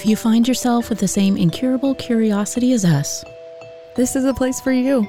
If 0.00 0.06
you 0.06 0.16
find 0.16 0.48
yourself 0.48 0.88
with 0.88 0.98
the 0.98 1.06
same 1.06 1.36
incurable 1.36 1.94
curiosity 1.94 2.72
as 2.72 2.86
us, 2.86 3.22
this 3.96 4.16
is 4.16 4.24
a 4.24 4.32
place 4.32 4.58
for 4.58 4.72
you. 4.72 5.06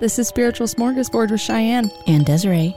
This 0.00 0.18
is 0.18 0.26
Spiritual 0.26 0.68
Smorgasbord 0.68 1.30
with 1.30 1.42
Cheyenne 1.42 1.90
and 2.06 2.24
Desiree. 2.24 2.74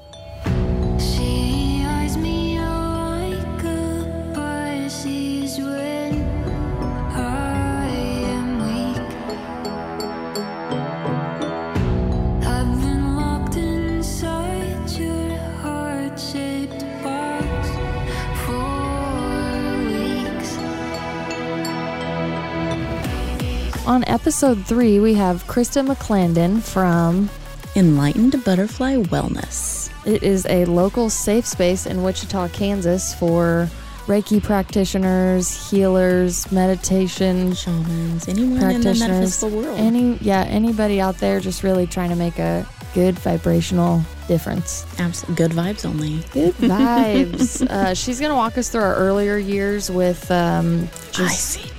Episode 24.24 24.66
three, 24.66 25.02
we 25.02 25.14
have 25.14 25.44
Krista 25.48 25.86
McClandon 25.86 26.62
from 26.62 27.30
Enlightened 27.76 28.42
Butterfly 28.46 28.96
Wellness. 28.96 29.92
It 30.08 30.24
is 30.24 30.46
a 30.46 30.64
local 30.64 31.10
safe 31.10 31.46
space 31.46 31.86
in 31.86 32.04
Wichita, 32.04 32.48
Kansas 32.48 33.14
for 33.16 33.70
Reiki 34.08 34.42
practitioners, 34.42 35.70
healers, 35.70 36.50
meditation 36.54 37.54
shamans, 37.54 38.30
anyone 38.30 38.72
in 38.72 38.80
the 38.80 38.94
metaphysical 38.94 39.50
world. 39.50 39.78
Any 39.78 40.18
yeah, 40.22 40.44
anybody 40.44 41.02
out 41.02 41.18
there 41.18 41.42
just 41.42 41.62
really 41.62 41.86
trying 41.86 42.10
to 42.10 42.16
make 42.16 42.40
a 42.40 42.66
good 42.94 43.20
vibrational 43.20 44.04
difference. 44.30 44.86
Absolutely, 45.00 45.36
good 45.36 45.52
vibes 45.52 45.86
only. 45.86 46.24
Good 46.32 46.54
vibes. 46.70 47.70
uh, 47.70 47.94
she's 47.94 48.22
gonna 48.22 48.36
walk 48.36 48.58
us 48.58 48.70
through 48.70 48.84
our 48.84 48.96
earlier 48.96 49.36
years 49.36 49.92
with 49.92 50.32
um, 50.32 50.88
just, 51.12 51.73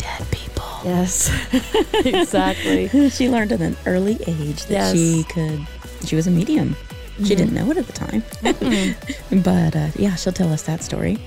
Yes, 0.84 1.30
exactly. 2.04 2.88
she 3.10 3.28
learned 3.28 3.52
at 3.52 3.60
an 3.60 3.76
early 3.86 4.18
age 4.26 4.66
that 4.66 4.70
yes. 4.70 4.92
she 4.92 5.24
could, 5.24 5.66
she 6.04 6.14
was 6.14 6.26
a 6.26 6.30
medium. 6.30 6.70
Mm-hmm. 6.70 7.24
She 7.24 7.34
didn't 7.34 7.54
know 7.54 7.70
it 7.70 7.78
at 7.78 7.86
the 7.86 7.92
time. 7.92 8.22
but 9.42 9.74
uh, 9.74 9.88
yeah, 9.96 10.14
she'll 10.16 10.32
tell 10.32 10.52
us 10.52 10.62
that 10.64 10.82
story. 10.82 11.18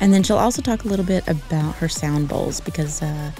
And 0.00 0.12
then 0.12 0.24
she'll 0.24 0.38
also 0.38 0.62
talk 0.62 0.84
a 0.84 0.88
little 0.88 1.04
bit 1.04 1.26
about 1.28 1.76
her 1.76 1.88
sound 1.88 2.28
bowls 2.28 2.60
because 2.60 3.02
uh, 3.02 3.30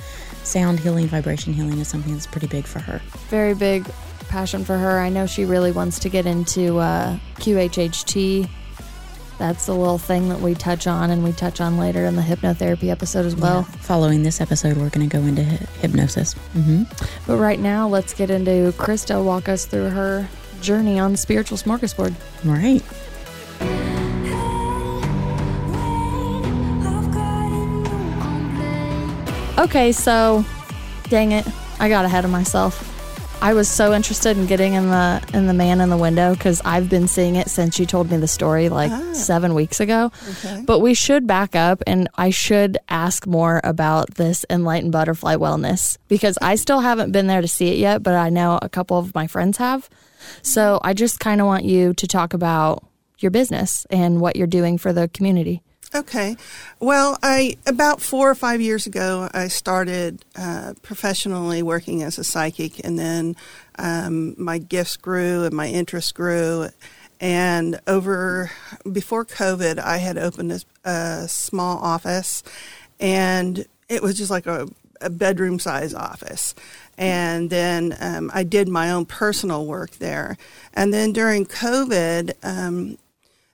sound 0.45 0.79
healing, 0.79 1.09
vibration 1.09 1.53
healing 1.53 1.79
is 1.79 1.89
something 1.89 2.13
that's 2.13 2.27
pretty 2.27 2.47
big 2.47 2.65
for 2.67 2.79
her. 2.79 3.01
Very 3.29 3.55
big 3.55 3.91
passion 4.29 4.65
for 4.65 4.79
her. 4.79 5.01
I 5.01 5.09
know 5.09 5.27
she 5.27 5.45
really 5.45 5.73
wants 5.73 5.99
to 6.01 6.09
get 6.09 6.25
into 6.25 6.79
uh, 6.79 7.19
QHHT 7.37 8.49
that's 9.43 9.67
the 9.67 9.75
little 9.75 9.99
thing 9.99 10.29
that 10.29 10.39
we 10.39 10.55
touch 10.55 10.87
on 10.87 11.11
and 11.11 11.25
we 11.25 11.33
touch 11.33 11.61
on 11.61 11.77
later 11.77 12.05
in 12.05 12.15
the 12.15 12.23
hypnotherapy 12.23 12.91
episode 12.91 13.27
as 13.27 13.35
well. 13.35 13.67
Yeah. 13.69 13.77
Following 13.79 14.23
this 14.23 14.41
episode, 14.41 14.77
we're 14.77 14.89
going 14.89 15.11
to 15.11 15.19
go 15.19 15.25
into 15.25 15.43
hypnosis. 15.43 16.35
Mm-hmm. 16.55 16.85
But 17.27 17.39
right 17.39 17.59
now, 17.59 17.89
let's 17.89 18.15
get 18.15 18.31
into 18.31 18.73
Krista 18.79 19.23
walk 19.23 19.49
us 19.49 19.67
through 19.67 19.91
her 19.91 20.29
journey 20.61 21.01
on 21.01 21.11
the 21.11 21.19
spiritual 21.19 21.59
smorgasbord. 21.59 22.15
All 22.47 22.53
right. 22.53 22.85
Okay, 29.59 29.91
so 29.91 30.45
dang 31.09 31.33
it, 31.33 31.45
I 31.81 31.89
got 31.89 32.05
ahead 32.05 32.25
of 32.25 32.31
myself. 32.31 32.92
I 33.43 33.55
was 33.55 33.69
so 33.69 33.93
interested 33.93 34.39
in 34.39 34.47
getting 34.47 34.75
in 34.75 34.89
the 34.89 35.21
in 35.35 35.49
the 35.49 35.53
man 35.53 35.81
in 35.81 35.91
the 35.91 35.97
window 35.97 36.33
because 36.33 36.63
I've 36.65 36.89
been 36.89 37.09
seeing 37.09 37.35
it 37.35 37.51
since 37.51 37.77
you 37.77 37.87
told 37.87 38.09
me 38.09 38.17
the 38.17 38.29
story 38.29 38.69
like 38.69 38.93
ah. 38.93 39.13
seven 39.15 39.55
weeks 39.55 39.81
ago. 39.81 40.13
Okay. 40.31 40.63
But 40.65 40.79
we 40.79 40.95
should 40.95 41.27
back 41.27 41.57
up 41.57 41.83
and 41.85 42.09
I 42.15 42.31
should 42.31 42.79
ask 42.89 43.27
more 43.27 43.61
about 43.65 44.15
this 44.15 44.47
enlightened 44.49 44.93
butterfly 44.93 45.35
wellness 45.35 45.99
because 46.07 46.39
I 46.41 46.55
still 46.55 46.79
haven't 46.79 47.11
been 47.11 47.27
there 47.27 47.41
to 47.41 47.49
see 47.49 47.73
it 47.73 47.79
yet, 47.79 48.05
but 48.05 48.15
I 48.15 48.31
know 48.31 48.61
a 48.63 48.69
couple 48.69 48.97
of 48.97 49.13
my 49.13 49.27
friends 49.27 49.59
have. 49.59 49.91
So 50.43 50.79
I 50.85 50.95
just 50.95 51.19
kind 51.19 51.41
of 51.41 51.49
want 51.49 51.65
you 51.65 51.95
to 51.95 52.07
talk 52.07 52.35
about 52.35 52.85
your 53.19 53.33
business 53.33 53.89
and 53.91 54.21
what 54.21 54.37
you're 54.37 54.47
doing 54.47 54.79
for 54.79 54.93
the 54.93 55.09
community. 55.09 55.63
Okay. 55.95 56.39
Well, 56.81 57.19
I 57.23 57.59
about 57.67 58.01
four 58.01 58.31
or 58.31 58.35
five 58.35 58.63
years 58.63 58.87
ago, 58.87 59.29
I 59.35 59.49
started 59.49 60.25
uh, 60.37 60.73
professionally 60.81 61.63
working 61.63 62.03
as 62.03 62.19
a 62.19 62.25
psychic, 62.25 62.83
and 62.83 62.99
then 62.99 63.37
um, 63.79 64.35
my 64.39 64.57
gifts 64.57 64.97
grew 64.97 65.45
and 65.45 65.55
my 65.55 65.69
interest 65.69 66.15
grew. 66.15 66.69
And 67.21 67.79
over 67.87 68.51
before 68.91 69.27
COVID, 69.27 69.79
I 69.79 69.99
had 69.99 70.17
opened 70.17 70.53
a, 70.53 70.89
a 70.91 71.29
small 71.29 71.79
office, 71.79 72.43
and 72.99 73.67
it 73.91 74.03
was 74.03 74.17
just 74.17 74.31
like 74.31 74.47
a, 74.47 74.69
a 75.03 75.11
bedroom 75.11 75.59
size 75.59 75.93
office. 75.93 76.55
And 76.97 77.51
then 77.51 77.97
um, 78.01 78.31
I 78.33 78.45
did 78.45 78.67
my 78.67 78.91
own 78.91 79.05
personal 79.05 79.67
work 79.67 79.91
there. 79.93 80.39
And 80.73 80.93
then 80.93 81.13
during 81.13 81.47
COVID, 81.47 82.33
um, 82.43 82.99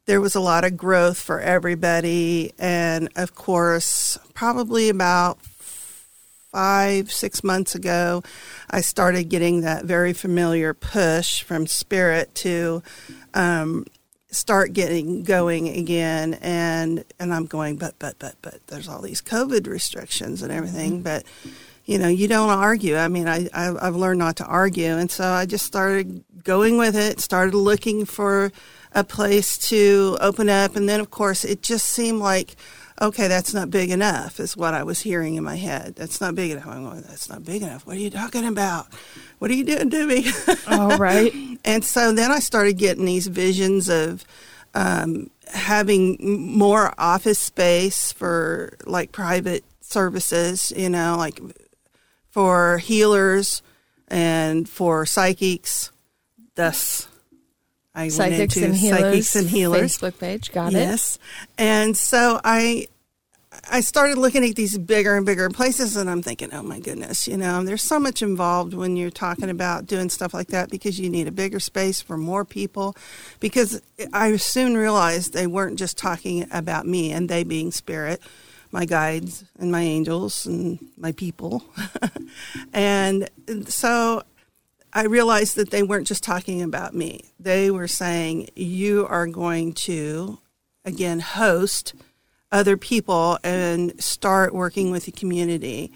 there 0.08 0.22
was 0.22 0.34
a 0.34 0.40
lot 0.40 0.64
of 0.64 0.74
growth 0.74 1.18
for 1.18 1.38
everybody. 1.38 2.50
And 2.58 3.10
of 3.14 3.34
course, 3.34 4.18
probably 4.32 4.88
about 4.88 5.38
five, 6.50 7.12
six 7.12 7.44
months 7.44 7.74
ago, 7.74 8.22
I 8.70 8.80
started 8.80 9.24
getting 9.24 9.60
that 9.60 9.84
very 9.84 10.14
familiar 10.14 10.72
push 10.72 11.42
from 11.42 11.66
Spirit 11.66 12.34
to 12.36 12.82
um, 13.34 13.84
start 14.30 14.72
getting 14.72 15.24
going 15.24 15.68
again. 15.68 16.38
And, 16.40 17.04
and 17.20 17.34
I'm 17.34 17.44
going, 17.44 17.76
but, 17.76 17.98
but, 17.98 18.18
but, 18.18 18.36
but 18.40 18.66
there's 18.68 18.88
all 18.88 19.02
these 19.02 19.20
COVID 19.20 19.66
restrictions 19.66 20.40
and 20.40 20.50
everything. 20.50 20.92
Mm-hmm. 20.92 21.02
But, 21.02 21.24
you 21.88 21.98
know, 21.98 22.08
you 22.08 22.28
don't 22.28 22.50
argue. 22.50 22.96
I 22.96 23.08
mean, 23.08 23.26
I, 23.26 23.48
I, 23.54 23.74
I've 23.80 23.96
learned 23.96 24.18
not 24.18 24.36
to 24.36 24.44
argue. 24.44 24.98
And 24.98 25.10
so 25.10 25.24
I 25.24 25.46
just 25.46 25.64
started 25.64 26.22
going 26.44 26.76
with 26.76 26.94
it, 26.94 27.18
started 27.18 27.54
looking 27.54 28.04
for 28.04 28.52
a 28.92 29.02
place 29.02 29.56
to 29.70 30.18
open 30.20 30.50
up. 30.50 30.76
And 30.76 30.86
then, 30.86 31.00
of 31.00 31.10
course, 31.10 31.46
it 31.46 31.62
just 31.62 31.86
seemed 31.86 32.20
like, 32.20 32.56
okay, 33.00 33.26
that's 33.26 33.54
not 33.54 33.70
big 33.70 33.90
enough, 33.90 34.38
is 34.38 34.54
what 34.54 34.74
I 34.74 34.82
was 34.82 35.00
hearing 35.00 35.36
in 35.36 35.44
my 35.44 35.56
head. 35.56 35.94
That's 35.96 36.20
not 36.20 36.34
big 36.34 36.50
enough. 36.50 36.66
I'm 36.66 36.84
going, 36.84 37.00
that's 37.00 37.30
not 37.30 37.42
big 37.42 37.62
enough. 37.62 37.86
What 37.86 37.96
are 37.96 38.00
you 38.00 38.10
talking 38.10 38.44
about? 38.44 38.88
What 39.38 39.50
are 39.50 39.54
you 39.54 39.64
doing 39.64 39.88
to 39.88 40.06
me? 40.06 40.30
All 40.66 40.98
right. 40.98 41.32
and 41.64 41.82
so 41.82 42.12
then 42.12 42.30
I 42.30 42.40
started 42.40 42.76
getting 42.76 43.06
these 43.06 43.28
visions 43.28 43.88
of 43.88 44.26
um, 44.74 45.30
having 45.46 46.18
more 46.20 46.92
office 46.98 47.38
space 47.38 48.12
for 48.12 48.76
like 48.84 49.10
private 49.10 49.64
services, 49.80 50.70
you 50.76 50.90
know, 50.90 51.16
like 51.16 51.40
for 52.38 52.78
healers 52.78 53.62
and 54.06 54.68
for 54.68 55.04
psychics. 55.04 55.90
Thus, 56.54 57.08
I 57.96 58.10
Psychics 58.10 58.54
went 58.54 58.56
into 58.56 58.64
and 58.66 58.76
Healers 58.76 59.00
Psychics 59.00 59.36
and 59.36 59.50
Healers 59.50 59.98
Facebook 59.98 60.20
page. 60.20 60.52
Got 60.52 60.70
yes. 60.70 60.76
it. 60.76 60.86
Yes, 60.86 61.18
and 61.58 61.96
so 61.96 62.40
I 62.44 62.86
I 63.68 63.80
started 63.80 64.18
looking 64.18 64.44
at 64.48 64.54
these 64.54 64.78
bigger 64.78 65.16
and 65.16 65.26
bigger 65.26 65.50
places, 65.50 65.96
and 65.96 66.08
I'm 66.08 66.22
thinking, 66.22 66.52
oh 66.52 66.62
my 66.62 66.78
goodness, 66.78 67.26
you 67.26 67.36
know, 67.36 67.64
there's 67.64 67.82
so 67.82 67.98
much 67.98 68.22
involved 68.22 68.72
when 68.72 68.96
you're 68.96 69.10
talking 69.10 69.50
about 69.50 69.86
doing 69.86 70.08
stuff 70.08 70.32
like 70.32 70.48
that 70.48 70.70
because 70.70 71.00
you 71.00 71.10
need 71.10 71.26
a 71.26 71.32
bigger 71.32 71.58
space 71.58 72.00
for 72.00 72.16
more 72.16 72.44
people. 72.44 72.94
Because 73.40 73.82
I 74.12 74.36
soon 74.36 74.76
realized 74.76 75.32
they 75.32 75.48
weren't 75.48 75.76
just 75.76 75.98
talking 75.98 76.46
about 76.52 76.86
me 76.86 77.10
and 77.10 77.28
they 77.28 77.42
being 77.42 77.72
spirit, 77.72 78.22
my 78.70 78.84
guides 78.84 79.44
and 79.58 79.72
my 79.72 79.82
angels 79.82 80.46
and 80.46 80.78
my 80.96 81.12
people. 81.12 81.64
and 82.72 83.28
so 83.66 84.22
I 84.92 85.04
realized 85.04 85.56
that 85.56 85.70
they 85.70 85.82
weren't 85.82 86.06
just 86.06 86.22
talking 86.22 86.62
about 86.62 86.94
me. 86.94 87.24
They 87.38 87.70
were 87.70 87.88
saying, 87.88 88.48
you 88.56 89.06
are 89.06 89.26
going 89.26 89.74
to, 89.74 90.38
again, 90.84 91.20
host 91.20 91.94
other 92.50 92.76
people 92.76 93.38
and 93.44 94.02
start 94.02 94.54
working 94.54 94.90
with 94.90 95.04
the 95.04 95.12
community. 95.12 95.92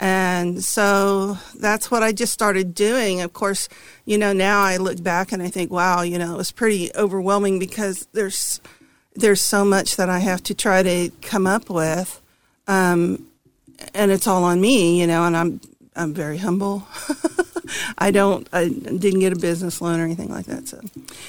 And 0.00 0.64
so 0.64 1.38
that's 1.58 1.90
what 1.90 2.02
I 2.02 2.12
just 2.12 2.32
started 2.32 2.74
doing. 2.74 3.20
Of 3.20 3.32
course, 3.32 3.68
you 4.04 4.18
know, 4.18 4.32
now 4.32 4.62
I 4.62 4.76
look 4.76 5.02
back 5.02 5.30
and 5.30 5.42
I 5.42 5.48
think, 5.48 5.70
wow, 5.70 6.02
you 6.02 6.18
know, 6.18 6.34
it 6.34 6.36
was 6.36 6.50
pretty 6.50 6.90
overwhelming 6.96 7.58
because 7.58 8.08
there's 8.12 8.60
there's 9.14 9.42
so 9.42 9.62
much 9.64 9.96
that 9.96 10.08
I 10.08 10.20
have 10.20 10.42
to 10.44 10.54
try 10.54 10.82
to 10.82 11.10
come 11.20 11.46
up 11.46 11.68
with. 11.68 12.21
Um, 12.72 13.26
and 13.94 14.10
it's 14.10 14.26
all 14.26 14.44
on 14.44 14.60
me, 14.60 15.00
you 15.00 15.06
know, 15.06 15.24
and 15.24 15.36
I'm 15.36 15.60
I'm 15.94 16.14
very 16.14 16.38
humble. 16.38 16.86
I 17.98 18.10
don't, 18.10 18.48
I 18.52 18.68
didn't 18.68 19.20
get 19.20 19.32
a 19.32 19.38
business 19.38 19.80
loan 19.80 20.00
or 20.00 20.04
anything 20.04 20.30
like 20.30 20.46
that. 20.46 20.68
So, 20.68 20.80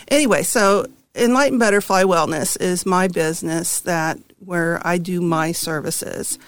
anyway, 0.07 0.43
so 0.43 0.85
Enlightened 1.15 1.59
Butterfly 1.59 2.03
Wellness 2.03 2.59
is 2.61 2.85
my 2.85 3.07
business 3.07 3.81
that 3.81 4.19
where 4.39 4.85
I 4.85 4.97
do 4.97 5.21
my 5.21 5.51
services, 5.51 6.39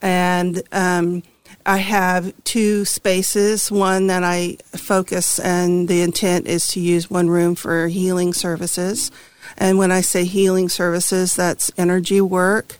and 0.00 0.62
um, 0.72 1.22
I 1.64 1.78
have 1.78 2.32
two 2.44 2.84
spaces. 2.84 3.70
One 3.70 4.06
that 4.06 4.22
I 4.22 4.58
focus, 4.72 5.38
and 5.40 5.88
the 5.88 6.02
intent 6.02 6.46
is 6.46 6.68
to 6.68 6.80
use 6.80 7.10
one 7.10 7.28
room 7.28 7.56
for 7.56 7.88
healing 7.88 8.32
services. 8.32 9.10
And 9.58 9.78
when 9.78 9.90
I 9.90 10.02
say 10.02 10.24
healing 10.24 10.68
services, 10.68 11.34
that's 11.34 11.72
energy 11.78 12.20
work, 12.20 12.78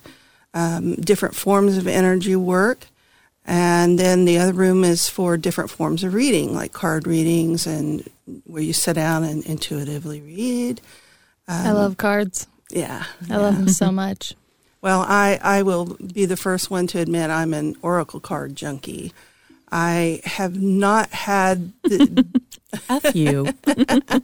um, 0.53 0.95
different 0.95 1.35
forms 1.35 1.77
of 1.77 1.87
energy 1.87 2.35
work. 2.35 2.87
And 3.45 3.97
then 3.97 4.25
the 4.25 4.37
other 4.39 4.51
room 4.53 4.83
is 4.83 5.07
for 5.07 5.37
different 5.37 5.69
forms 5.69 6.03
of 6.03 6.13
reading, 6.13 6.53
like 6.53 6.73
card 6.73 7.07
readings 7.07 7.65
and 7.65 8.07
where 8.43 8.61
you 8.61 8.73
sit 8.73 8.93
down 8.93 9.23
and 9.23 9.45
intuitively 9.45 10.21
read. 10.21 10.81
I 11.47 11.71
love 11.71 11.95
cards. 11.95 12.47
Yeah. 12.69 13.05
I 13.29 13.37
love 13.37 13.57
them 13.57 13.69
so 13.69 13.91
much. 13.91 14.35
Well, 14.81 15.01
I, 15.07 15.39
I 15.41 15.63
will 15.63 15.97
be 16.13 16.25
the 16.25 16.37
first 16.37 16.69
one 16.69 16.87
to 16.87 16.99
admit 16.99 17.29
I'm 17.29 17.53
an 17.53 17.75
Oracle 17.81 18.19
card 18.19 18.55
junkie. 18.55 19.13
I 19.71 20.21
have 20.23 20.61
not 20.61 21.09
had 21.11 21.73
the, 21.83 22.25
A 22.89 22.99
few. 23.11 23.47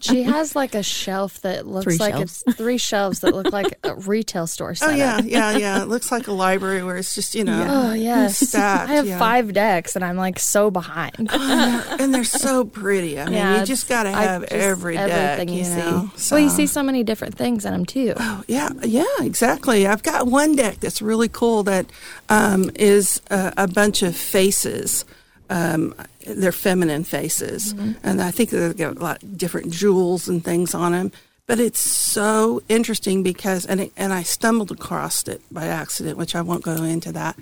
She 0.01 0.23
has 0.23 0.53
like 0.55 0.75
a 0.75 0.83
shelf 0.83 1.41
that 1.41 1.65
looks 1.65 1.85
Three 1.85 1.97
like 1.97 2.13
shelves. 2.13 2.43
it's 2.45 2.57
three 2.57 2.77
shelves 2.77 3.19
that 3.21 3.33
look 3.33 3.51
like 3.53 3.79
a 3.83 3.95
retail 4.05 4.47
store 4.47 4.75
oh 4.81 4.89
yeah, 4.91 5.21
yeah, 5.23 5.57
yeah. 5.57 5.81
It 5.81 5.87
looks 5.87 6.11
like 6.11 6.27
a 6.27 6.33
library 6.33 6.83
where 6.83 6.97
it's 6.97 7.15
just 7.15 7.35
you 7.35 7.45
know 7.45 7.65
Oh 7.67 7.93
yes, 7.93 8.37
stacked. 8.49 8.89
I 8.91 8.93
have 8.95 9.07
yeah. 9.07 9.17
five 9.17 9.53
decks 9.53 9.95
and 9.95 10.03
I'm 10.03 10.17
like 10.17 10.39
so 10.39 10.69
behind. 10.69 11.29
and 11.31 12.13
they're 12.13 12.23
so 12.25 12.65
pretty. 12.65 13.17
I 13.19 13.25
mean, 13.25 13.33
Yeah, 13.33 13.59
you 13.61 13.65
just 13.65 13.87
got 13.87 14.03
to 14.03 14.11
have 14.11 14.41
just- 14.41 14.53
every 14.53 14.95
deck. 14.95 15.09
everything 15.09 15.49
You, 15.57 15.63
you, 15.63 15.75
know? 15.75 16.11
see. 16.17 16.35
Well, 16.35 16.43
you 16.43 16.49
So- 16.49 16.55
see 16.57 16.67
so 16.67 16.83
many 16.83 17.03
different 17.03 17.35
things 17.35 17.65
in 17.65 17.71
them 17.71 17.85
too. 17.85 18.13
Oh 18.17 18.43
yeah, 18.47 18.69
yeah, 18.83 19.05
exactly. 19.21 19.87
I've 19.87 20.03
got 20.03 20.27
one 20.27 20.55
deck 20.57 20.79
that's 20.81 21.01
really 21.01 21.29
cool 21.29 21.63
that 21.63 21.85
um, 22.29 22.69
is 22.75 23.21
a, 23.31 23.53
a 23.57 23.67
bunch 23.69 24.03
of 24.03 24.15
faces. 24.17 25.05
Um, 25.53 25.93
they're 26.25 26.51
feminine 26.51 27.03
faces, 27.03 27.73
and 28.03 28.21
I 28.21 28.31
think 28.31 28.49
they've 28.49 28.75
got 28.75 28.97
a 28.97 28.99
lot 28.99 29.21
of 29.21 29.37
different 29.37 29.71
jewels 29.71 30.27
and 30.27 30.43
things 30.43 30.73
on 30.73 30.93
them. 30.93 31.11
But 31.45 31.59
it's 31.59 31.79
so 31.79 32.63
interesting 32.69 33.21
because, 33.21 33.65
and 33.65 33.81
it, 33.81 33.91
and 33.97 34.13
I 34.13 34.23
stumbled 34.23 34.71
across 34.71 35.27
it 35.27 35.41
by 35.51 35.65
accident, 35.67 36.17
which 36.17 36.35
I 36.35 36.41
won't 36.41 36.63
go 36.63 36.83
into 36.83 37.11
that. 37.11 37.37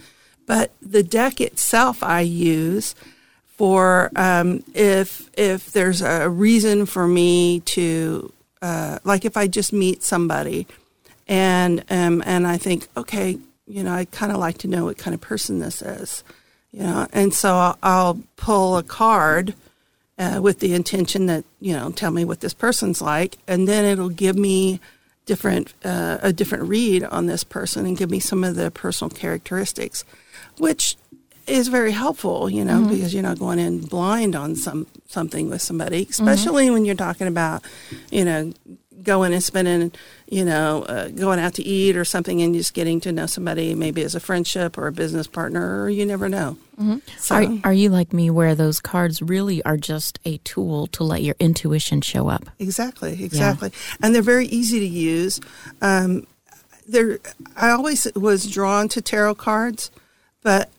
But 0.46 0.72
the 0.82 1.04
deck 1.04 1.40
itself, 1.40 2.04
I 2.04 2.22
use 2.22 2.96
for 3.62 4.10
um, 4.16 4.64
if 4.74 5.30
if 5.38 5.72
there's 5.72 6.02
a 6.02 6.28
reason 6.28 6.88
for 6.88 7.08
me 7.08 7.60
to 7.60 8.34
uh, 8.64 8.98
like 9.04 9.24
if 9.24 9.38
I 9.38 9.48
just 9.48 9.72
meet 9.72 10.02
somebody 10.02 10.66
and 11.28 11.84
um, 11.92 12.24
and 12.26 12.48
I 12.48 12.58
think 12.58 12.88
okay 12.98 13.38
you 13.68 13.84
know 13.84 13.94
I 13.94 14.06
kind 14.06 14.32
of 14.32 14.40
like 14.40 14.58
to 14.60 14.68
know 14.68 14.86
what 14.86 14.98
kind 14.98 15.14
of 15.14 15.22
person 15.22 15.60
this 15.60 15.84
is 15.84 16.24
you 16.72 16.84
know 16.84 17.08
and 17.14 17.34
so 17.34 17.56
I'll, 17.56 17.78
I'll 17.84 18.20
pull 18.36 18.78
a 18.78 18.84
card 18.84 19.54
uh, 20.18 20.40
with 20.42 20.60
the 20.60 20.74
intention 20.74 21.26
that 21.28 21.44
you 21.60 21.74
know 21.74 21.92
tell 21.92 22.12
me 22.12 22.26
what 22.26 22.42
this 22.42 22.54
person's 22.54 23.02
like 23.02 23.38
and 23.48 23.68
then 23.68 23.86
it'll 23.86 24.10
give 24.10 24.38
me 24.38 24.80
different 25.26 25.74
uh, 25.84 26.18
a 26.22 26.34
different 26.34 26.66
read 26.66 27.04
on 27.04 27.26
this 27.28 27.44
person 27.44 27.86
and 27.86 27.98
give 27.98 28.10
me 28.10 28.20
some 28.20 28.44
of 28.44 28.56
the 28.56 28.72
personal 28.72 29.10
characteristics 29.10 30.04
which 30.58 30.98
is 31.48 31.68
very 31.68 31.92
helpful, 31.92 32.50
you 32.50 32.64
know, 32.64 32.86
because 32.88 33.14
you're 33.14 33.24
not 33.24 33.40
going 33.40 33.60
in 33.60 33.82
blind 33.82 34.36
on 34.36 34.56
some 34.56 34.88
something 35.08 35.50
with 35.50 35.62
somebody, 35.62 36.08
especially 36.10 36.70
when 36.70 36.86
you're 36.86 36.96
talking 36.96 37.28
about, 37.28 37.64
you 38.10 38.24
know, 38.24 38.54
going 39.04 39.34
and 39.34 39.44
spending, 39.44 39.92
you 40.28 40.46
know, 40.46 40.84
uh, 40.84 41.08
going 41.10 41.40
out 41.40 41.54
to 41.56 41.64
eat 41.64 41.96
or 41.96 42.06
something, 42.06 42.42
and 42.42 42.54
just 42.54 42.74
getting 42.74 43.00
to 43.02 43.12
know 43.12 43.26
somebody, 43.26 43.74
maybe 43.74 44.04
as 44.04 44.16
a 44.16 44.20
friendship 44.20 44.78
or 44.78 44.88
a 44.88 44.92
business 44.92 45.28
partner, 45.28 45.82
or 45.82 45.90
you 45.90 46.06
never 46.06 46.30
know. 46.30 46.58
So, 47.20 47.36
Are, 47.36 47.46
are 47.66 47.74
you 47.74 47.90
like 47.90 48.12
me 48.12 48.30
where 48.30 48.56
those 48.56 48.80
cards 48.80 49.22
really 49.22 49.64
are 49.64 49.78
just 49.78 50.20
a 50.26 50.38
tool 50.40 50.88
to 50.88 51.04
let 51.04 51.22
your 51.22 51.36
intuition 51.40 52.02
show 52.02 52.28
up? 52.28 52.50
Exactly, 52.60 53.24
exactly, 53.24 53.72
and 54.02 54.16
they're 54.16 54.22
very 54.22 54.48
easy 54.48 54.80
to 54.80 54.88
use. 54.88 55.40
Um, 55.82 56.26
they're, 56.88 57.20
I 57.56 57.70
always 57.70 58.08
was 58.16 58.50
drawn 58.50 58.88
to 58.90 59.02
tarot 59.02 59.36
cards, 59.36 59.92
but 60.42 60.72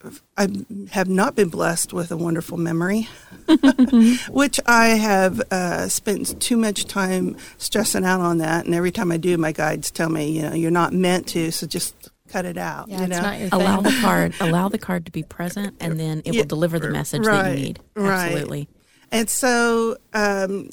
I 0.42 0.48
have 0.90 1.08
not 1.08 1.34
been 1.34 1.48
blessed 1.48 1.92
with 1.92 2.10
a 2.10 2.16
wonderful 2.16 2.58
memory, 2.58 3.08
which 4.30 4.60
I 4.66 4.86
have 4.88 5.40
uh, 5.50 5.88
spent 5.88 6.40
too 6.40 6.56
much 6.56 6.86
time 6.86 7.36
stressing 7.58 8.04
out 8.04 8.20
on 8.20 8.38
that. 8.38 8.64
And 8.64 8.74
every 8.74 8.90
time 8.90 9.12
I 9.12 9.16
do, 9.16 9.36
my 9.38 9.52
guides 9.52 9.90
tell 9.90 10.08
me, 10.08 10.30
you 10.30 10.42
know, 10.42 10.54
you're 10.54 10.70
not 10.70 10.92
meant 10.92 11.28
to, 11.28 11.50
so 11.50 11.66
just 11.66 11.94
cut 12.28 12.44
it 12.44 12.56
out. 12.56 12.88
Yeah, 12.88 12.98
you 12.98 13.04
it's 13.04 13.10
know? 13.16 13.20
not 13.22 13.38
your 13.40 13.48
Allow 13.52 13.80
the 13.80 13.96
card, 14.00 14.34
allow 14.40 14.68
the 14.68 14.78
card 14.78 15.06
to 15.06 15.12
be 15.12 15.22
present, 15.22 15.76
and 15.80 15.98
then 16.00 16.22
it 16.24 16.34
Yeah, 16.34 16.40
will 16.42 16.48
deliver 16.48 16.78
the 16.78 16.90
message 16.90 17.24
that 17.24 17.50
you 17.50 17.64
need. 17.64 17.80
right. 17.94 18.32
Absolutely. 18.32 18.68
And 19.10 19.28
so 19.28 19.96
um, 20.14 20.70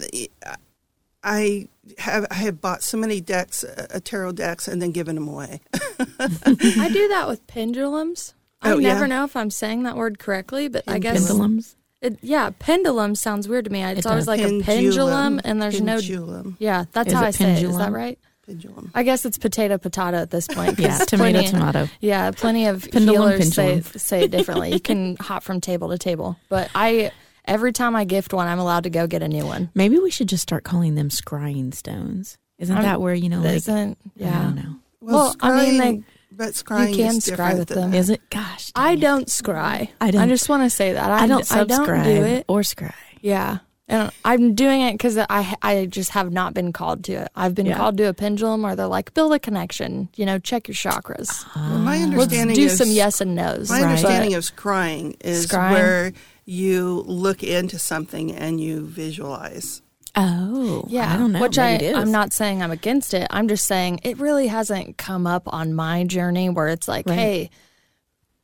I 1.23 1.67
have 1.97 2.25
I 2.31 2.35
have 2.35 2.61
bought 2.61 2.81
so 2.83 2.97
many 2.97 3.19
decks, 3.19 3.63
uh, 3.65 3.99
tarot 4.03 4.33
decks, 4.33 4.67
and 4.69 4.81
then 4.81 4.91
given 4.91 5.15
them 5.15 5.27
away. 5.27 5.59
I 6.19 6.89
do 6.93 7.07
that 7.09 7.25
with 7.27 7.45
pendulums. 7.47 8.33
Oh, 8.61 8.69
I 8.69 8.73
Oh, 8.73 8.77
yeah. 8.77 8.93
never 8.93 9.07
know 9.07 9.23
if 9.23 9.35
I'm 9.35 9.49
saying 9.49 9.83
that 9.83 9.95
word 9.95 10.19
correctly, 10.19 10.67
but 10.67 10.83
I 10.87 10.99
guess 10.99 11.25
Pendulums. 11.27 11.75
It, 12.01 12.17
yeah, 12.21 12.51
pendulum 12.59 13.13
sounds 13.15 13.47
weird 13.47 13.65
to 13.65 13.71
me. 13.71 13.83
It's 13.83 13.99
It 13.99 14.05
always 14.05 14.25
does. 14.25 14.27
like 14.27 14.39
a 14.41 14.61
pendulum, 14.63 15.41
and 15.43 15.61
there's 15.61 15.79
pendulum, 15.81 16.47
no. 16.51 16.55
Yeah, 16.59 16.85
that's 16.93 17.07
Is 17.09 17.13
how 17.13 17.23
it 17.23 17.27
I 17.27 17.31
say 17.31 17.51
it. 17.53 17.63
Is 17.63 17.77
that 17.77 17.91
right? 17.91 18.17
pendulum. 18.45 18.89
I 18.95 19.03
guess 19.03 19.25
it's 19.25 19.37
potato 19.37 19.77
potato 19.77 20.17
at 20.17 20.31
this 20.31 20.47
point. 20.47 20.79
Yeah, 20.79 20.97
tomato, 20.99 21.33
plenty- 21.39 21.47
tomato. 21.51 21.89
Yeah, 21.99 22.31
plenty 22.31 22.65
of 22.67 22.87
Pendulum, 22.89 23.31
healers 23.31 23.53
say 23.53 23.67
pendulum. 23.73 23.99
say 23.99 24.23
it 24.23 24.31
differently. 24.31 24.71
you 24.73 24.79
can 24.79 25.17
hop 25.19 25.43
from 25.43 25.59
table 25.61 25.89
to 25.89 25.97
table, 25.97 26.37
but 26.49 26.69
I 26.73 27.11
every 27.45 27.73
time 27.73 27.95
I 27.95 28.05
gift 28.05 28.33
one, 28.33 28.47
I'm 28.47 28.59
allowed 28.59 28.83
to 28.83 28.89
go 28.89 29.05
get 29.05 29.21
a 29.21 29.27
new 29.27 29.45
one. 29.45 29.69
Maybe 29.75 29.99
we 29.99 30.09
should 30.09 30.29
just 30.29 30.41
start 30.43 30.63
calling 30.63 30.95
them 30.95 31.09
scrying 31.09 31.73
stones. 31.75 32.37
Isn't 32.57 32.75
I'm- 32.75 32.83
that 32.85 33.01
where 33.01 33.13
you 33.13 33.27
know, 33.29 33.39
like 33.41 33.55
Isn't 33.57 33.97
I 34.05 34.09
yeah? 34.15 34.41
don't 34.43 34.55
know. 34.55 34.75
Well, 35.01 35.35
I 35.41 35.65
mean, 35.65 35.77
they- 35.77 36.03
but 36.39 36.53
scrying 36.53 36.95
can 36.95 37.17
is 37.17 37.25
scry 37.27 37.55
with 37.59 37.67
them. 37.67 37.91
that. 37.91 37.97
Is 37.97 38.09
it? 38.09 38.21
Gosh, 38.31 38.71
I 38.75 38.89
dang 38.95 38.97
it. 38.97 39.01
don't 39.01 39.27
scry. 39.27 39.89
I 40.01 40.09
don't- 40.11 40.21
I 40.23 40.27
just 40.27 40.49
want 40.49 40.63
to 40.63 40.69
say 40.71 40.93
that 40.93 41.11
I, 41.11 41.25
I 41.25 41.27
don't 41.27 41.51
I 41.51 41.63
don't 41.65 42.03
do 42.03 42.23
it. 42.23 42.45
or 42.47 42.61
scry. 42.61 42.93
Yeah. 43.21 43.59
And 43.91 44.11
I'm 44.23 44.53
doing 44.53 44.81
it 44.81 44.93
because 44.93 45.17
I 45.17 45.55
I 45.63 45.87
just 45.87 46.11
have 46.11 46.31
not 46.31 46.53
been 46.53 46.71
called 46.71 47.03
to 47.05 47.13
it. 47.13 47.27
I've 47.35 47.55
been 47.55 47.65
Yeah. 47.65 47.75
called 47.77 47.97
to 47.97 48.03
a 48.07 48.13
pendulum 48.13 48.63
or 48.63 48.75
they're 48.75 48.85
like, 48.87 49.13
build 49.15 49.33
a 49.33 49.39
connection, 49.39 50.09
you 50.15 50.25
know, 50.27 50.37
check 50.39 50.67
your 50.67 50.75
chakras. 50.75 51.27
Ah. 51.55 51.69
Well, 51.71 51.79
my 51.79 52.05
Let's 52.05 52.31
do 52.31 52.65
is, 52.65 52.77
some 52.77 52.89
yes 52.91 53.19
and 53.19 53.33
no's. 53.35 53.69
My 53.69 53.77
Right. 53.81 53.85
understanding 53.89 54.31
But- 54.31 54.37
of 54.37 54.55
scrying 54.55 55.15
is 55.21 55.47
Scrying? 55.47 55.71
where 55.71 56.13
you 56.45 57.03
look 57.07 57.41
into 57.43 57.79
something 57.79 58.31
and 58.31 58.61
you 58.61 58.85
visualize. 58.85 59.81
Oh, 60.15 60.85
yeah, 60.87 61.13
I 61.13 61.17
don't 61.17 61.31
know. 61.31 61.41
Which 61.41 61.57
Maybe 61.57 61.67
I, 61.67 61.87
it 61.87 61.91
is. 61.91 61.95
I'm 61.95 62.11
not 62.11 62.33
saying 62.33 62.61
I'm 62.63 62.71
against 62.71 63.13
it. 63.13 63.27
I'm 63.29 63.47
just 63.47 63.65
saying 63.65 63.99
it 64.03 64.17
really 64.19 64.47
hasn't 64.47 64.97
come 64.97 65.27
up 65.27 65.43
on 65.47 65.73
my 65.73 66.03
journey 66.03 66.49
where 66.49 66.67
it's 66.67 66.87
like, 66.87 67.07
Right. 67.07 67.15
hey, 67.15 67.49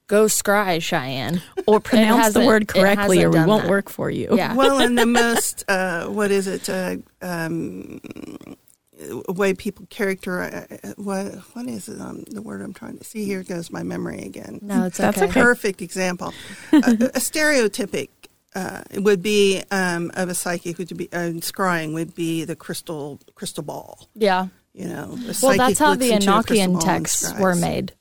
go 0.08 0.26
scry, 0.26 0.82
Cheyenne. 0.82 1.42
or 1.68 1.80
pronounce 1.80 2.34
the 2.34 2.46
word 2.46 2.68
correctly, 2.68 3.24
or 3.24 3.28
hasn't 3.30 3.46
we 3.46 3.50
won't 3.50 3.64
that. 3.64 3.70
work 3.70 3.90
for 3.90 4.10
you. 4.10 4.30
Yeah. 4.36 4.54
Well, 4.56 4.80
and 4.80 4.98
the 4.98 5.06
most, 5.08 5.66
uh, 5.68 6.06
what 6.08 6.32
is 6.32 6.48
it? 6.48 6.70
Uh, 6.70 6.98
um, 7.22 8.00
way 9.28 9.54
people 9.54 9.86
character. 9.90 10.42
Uh, 10.42 10.94
what 10.98 11.34
what 11.54 11.66
is 11.68 11.90
it? 11.90 12.00
Um, 12.00 12.24
the 12.24 12.42
word 12.42 12.62
I'm 12.62 12.74
trying 12.74 12.98
to 12.98 13.04
see 13.04 13.26
here 13.26 13.44
goes 13.44 13.72
my 13.72 13.84
memory 13.84 14.22
again. 14.22 14.60
No, 14.62 14.86
it's 14.86 14.98
That's 14.98 15.18
okay. 15.18 15.26
okay. 15.30 15.42
Perfect 15.42 15.82
example. 15.82 16.34
a, 16.72 16.78
a 16.78 17.20
stereotypic 17.20 18.10
uh, 18.56 18.82
would 18.96 19.22
be 19.22 19.62
um, 19.70 20.12
of 20.16 20.30
a 20.30 20.36
psychic 20.36 20.78
would 20.78 20.96
be 20.98 21.10
uh, 21.12 21.32
scrying 21.42 21.94
would 21.94 22.16
be 22.16 22.46
the 22.46 22.56
crystal 22.56 23.20
crystal 23.36 23.64
ball. 23.64 24.08
Yeah. 24.16 24.48
You 24.74 24.90
know, 24.90 25.18
Well, 25.42 25.56
that's 25.58 25.80
how 25.80 25.96
the 25.96 26.12
Enochian 26.12 26.84
texts 26.84 27.34
were 27.40 27.56
made. 27.56 27.94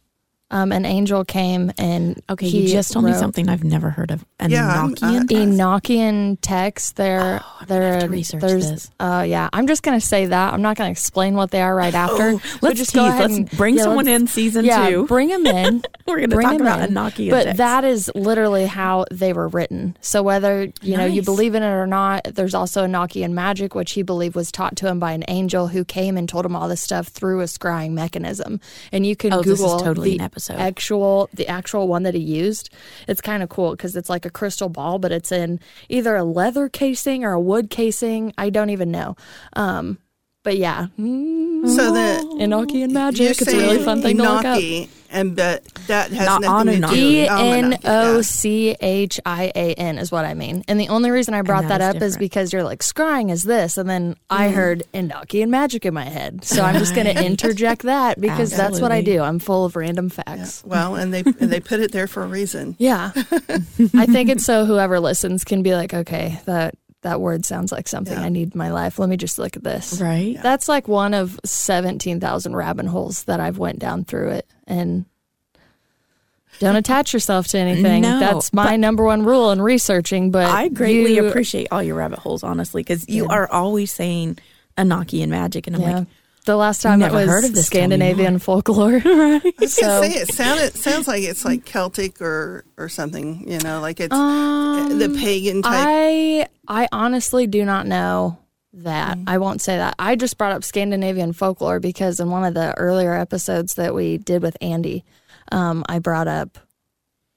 Um, 0.55 0.71
an 0.73 0.85
angel 0.87 1.25
came 1.25 1.73
and 1.79 2.23
Okay, 2.31 2.49
he 2.49 2.63
you 2.63 2.69
just 2.69 2.93
told 2.93 3.05
me 3.05 3.13
something 3.13 3.49
I've 3.49 3.65
never 3.65 3.91
heard 3.91 4.11
of. 4.13 4.25
An 4.39 4.51
Yeah, 4.53 4.67
I'm- 4.73 4.95
Enochian? 4.95 5.33
I- 5.33 5.47
Enochian 5.81 6.39
texts. 6.41 6.93
They're 6.93 7.41
Oh, 7.45 7.65
they're 7.67 7.93
have 7.95 8.03
to 8.05 8.09
research 8.09 8.41
there's 8.41 8.71
this. 8.71 8.91
uh 9.01 9.25
yeah. 9.27 9.49
I'm 9.53 9.67
just 9.67 9.83
gonna 9.83 10.01
say 10.01 10.27
that. 10.27 10.55
I'm 10.55 10.63
not 10.63 10.77
gonna 10.77 10.91
explain 10.91 11.35
what 11.35 11.51
they 11.51 11.61
are 11.61 11.75
right 11.75 11.93
after. 11.95 12.31
Oh, 12.37 12.41
let's 12.63 12.79
just 12.79 12.93
tease. 12.93 13.01
go 13.03 13.07
ahead 13.07 13.21
Let's 13.31 13.37
and- 13.37 13.51
bring 13.51 13.77
yeah, 13.77 13.83
someone 13.83 14.07
in 14.09 14.27
season 14.29 14.65
yeah, 14.65 14.89
two. 14.89 15.07
bring 15.07 15.29
them 15.29 15.45
in. 15.47 15.83
We're 16.07 16.19
going 16.19 16.31
to 16.31 16.37
Bring 16.37 16.47
talk 16.47 16.55
'em 16.57 16.61
about 16.61 16.81
in. 16.89 16.95
Enochian 16.95 17.31
But 17.31 17.45
texts. 17.45 17.59
that 17.59 17.85
is 17.85 18.11
literally 18.15 18.67
how 18.67 19.07
they 19.11 19.33
were 19.33 19.49
written. 19.49 19.97
So 20.03 20.23
whether 20.23 20.69
you 20.83 20.97
know 20.97 21.07
you 21.07 21.23
believe 21.23 21.55
in 21.55 21.63
it 21.63 21.67
or 21.67 21.87
not, 21.87 22.25
there's 22.35 22.55
also 22.55 22.87
Enochian 22.87 23.33
magic, 23.33 23.75
which 23.75 23.93
he 23.93 24.03
believed 24.03 24.37
was 24.37 24.53
taught 24.53 24.77
to 24.77 24.87
him 24.87 24.99
by 25.01 25.13
an 25.13 25.25
angel 25.29 25.69
who 25.69 25.85
came 25.85 26.17
and 26.17 26.29
told 26.29 26.45
him 26.47 26.55
all 26.55 26.69
this 26.69 26.83
stuff 26.83 27.09
through 27.09 27.41
a 27.41 27.45
scrying 27.45 27.93
mechanism. 27.93 28.61
And 28.93 29.05
you 29.07 29.17
can 29.17 29.33
Oh, 29.33 29.39
this 29.43 29.55
is 29.55 29.61
Google 29.61 29.81
totally 29.81 30.11
the 30.11 30.17
an 30.17 30.21
episode. 30.51 30.63
actual 30.63 31.31
the 31.33 31.49
actual 31.49 31.89
one 31.89 32.03
that 32.05 32.15
he 32.15 32.21
used. 32.21 32.71
It's 33.09 33.21
kind 33.21 33.43
of 33.43 33.49
cool 33.49 33.73
because 33.73 33.97
it's 33.97 34.11
like 34.11 34.25
a 34.25 34.31
crystal 34.31 34.69
ball, 34.69 34.99
but 34.99 35.13
it's 35.13 35.33
in 35.33 35.61
either 35.89 36.17
a 36.17 36.25
leather 36.25 36.69
casing 36.69 37.25
or 37.25 37.33
a 37.33 37.41
wood 37.41 37.71
casing. 37.71 38.33
I 38.39 38.51
don't 38.51 38.71
even 38.71 38.91
know. 38.91 39.17
Um, 39.55 39.99
but 40.43 40.59
yeah, 40.59 40.89
So 40.97 41.93
the 41.93 42.37
Enochian 42.39 42.75
you're 42.75 42.89
magic. 42.89 43.41
It's 43.41 43.53
a 43.53 43.57
really 43.57 43.83
fun 43.83 44.03
thing 44.03 44.19
to 44.19 44.23
look 44.23 44.45
up. 44.45 44.63
Enochian 45.15 45.35
but 45.37 45.65
that 45.87 46.11
has 46.13 46.27
Not 46.27 46.41
nothing 46.43 46.67
to 46.67 46.73
Anunnaki. 46.73 46.97
do. 46.97 47.07
E 47.09 47.27
Anunnaki, 47.29 47.75
N 47.75 47.79
O 47.85 48.17
yeah. 48.17 48.21
C 48.23 48.77
H 48.81 49.21
I 49.25 49.53
A 49.55 49.75
N 49.75 49.99
is 49.99 50.11
what 50.13 50.25
I 50.25 50.35
mean. 50.35 50.65
And 50.69 50.79
the 50.81 50.89
only 50.89 51.11
reason 51.11 51.35
I 51.35 51.43
brought 51.43 51.69
that 51.69 51.79
that, 51.79 51.97
is 51.97 52.03
up 52.03 52.03
is 52.07 52.17
because 52.17 52.53
you're 52.53 52.63
like, 52.65 52.81
scrying 52.81 53.31
is 53.31 53.43
this. 53.45 53.79
And 53.79 53.89
then 53.89 54.17
I 54.31 54.45
Mm-hmm. 54.47 54.55
heard 54.57 54.83
Endaki 54.93 55.43
and 55.43 55.51
magic 55.51 55.85
in 55.87 55.95
my 55.95 56.05
head. 56.05 56.45
So 56.45 56.63
I'm 56.63 56.79
just 56.79 56.95
going 56.95 57.07
to 57.15 57.25
interject 57.25 57.83
that 57.83 58.21
because 58.21 58.51
that's 58.51 58.81
what 58.81 58.93
I 58.93 59.01
do. 59.01 59.21
I'm 59.21 59.39
full 59.39 59.65
of 59.65 59.75
random 59.77 60.09
facts. 60.11 60.63
Well, 60.67 60.95
and 60.97 61.13
they 61.15 61.21
and 61.21 61.51
they 61.51 61.61
put 61.61 61.81
it 61.81 61.93
there 61.93 62.07
for 62.07 62.23
a 62.23 62.27
reason. 62.27 62.77
Yeah. 62.85 63.13
I 63.17 64.07
think 64.07 64.29
it's 64.29 64.45
so 64.45 64.65
whoever 64.67 65.01
listens 65.01 65.45
can 65.45 65.63
be 65.63 65.75
like, 65.75 65.95
okay, 65.95 66.41
that 66.45 66.75
that 67.05 67.21
word 67.21 67.47
sounds 67.47 67.71
like 67.73 67.87
something 67.89 68.19
Yeah. 68.19 68.25
I 68.25 68.29
need 68.29 68.53
in 68.55 68.59
my 68.59 68.71
life. 68.71 68.99
Let 68.99 69.09
me 69.09 69.17
just 69.17 69.39
look 69.39 69.57
at 69.57 69.63
this. 69.65 70.01
Right. 70.01 70.37
That's 70.43 70.69
like 70.69 70.89
one 70.89 71.15
of 71.15 71.39
17,000 71.45 72.55
rabbit 72.57 72.87
holes 72.87 73.25
that 73.25 73.39
I've 73.41 73.57
went 73.59 73.79
down 73.79 74.05
through 74.05 74.31
it 74.31 74.47
and 74.67 75.05
don't 76.61 76.77
attach 76.77 77.13
yourself 77.13 77.49
to 77.49 77.59
anything. 77.59 78.03
No, 78.03 78.21
That's 78.21 78.53
my 78.53 78.77
number 78.77 79.05
one 79.05 79.25
rule 79.25 79.51
in 79.51 79.61
researching, 79.61 80.31
but 80.31 80.47
I 80.51 80.69
greatly 80.69 81.17
you- 81.17 81.27
appreciate 81.27 81.69
all 81.71 81.83
your 81.83 81.97
rabbit 81.97 82.21
holes, 82.21 82.43
honestly, 82.43 82.81
because 82.83 83.09
you 83.09 83.27
are 83.27 83.51
always 83.51 83.91
saying 83.91 84.39
Anaki 84.79 85.23
and 85.23 85.31
magic, 85.31 85.67
and 85.67 85.77
I'm 85.77 85.83
Yeah. 85.83 85.99
like, 85.99 86.07
the 86.47 86.57
last 86.57 86.83
time 86.83 87.01
it 87.01 87.07
Never 87.07 87.17
was 87.17 87.27
heard 87.29 87.45
of 87.45 87.55
this, 87.55 87.67
Scandinavian 87.67 88.39
folklore. 88.39 89.01
I 89.05 89.53
was 89.59 89.75
So- 89.75 90.03
say 90.03 90.11
it 90.11 90.33
sounded 90.35 90.77
sounds 90.77 91.09
like 91.09 91.23
it's 91.25 91.45
like 91.45 91.65
Celtic 91.65 92.21
or 92.21 92.65
or 92.77 92.89
something. 92.89 93.51
You 93.51 93.59
know, 93.61 93.81
like 93.81 93.99
it's 93.99 94.15
Um, 94.15 94.99
the 94.99 95.09
pagan 95.09 95.63
type. 95.63 95.73
I 95.75 96.47
I 96.69 96.89
honestly 96.93 97.47
do 97.47 97.65
not 97.65 97.87
know 97.87 98.39
that. 98.73 99.17
Mm-hmm. 99.17 99.29
I 99.29 99.39
won't 99.39 99.61
say 99.61 99.77
that. 99.77 99.95
I 99.99 100.17
just 100.17 100.39
brought 100.39 100.53
up 100.53 100.65
Scandinavian 100.65 101.33
folklore 101.33 101.81
because 101.81 102.21
in 102.21 102.31
one 102.31 102.45
of 102.45 102.55
the 102.55 102.77
earlier 102.77 103.15
episodes 103.15 103.75
that 103.75 103.95
we 103.95 104.19
did 104.19 104.43
with 104.43 104.57
Andy, 104.61 105.05
um, 105.53 105.85
I 105.89 105.99
brought 105.99 106.29
up 106.29 106.59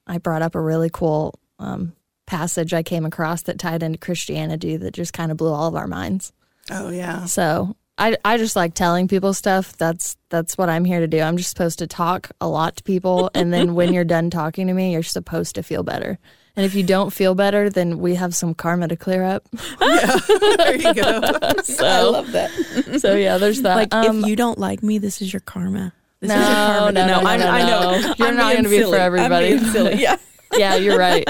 I 0.08 0.18
brought 0.20 0.42
up 0.42 0.56
a 0.56 0.62
really 0.62 0.90
cool 0.90 1.38
um, 1.60 1.94
passage 2.26 2.74
I 2.74 2.82
came 2.82 3.06
across 3.06 3.42
that 3.44 3.60
tied 3.60 3.84
into 3.84 3.98
Christianity 3.98 4.78
that 4.78 4.94
just 4.94 5.14
kind 5.14 5.32
of 5.32 5.38
blew 5.38 5.52
all 5.52 5.68
of 5.68 5.76
our 5.76 5.88
minds. 5.88 6.32
oh 6.72 6.90
yeah, 6.90 7.26
So 7.26 7.76
I, 7.98 8.16
I 8.24 8.38
just 8.38 8.56
like 8.56 8.74
telling 8.74 9.08
people 9.08 9.34
stuff. 9.34 9.76
That's 9.78 10.18
that's 10.30 10.58
what 10.58 10.70
I'm 10.70 10.86
here 10.86 11.00
to 11.00 11.08
do. 11.08 11.20
I'm 11.20 11.38
just 11.38 11.50
supposed 11.50 11.80
to 11.80 11.88
talk 11.88 12.32
a 12.40 12.48
lot 12.48 12.78
to 12.78 12.84
people, 12.84 13.32
and 13.34 13.52
then 13.52 13.74
when 13.74 13.94
you're 13.94 14.04
done 14.04 14.30
talking 14.30 14.68
to 14.68 14.74
me, 14.74 14.94
you're 14.94 15.04
supposed 15.04 15.56
to 15.56 15.64
feel 15.64 15.84
better. 15.84 16.20
And 16.58 16.66
if 16.66 16.74
you 16.76 16.82
don't 16.84 17.12
feel 17.14 17.36
better, 17.36 17.70
then 17.70 18.00
we 18.00 18.16
have 18.16 18.36
some 18.36 18.54
karma 18.56 18.88
to 18.88 18.96
clear 18.98 19.24
up. 19.24 19.48
yeah, 19.82 20.18
there 20.58 20.76
you 20.76 20.94
go. 20.96 21.22
I 21.80 22.02
love 22.02 22.32
that. 22.32 22.98
So 23.00 23.16
yeah, 23.16 23.38
there's 23.38 23.62
that. 23.62 23.76
like, 23.76 23.94
Um, 23.94 24.22
if 24.24 24.26
you 24.28 24.36
don't 24.36 24.58
like 24.58 24.82
me, 24.84 24.98
this 24.98 25.22
is 25.22 25.32
your 25.32 25.40
karma. 25.42 25.94
This 26.20 26.30
no, 26.30 26.36
is 26.36 26.42
your 26.42 26.56
karma. 26.56 26.92
no, 26.94 27.08
no, 27.08 27.22
no, 27.22 27.28
I, 27.30 27.38
no, 27.38 27.48
I 27.48 27.62
know. 27.70 28.14
You're 28.18 28.28
I'm 28.30 28.36
not 28.36 28.54
going 28.54 28.64
to 28.64 28.70
be 28.70 28.80
silly. 28.80 28.92
for 28.98 28.98
I'm 29.04 29.16
everybody. 29.16 29.50
being 29.60 29.64
silly. 29.72 29.96
Yeah. 30.02 30.18
yeah, 30.58 30.76
you're 30.76 30.98
right. 30.98 31.28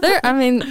There, 0.00 0.20
I 0.24 0.32
mean, 0.32 0.62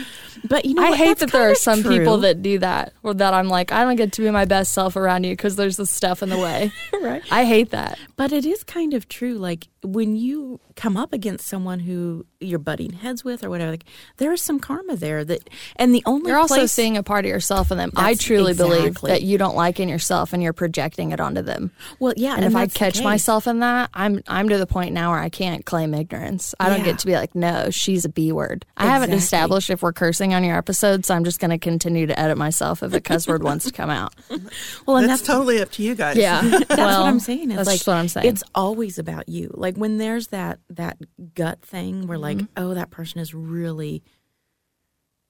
But 0.47 0.65
you 0.65 0.73
know, 0.73 0.83
I 0.83 0.89
what? 0.89 0.97
hate 0.97 1.07
That's 1.19 1.19
that 1.19 1.31
there 1.31 1.51
are 1.51 1.55
some 1.55 1.83
true. 1.83 1.99
people 1.99 2.17
that 2.19 2.41
do 2.41 2.57
that, 2.59 2.93
or 3.03 3.13
that 3.13 3.33
I'm 3.35 3.47
like, 3.49 3.71
I 3.71 3.83
don't 3.83 3.95
get 3.97 4.13
to 4.13 4.21
be 4.23 4.31
my 4.31 4.45
best 4.45 4.73
self 4.73 4.95
around 4.95 5.25
you 5.25 5.33
because 5.33 5.55
there's 5.55 5.77
this 5.77 5.91
stuff 5.91 6.23
in 6.23 6.29
the 6.29 6.37
way. 6.39 6.71
right. 6.99 7.21
I 7.29 7.45
hate 7.45 7.69
that. 7.71 7.99
But 8.15 8.31
it 8.31 8.45
is 8.45 8.63
kind 8.63 8.93
of 8.95 9.07
true. 9.07 9.35
Like 9.35 9.67
when 9.83 10.15
you 10.15 10.59
come 10.79 10.95
up 10.95 11.12
against 11.12 11.45
someone 11.45 11.81
who 11.81 12.25
you're 12.39 12.57
butting 12.57 12.93
heads 12.93 13.21
with 13.25 13.43
or 13.43 13.50
whatever, 13.50 13.71
like 13.71 13.83
there 14.15 14.31
is 14.31 14.41
some 14.41 14.59
karma 14.62 14.95
there. 14.95 15.25
That 15.25 15.50
and 15.75 15.93
the 15.93 16.01
only 16.05 16.29
You're 16.29 16.39
also 16.39 16.65
seeing 16.67 16.95
a 16.95 17.03
part 17.03 17.25
of 17.25 17.29
yourself 17.29 17.69
in 17.69 17.77
them. 17.77 17.91
I 17.98 18.13
That's 18.13 18.24
truly 18.24 18.53
believe 18.53 18.95
that 19.01 19.21
you 19.21 19.38
don't 19.38 19.57
like 19.57 19.81
in 19.81 19.89
yourself 19.89 20.31
and 20.31 20.41
you're 20.41 20.53
projecting 20.53 21.12
it 21.12 21.19
onto 21.19 21.41
them. 21.41 21.71
well, 22.00 22.13
yeah. 22.15 22.36
And, 22.36 22.45
if 22.45 22.55
I 22.55 22.67
catch 22.67 23.03
myself 23.03 23.45
in 23.45 23.59
that, 23.59 23.89
I'm 23.93 24.24
I'm 24.27 24.48
to 24.48 24.57
the 24.57 24.65
point 24.65 24.93
now 24.93 25.12
where 25.12 25.19
I 25.19 25.27
can't 25.27 25.65
claim 25.65 25.93
ignorance. 25.93 26.55
I 26.62 26.69
don't 26.69 26.79
Yeah. 26.79 26.86
get 26.86 27.00
to 27.00 27.05
be 27.07 27.13
like, 27.13 27.36
no, 27.36 27.69
she's 27.71 28.05
a 28.05 28.09
B 28.09 28.31
word. 28.31 28.65
I 28.77 28.86
haven't 28.86 29.12
established 29.12 29.69
if 29.69 29.81
we're 29.81 29.91
cursing 29.91 30.33
on 30.33 30.45
your 30.45 30.55
episode, 30.55 31.05
so 31.05 31.13
I'm 31.13 31.25
just 31.25 31.41
going 31.41 31.51
to 31.51 31.57
continue 31.57 32.07
to 32.07 32.17
edit 32.17 32.38
myself 32.38 32.83
if 32.83 32.93
a 32.93 33.01
cuss 33.01 33.27
word 33.27 33.43
wants 33.43 33.65
to 33.65 33.74
come 33.74 33.89
out. 33.89 34.15
well, 34.86 34.95
and 34.95 35.09
That's 35.09 35.19
that's 35.19 35.27
totally 35.27 35.62
up 35.62 35.71
to 35.71 35.83
you 35.83 35.93
guys. 35.95 36.15
Yeah, 36.15 36.41
that's 36.41 36.69
well, 36.77 37.01
what 37.01 37.09
I'm 37.09 37.19
saying. 37.19 37.51
It's 37.51 37.57
that's 37.57 37.67
like 37.67 37.81
what 37.86 37.98
I'm 37.98 38.07
saying. 38.07 38.27
It's 38.27 38.43
always 38.55 38.98
about 38.98 39.27
you. 39.27 39.51
Like 39.53 39.75
when 39.75 39.98
there's 39.98 40.27
that 40.27 40.59
that 40.69 40.97
gut 41.35 41.61
thing 41.61 42.07
where 42.07 42.17
like, 42.17 42.38
Mm-hmm. 42.38 42.53
oh, 42.63 42.73
that 42.73 42.89
person 42.91 43.19
is 43.19 43.33
really 43.33 44.03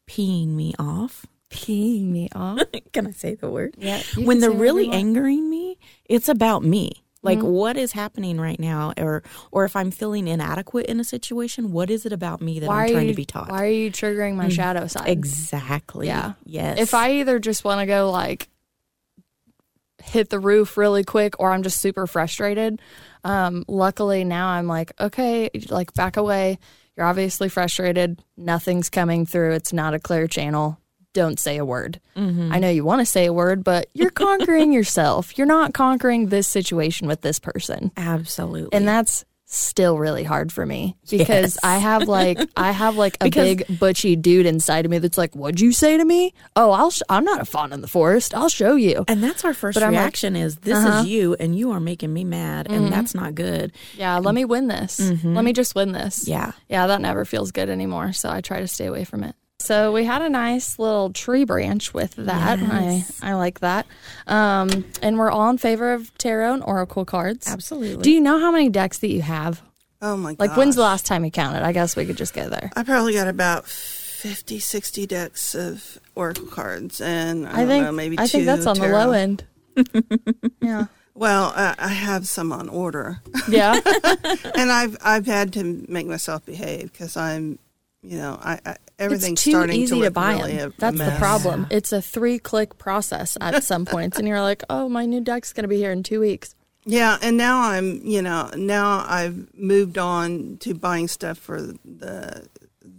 peeing 0.09 0.49
me 0.49 0.73
off. 0.79 1.25
peeing 1.49 2.05
me 2.11 2.29
off. 2.35 2.61
Can 2.93 3.07
I 3.07 3.11
say 3.11 3.35
the 3.35 3.49
word? 3.49 3.75
Yeah, 3.77 4.01
when 4.17 4.39
they're 4.39 4.51
really 4.51 4.89
angering 4.89 5.49
me, 5.49 5.77
it's 6.05 6.29
about 6.29 6.63
me. 6.63 7.03
Like 7.21 7.39
Mm-hmm. 7.39 7.47
what 7.49 7.75
is 7.77 7.91
happening 7.91 8.39
right 8.39 8.59
now, 8.59 8.93
or 8.97 9.23
or 9.51 9.65
if 9.65 9.75
I'm 9.75 9.91
feeling 9.91 10.27
inadequate 10.29 10.85
in 10.85 11.01
a 11.01 11.03
situation, 11.03 11.71
what 11.73 11.89
is 11.89 12.05
it 12.05 12.13
about 12.13 12.41
me 12.41 12.59
that 12.61 12.67
why 12.67 12.85
I'm 12.85 12.91
trying 12.91 13.07
you 13.07 13.11
to 13.13 13.17
be 13.17 13.25
taught? 13.25 13.49
Why 13.51 13.65
are 13.65 13.69
you 13.69 13.91
triggering 13.91 14.35
my 14.35 14.47
shadow 14.47 14.87
side? 14.87 15.09
Exactly. 15.09 16.07
Yeah. 16.07 16.33
Yes. 16.45 16.79
If 16.79 16.93
I 16.93 17.13
either 17.15 17.37
just 17.39 17.65
want 17.65 17.81
to 17.81 17.85
go 17.85 18.09
like 18.09 18.47
hit 20.01 20.29
the 20.29 20.39
roof 20.39 20.77
really 20.77 21.03
quick 21.03 21.35
or 21.39 21.51
I'm 21.51 21.61
just 21.61 21.81
super 21.81 22.07
frustrated, 22.07 22.81
um, 23.23 23.65
luckily 23.67 24.23
now 24.23 24.47
I'm 24.49 24.67
like, 24.67 24.91
okay, 24.99 25.49
like 25.69 25.93
back 25.93 26.17
away. 26.17 26.59
You're 26.95 27.05
obviously 27.05 27.49
frustrated. 27.49 28.21
Nothing's 28.35 28.89
coming 28.89 29.25
through. 29.25 29.53
It's 29.53 29.71
not 29.71 29.93
a 29.93 29.99
clear 29.99 30.27
channel. 30.27 30.79
Don't 31.13 31.39
say 31.39 31.57
a 31.57 31.65
word. 31.65 31.99
Mm-hmm. 32.15 32.51
I 32.53 32.59
know 32.59 32.69
you 32.69 32.83
want 32.83 32.99
to 32.99 33.05
say 33.05 33.25
a 33.25 33.33
word, 33.33 33.63
but 33.63 33.87
you're 33.93 34.09
conquering 34.11 34.73
yourself. 34.73 35.37
You're 35.37 35.47
not 35.47 35.73
conquering 35.73 36.27
this 36.27 36.47
situation 36.47 37.07
with 37.07 37.21
this 37.21 37.39
person. 37.39 37.91
absolutely. 37.97 38.75
And 38.75 38.87
that's 38.87 39.25
still 39.51 39.97
really 39.97 40.23
hard 40.23 40.51
for 40.51 40.63
me 40.65 40.95
because 41.09 41.55
Yes. 41.55 41.57
I 41.63 41.77
have 41.79 42.07
like 42.07 42.37
I 42.55 42.71
have 42.71 42.95
like 42.97 43.15
a 43.19 43.25
Because- 43.25 43.55
big 43.57 43.79
butchy 43.79 44.15
dude 44.15 44.45
inside 44.45 44.85
of 44.85 44.91
me 44.91 44.99
that's 44.99 45.17
like, 45.17 45.35
"What'd 45.35 45.59
you 45.59 45.71
say 45.71 45.97
to 45.97 46.05
me? 46.05 46.33
Oh, 46.55 46.71
I'll 46.71 46.91
sh- 46.91 47.01
I'm 47.09 47.23
not 47.23 47.41
a 47.41 47.45
fawn 47.45 47.73
in 47.73 47.81
the 47.81 47.87
forest. 47.87 48.35
I'll 48.35 48.49
show 48.49 48.75
you." 48.75 49.05
and 49.07 49.23
that's 49.23 49.43
our 49.43 49.53
first 49.53 49.75
But 49.75 49.83
I'm 49.83 49.93
like, 49.93 50.01
reaction 50.01 50.35
is 50.35 50.57
this 50.57 50.77
uh-huh. 50.77 50.99
is 51.01 51.07
you 51.07 51.35
and 51.39 51.57
you 51.57 51.71
are 51.71 51.79
making 51.79 52.13
me 52.13 52.23
mad 52.23 52.71
and 52.71 52.91
that's 52.93 53.15
not 53.15 53.33
good. 53.35 53.71
Yeah, 53.97 54.19
let 54.19 54.35
me 54.35 54.45
win 54.45 54.67
this. 54.67 54.99
Let 55.23 55.43
me 55.43 55.51
just 55.53 55.73
win 55.75 55.91
this. 55.93 56.27
Yeah. 56.27 56.51
Yeah, 56.67 56.87
that 56.87 57.01
never 57.01 57.25
feels 57.25 57.51
good 57.51 57.69
anymore, 57.69 58.13
so 58.13 58.29
I 58.29 58.41
try 58.41 58.59
to 58.59 58.67
stay 58.67 58.85
away 58.85 59.03
from 59.03 59.23
it. 59.23 59.35
So 59.61 59.91
we 59.91 60.05
had 60.05 60.21
a 60.21 60.29
nice 60.29 60.79
little 60.79 61.11
tree 61.11 61.43
branch 61.43 61.93
with 61.93 62.15
that. 62.15 62.59
Yes. 62.59 63.19
I 63.21 63.31
I 63.31 63.33
like 63.33 63.59
that. 63.59 63.85
Um, 64.25 64.85
and 65.01 65.17
we're 65.17 65.29
all 65.29 65.49
in 65.49 65.57
favor 65.57 65.93
of 65.93 66.17
tarot 66.17 66.53
and 66.53 66.63
oracle 66.63 67.03
cards. 67.05 67.45
Absolutely. 67.47 68.01
Do 68.01 68.11
you 68.11 68.21
know 68.21 68.39
how 68.39 68.51
many 68.51 68.69
decks 68.69 68.99
that 68.99 69.09
you 69.09 69.21
have? 69.21 69.61
Oh 70.01 70.15
my 70.15 70.33
god. 70.33 70.39
Like, 70.47 70.57
when's 70.57 70.75
the 70.75 70.81
last 70.81 71.05
time 71.05 71.25
you 71.25 71.31
counted? 71.31 71.61
I 71.63 71.73
guess 71.73 71.95
we 71.97 72.05
could 72.05 72.15
just 72.15 72.33
go 72.33 72.47
there. 72.49 72.71
I 72.75 72.83
probably 72.83 73.13
got 73.13 73.27
about 73.27 73.67
50, 73.67 74.59
60 74.59 75.05
decks 75.07 75.53
of 75.55 75.99
oracle 76.15 76.47
cards, 76.47 77.01
and 77.01 77.45
I, 77.45 77.51
I 77.51 77.55
don't 77.57 77.67
think 77.67 77.83
know, 77.85 77.91
maybe 77.91 78.17
I 78.17 78.27
think 78.27 78.45
that's 78.45 78.65
on 78.65 78.77
the 78.79 78.87
low 78.87 79.11
end. 79.11 79.43
yeah. 80.61 80.85
Well, 81.15 81.51
uh, 81.53 81.75
I 81.77 81.89
have 81.89 82.29
some 82.29 82.53
on 82.53 82.69
order, 82.69 83.21
Yeah. 83.49 83.77
and 84.55 84.71
I've 84.71 84.97
I've 85.03 85.25
had 85.25 85.51
to 85.53 85.85
make 85.89 86.07
myself 86.07 86.45
behave 86.45 86.93
because 86.93 87.17
I'm, 87.17 87.59
you 88.01 88.17
know, 88.17 88.39
I, 88.41 88.59
I 88.65 88.77
everything's 88.99 89.33
it's 89.39 89.43
too 89.43 89.51
starting 89.51 89.75
easy 89.75 89.97
to, 89.99 90.05
to, 90.05 90.11
buy 90.11 90.33
really 90.33 90.55
them. 90.57 90.71
a- 90.71 90.73
a 90.73 90.79
That's 90.79 90.97
the 90.97 91.05
mess. 91.05 91.19
problem. 91.19 91.67
It's 91.71 91.91
a 91.91 92.01
three 92.01 92.37
click 92.39 92.77
process 92.77 93.37
at 93.41 93.63
some 93.63 93.85
points, 93.85 94.17
and 94.19 94.27
you're 94.27 94.41
like, 94.41 94.63
oh, 94.69 94.89
my 94.89 95.05
new 95.05 95.21
deck's 95.21 95.53
going 95.53 95.63
to 95.63 95.67
be 95.69 95.77
here 95.77 95.91
in 95.91 96.03
two 96.03 96.19
weeks. 96.19 96.55
Yeah, 96.85 97.17
and 97.21 97.35
now 97.37 97.61
I'm, 97.61 98.01
you 98.05 98.21
know, 98.21 98.49
now 98.55 99.05
I've 99.07 99.53
moved 99.53 99.97
on 99.97 100.57
to 100.61 100.73
buying 100.73 101.07
stuff 101.07 101.37
for 101.37 101.61
the 101.61 102.47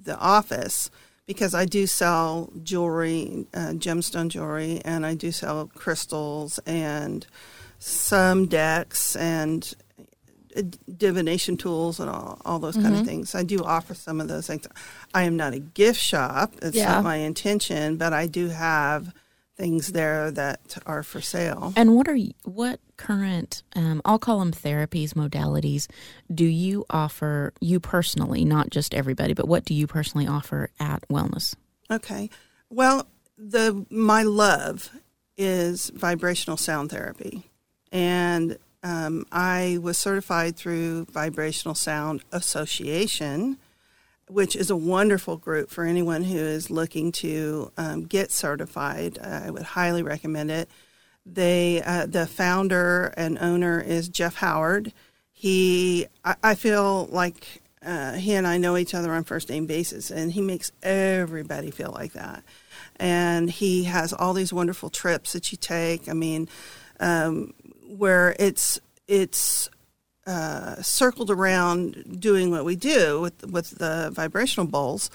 the 0.02 0.16
office 0.18 0.90
because 1.26 1.54
I 1.54 1.64
do 1.64 1.86
sell 1.86 2.52
jewelry, 2.62 3.46
uh, 3.54 3.72
gemstone 3.74 4.28
jewelry, 4.28 4.80
and 4.84 5.04
I 5.06 5.14
do 5.14 5.30
sell 5.32 5.70
crystals 5.74 6.58
and 6.66 7.26
some 7.78 8.46
decks 8.46 9.16
and 9.16 9.72
uh, 10.56 10.62
divination 10.96 11.56
tools 11.56 12.00
and 12.00 12.10
all, 12.10 12.40
all 12.44 12.58
those 12.58 12.76
Mm-hmm. 12.76 12.84
kind 12.86 13.00
of 13.00 13.06
things. 13.06 13.34
I 13.34 13.42
do 13.44 13.62
offer 13.64 13.94
some 13.94 14.20
of 14.20 14.28
those 14.28 14.46
things. 14.46 14.66
I 15.14 15.22
am 15.24 15.36
not 15.36 15.54
a 15.54 15.58
gift 15.58 16.00
shop. 16.00 16.54
It's 16.62 16.76
Yeah. 16.76 16.92
not 16.94 17.04
my 17.04 17.16
intention, 17.16 17.96
but 17.96 18.12
I 18.12 18.26
do 18.26 18.48
have 18.48 19.12
things 19.56 19.92
there 19.92 20.30
that 20.30 20.78
are 20.86 21.02
for 21.02 21.20
sale. 21.20 21.72
And 21.76 21.94
what 21.94 22.08
are 22.08 22.14
you, 22.14 22.32
what 22.44 22.80
current 22.96 23.62
um, 23.76 24.00
I'll 24.04 24.18
call 24.18 24.38
them 24.38 24.52
therapies 24.52 25.12
modalities 25.12 25.86
do 26.32 26.44
you 26.46 26.84
offer 26.88 27.52
you 27.60 27.78
personally, 27.80 28.44
not 28.44 28.70
just 28.70 28.94
everybody, 28.94 29.34
but 29.34 29.48
what 29.48 29.64
do 29.64 29.74
you 29.74 29.86
personally 29.86 30.26
offer 30.26 30.70
at 30.80 31.06
Wellness? 31.08 31.54
Okay. 31.90 32.30
Well, 32.70 33.06
the 33.36 33.84
my 33.90 34.22
love 34.22 34.90
is 35.36 35.90
vibrational 35.90 36.56
sound 36.56 36.90
therapy, 36.90 37.50
and 37.90 38.56
um, 38.82 39.26
I 39.32 39.78
was 39.82 39.98
certified 39.98 40.56
through 40.56 41.06
Vibrational 41.06 41.74
Sound 41.74 42.22
Association, 42.32 43.58
which 44.30 44.54
is 44.56 44.70
a 44.70 44.76
wonderful 44.76 45.36
group 45.36 45.70
for 45.70 45.84
anyone 45.84 46.22
who 46.24 46.38
is 46.38 46.70
looking 46.70 47.12
to 47.12 47.72
um, 47.76 48.04
get 48.04 48.30
certified. 48.30 49.18
I 49.18 49.50
would 49.50 49.62
highly 49.62 50.02
recommend 50.02 50.50
it. 50.50 50.68
They, 51.26 51.82
uh, 51.82 52.06
the 52.06 52.26
founder 52.26 53.12
and 53.16 53.38
owner 53.38 53.80
is 53.80 54.08
Jeff 54.08 54.36
Howard. 54.36 54.92
He, 55.32 56.06
I, 56.24 56.36
I 56.42 56.54
feel 56.54 57.06
like 57.06 57.62
uh, 57.84 58.14
he 58.14 58.34
and 58.34 58.46
I 58.46 58.58
know 58.58 58.76
each 58.76 58.94
other 58.94 59.12
on 59.12 59.24
first 59.24 59.48
name 59.48 59.66
basis, 59.66 60.10
and 60.10 60.32
he 60.32 60.40
makes 60.40 60.70
everybody 60.82 61.70
feel 61.70 61.92
like 61.92 62.12
that. 62.12 62.42
And 62.96 63.50
he 63.50 63.84
has 63.84 64.12
all 64.12 64.34
these 64.34 64.52
wonderful 64.52 64.90
trips 64.90 65.32
that 65.32 65.50
you 65.50 65.58
take. 65.58 66.08
I 66.08 66.12
mean, 66.12 66.48
um, 67.00 67.54
where 67.86 68.36
it's 68.38 68.80
it's 69.08 69.70
uh, 70.26 70.80
circled 70.82 71.30
around 71.30 72.20
doing 72.20 72.50
what 72.50 72.64
we 72.64 72.76
do 72.76 73.20
with 73.20 73.46
with 73.46 73.78
the 73.78 74.10
vibrational 74.12 74.66
bowls, 74.66 75.10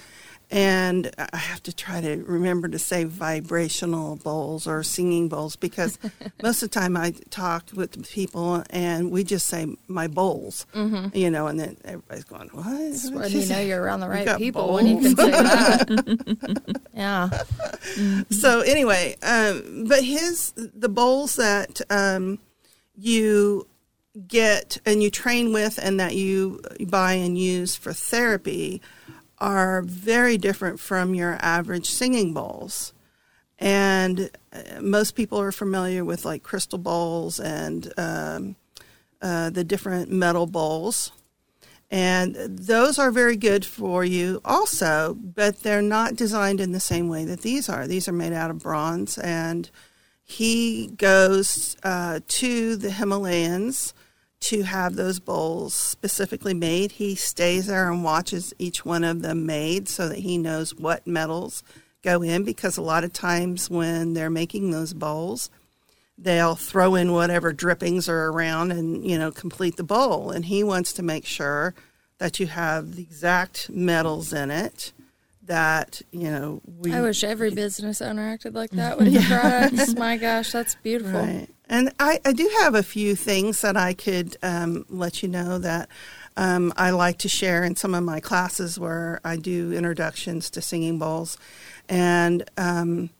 and 0.50 1.10
I 1.18 1.36
have 1.36 1.62
to 1.64 1.74
try 1.74 2.00
to 2.00 2.22
remember 2.22 2.68
to 2.68 2.78
say 2.78 3.02
vibrational 3.02 4.16
bowls 4.16 4.68
or 4.68 4.84
singing 4.84 5.28
bowls 5.28 5.56
because 5.56 5.98
most 6.42 6.62
of 6.62 6.70
the 6.70 6.80
time 6.80 6.96
I 6.96 7.14
talk 7.30 7.70
with 7.74 8.08
people 8.08 8.62
and 8.70 9.10
we 9.10 9.24
just 9.24 9.46
say 9.46 9.66
my 9.88 10.06
bowls, 10.06 10.66
mm-hmm. 10.72 11.16
you 11.16 11.30
know, 11.30 11.48
and 11.48 11.58
then 11.58 11.76
everybody's 11.84 12.24
going, 12.24 12.48
"What?" 12.48 12.64
That's 12.64 13.10
when 13.10 13.30
you 13.32 13.46
know 13.48 13.60
you're 13.60 13.82
around 13.82 14.00
the 14.00 14.08
right 14.08 14.38
people 14.38 14.66
bowls? 14.66 14.82
when 14.82 14.86
you 14.86 15.00
can 15.00 15.16
say 15.16 15.30
that. 15.30 16.80
yeah. 16.94 17.28
Mm-hmm. 17.32 18.32
So 18.32 18.60
anyway, 18.60 19.16
um, 19.22 19.86
but 19.88 20.04
his 20.04 20.52
the 20.56 20.88
bowls 20.88 21.36
that 21.36 21.80
um, 21.90 22.38
you 22.96 23.66
get 24.28 24.78
and 24.86 25.02
you 25.02 25.10
train 25.10 25.52
with 25.52 25.78
and 25.82 26.00
that 26.00 26.14
you 26.14 26.60
buy 26.88 27.14
and 27.14 27.38
use 27.38 27.76
for 27.76 27.92
therapy 27.92 28.80
are 29.38 29.82
very 29.82 30.38
different 30.38 30.80
from 30.80 31.14
your 31.14 31.38
average 31.40 31.86
singing 31.86 32.32
bowls. 32.32 32.92
And 33.58 34.30
uh, 34.52 34.80
most 34.80 35.14
people 35.14 35.40
are 35.40 35.52
familiar 35.52 36.04
with 36.04 36.24
like 36.24 36.42
crystal 36.42 36.78
bowls 36.78 37.40
and 37.40 37.92
um, 37.96 38.56
uh, 39.20 39.50
the 39.50 39.64
different 39.64 40.10
metal 40.10 40.46
bowls. 40.46 41.12
And 41.90 42.34
those 42.34 42.98
are 42.98 43.10
very 43.10 43.36
good 43.36 43.64
for 43.64 44.04
you 44.04 44.40
also, 44.44 45.14
but 45.14 45.60
they're 45.60 45.82
not 45.82 46.16
designed 46.16 46.60
in 46.60 46.72
the 46.72 46.80
same 46.80 47.08
way 47.08 47.24
that 47.24 47.42
these 47.42 47.68
are. 47.68 47.86
These 47.86 48.08
are 48.08 48.12
made 48.12 48.32
out 48.32 48.50
of 48.50 48.58
bronze. 48.58 49.18
And 49.18 49.70
he 50.24 50.88
goes 50.88 51.76
uh, 51.84 52.20
to 52.26 52.76
the 52.76 52.90
Himalayas 52.90 53.94
to 54.38 54.62
have 54.62 54.94
those 54.94 55.18
bowls 55.18 55.74
specifically 55.74 56.54
made. 56.54 56.92
He 56.92 57.14
stays 57.14 57.66
there 57.66 57.90
and 57.90 58.04
watches 58.04 58.54
each 58.58 58.84
one 58.84 59.04
of 59.04 59.22
them 59.22 59.46
made 59.46 59.88
so 59.88 60.08
that 60.08 60.18
he 60.18 60.38
knows 60.38 60.74
what 60.74 61.06
metals 61.06 61.62
go 62.02 62.22
in 62.22 62.44
because 62.44 62.76
a 62.76 62.82
lot 62.82 63.04
of 63.04 63.12
times 63.12 63.70
when 63.70 64.14
they're 64.14 64.30
making 64.30 64.70
those 64.70 64.92
bowls, 64.92 65.50
they'll 66.18 66.54
throw 66.54 66.94
in 66.94 67.12
whatever 67.12 67.52
drippings 67.52 68.08
are 68.08 68.28
around 68.28 68.72
and, 68.72 69.04
you 69.04 69.18
know, 69.18 69.32
complete 69.32 69.76
the 69.76 69.82
bowl. 69.82 70.30
And 70.30 70.44
he 70.44 70.62
wants 70.62 70.92
to 70.94 71.02
make 71.02 71.26
sure 71.26 71.74
that 72.18 72.38
you 72.38 72.46
have 72.46 72.94
the 72.94 73.02
exact 73.02 73.68
metals 73.70 74.32
in 74.32 74.50
it 74.50 74.92
that 75.46 76.02
you 76.10 76.30
know 76.30 76.60
we 76.78 76.92
I 76.92 77.00
wish 77.00 77.24
every 77.24 77.50
business 77.50 78.02
owner 78.02 78.28
acted 78.28 78.54
like 78.54 78.70
that 78.70 78.98
with 78.98 79.08
yeah. 79.08 79.26
products. 79.70 79.94
My 79.94 80.16
gosh, 80.16 80.52
that's 80.52 80.74
beautiful. 80.76 81.20
Right. 81.20 81.48
And 81.68 81.92
I, 81.98 82.20
I 82.24 82.32
do 82.32 82.48
have 82.60 82.74
a 82.74 82.82
few 82.82 83.16
things 83.16 83.60
that 83.62 83.76
I 83.76 83.92
could 83.92 84.36
um, 84.42 84.86
let 84.88 85.22
you 85.22 85.28
know 85.28 85.58
that 85.58 85.88
um, 86.36 86.72
I 86.76 86.90
like 86.90 87.18
to 87.18 87.28
share 87.28 87.64
in 87.64 87.76
some 87.76 87.94
of 87.94 88.04
my 88.04 88.20
classes 88.20 88.78
where 88.78 89.20
I 89.24 89.36
do 89.36 89.72
introductions 89.72 90.50
to 90.50 90.62
singing 90.62 90.98
bowls. 90.98 91.38
And 91.88 92.48
um, 92.56 93.10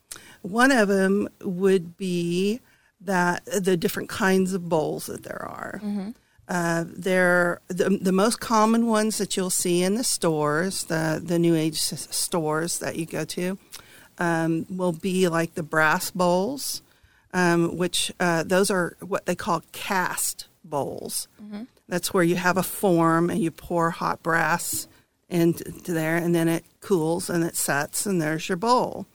one 0.42 0.70
of 0.70 0.88
them 0.88 1.28
would 1.42 1.96
be 1.96 2.60
that 3.00 3.44
the 3.46 3.76
different 3.76 4.08
kinds 4.08 4.52
of 4.52 4.68
bowls 4.68 5.06
that 5.06 5.24
there 5.24 5.42
are. 5.42 5.80
Mm-hmm. 5.82 6.10
Uh, 6.48 6.84
they're 6.86 7.60
the, 7.66 7.90
the 8.00 8.12
most 8.12 8.38
common 8.38 8.86
ones 8.86 9.18
that 9.18 9.36
you'll 9.36 9.50
see 9.50 9.82
in 9.82 9.96
the 9.96 10.04
stores, 10.04 10.84
the, 10.84 11.20
the 11.22 11.38
New 11.38 11.56
Age 11.56 11.80
stores 11.80 12.78
that 12.78 12.94
you 12.96 13.06
go 13.06 13.24
to, 13.24 13.58
um, 14.18 14.66
will 14.70 14.92
be 14.92 15.26
like 15.26 15.54
the 15.54 15.64
brass 15.64 16.12
bowls 16.12 16.82
um, 17.32 17.76
which 17.76 18.12
uh, 18.20 18.42
those 18.42 18.70
are 18.70 18.96
what 19.00 19.26
they 19.26 19.34
call 19.34 19.62
cast 19.72 20.48
bowls. 20.64 21.28
Mm-hmm. 21.42 21.64
That's 21.88 22.12
where 22.12 22.24
you 22.24 22.36
have 22.36 22.56
a 22.56 22.62
form 22.62 23.30
and 23.30 23.40
you 23.40 23.50
pour 23.50 23.90
hot 23.90 24.22
brass 24.22 24.88
into 25.28 25.92
there, 25.92 26.16
and 26.16 26.34
then 26.34 26.48
it 26.48 26.64
cools 26.80 27.28
and 27.28 27.44
it 27.44 27.56
sets, 27.56 28.06
and 28.06 28.20
there's 28.20 28.48
your 28.48 28.56
bowl. 28.56 29.06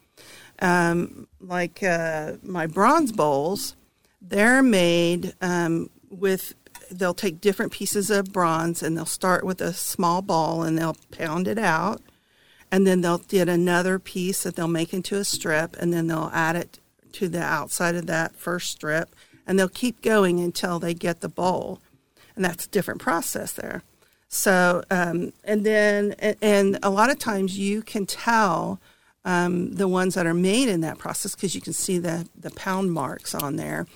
Um, 0.62 1.28
like 1.40 1.82
uh, 1.82 2.34
my 2.44 2.68
bronze 2.68 3.12
bowls, 3.12 3.76
they're 4.22 4.62
made 4.62 5.34
um, 5.42 5.90
with 6.10 6.54
they'll 6.92 7.14
take 7.14 7.42
different 7.42 7.72
pieces 7.72 8.10
of 8.12 8.32
bronze 8.34 8.84
and 8.84 8.96
they'll 8.96 9.06
start 9.06 9.46
with 9.46 9.62
a 9.62 9.74
small 9.74 10.22
ball 10.22 10.62
and 10.64 10.78
they'll 10.78 10.98
pound 11.12 11.48
it 11.48 11.58
out 11.58 12.02
and 12.72 12.86
then 12.86 13.02
they'll 13.02 13.18
get 13.18 13.48
another 13.48 13.98
piece 13.98 14.44
that 14.44 14.56
they'll 14.56 14.68
make 14.68 14.94
into 14.94 15.16
a 15.16 15.24
strip 15.24 15.76
and 15.78 15.94
then 15.94 16.08
they'll 16.08 16.32
add 16.34 16.56
it 16.56 16.80
to 17.14 17.30
the 17.30 17.42
outside 17.42 17.96
of 17.96 18.08
that 18.08 18.36
first 18.36 18.72
strip, 18.72 19.16
and 19.46 19.58
they'll 19.58 19.70
keep 19.70 20.02
going 20.02 20.40
until 20.40 20.80
they 20.80 20.94
get 20.94 21.22
the 21.22 21.30
bowl, 21.30 21.80
and 22.36 22.44
that's 22.44 22.66
a 22.66 22.70
different 22.70 23.02
process 23.02 23.54
there. 23.54 23.84
So, 24.30 24.84
um, 24.90 25.34
and 25.44 25.66
then, 25.66 26.14
and 26.42 26.80
a 26.82 26.90
lot 26.90 27.10
of 27.10 27.20
times 27.20 27.58
you 27.58 27.82
can 27.82 28.06
tell 28.06 28.80
um, 29.26 29.76
the 29.76 29.88
ones 29.88 30.16
that 30.16 30.26
are 30.26 30.34
made 30.34 30.70
in 30.70 30.82
that 30.82 30.98
process 30.98 31.36
because 31.36 31.54
you 31.54 31.62
can 31.62 31.74
see 31.74 31.98
the, 31.98 32.28
the 32.40 32.52
pound 32.52 32.94
marks 32.94 33.36
on 33.36 33.58
there. 33.58 33.88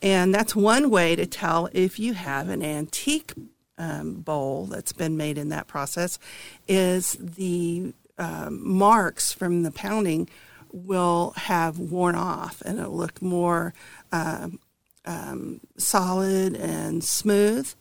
And 0.00 0.34
that's 0.34 0.56
one 0.56 0.90
way 0.90 1.14
to 1.14 1.26
tell 1.26 1.68
if 1.72 1.98
you 1.98 2.14
have 2.14 2.48
an 2.48 2.62
antique 2.62 3.34
um, 3.78 4.14
bowl 4.14 4.66
that's 4.66 4.92
been 4.92 5.16
made 5.16 5.38
in 5.38 5.50
that 5.50 5.66
process 5.66 6.18
is 6.66 7.12
the 7.20 7.92
um, 8.18 8.66
marks 8.66 9.32
from 9.32 9.62
the 9.62 9.70
pounding 9.70 10.28
will 10.72 11.32
have 11.36 11.78
worn 11.78 12.14
off 12.14 12.62
and 12.64 12.78
it'll 12.78 12.96
look 12.96 13.20
more 13.20 13.74
um, 14.10 14.58
um, 15.04 15.60
solid 15.76 16.56
and 16.56 17.02
smooth. 17.04 17.72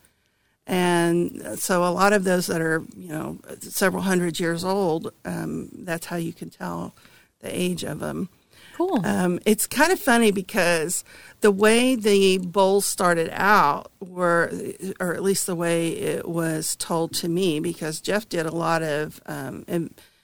And 0.68 1.60
so, 1.60 1.84
a 1.84 1.90
lot 1.90 2.14
of 2.14 2.24
those 2.24 2.48
that 2.48 2.62
are, 2.62 2.84
you 2.96 3.10
know, 3.10 3.40
several 3.60 4.04
hundred 4.04 4.40
years 4.40 4.64
old, 4.64 5.12
um, 5.26 5.70
that's 5.74 6.06
how 6.06 6.16
you 6.18 6.34
can 6.34 6.50
tell 6.50 6.94
the 7.40 7.54
age 7.54 7.84
of 7.84 8.00
them. 8.00 8.30
Cool. 8.76 9.06
Um, 9.06 9.40
it's 9.46 9.68
kind 9.68 9.92
of 9.92 10.00
funny 10.00 10.32
because 10.32 11.04
the 11.42 11.52
way 11.52 11.96
the 11.96 12.38
bowls 12.38 12.86
started 12.86 13.30
out 13.34 13.92
were, 14.00 14.52
or 15.00 15.14
at 15.14 15.24
least 15.24 15.46
the 15.46 15.56
way 15.56 15.90
it 15.90 16.28
was 16.28 16.76
told 16.78 17.14
to 17.16 17.28
me, 17.28 17.60
because 17.60 18.00
Jeff 18.00 18.30
did 18.30 18.46
a 18.46 18.56
lot 18.56 18.82
of 18.82 19.20
um, 19.26 19.66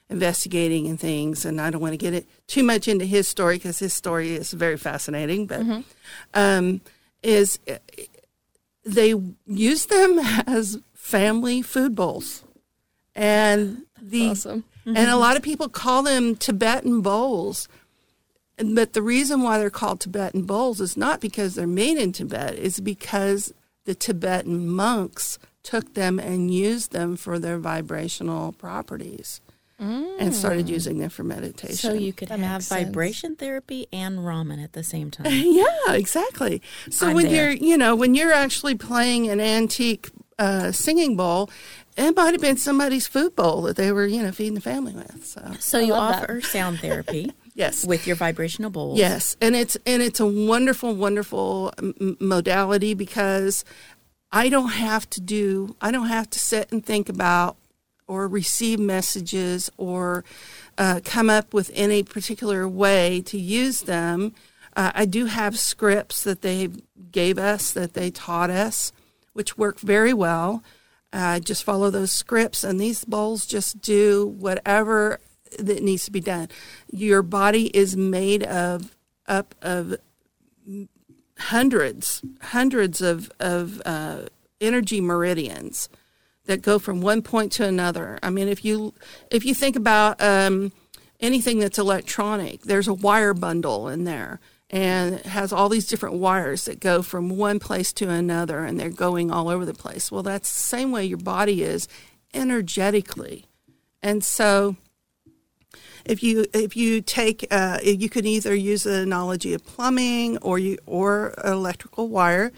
investigating 0.10 0.88
and 0.88 1.00
things. 1.00 1.46
And 1.46 1.60
I 1.60 1.70
don't 1.70 1.82
want 1.82 1.93
to 1.93 1.98
get 1.98 2.13
it 2.13 2.28
too 2.48 2.63
much 2.63 2.88
into 2.88 3.06
his 3.06 3.28
story 3.28 3.58
because 3.58 3.80
his 3.80 3.93
story 3.93 4.36
is 4.36 4.54
very 4.54 4.78
fascinating. 4.78 5.46
But 5.48 5.62
mm-hmm. 5.62 5.82
um, 6.34 6.82
is 7.24 7.60
they 8.86 9.13
use 9.46 9.86
them 9.86 10.20
as 10.48 10.80
family 10.93 11.62
food 11.62 11.96
bowls, 11.96 12.43
and 13.15 13.84
the 14.02 14.30
awesome. 14.30 14.63
mm-hmm. 14.86 14.98
and 14.98 15.10
a 15.10 15.17
lot 15.17 15.36
of 15.38 15.43
people 15.43 15.70
call 15.70 16.04
them 16.04 16.36
Tibetan 16.36 17.02
bowls. 17.02 17.67
But 18.60 18.93
the 18.93 19.04
reason 19.04 19.43
why 19.43 19.60
they're 19.60 19.70
called 19.70 20.00
Tibetan 20.00 20.43
bowls 20.43 20.82
is 20.82 20.98
not 20.98 21.22
because 21.22 21.54
they're 21.54 21.67
made 21.67 21.98
in 21.98 22.12
Tibet; 22.12 22.56
it's 22.58 22.80
because 22.80 23.54
the 23.86 23.93
Tibetan 23.93 24.67
monks 24.67 25.38
took 25.63 25.93
them 25.93 26.17
and 26.17 26.52
used 26.52 26.91
them 26.91 27.17
for 27.17 27.38
their 27.38 27.58
vibrational 27.58 28.54
properties 28.54 29.41
mm. 29.80 30.16
and 30.20 30.34
started 30.34 30.70
using 30.70 31.00
them 31.00 31.10
for 31.10 31.24
meditation. 31.24 31.76
So 31.76 31.94
you 31.94 32.13
could 32.13 32.30
that 32.30 32.40
have 32.40 32.63
vibration 32.68 33.36
therapy 33.36 33.88
and 33.92 34.20
ramen 34.20 34.63
at 34.63 34.74
the 34.74 34.84
same 34.84 35.12
time. 35.12 35.28
yeah, 35.32 35.66
exactly. 35.90 36.62
So 36.90 37.08
I'm 37.08 37.16
when 37.16 37.26
there. 37.30 37.52
you're, 37.52 37.70
you 37.70 37.78
know, 37.78 37.96
when 37.96 38.16
you're 38.16 38.34
actually 38.34 38.76
playing 38.76 39.30
an 39.30 39.40
antique 39.40 40.10
uh, 40.40 40.72
singing 40.72 41.16
bowl, 41.16 41.50
it 41.96 42.16
might 42.16 42.34
have 42.34 42.42
been 42.42 42.58
somebody's 42.58 43.08
food 43.08 43.36
bowl 43.36 43.63
that 43.63 43.76
they 43.76 43.92
were, 43.92 44.06
you 44.06 44.22
know, 44.22 44.32
feeding 44.32 44.54
the 44.54 44.62
family 44.62 44.94
with. 44.94 45.26
So, 45.26 45.54
so 45.60 45.80
you 45.80 45.94
offer 45.94 46.36
that. 46.36 46.44
sound 46.44 46.80
therapy. 46.80 47.32
yes, 47.56 47.86
with 47.86 48.06
your 48.06 48.16
vibrational 48.16 48.70
bowls. 48.70 49.00
Yes, 49.00 49.36
and 49.42 49.56
it's 49.56 49.76
and 49.86 50.04
it's 50.04 50.20
a 50.20 50.28
wonderful, 50.28 50.94
wonderful 50.94 51.74
m- 51.80 52.18
modality 52.20 52.94
because 52.94 53.66
I 54.32 54.50
don't 54.50 54.70
have 54.70 55.10
to 55.12 55.22
do, 55.22 55.76
I 55.82 55.92
don't 55.92 56.08
have 56.08 56.30
to 56.32 56.40
sit 56.40 56.72
and 56.72 56.86
think 56.86 57.10
about 57.10 57.58
or 58.08 58.28
receive 58.28 58.80
messages 58.80 59.70
or 59.78 60.24
uh, 60.78 61.02
come 61.04 61.30
up 61.30 61.54
with 61.54 61.72
any 61.74 62.04
particular 62.04 62.67
way 62.67 63.22
to 63.22 63.38
use 63.38 63.82
them. 63.82 64.34
Uh, 64.76 64.91
I 64.96 65.06
do 65.06 65.26
have 65.26 65.60
scripts 65.60 66.24
that 66.24 66.41
they 66.41 66.70
gave 67.12 67.38
us, 67.38 67.72
that 67.72 67.93
they 67.93 68.12
taught 68.12 68.50
us, 68.50 68.91
which 69.34 69.58
work 69.58 69.80
very 69.80 70.13
well. 70.13 70.63
Uh, 71.12 71.39
just 71.39 71.63
follow 71.63 71.89
those 71.89 72.12
scripts, 72.12 72.63
and 72.63 72.80
these 72.80 73.06
bowls 73.06 73.46
just 73.46 73.82
do 73.82 74.28
whatever 74.28 75.20
that 75.58 75.82
needs 75.82 76.06
to 76.06 76.12
be 76.12 76.20
done. 76.20 76.50
Your 76.91 77.22
body 77.22 77.67
is 77.76 77.96
made 77.96 78.43
of 78.43 78.96
up 79.26 79.56
of 79.62 79.96
hundreds, 81.39 82.22
hundreds 82.41 83.02
of 83.02 83.32
of 83.39 83.82
uh, 83.86 84.24
energy 84.60 85.00
meridians 85.00 85.88
that 86.48 86.62
go 86.62 86.80
from 86.80 87.02
one 87.02 87.22
point 87.22 87.52
to 87.54 87.66
another. 87.66 88.20
I 88.24 88.30
mean, 88.30 88.48
if 88.48 88.66
you 88.66 88.94
if 89.30 89.46
you 89.46 89.54
think 89.54 89.76
about 89.76 90.22
um, 90.22 90.72
anything 91.20 91.60
that's 91.60 91.78
electronic, 91.78 92.64
there's 92.64 92.88
a 92.88 92.94
wire 92.94 93.34
bundle 93.34 93.88
in 93.88 94.04
there, 94.04 94.40
and 94.70 95.16
it 95.16 95.26
has 95.28 95.54
all 95.54 95.70
these 95.70 95.88
different 95.88 96.16
wires 96.16 96.66
that 96.66 96.80
go 96.80 97.02
from 97.02 97.30
one 97.30 97.60
place 97.60 97.94
to 97.94 98.10
another, 98.10 98.64
and 98.64 98.80
they're 98.80 98.90
going 98.90 99.32
all 99.32 99.50
over 99.50 99.66
the 99.66 99.74
place. 99.74 100.12
Well, 100.12 100.24
that's 100.24 100.52
the 100.52 100.68
same 100.68 100.92
way 100.92 101.06
your 101.06 101.20
body 101.20 101.64
is 101.64 101.88
energetically, 102.34 103.46
and 104.02 104.24
so 104.24 104.76
if 106.06 106.24
you 106.24 106.46
if 106.54 106.76
you 106.78 107.02
take 107.02 107.46
uh, 107.52 107.80
you 107.84 108.10
can 108.10 108.26
either 108.26 108.56
use 108.56 108.84
the 108.84 109.02
analogy 109.02 109.54
of 109.54 109.66
plumbing 109.66 110.38
or 110.40 110.58
you 110.58 110.78
or 110.86 111.34
electrical 111.44 112.08
wire. 112.08 112.52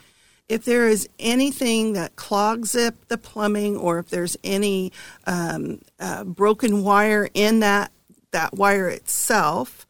If 0.50 0.66
there 0.66 0.88
is 0.88 1.08
anything 1.20 1.94
that 1.94 2.16
clogs 2.16 2.76
up 2.76 2.96
the 3.08 3.20
plumbing, 3.20 3.78
or 3.78 4.00
if 4.00 4.10
there's 4.10 4.36
any 4.44 4.92
um, 5.28 5.82
uh, 6.00 6.24
broken 6.24 6.84
wire 6.84 7.30
in 7.34 7.60
that 7.60 7.92
that 8.32 8.56
wire 8.56 8.90
itself, 8.90 9.86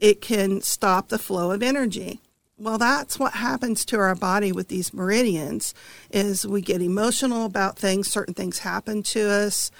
it 0.00 0.20
can 0.20 0.60
stop 0.60 1.08
the 1.08 1.18
flow 1.18 1.50
of 1.50 1.62
energy. 1.62 2.20
Well, 2.56 2.78
that's 2.78 3.18
what 3.18 3.34
happens 3.34 3.84
to 3.86 3.98
our 3.98 4.14
body 4.14 4.52
with 4.52 4.68
these 4.68 4.94
meridians. 4.94 5.74
Is 6.10 6.46
we 6.46 6.60
get 6.60 6.80
emotional 6.80 7.44
about 7.44 7.76
things. 7.76 8.08
Certain 8.08 8.34
things 8.34 8.60
happen 8.60 9.02
to 9.04 9.28
us. 9.28 9.72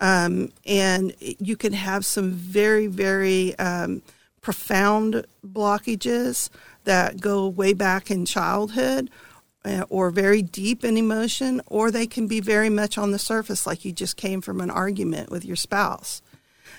Um, 0.00 0.52
and 0.66 1.14
you 1.20 1.56
can 1.56 1.74
have 1.74 2.04
some 2.04 2.32
very, 2.32 2.88
very 2.88 3.56
um, 3.58 4.02
profound 4.40 5.24
blockages 5.46 6.48
that 6.84 7.20
go 7.20 7.46
way 7.46 7.72
back 7.72 8.10
in 8.10 8.24
childhood 8.24 9.10
or 9.88 10.10
very 10.10 10.42
deep 10.42 10.84
in 10.84 10.96
emotion, 10.96 11.60
or 11.66 11.90
they 11.90 12.06
can 12.06 12.26
be 12.26 12.40
very 12.40 12.68
much 12.68 12.98
on 12.98 13.12
the 13.12 13.18
surface, 13.18 13.66
like 13.66 13.84
you 13.84 13.92
just 13.92 14.16
came 14.16 14.40
from 14.40 14.60
an 14.60 14.70
argument 14.70 15.30
with 15.30 15.44
your 15.44 15.56
spouse. 15.56 16.20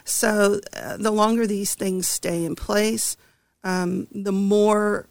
So, 0.04 0.60
uh, 0.76 0.98
the 0.98 1.12
longer 1.12 1.48
these 1.48 1.76
things 1.76 2.08
stay 2.08 2.43
in 2.43 2.56
place, 2.56 3.15
um, 3.63 4.08
the 4.12 4.34
more 4.34 5.08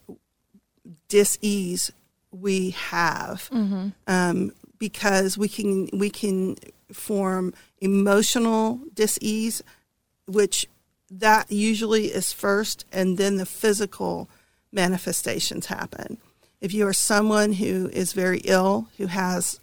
dis-ease 1.09 1.91
we 2.31 2.71
have 2.71 3.49
mm-hmm. 3.53 3.89
um, 4.07 4.53
because 4.79 5.39
we 5.39 5.49
can 5.49 5.89
we 5.93 6.11
can 6.11 6.57
form 6.93 7.55
emotional 7.81 8.81
dis-ease, 8.95 9.63
which 10.27 10.67
that 11.11 11.51
usually 11.51 12.07
is 12.07 12.33
first, 12.33 12.85
and 12.93 13.19
then 13.19 13.37
the 13.37 13.47
physical 13.47 14.29
manifestations 14.73 15.67
happen. 15.67 16.19
If 16.62 16.72
you 16.72 16.87
are 16.87 16.92
someone 16.92 17.55
who 17.55 17.90
is 17.92 18.12
very 18.12 18.38
ill, 18.44 18.88
who 18.96 19.09
has 19.09 19.59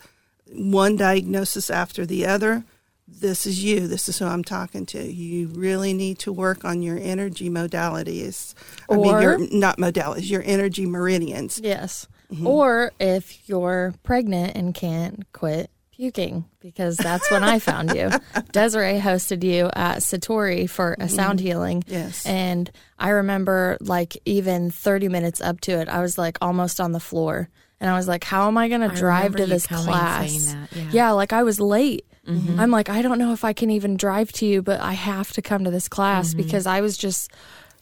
one 0.51 0.97
diagnosis 0.97 1.69
after 1.69 2.05
the 2.05 2.25
other, 2.25 2.65
this 3.07 3.45
is 3.45 3.63
you. 3.63 3.87
This 3.87 4.09
is 4.09 4.19
who 4.19 4.25
I'm 4.25 4.43
talking 4.43 4.85
to. 4.87 5.01
You 5.01 5.47
really 5.47 5.93
need 5.93 6.19
to 6.19 6.33
work 6.33 6.65
on 6.65 6.81
your 6.81 6.99
energy 6.99 7.49
modalities. 7.49 8.53
Or, 8.89 8.97
I 8.97 8.99
mean, 8.99 9.21
your 9.21 9.37
not 9.57 9.77
modalities, 9.77 10.29
your 10.29 10.43
energy 10.45 10.85
meridians. 10.85 11.61
Yes. 11.63 12.05
Mm-hmm. 12.31 12.45
Or 12.45 12.91
if 12.99 13.47
you're 13.47 13.95
pregnant 14.03 14.57
and 14.57 14.75
can't 14.75 15.25
quit 15.31 15.71
puking, 15.99 16.45
because 16.61 16.95
that's 16.95 17.29
when 17.29 17.43
I 17.43 17.59
found 17.59 17.93
you. 17.93 18.09
Desiree 18.53 18.99
hosted 18.99 19.43
you 19.43 19.69
at 19.73 19.97
Satori 19.97 20.69
for 20.69 20.95
a 20.97 21.09
sound 21.09 21.41
healing. 21.41 21.83
Yes. 21.87 22.25
And 22.25 22.71
I 22.97 23.09
remember, 23.09 23.77
like, 23.81 24.17
even 24.23 24.71
30 24.71 25.09
minutes 25.09 25.41
up 25.41 25.59
to 25.61 25.73
it, 25.73 25.89
I 25.89 26.01
was 26.01 26.17
like 26.17 26.37
almost 26.41 26.79
on 26.79 26.93
the 26.93 27.01
floor. 27.01 27.49
And 27.81 27.89
I 27.89 27.97
was 27.97 28.07
like, 28.07 28.23
how 28.23 28.47
am 28.47 28.57
I 28.57 28.69
going 28.69 28.89
to 28.89 28.95
drive 28.95 29.35
to 29.35 29.45
this 29.45 29.67
class? 29.67 30.55
Yeah. 30.71 30.89
yeah, 30.91 31.11
like 31.11 31.33
I 31.33 31.43
was 31.43 31.59
late. 31.59 32.05
Mm-hmm. 32.25 32.59
I'm 32.59 32.71
like, 32.71 32.89
I 32.89 33.01
don't 33.01 33.19
know 33.19 33.33
if 33.33 33.43
I 33.43 33.51
can 33.51 33.69
even 33.69 33.97
drive 33.97 34.31
to 34.33 34.45
you, 34.45 34.61
but 34.61 34.79
I 34.79 34.93
have 34.93 35.31
to 35.33 35.41
come 35.41 35.65
to 35.65 35.71
this 35.71 35.89
class 35.89 36.29
mm-hmm. 36.29 36.43
because 36.43 36.65
I 36.65 36.79
was 36.79 36.97
just 36.97 37.31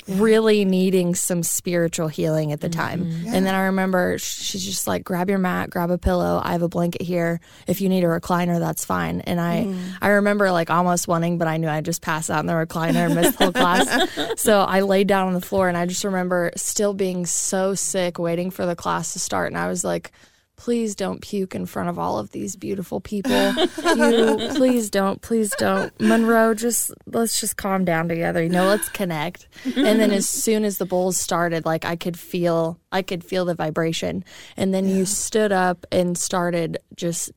really 0.07 0.65
needing 0.65 1.15
some 1.15 1.43
spiritual 1.43 2.07
healing 2.07 2.51
at 2.51 2.61
the 2.61 2.69
time. 2.69 3.05
Mm-hmm. 3.05 3.25
Yeah. 3.25 3.35
And 3.35 3.45
then 3.45 3.55
I 3.55 3.65
remember 3.65 4.17
she's 4.17 4.63
just 4.63 4.87
like, 4.87 5.03
grab 5.03 5.29
your 5.29 5.39
mat, 5.39 5.69
grab 5.69 5.91
a 5.91 5.97
pillow. 5.97 6.41
I 6.43 6.53
have 6.53 6.61
a 6.61 6.69
blanket 6.69 7.01
here. 7.01 7.39
If 7.67 7.81
you 7.81 7.89
need 7.89 8.03
a 8.03 8.07
recliner, 8.07 8.59
that's 8.59 8.85
fine. 8.85 9.21
And 9.21 9.39
I, 9.39 9.65
mm. 9.65 9.79
I 10.01 10.09
remember 10.09 10.51
like 10.51 10.69
almost 10.69 11.07
wanting, 11.07 11.37
but 11.37 11.47
I 11.47 11.57
knew 11.57 11.67
I'd 11.67 11.85
just 11.85 12.01
pass 12.01 12.29
out 12.29 12.39
in 12.39 12.45
the 12.45 12.53
recliner 12.53 13.05
and 13.05 13.15
miss 13.15 13.35
the 13.35 13.45
whole 13.45 13.53
class. 13.53 13.87
So 14.37 14.61
I 14.61 14.81
laid 14.81 15.07
down 15.07 15.27
on 15.27 15.33
the 15.33 15.41
floor 15.41 15.67
and 15.67 15.77
I 15.77 15.85
just 15.85 16.03
remember 16.03 16.51
still 16.55 16.93
being 16.93 17.25
so 17.25 17.75
sick, 17.75 18.19
waiting 18.19 18.51
for 18.51 18.65
the 18.65 18.75
class 18.75 19.13
to 19.13 19.19
start. 19.19 19.47
And 19.47 19.57
I 19.57 19.67
was 19.67 19.83
like, 19.83 20.11
please 20.57 20.95
don't 20.95 21.21
puke 21.21 21.55
in 21.55 21.65
front 21.65 21.87
of 21.87 21.97
all 21.97 22.17
of 22.17 22.31
these 22.31 22.55
beautiful 22.55 22.99
people. 22.99 23.53
you, 23.53 24.49
please 24.55 24.89
don't, 24.89 25.21
please 25.21 25.51
don't. 25.57 25.97
Monroe, 26.01 26.53
just 26.53 26.91
let's 27.05 27.39
just 27.39 27.57
calm 27.57 27.85
down 27.85 28.09
together. 28.09 28.43
You 28.43 28.49
know, 28.49 28.65
let's 28.65 28.89
connect. 28.89 29.47
And 29.63 29.99
then 29.99 30.11
as 30.11 30.27
soon 30.29 30.65
as 30.65 30.79
the 30.79 30.85
bowls 30.85 31.17
started, 31.17 31.65
like 31.65 31.85
I 31.85 31.95
could 31.95 32.17
feel, 32.17 32.79
I 32.91 33.03
could 33.03 33.23
feel 33.23 33.45
the 33.45 33.55
vibration. 33.55 34.25
And 34.57 34.73
then 34.73 34.87
yeah. 34.87 34.95
you 34.95 35.05
stood 35.05 35.51
up 35.51 35.85
and 35.91 36.17
started 36.17 36.79
just 36.95 37.31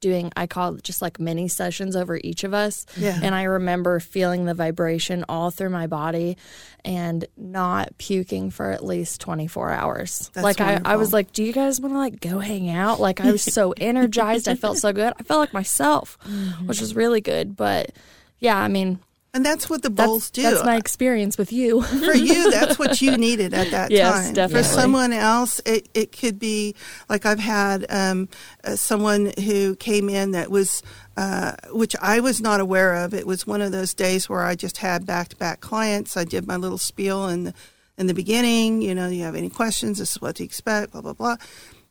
doing 0.00 0.32
I 0.36 0.46
call 0.46 0.74
it 0.74 0.82
just 0.82 1.02
like 1.02 1.20
mini 1.20 1.48
sessions 1.48 1.96
over 1.96 2.18
each 2.22 2.44
of 2.44 2.54
us. 2.54 2.86
Yeah. 2.96 3.18
And 3.22 3.34
I 3.34 3.44
remember 3.44 4.00
feeling 4.00 4.44
the 4.44 4.54
vibration 4.54 5.24
all 5.28 5.50
through 5.50 5.70
my 5.70 5.86
body 5.86 6.36
and 6.84 7.24
not 7.36 7.96
puking 7.98 8.50
for 8.50 8.70
at 8.70 8.84
least 8.84 9.20
24 9.20 9.70
hours. 9.70 10.30
That's 10.34 10.44
like 10.44 10.60
I, 10.60 10.80
I 10.84 10.96
was 10.96 11.12
like, 11.12 11.32
do 11.32 11.44
you 11.44 11.52
guys 11.52 11.80
want 11.80 11.94
to 11.94 11.98
like 11.98 12.20
go 12.20 12.38
hang 12.38 12.70
out? 12.70 13.00
Like 13.00 13.20
I 13.20 13.30
was 13.30 13.42
so 13.42 13.72
energized. 13.76 14.48
I 14.48 14.54
felt 14.54 14.78
so 14.78 14.92
good. 14.92 15.12
I 15.18 15.22
felt 15.22 15.40
like 15.40 15.52
myself, 15.52 16.18
mm-hmm. 16.26 16.66
which 16.66 16.80
was 16.80 16.94
really 16.94 17.20
good. 17.20 17.56
But 17.56 17.92
yeah, 18.38 18.56
I 18.56 18.68
mean, 18.68 18.98
and 19.32 19.46
that's 19.46 19.70
what 19.70 19.82
the 19.82 19.90
bowls 19.90 20.30
that's, 20.30 20.30
do. 20.30 20.42
That's 20.42 20.64
my 20.64 20.76
experience 20.76 21.38
with 21.38 21.52
you. 21.52 21.82
For 21.82 22.14
you, 22.14 22.50
that's 22.50 22.78
what 22.78 23.00
you 23.00 23.16
needed 23.16 23.54
at 23.54 23.70
that 23.70 23.90
yes, 23.92 24.26
time. 24.26 24.34
Definitely. 24.34 24.62
For 24.62 24.68
someone 24.68 25.12
else, 25.12 25.60
it, 25.64 25.88
it 25.94 26.12
could 26.12 26.38
be 26.38 26.74
like 27.08 27.24
I've 27.26 27.38
had 27.38 27.86
um, 27.90 28.28
uh, 28.64 28.74
someone 28.74 29.32
who 29.44 29.76
came 29.76 30.08
in 30.08 30.32
that 30.32 30.50
was, 30.50 30.82
uh, 31.16 31.52
which 31.70 31.94
I 32.02 32.18
was 32.18 32.40
not 32.40 32.58
aware 32.60 32.96
of. 32.96 33.14
It 33.14 33.26
was 33.26 33.46
one 33.46 33.62
of 33.62 33.70
those 33.70 33.94
days 33.94 34.28
where 34.28 34.42
I 34.42 34.56
just 34.56 34.78
had 34.78 35.06
back 35.06 35.28
to 35.28 35.36
back 35.36 35.60
clients. 35.60 36.16
I 36.16 36.24
did 36.24 36.46
my 36.46 36.56
little 36.56 36.78
spiel 36.78 37.28
in 37.28 37.44
the, 37.44 37.54
in 37.96 38.08
the 38.08 38.14
beginning. 38.14 38.82
You 38.82 38.96
know, 38.96 39.08
you 39.08 39.22
have 39.22 39.36
any 39.36 39.50
questions? 39.50 39.98
This 39.98 40.12
is 40.12 40.20
what 40.20 40.36
to 40.36 40.44
expect. 40.44 40.90
Blah 40.90 41.02
blah 41.02 41.12
blah. 41.12 41.36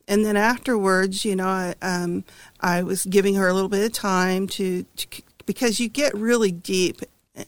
And 0.09 0.25
then 0.25 0.35
afterwards, 0.35 1.23
you 1.23 1.35
know, 1.35 1.47
I, 1.47 1.75
um, 1.83 2.25
I 2.59 2.81
was 2.81 3.05
giving 3.05 3.35
her 3.35 3.47
a 3.47 3.53
little 3.53 3.69
bit 3.69 3.85
of 3.85 3.93
time 3.93 4.47
to, 4.47 4.83
to 4.83 5.21
because 5.45 5.79
you 5.79 5.87
get 5.87 6.15
really 6.15 6.51
deep 6.51 7.01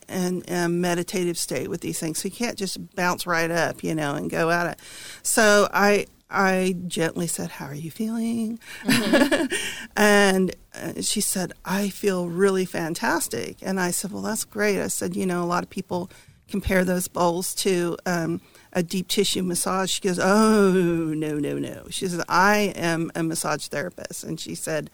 and, 0.08 0.48
and 0.48 0.80
meditative 0.80 1.38
state 1.38 1.68
with 1.68 1.80
these 1.80 1.98
things. 1.98 2.18
So 2.18 2.28
you 2.28 2.34
can't 2.34 2.56
just 2.56 2.94
bounce 2.94 3.26
right 3.26 3.50
up, 3.50 3.82
you 3.82 3.94
know, 3.94 4.14
and 4.14 4.30
go 4.30 4.50
at 4.50 4.66
it. 4.72 4.78
So 5.22 5.68
I 5.72 6.06
I 6.30 6.76
gently 6.86 7.26
said, 7.26 7.50
"How 7.50 7.66
are 7.66 7.74
you 7.74 7.90
feeling?" 7.90 8.58
Mm-hmm. 8.84 9.54
and 9.96 10.56
uh, 10.74 11.02
she 11.02 11.20
said, 11.20 11.52
"I 11.64 11.90
feel 11.90 12.28
really 12.28 12.64
fantastic." 12.64 13.58
And 13.60 13.78
I 13.78 13.90
said, 13.90 14.12
"Well, 14.12 14.22
that's 14.22 14.44
great." 14.44 14.80
I 14.80 14.88
said, 14.88 15.14
"You 15.14 15.26
know, 15.26 15.42
a 15.42 15.44
lot 15.44 15.62
of 15.62 15.68
people 15.68 16.10
compare 16.48 16.84
those 16.84 17.06
bowls 17.08 17.54
to." 17.56 17.98
Um, 18.06 18.40
a 18.72 18.82
deep 18.82 19.08
tissue 19.08 19.42
massage. 19.42 19.90
She 19.90 20.00
goes, 20.00 20.18
Oh, 20.18 21.12
no, 21.14 21.38
no, 21.38 21.58
no. 21.58 21.84
She 21.90 22.08
says, 22.08 22.24
I 22.28 22.72
am 22.74 23.12
a 23.14 23.22
massage 23.22 23.66
therapist. 23.66 24.24
And 24.24 24.40
she 24.40 24.54
said, 24.54 24.90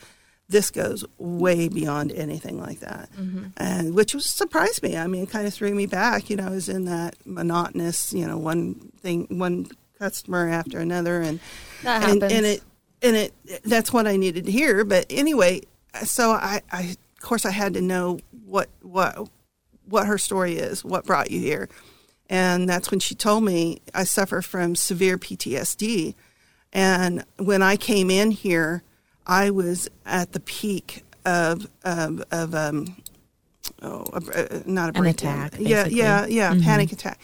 this 0.49 0.71
goes 0.71 1.05
way 1.19 1.69
beyond 1.69 2.11
anything 2.13 2.59
like 2.59 2.81
that, 2.81 3.11
mm-hmm. 3.13 3.47
and 3.59 3.95
which 3.95 4.15
was 4.15 4.25
surprised 4.25 4.83
me. 4.83 4.97
I 4.97 5.07
mean, 5.07 5.25
it 5.25 5.31
kind 5.31 5.47
of 5.47 5.53
threw 5.53 5.75
me 5.75 5.87
back. 5.87 6.31
You 6.31 6.37
know, 6.37 6.47
I 6.47 6.51
was 6.51 6.69
in 6.69 6.87
that 6.87 7.17
monotonous, 7.27 8.15
you 8.15 8.27
know, 8.27 8.39
one 8.39 8.75
thing, 9.01 9.27
one 9.29 9.67
customer 9.99 10.49
after 10.49 10.79
another, 10.79 11.21
and 11.21 11.39
and, 11.85 12.23
and 12.23 12.47
it 12.47 12.63
and 13.03 13.17
it 13.17 13.35
that's 13.65 13.93
what 13.93 14.07
I 14.07 14.17
needed 14.17 14.47
to 14.47 14.53
hear. 14.53 14.85
But 14.85 15.07
anyway, 15.11 15.63
so 16.05 16.31
I, 16.31 16.63
I 16.73 16.83
of 16.83 17.21
course 17.21 17.45
I 17.45 17.51
had 17.51 17.75
to 17.75 17.83
know 17.83 18.21
what 18.47 18.71
what 18.81 19.29
what 19.87 20.07
her 20.07 20.17
story 20.17 20.57
is, 20.57 20.83
what 20.83 21.05
brought 21.05 21.31
you 21.31 21.41
here, 21.41 21.69
and 22.31 22.67
that's 22.67 22.91
when 22.91 23.01
she 23.01 23.15
told 23.15 23.45
me 23.45 23.83
I 23.93 24.05
suffer 24.05 24.41
from 24.41 24.77
severe 24.77 25.19
PTSD, 25.19 26.15
and 26.73 27.27
when 27.37 27.61
I 27.61 27.77
came 27.77 28.11
in 28.11 28.31
here 28.31 28.83
I 29.29 29.51
was 29.51 29.89
at 30.07 30.33
the 30.33 30.41
peak 30.41 31.05
of 31.25 31.69
of, 31.85 32.23
of 32.31 32.55
um, 32.55 32.97
oh, 33.83 34.05
uh, 34.13 34.61
not 34.67 34.97
a 34.97 34.99
an 35.01 35.07
attack. 35.07 35.55
Yeah, 35.59 35.87
yeah, 35.87 36.27
yeah, 36.27 36.53
mm-hmm. 36.53 36.63
panic 36.63 36.93
attack. 36.93 37.21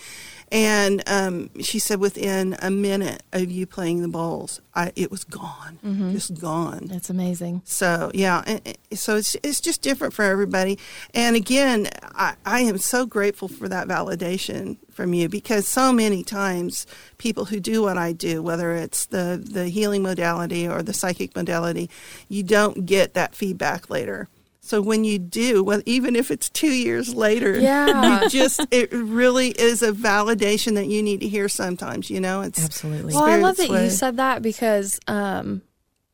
And 0.52 1.02
um, 1.08 1.50
she 1.60 1.78
said 1.80 1.98
within 1.98 2.54
a 2.62 2.70
minute 2.70 3.22
of 3.32 3.50
you 3.50 3.66
playing 3.66 4.02
the 4.02 4.08
bowls, 4.08 4.60
I, 4.74 4.92
it 4.94 5.10
was 5.10 5.24
gone, 5.24 5.78
just 6.12 6.38
gone. 6.38 6.90
It's 6.92 7.10
amazing. 7.10 7.62
So 7.64 8.10
yeah, 8.14 8.42
and- 8.46 8.60
and 8.66 8.76
so 8.98 9.16
it's 9.16 9.34
it's 9.42 9.60
just 9.60 9.82
different 9.82 10.14
for 10.14 10.24
everybody. 10.24 10.78
And 11.14 11.34
again, 11.34 11.88
I, 12.14 12.34
I 12.46 12.60
am 12.60 12.78
so 12.78 13.04
grateful 13.06 13.48
for 13.48 13.68
that 13.68 13.88
validation 13.88 14.76
from 14.94 15.12
you 15.14 15.28
because 15.28 15.66
so 15.68 15.92
many 15.92 16.22
times 16.22 16.86
people 17.18 17.44
who 17.46 17.60
do 17.60 17.82
what 17.82 17.98
I 17.98 18.12
do, 18.12 18.42
whether 18.42 18.72
it's 18.72 19.06
the 19.06 19.42
the 19.44 19.68
healing 19.68 20.02
modality 20.02 20.66
or 20.68 20.82
the 20.82 20.92
psychic 20.94 21.34
modality, 21.36 21.90
you 22.28 22.42
don't 22.42 22.86
get 22.86 23.14
that 23.14 23.34
feedback 23.34 23.90
later. 23.90 24.28
So 24.60 24.80
when 24.80 25.04
you 25.04 25.18
do, 25.18 25.62
well, 25.62 25.82
even 25.84 26.16
if 26.16 26.30
it's 26.30 26.48
two 26.48 26.72
years 26.72 27.14
later, 27.14 27.58
Yeah. 27.60 28.22
you 28.22 28.28
just 28.30 28.66
it 28.70 28.90
really 28.92 29.48
is 29.50 29.82
a 29.82 29.92
validation 29.92 30.74
that 30.76 30.86
you 30.86 31.02
need 31.02 31.20
to 31.20 31.28
hear 31.28 31.48
sometimes. 31.50 32.08
You 32.08 32.20
know, 32.20 32.40
it's 32.40 32.64
Absolutely. 32.64 33.12
Well, 33.12 33.24
I 33.24 33.36
love 33.36 33.56
that 33.58 33.68
way. 33.68 33.84
you 33.84 33.90
said 33.90 34.16
that 34.16 34.40
because 34.40 34.98
um, 35.06 35.60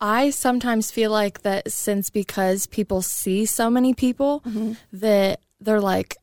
I 0.01 0.31
sometimes 0.31 0.91
feel 0.91 1.13
like 1.13 1.43
that 1.43 1.71
since 1.71 2.11
because 2.11 2.67
people 2.67 3.03
see 3.03 3.45
so 3.47 3.71
many 3.71 3.95
people 3.95 4.41
Mm-hmm. 4.45 4.73
that 4.95 5.41
they're 5.61 5.81
like, 5.81 6.17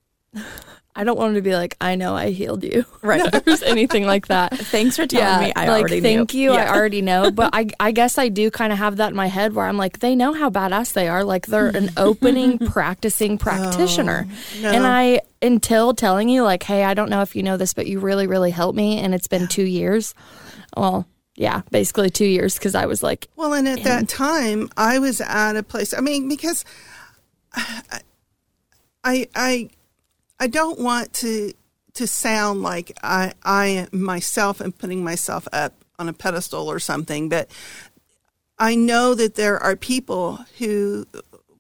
I 0.98 1.04
don't 1.04 1.16
want 1.16 1.30
them 1.30 1.36
to 1.36 1.48
be 1.48 1.56
like, 1.56 1.78
I 1.80 1.94
know 1.96 2.16
I 2.16 2.32
healed 2.32 2.64
you. 2.64 2.84
Right. 3.04 3.32
There's 3.46 3.62
anything 3.64 4.06
like 4.06 4.28
that. 4.28 4.58
Thanks 4.58 4.98
for 4.98 5.06
telling 5.08 5.48
me. 5.48 5.54
I 5.56 5.70
like 5.70 5.80
already 5.82 6.02
thank 6.02 6.34
knew. 6.34 6.42
you. 6.42 6.52
I 6.52 6.68
already 6.68 7.02
know, 7.02 7.32
but 7.40 7.52
I 7.54 7.68
I 7.80 7.92
guess 7.94 8.18
I 8.18 8.28
do 8.28 8.52
kind 8.52 8.74
of 8.74 8.80
have 8.80 8.98
that 8.98 9.12
in 9.12 9.16
my 9.16 9.28
head 9.28 9.54
where 9.54 9.66
I'm 9.66 9.78
like, 9.78 10.00
they 10.00 10.16
know 10.16 10.34
how 10.34 10.50
badass 10.50 10.92
they 10.94 11.08
are. 11.08 11.24
Like 11.24 11.46
they're 11.48 11.68
an 11.70 11.92
opening 11.96 12.58
practicing 12.58 13.38
practitioner, 13.38 14.28
Oh, 14.28 14.62
no. 14.62 14.72
and 14.72 14.86
I 14.86 15.22
until 15.42 15.94
telling 15.94 16.28
you 16.28 16.44
like, 16.44 16.64
hey, 16.64 16.84
I 16.84 16.96
don't 16.96 17.10
know 17.10 17.22
if 17.22 17.36
you 17.36 17.44
know 17.44 17.56
this, 17.56 17.74
but 17.74 17.86
you 17.88 18.00
really 18.00 18.28
really 18.28 18.52
helped 18.52 18.76
me, 18.76 18.98
and 19.00 19.14
it's 19.16 19.28
been 19.30 19.48
two 19.48 19.64
years. 19.64 20.14
Well, 20.76 21.06
yeah, 21.36 21.62
basically 21.72 22.10
two 22.10 22.26
years 22.26 22.56
because 22.56 22.74
I 22.76 22.88
was 22.88 23.04
like, 23.04 23.28
Well, 23.38 23.54
and 23.54 23.68
at 23.68 23.84
that 23.84 24.10
time, 24.10 24.70
I 24.76 24.98
was 25.00 25.22
at 25.22 25.56
a 25.56 25.62
place. 25.64 25.94
I 25.94 26.02
mean, 26.02 26.28
because 26.28 26.66
I 29.04 29.28
I 29.36 29.70
I 30.40 30.48
don't 30.48 30.80
want 30.80 31.14
to 31.14 31.54
to 31.94 32.08
sound 32.08 32.62
like 32.62 32.98
I 33.04 33.34
I 33.44 33.88
myself 33.92 34.62
am 34.62 34.72
putting 34.72 35.04
myself 35.04 35.48
up 35.52 35.74
on 36.00 36.08
a 36.08 36.14
pedestal 36.14 36.68
or 36.68 36.80
something, 36.80 37.28
but 37.30 37.50
I 38.60 38.76
know 38.76 39.14
that 39.16 39.36
there 39.36 39.58
are 39.58 39.76
people 39.76 40.40
who, 40.58 41.06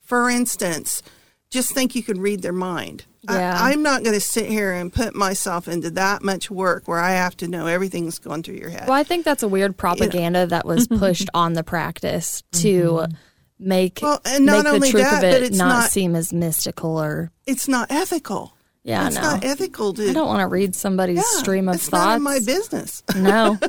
for 0.02 0.30
instance, 0.30 1.02
just 1.50 1.74
think 1.74 1.96
you 1.96 2.04
can 2.04 2.20
read 2.20 2.42
their 2.42 2.54
mind. 2.54 3.06
Yeah. 3.30 3.58
I, 3.60 3.72
I'm 3.72 3.84
not 3.84 4.04
going 4.04 4.14
to 4.14 4.22
sit 4.22 4.48
here 4.48 4.74
and 4.74 4.92
put 4.92 5.16
myself 5.16 5.68
into 5.68 5.90
that 5.92 6.24
much 6.24 6.50
work 6.50 6.88
where 6.88 7.00
I 7.00 7.12
have 7.12 7.36
to 7.38 7.48
know 7.48 7.68
everything's 7.68 8.20
going 8.20 8.44
through 8.44 8.56
your 8.56 8.70
head. 8.70 8.88
well, 8.88 8.98
I 8.98 9.04
think 9.04 9.26
that's 9.26 9.44
a 9.44 9.48
weird 9.48 9.76
propaganda 9.76 10.46
that 10.48 10.66
was 10.66 10.88
pushed 11.00 11.30
on 11.34 11.54
the 11.54 11.64
practice 11.64 12.44
to 12.54 12.84
mm-hmm. 12.84 13.16
make 13.60 14.00
Well, 14.02 14.22
and 14.26 14.46
not 14.46 14.58
make 14.58 14.64
the 14.64 14.70
only 14.70 14.92
truth 14.92 15.04
that, 15.04 15.16
of 15.16 15.22
but 15.22 15.34
it 15.42 15.44
it's 15.44 15.58
not, 15.58 15.68
not- 15.68 15.90
seem 15.90 16.16
as 16.16 16.32
mystical 16.32 16.98
or 17.02 17.32
It's 17.46 17.68
not 17.68 17.92
ethical. 17.92 18.57
Yeah, 18.88 19.08
it's 19.08 19.16
no. 19.18 19.22
not 19.22 19.44
ethical 19.44 19.94
to. 19.94 20.10
I 20.10 20.14
don't 20.14 20.28
want 20.28 20.40
to 20.42 20.48
read 20.48 20.76
somebody's 20.76 21.18
yeah, 21.18 21.40
stream 21.42 21.68
of 21.70 21.76
it's 21.76 21.90
thoughts. 21.90 22.06
not 22.06 22.16
in 22.18 22.24
my 22.24 22.40
business. 22.40 23.04
No. 23.16 23.60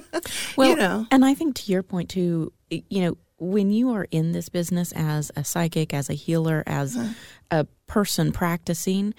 Well, 0.56 0.68
you 0.70 0.76
know. 0.76 1.06
and 1.10 1.24
I 1.24 1.34
think 1.34 1.56
to 1.56 1.72
your 1.72 1.82
point 1.82 2.08
too, 2.10 2.52
you 2.70 3.00
know, 3.02 3.18
when 3.38 3.70
you 3.70 3.90
are 3.90 4.06
in 4.10 4.32
this 4.32 4.48
business 4.48 4.92
as 4.96 5.30
a 5.36 5.44
psychic, 5.44 5.92
as 5.94 6.08
a 6.10 6.14
healer, 6.14 6.62
as 6.66 6.96
Uh-huh. 6.96 7.12
a 7.50 7.64
person 7.86 8.32
practicing, 8.32 9.14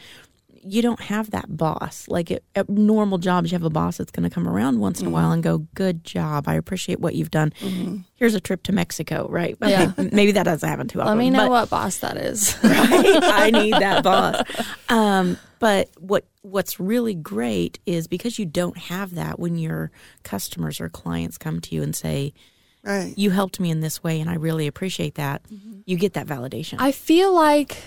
you 0.71 0.81
don't 0.81 0.99
have 1.01 1.31
that 1.31 1.57
boss. 1.57 2.07
Like 2.07 2.31
at, 2.31 2.43
at 2.55 2.69
normal 2.69 3.17
jobs, 3.17 3.51
you 3.51 3.55
have 3.55 3.63
a 3.63 3.69
boss 3.69 3.97
that's 3.97 4.11
going 4.11 4.29
to 4.29 4.33
come 4.33 4.47
around 4.47 4.79
once 4.79 4.99
in 4.99 5.05
Mm-hmm. 5.07 5.13
a 5.13 5.17
while 5.19 5.31
and 5.31 5.41
go, 5.43 5.59
"Good 5.75 6.03
job, 6.03 6.47
I 6.47 6.55
appreciate 6.55 6.99
what 6.99 7.15
you've 7.15 7.31
done. 7.31 7.53
Here's 8.15 8.35
a 8.35 8.39
trip 8.39 8.63
to 8.63 8.71
Mexico." 8.71 9.27
Right? 9.29 9.57
Yeah. 9.61 9.91
maybe 10.11 10.31
that 10.33 10.43
doesn't 10.43 10.67
happen 10.67 10.87
too 10.87 11.01
often. 11.01 11.17
Let 11.17 11.17
me 11.17 11.29
know 11.29 11.45
but- 11.45 11.49
what 11.51 11.69
boss 11.69 11.97
that 11.99 12.17
is. 12.17 12.57
right? 12.63 12.73
I 13.23 13.49
need 13.53 13.73
that 13.73 14.03
boss. 14.03 14.41
Um, 14.89 15.37
but 15.59 15.89
what 15.97 16.25
what's 16.41 16.79
really 16.79 17.13
great 17.15 17.79
is 17.85 18.07
because 18.07 18.39
you 18.39 18.45
don't 18.45 18.77
have 18.77 19.15
that 19.15 19.39
when 19.39 19.57
your 19.57 19.91
customers 20.23 20.79
or 20.79 20.87
clients 20.89 21.37
come 21.37 21.59
to 21.61 21.75
you 21.75 21.83
and 21.83 21.95
say, 21.95 22.33
Right. 22.83 23.13
"You 23.17 23.31
helped 23.31 23.59
me 23.59 23.69
in 23.71 23.81
this 23.81 24.01
way, 24.03 24.21
and 24.21 24.29
I 24.29 24.35
really 24.35 24.67
appreciate 24.67 25.15
that." 25.15 25.41
You 25.85 25.97
get 25.97 26.13
that 26.13 26.27
validation. 26.27 26.75
I 26.79 26.91
feel 26.91 27.33
like 27.33 27.77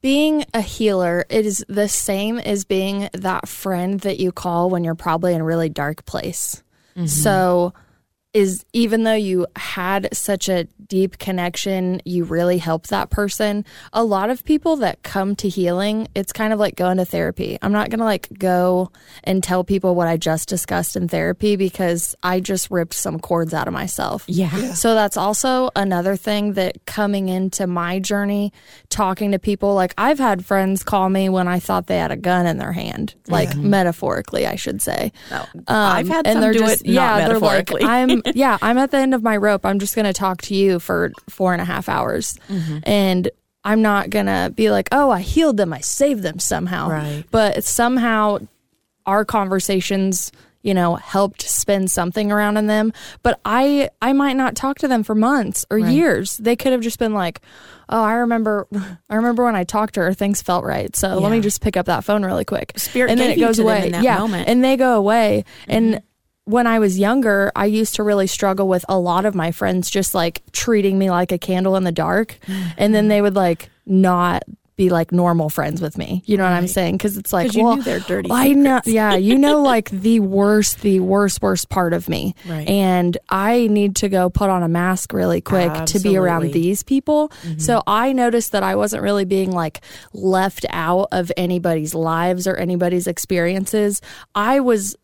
being 0.00 0.44
a 0.54 0.60
healer 0.60 1.24
it 1.28 1.44
is 1.44 1.64
the 1.68 1.88
same 1.88 2.38
as 2.38 2.64
being 2.64 3.08
that 3.14 3.48
friend 3.48 4.00
that 4.00 4.20
you 4.20 4.30
call 4.30 4.70
when 4.70 4.84
you're 4.84 4.94
probably 4.94 5.34
in 5.34 5.40
a 5.40 5.44
really 5.44 5.68
dark 5.68 6.04
place. 6.06 6.62
Mm-hmm. 6.96 7.06
So 7.06 7.74
is 8.34 8.64
even 8.72 9.04
though 9.04 9.14
you 9.14 9.46
had 9.56 10.08
such 10.12 10.48
a 10.48 10.64
deep 10.86 11.18
connection, 11.18 12.00
you 12.04 12.24
really 12.24 12.58
helped 12.58 12.88
that 12.88 13.10
person. 13.10 13.64
A 13.92 14.04
lot 14.04 14.30
of 14.30 14.44
people 14.44 14.76
that 14.76 15.02
come 15.02 15.36
to 15.36 15.48
healing, 15.48 16.08
it's 16.14 16.32
kind 16.32 16.52
of 16.52 16.58
like 16.58 16.74
going 16.76 16.96
to 16.96 17.04
therapy. 17.04 17.58
I'm 17.60 17.72
not 17.72 17.90
going 17.90 17.98
to 17.98 18.04
like 18.04 18.28
go 18.38 18.90
and 19.24 19.42
tell 19.42 19.64
people 19.64 19.94
what 19.94 20.08
I 20.08 20.16
just 20.16 20.48
discussed 20.48 20.96
in 20.96 21.08
therapy 21.08 21.56
because 21.56 22.14
I 22.22 22.40
just 22.40 22.70
ripped 22.70 22.94
some 22.94 23.18
cords 23.20 23.52
out 23.52 23.68
of 23.68 23.74
myself. 23.74 24.24
yeah. 24.26 24.72
So 24.72 24.94
that's 24.94 25.16
also 25.16 25.70
another 25.76 26.16
thing 26.16 26.54
that 26.54 26.84
coming 26.86 27.28
into 27.28 27.66
my 27.66 27.98
journey, 27.98 28.52
talking 28.88 29.32
to 29.32 29.38
people, 29.38 29.74
like 29.74 29.94
I've 29.98 30.18
had 30.18 30.44
friends 30.44 30.82
call 30.82 31.08
me 31.08 31.28
when 31.28 31.48
I 31.48 31.58
thought 31.58 31.86
they 31.86 31.98
had 31.98 32.10
a 32.10 32.16
gun 32.16 32.46
in 32.46 32.56
their 32.58 32.72
hand, 32.72 33.14
like 33.28 33.54
metaphorically, 33.56 34.46
I 34.46 34.56
should 34.56 34.80
say. 34.80 35.12
No, 35.30 35.44
I've 35.68 36.08
had 36.08 36.26
um, 36.26 36.42
some 36.42 36.52
do 36.52 36.64
it 36.64 36.68
not 36.68 36.80
yeah, 36.84 37.28
they're 37.28 37.38
like, 37.38 37.68
metaphorically. 37.68 38.21
I'm, 38.24 38.32
yeah, 38.34 38.58
I'm 38.62 38.78
at 38.78 38.90
the 38.90 38.98
end 38.98 39.14
of 39.14 39.22
my 39.22 39.36
rope. 39.36 39.64
I'm 39.64 39.78
just 39.78 39.94
going 39.94 40.06
to 40.06 40.12
talk 40.12 40.42
to 40.42 40.54
you 40.54 40.78
for 40.78 41.12
four 41.28 41.52
and 41.52 41.62
a 41.62 41.64
half 41.64 41.88
hours. 41.88 42.38
Mm-hmm. 42.48 42.78
And 42.84 43.30
I'm 43.64 43.82
not 43.82 44.10
going 44.10 44.26
to 44.26 44.52
be 44.54 44.70
like, 44.70 44.88
oh, 44.92 45.10
I 45.10 45.20
healed 45.20 45.56
them. 45.56 45.72
I 45.72 45.80
saved 45.80 46.22
them 46.22 46.38
somehow. 46.38 46.90
Right. 46.90 47.24
But 47.30 47.64
somehow 47.64 48.38
our 49.06 49.24
conversations 49.24 50.32
you 50.62 50.74
know 50.74 50.94
helped 50.94 51.42
spin 51.42 51.88
something 51.88 52.30
around 52.30 52.56
in 52.56 52.66
them 52.66 52.92
but 53.22 53.40
i 53.44 53.88
i 54.00 54.12
might 54.12 54.34
not 54.34 54.54
talk 54.54 54.78
to 54.78 54.88
them 54.88 55.02
for 55.02 55.14
months 55.14 55.66
or 55.70 55.78
years 55.78 56.36
they 56.38 56.56
could 56.56 56.72
have 56.72 56.80
just 56.80 56.98
been 56.98 57.12
like 57.12 57.40
oh 57.88 58.02
i 58.02 58.12
remember 58.14 58.66
i 59.10 59.16
remember 59.16 59.44
when 59.44 59.56
i 59.56 59.64
talked 59.64 59.94
to 59.94 60.00
her 60.00 60.14
things 60.14 60.40
felt 60.40 60.64
right 60.64 60.94
so 60.94 61.18
let 61.18 61.32
me 61.32 61.40
just 61.40 61.60
pick 61.60 61.76
up 61.76 61.86
that 61.86 62.04
phone 62.04 62.24
really 62.24 62.44
quick 62.44 62.72
Spirit 62.76 63.10
and 63.10 63.20
then 63.20 63.30
it 63.30 63.40
goes 63.40 63.58
away 63.58 63.90
yeah 64.02 64.18
moment. 64.18 64.48
and 64.48 64.62
they 64.62 64.76
go 64.76 64.96
away 64.96 65.44
and 65.66 66.00
when 66.44 66.66
I 66.66 66.78
was 66.78 66.98
younger, 66.98 67.52
I 67.54 67.66
used 67.66 67.94
to 67.96 68.02
really 68.02 68.26
struggle 68.26 68.68
with 68.68 68.84
a 68.88 68.98
lot 68.98 69.24
of 69.24 69.34
my 69.34 69.52
friends 69.52 69.88
just 69.90 70.14
like 70.14 70.42
treating 70.52 70.98
me 70.98 71.10
like 71.10 71.32
a 71.32 71.38
candle 71.38 71.76
in 71.76 71.84
the 71.84 71.92
dark. 71.92 72.38
And 72.76 72.94
then 72.94 73.08
they 73.08 73.22
would 73.22 73.36
like 73.36 73.70
not 73.86 74.42
be 74.74 74.88
like 74.88 75.12
normal 75.12 75.50
friends 75.50 75.82
with 75.82 75.98
me. 75.98 76.22
You 76.26 76.38
know 76.38 76.44
what 76.44 76.52
I'm 76.52 76.66
saying? 76.66 76.96
Because 76.96 77.16
it's 77.16 77.32
like, 77.32 77.52
well, 77.54 77.76
knew 77.76 77.82
their 77.82 78.00
dirty 78.00 78.30
I 78.32 78.48
know. 78.54 78.80
Yeah. 78.86 79.14
You 79.14 79.38
know, 79.38 79.62
like 79.62 79.90
the 79.90 80.20
worst, 80.20 80.80
the 80.80 81.00
worst, 81.00 81.42
worst 81.42 81.68
part 81.68 81.92
of 81.92 82.08
me. 82.08 82.34
Right. 82.52 82.68
And 82.68 83.16
I 83.30 83.68
need 83.68 83.96
to 83.96 84.08
go 84.08 84.28
put 84.28 84.50
on 84.50 84.62
a 84.62 84.68
mask 84.68 85.12
really 85.12 85.40
quick 85.40 85.72
to 85.86 86.00
be 86.00 86.16
around 86.16 86.52
these 86.52 86.82
people. 86.82 87.28
Mm-hmm. 87.28 87.60
So 87.60 87.82
I 87.86 88.12
noticed 88.12 88.52
that 88.52 88.62
I 88.62 88.74
wasn't 88.74 89.02
really 89.02 89.24
being 89.24 89.52
like 89.52 89.80
left 90.12 90.66
out 90.70 91.08
of 91.12 91.30
anybody's 91.36 91.94
lives 91.94 92.46
or 92.46 92.56
anybody's 92.56 93.06
experiences. 93.06 94.02
I 94.34 94.60
was 94.60 94.96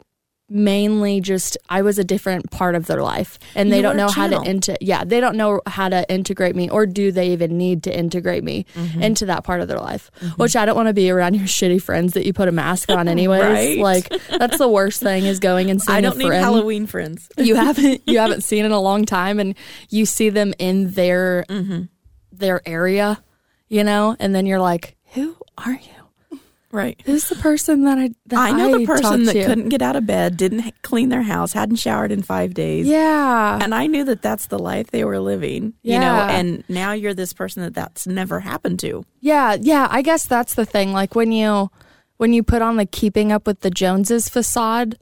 mainly 0.51 1.21
just 1.21 1.59
I 1.69 1.83
was 1.83 1.99
a 1.99 2.05
different 2.05 2.51
part 2.51 2.75
of 2.75 2.87
their 2.87 3.03
life 3.03 3.39
and 3.55 3.71
they 3.71 3.77
You 3.77 3.83
don't 3.83 3.97
know 3.99 4.09
how 4.09 4.29
to 4.29 4.41
into 4.49 4.77
yeah 4.81 5.05
they 5.05 5.21
don't 5.21 5.37
know 5.37 5.61
how 5.67 5.89
to 5.91 6.11
integrate 6.11 6.57
me 6.57 6.71
or 6.71 6.87
do 6.87 7.13
they 7.13 7.33
even 7.33 7.59
need 7.59 7.83
to 7.83 7.97
integrate 7.97 8.43
me 8.43 8.65
Mm-hmm. 8.75 9.03
into 9.03 9.27
that 9.27 9.45
part 9.45 9.61
of 9.61 9.69
their 9.69 9.79
life 9.79 10.11
which 10.37 10.57
I 10.57 10.65
don't 10.65 10.75
want 10.77 10.89
to 10.89 10.95
be 10.95 11.11
around 11.11 11.35
your 11.35 11.47
shitty 11.47 11.83
friends 11.83 12.15
that 12.15 12.25
you 12.27 12.33
put 12.33 12.49
a 12.49 12.53
mask 12.53 12.91
on 12.91 13.09
anyways 13.17 13.43
Right. 13.43 13.79
like 13.79 14.09
that's 14.39 14.57
the 14.59 14.69
worst 14.69 15.03
thing 15.03 15.25
is 15.25 15.39
going 15.39 15.71
and 15.71 15.83
seeing 15.83 15.99
I 15.99 16.01
don't 16.01 16.17
a 16.17 16.19
need 16.19 16.27
friend 16.29 16.45
Halloween 16.45 16.87
friends. 16.87 17.29
you 17.39 17.55
haven't 17.55 18.03
you 18.07 18.19
haven't 18.19 18.43
seen 18.43 18.65
in 18.65 18.73
a 18.73 18.81
long 18.81 19.05
time 19.05 19.39
and 19.41 19.55
you 19.91 20.07
see 20.07 20.31
them 20.31 20.55
in 20.59 20.93
their 20.93 21.45
Mm-hmm. 21.49 21.83
their 22.33 22.63
area 22.67 23.23
you 23.69 23.85
know 23.85 24.17
and 24.19 24.35
then 24.35 24.47
you're 24.47 24.61
like 24.61 24.97
who 25.13 25.37
are 25.59 25.73
you 25.73 25.98
Right. 26.71 27.01
This 27.07 27.23
is 27.25 27.29
the 27.31 27.43
person 27.43 27.85
that 27.85 27.97
I 27.99 28.11
that 28.27 28.39
I 28.39 28.51
know 28.51 28.79
the 28.79 28.85
person 28.87 29.25
that 29.25 29.33
to? 29.33 29.47
couldn't 29.47 29.71
get 29.71 29.81
out 29.81 29.97
of 29.97 30.05
bed, 30.07 30.37
didn't 30.37 30.71
clean 30.83 31.09
their 31.09 31.23
house, 31.23 31.55
hadn't 31.55 31.77
showered 31.77 32.13
in 32.13 32.23
five 32.23 32.53
days. 32.53 32.87
yeah 32.87 33.59
And 33.63 33.75
I 33.75 33.87
knew 33.87 34.05
that 34.05 34.21
that's 34.21 34.47
the 34.47 34.59
life 34.59 34.91
they 34.91 35.05
were 35.05 35.19
living, 35.19 35.73
you 35.83 35.95
know, 35.99 36.15
Yeah. 36.17 36.31
and 36.31 36.65
now 36.69 36.93
you're 36.93 37.15
this 37.15 37.33
person 37.33 37.63
that 37.63 37.73
that's 37.75 38.07
never 38.07 38.41
happened 38.41 38.81
to. 38.81 39.05
Yeah, 39.21 39.57
yeah, 39.59 39.89
I 39.91 40.03
guess 40.03 40.27
that's 40.27 40.55
the 40.55 40.67
thing. 40.67 40.93
Like 40.93 41.15
when 41.15 41.33
you 41.33 41.71
when 42.19 42.33
you 42.35 42.43
put 42.43 42.61
on 42.61 42.77
the 42.77 42.85
keeping 42.87 43.33
up 43.33 43.47
with 43.47 43.61
the 43.61 43.71
Joneses 43.71 44.29
facade, 44.29 44.99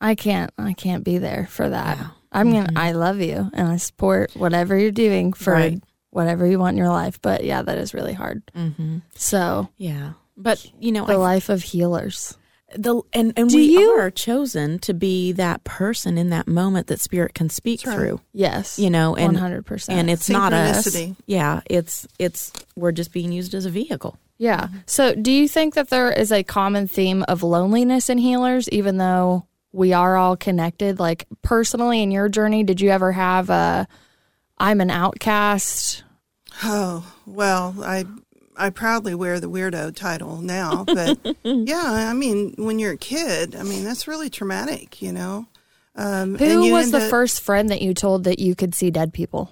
I 0.00 0.14
can't 0.14 0.50
I 0.56 0.72
can't 0.72 1.04
be 1.04 1.18
there 1.18 1.48
for 1.50 1.68
that. 1.68 1.98
I'm 2.32 2.50
gonna 2.52 2.72
I 2.76 2.92
love 2.92 3.20
you 3.20 3.50
and 3.52 3.68
I 3.68 3.76
support 3.76 4.30
whatever 4.34 4.76
you're 4.78 4.90
doing 4.90 5.32
for 5.32 5.52
Right. 5.52 5.82
whatever 6.10 6.46
you 6.46 6.58
want 6.58 6.74
in 6.74 6.78
your 6.78 6.88
life. 6.92 7.20
But 7.20 7.44
yeah, 7.44 7.62
that 7.62 7.78
is 7.78 7.92
really 7.94 8.12
hard. 8.14 8.42
Mm-hmm. 8.56 8.98
So 9.14 9.68
Yeah. 9.76 10.12
But, 10.36 10.66
you 10.78 10.92
know, 10.92 11.06
the 11.06 11.14
I 11.14 11.16
life 11.16 11.48
of 11.48 11.62
healers. 11.62 12.36
the 12.76 13.00
and 13.12 13.32
and 13.36 13.48
Do 13.48 13.56
we 13.56 13.64
you- 13.78 13.90
are 13.92 14.10
chosen 14.10 14.78
to 14.80 14.92
be 14.92 15.32
that 15.32 15.64
person 15.64 16.18
in 16.18 16.30
that 16.30 16.46
moment 16.48 16.88
that 16.88 17.00
spirit 17.00 17.32
can 17.34 17.48
speak 17.48 17.86
right. 17.86 17.94
through. 17.96 18.20
Yes. 18.32 18.78
You 18.78 18.90
know, 18.90 19.14
and 19.16 19.36
100%. 19.36 19.88
and 19.88 20.10
it's 20.10 20.28
not 20.28 20.52
us. 20.52 20.86
Synchronicity. 20.86 21.16
Yeah, 21.26 21.60
it's 21.70 22.06
it's 22.18 22.52
we're 22.76 22.92
just 22.92 23.12
being 23.12 23.32
used 23.32 23.54
as 23.54 23.64
a 23.66 23.70
vehicle. 23.70 24.18
Yeah. 24.38 24.68
So, 24.84 25.14
do 25.14 25.30
you 25.32 25.48
think 25.48 25.72
that 25.74 25.88
there 25.88 26.12
is 26.12 26.30
a 26.30 26.42
common 26.42 26.86
theme 26.88 27.22
of 27.28 27.42
loneliness 27.42 28.10
in 28.10 28.18
healers, 28.18 28.68
even 28.68 28.98
though 28.98 29.46
we 29.72 29.94
are 29.94 30.16
all 30.16 30.36
connected? 30.36 30.98
Like, 30.98 31.24
personally, 31.40 32.02
in 32.02 32.10
your 32.10 32.28
journey, 32.28 32.62
did 32.62 32.80
you 32.82 32.90
ever 32.90 33.12
have 33.12 33.48
a 33.48 33.88
I'm 34.58 34.80
an 34.82 34.90
outcast? 34.90 36.02
Oh 36.64 37.10
well, 37.26 37.74
I 37.82 38.04
I 38.56 38.70
proudly 38.70 39.14
wear 39.14 39.38
the 39.40 39.48
weirdo 39.50 39.94
title 39.94 40.40
now, 40.40 40.84
but 40.86 41.18
yeah, 41.42 41.82
I 41.84 42.12
mean, 42.12 42.54
when 42.56 42.78
you're 42.78 42.92
a 42.92 42.96
kid, 42.98 43.54
I 43.56 43.62
mean 43.62 43.84
that's 43.84 44.08
really 44.08 44.30
traumatic, 44.30 45.00
you 45.02 45.12
know. 45.12 45.46
Um, 45.94 46.34
and 46.36 46.40
Who 46.40 46.64
you 46.64 46.72
was 46.72 46.90
the 46.90 47.04
up- 47.04 47.10
first 47.10 47.40
friend 47.40 47.70
that 47.70 47.80
you 47.82 47.94
told 47.94 48.24
that 48.24 48.38
you 48.38 48.54
could 48.54 48.74
see 48.74 48.90
dead 48.90 49.12
people? 49.12 49.50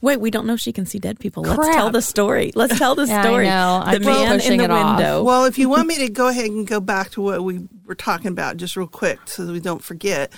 Wait, 0.00 0.20
we 0.20 0.30
don't 0.30 0.46
know 0.46 0.52
if 0.54 0.60
she 0.60 0.72
can 0.72 0.84
see 0.84 0.98
dead 0.98 1.18
people. 1.18 1.42
Let's 1.42 1.74
tell 1.74 1.88
the 1.90 2.02
story. 2.02 2.52
Let's 2.54 2.78
tell 2.78 2.94
the 2.94 3.06
Yeah, 3.06 3.20
I 3.20 3.22
story. 3.22 3.46
know. 3.46 3.82
I 3.84 3.98
The 3.98 4.04
man 4.04 4.32
in 4.32 4.38
pushing 4.38 4.58
the 4.58 4.64
it 4.64 4.70
off. 4.70 5.24
Well, 5.24 5.44
if 5.46 5.58
you 5.58 5.70
want 5.70 5.88
me 5.88 5.96
to 5.98 6.08
go 6.10 6.28
ahead 6.28 6.46
and 6.50 6.66
go 6.66 6.80
back 6.80 7.10
to 7.12 7.22
what 7.22 7.42
we 7.42 7.66
were 7.86 7.94
talking 7.94 8.26
about 8.28 8.58
just 8.58 8.76
real 8.76 8.86
quick 8.86 9.18
so 9.26 9.46
that 9.46 9.52
we 9.52 9.60
don't 9.60 9.82
forget, 9.82 10.30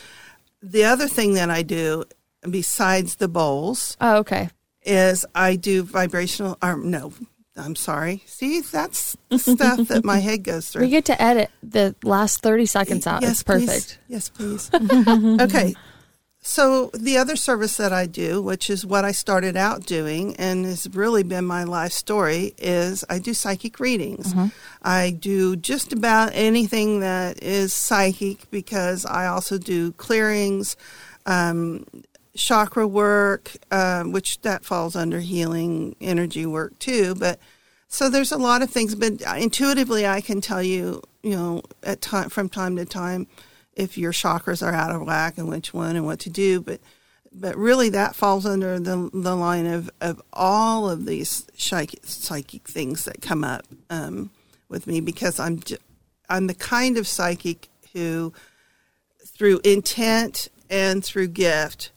the 0.63 0.85
other 0.85 1.09
thing 1.09 1.35
that 1.35 1.51
I 1.51 1.63
do 1.63 2.05
besides 2.49 3.17
the 3.17 3.27
bowls 3.27 3.97
Oh, 4.01 4.19
okay. 4.19 4.49
is 4.85 5.27
I 5.35 5.57
do 5.57 5.83
vibrational, 5.83 6.57
or 6.63 6.77
no, 6.77 7.13
I'm 7.57 7.77
sorry. 7.77 8.23
See, 8.27 8.61
that's 8.61 9.17
the 9.29 9.39
stuff 9.39 9.89
that 9.89 10.05
my 10.05 10.19
head 10.19 10.43
goes 10.45 10.69
through. 10.71 10.83
We 10.83 10.91
get 10.91 11.07
to 11.07 11.21
edit 11.21 11.51
the 11.63 11.95
last 12.03 12.43
30 12.43 12.67
seconds 12.67 13.07
out. 13.07 13.23
it's 13.23 13.43
please. 13.43 13.67
perfect. 13.67 13.99
Yes, 14.09 14.29
please. 14.29 14.71
okay. 15.41 15.75
So 16.49 16.91
the 16.95 17.19
other 17.19 17.35
service 17.35 17.77
that 17.77 17.93
I 17.93 18.07
do, 18.07 18.41
which 18.41 18.71
is 18.71 18.87
what 18.87 19.05
I 19.05 19.11
started 19.11 19.57
out 19.57 19.85
doing 19.85 20.37
and 20.37 20.65
has 20.65 20.89
really 20.95 21.25
been 21.25 21.45
my 21.45 21.65
life 21.65 21.91
story, 21.91 22.55
is 22.59 23.05
I 23.11 23.19
do 23.19 23.35
psychic 23.35 23.81
readings. 23.81 24.33
I 24.81 25.11
do 25.11 25.57
just 25.57 25.93
about 25.93 26.31
anything 26.35 27.01
that 27.01 27.43
is 27.43 27.75
psychic 27.75 28.49
because 28.53 29.05
I 29.05 29.27
also 29.27 29.59
do 29.59 29.91
clearings, 29.91 30.77
um, 31.27 31.85
chakra 32.37 32.87
work, 32.87 33.53
um, 33.71 34.13
which 34.13 34.41
that 34.43 34.65
falls 34.65 34.95
under 34.97 35.21
healing 35.21 35.97
energy 36.01 36.47
work 36.47 36.79
too. 36.79 37.15
But 37.15 37.39
so 37.89 38.09
there's 38.09 38.33
a 38.33 38.39
lot 38.39 38.63
of 38.63 38.71
things, 38.71 38.95
but 38.95 39.21
intuitively 39.37 40.07
I 40.07 40.21
can 40.21 40.41
tell 40.41 40.63
you, 40.63 41.03
you 41.23 41.31
know, 41.31 41.63
at 41.83 42.01
time 42.01 42.29
from 42.31 42.49
time 42.49 42.77
to 42.77 42.85
time, 42.85 43.27
if 43.75 43.99
your 43.99 44.13
chakras 44.13 44.67
are 44.67 44.73
out 44.73 44.95
of 44.95 45.07
whack 45.07 45.39
and 45.39 45.49
which 45.49 45.73
one 45.73 45.97
and 45.97 46.07
what 46.07 46.19
to 46.21 46.31
do. 46.31 46.61
But 46.61 46.81
but 47.33 47.57
really 47.57 47.91
that 47.91 48.17
falls 48.17 48.47
under 48.47 48.79
the 48.79 49.11
the 49.13 49.37
line 49.37 49.67
of, 49.67 49.91
of 50.01 50.21
all 50.33 50.89
of 50.89 51.07
these 51.07 51.47
psychic, 51.57 52.03
things 52.67 53.05
that 53.05 53.21
come 53.21 53.45
up 53.45 53.65
um, 53.91 54.31
with 54.69 54.87
me 54.87 55.01
because 55.01 55.39
I'm 55.39 55.61
I'm 56.29 56.47
the 56.47 56.55
kind 56.55 56.97
of 56.99 57.07
psychic 57.07 57.69
who 57.93 58.33
through 59.25 59.61
intent 59.65 60.49
and 60.71 61.05
through 61.05 61.29
gift 61.29 61.93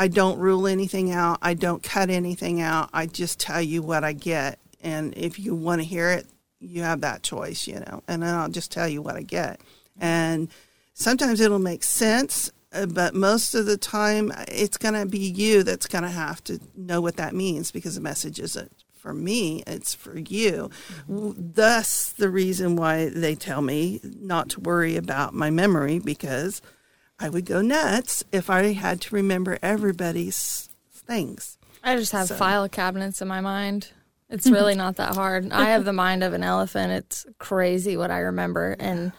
I 0.00 0.08
don't 0.08 0.38
rule 0.38 0.66
anything 0.66 1.12
out. 1.12 1.40
I 1.42 1.52
don't 1.52 1.82
cut 1.82 2.08
anything 2.08 2.62
out. 2.62 2.88
I 2.94 3.04
just 3.04 3.38
tell 3.38 3.60
you 3.60 3.82
what 3.82 4.02
I 4.02 4.14
get. 4.14 4.58
And 4.82 5.12
if 5.14 5.38
you 5.38 5.54
want 5.54 5.82
to 5.82 5.86
hear 5.86 6.08
it, 6.08 6.26
you 6.58 6.80
have 6.84 7.02
that 7.02 7.22
choice, 7.22 7.66
you 7.66 7.80
know. 7.80 8.02
And 8.08 8.22
then 8.22 8.34
I'll 8.34 8.48
just 8.48 8.72
tell 8.72 8.88
you 8.88 9.02
what 9.02 9.16
I 9.16 9.20
get. 9.20 9.60
And 10.00 10.48
sometimes 10.94 11.38
it'll 11.38 11.58
make 11.58 11.84
sense, 11.84 12.50
uh, 12.72 12.86
but 12.86 13.14
most 13.14 13.54
of 13.54 13.66
the 13.66 13.76
time 13.76 14.32
it's 14.48 14.78
going 14.78 14.94
to 14.94 15.04
be 15.04 15.18
you 15.18 15.62
that's 15.62 15.86
going 15.86 16.04
to 16.04 16.08
have 16.10 16.42
to 16.44 16.58
know 16.74 17.02
what 17.02 17.16
that 17.18 17.34
means 17.34 17.70
because 17.70 17.94
the 17.96 18.00
message 18.00 18.40
isn't 18.40 18.72
for 18.94 19.12
me, 19.12 19.62
it's 19.66 19.94
for 19.94 20.18
you. 20.18 20.70
W- 21.08 21.34
Thus, 21.36 22.10
the 22.12 22.30
reason 22.30 22.74
why 22.74 23.10
they 23.10 23.34
tell 23.34 23.60
me 23.60 24.00
not 24.02 24.48
to 24.50 24.60
worry 24.60 24.96
about 24.96 25.34
my 25.34 25.50
memory 25.50 25.98
because 25.98 26.62
I 27.20 27.28
would 27.28 27.44
go 27.44 27.60
nuts 27.60 28.24
if 28.32 28.48
I 28.48 28.72
had 28.72 29.00
to 29.02 29.14
remember 29.14 29.58
everybody's 29.62 30.68
things. 30.92 31.58
I 31.84 31.96
just 31.96 32.12
have 32.12 32.28
So- 32.28 32.36
file 32.36 32.68
cabinets 32.68 33.20
in 33.20 33.28
my 33.28 33.40
mind. 33.40 33.90
It's 34.30 34.46
mm-hmm. 34.46 34.54
really 34.54 34.74
not 34.76 34.96
that 34.96 35.14
hard. 35.14 35.50
I 35.50 35.70
have 35.70 35.84
the 35.84 35.92
mind 35.92 36.22
of 36.22 36.32
an 36.32 36.44
elephant. 36.44 36.92
It's 36.92 37.26
crazy 37.38 37.96
what 37.96 38.12
I 38.12 38.20
remember. 38.20 38.76
And 38.78 39.12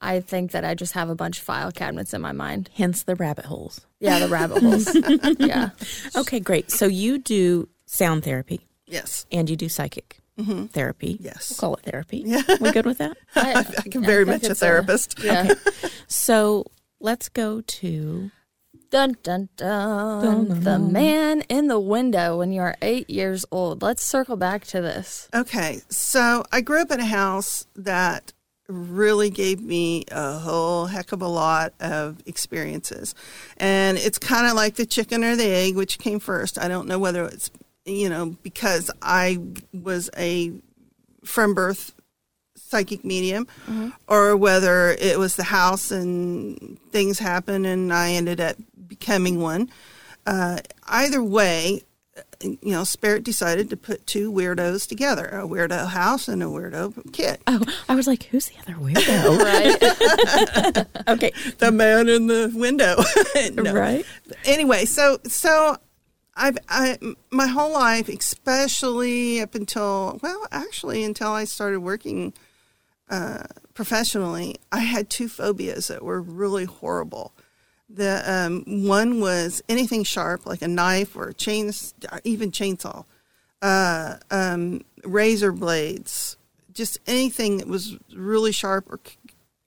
I 0.00 0.20
think 0.20 0.52
that 0.52 0.64
I 0.64 0.74
just 0.74 0.94
have 0.94 1.10
a 1.10 1.14
bunch 1.14 1.38
of 1.38 1.44
file 1.44 1.70
cabinets 1.70 2.14
in 2.14 2.22
my 2.22 2.32
mind. 2.32 2.70
Hence 2.74 3.02
the 3.02 3.14
rabbit 3.14 3.44
holes. 3.44 3.82
Yeah, 4.00 4.20
the 4.20 4.28
rabbit 4.28 4.62
holes. 4.62 4.96
yeah. 5.38 5.70
Okay, 6.16 6.40
great. 6.40 6.70
So 6.70 6.86
you 6.86 7.18
do 7.18 7.68
sound 7.84 8.24
therapy 8.24 8.66
Yes. 8.86 9.26
and 9.30 9.50
you 9.50 9.56
do 9.56 9.68
psychic 9.68 10.18
mm-hmm. 10.38 10.66
therapy. 10.66 11.18
Yes. 11.20 11.50
We'll 11.50 11.58
call 11.58 11.76
it 11.76 11.82
therapy. 11.82 12.22
Yeah. 12.24 12.42
We 12.58 12.72
good 12.72 12.86
with 12.86 12.98
that? 12.98 13.18
I, 13.36 13.66
I'm 13.94 14.04
very 14.04 14.24
think 14.24 14.42
much 14.42 14.48
a 14.48 14.52
it's 14.52 14.60
therapist. 14.60 15.22
yeah. 15.22 15.52
So 16.06 16.64
let's 17.00 17.28
go 17.28 17.60
to 17.60 18.30
Dun, 18.90 19.16
dun, 19.22 19.50
dun. 19.56 20.62
The 20.62 20.78
man 20.78 21.42
in 21.50 21.68
the 21.68 21.78
window 21.78 22.38
when 22.38 22.52
you 22.52 22.62
are 22.62 22.74
eight 22.80 23.10
years 23.10 23.44
old. 23.50 23.82
Let's 23.82 24.02
circle 24.02 24.36
back 24.36 24.64
to 24.68 24.80
this. 24.80 25.28
Okay, 25.34 25.82
so 25.90 26.44
I 26.50 26.62
grew 26.62 26.80
up 26.80 26.90
in 26.90 26.98
a 26.98 27.04
house 27.04 27.66
that 27.76 28.32
really 28.66 29.28
gave 29.28 29.60
me 29.60 30.04
a 30.10 30.38
whole 30.38 30.86
heck 30.86 31.12
of 31.12 31.20
a 31.20 31.28
lot 31.28 31.74
of 31.80 32.22
experiences. 32.24 33.14
And 33.58 33.98
it's 33.98 34.18
kind 34.18 34.46
of 34.46 34.54
like 34.54 34.76
the 34.76 34.86
chicken 34.86 35.22
or 35.22 35.36
the 35.36 35.50
egg, 35.50 35.76
which 35.76 35.98
came 35.98 36.18
first. 36.18 36.58
I 36.58 36.68
don't 36.68 36.88
know 36.88 36.98
whether 36.98 37.24
it's, 37.26 37.50
you 37.84 38.08
know, 38.08 38.36
because 38.42 38.90
I 39.02 39.38
was 39.74 40.08
a 40.16 40.52
from 41.24 41.52
birth 41.52 41.94
psychic 42.68 43.04
medium 43.04 43.46
or 44.06 44.36
whether 44.36 44.90
it 44.90 45.18
was 45.18 45.36
the 45.36 45.44
house 45.44 45.90
and 45.90 46.78
things 46.90 47.18
happened 47.18 47.66
and 47.66 47.92
I 47.92 48.12
ended 48.12 48.40
up 48.40 48.56
becoming 48.86 49.40
one. 49.40 49.70
Uh, 50.26 50.58
either 50.86 51.22
way, 51.22 51.82
you 52.42 52.72
know, 52.72 52.84
Spirit 52.84 53.24
decided 53.24 53.70
to 53.70 53.76
put 53.76 54.06
two 54.06 54.32
weirdos 54.32 54.88
together 54.88 55.26
a 55.26 55.46
weirdo 55.46 55.88
house 55.88 56.28
and 56.28 56.42
a 56.42 56.46
weirdo 56.46 57.12
kid. 57.12 57.38
Oh, 57.46 57.62
I 57.88 57.94
was 57.94 58.06
like, 58.06 58.24
who's 58.24 58.50
the 58.50 58.58
other 58.60 58.74
weirdo? 58.74 59.38
Right. 59.38 60.86
okay. 61.08 61.32
The 61.58 61.72
man 61.72 62.08
in 62.08 62.26
the 62.26 62.52
window. 62.54 62.96
No. 63.54 63.72
Right. 63.72 64.04
Anyway, 64.44 64.84
so, 64.84 65.18
so. 65.24 65.76
I've 66.40 66.56
I, 66.68 66.98
my 67.32 67.48
whole 67.48 67.72
life, 67.72 68.08
especially 68.08 69.40
up 69.40 69.56
until 69.56 70.20
well, 70.22 70.46
actually 70.52 71.02
until 71.02 71.32
I 71.32 71.44
started 71.44 71.80
working 71.80 72.32
uh, 73.10 73.44
professionally, 73.74 74.56
I 74.72 74.80
had 74.80 75.08
two 75.08 75.28
phobias 75.28 75.88
that 75.88 76.02
were 76.02 76.20
really 76.20 76.64
horrible. 76.64 77.32
The 77.88 78.22
um, 78.26 78.86
one 78.86 79.20
was 79.20 79.62
anything 79.68 80.04
sharp, 80.04 80.46
like 80.46 80.62
a 80.62 80.68
knife 80.68 81.16
or 81.16 81.28
a 81.28 81.34
chain, 81.34 81.72
even 82.24 82.50
chainsaw, 82.50 83.04
uh, 83.62 84.16
um, 84.30 84.82
razor 85.04 85.52
blades, 85.52 86.36
just 86.72 86.98
anything 87.06 87.58
that 87.58 87.66
was 87.66 87.96
really 88.14 88.52
sharp 88.52 88.90
or 88.90 89.00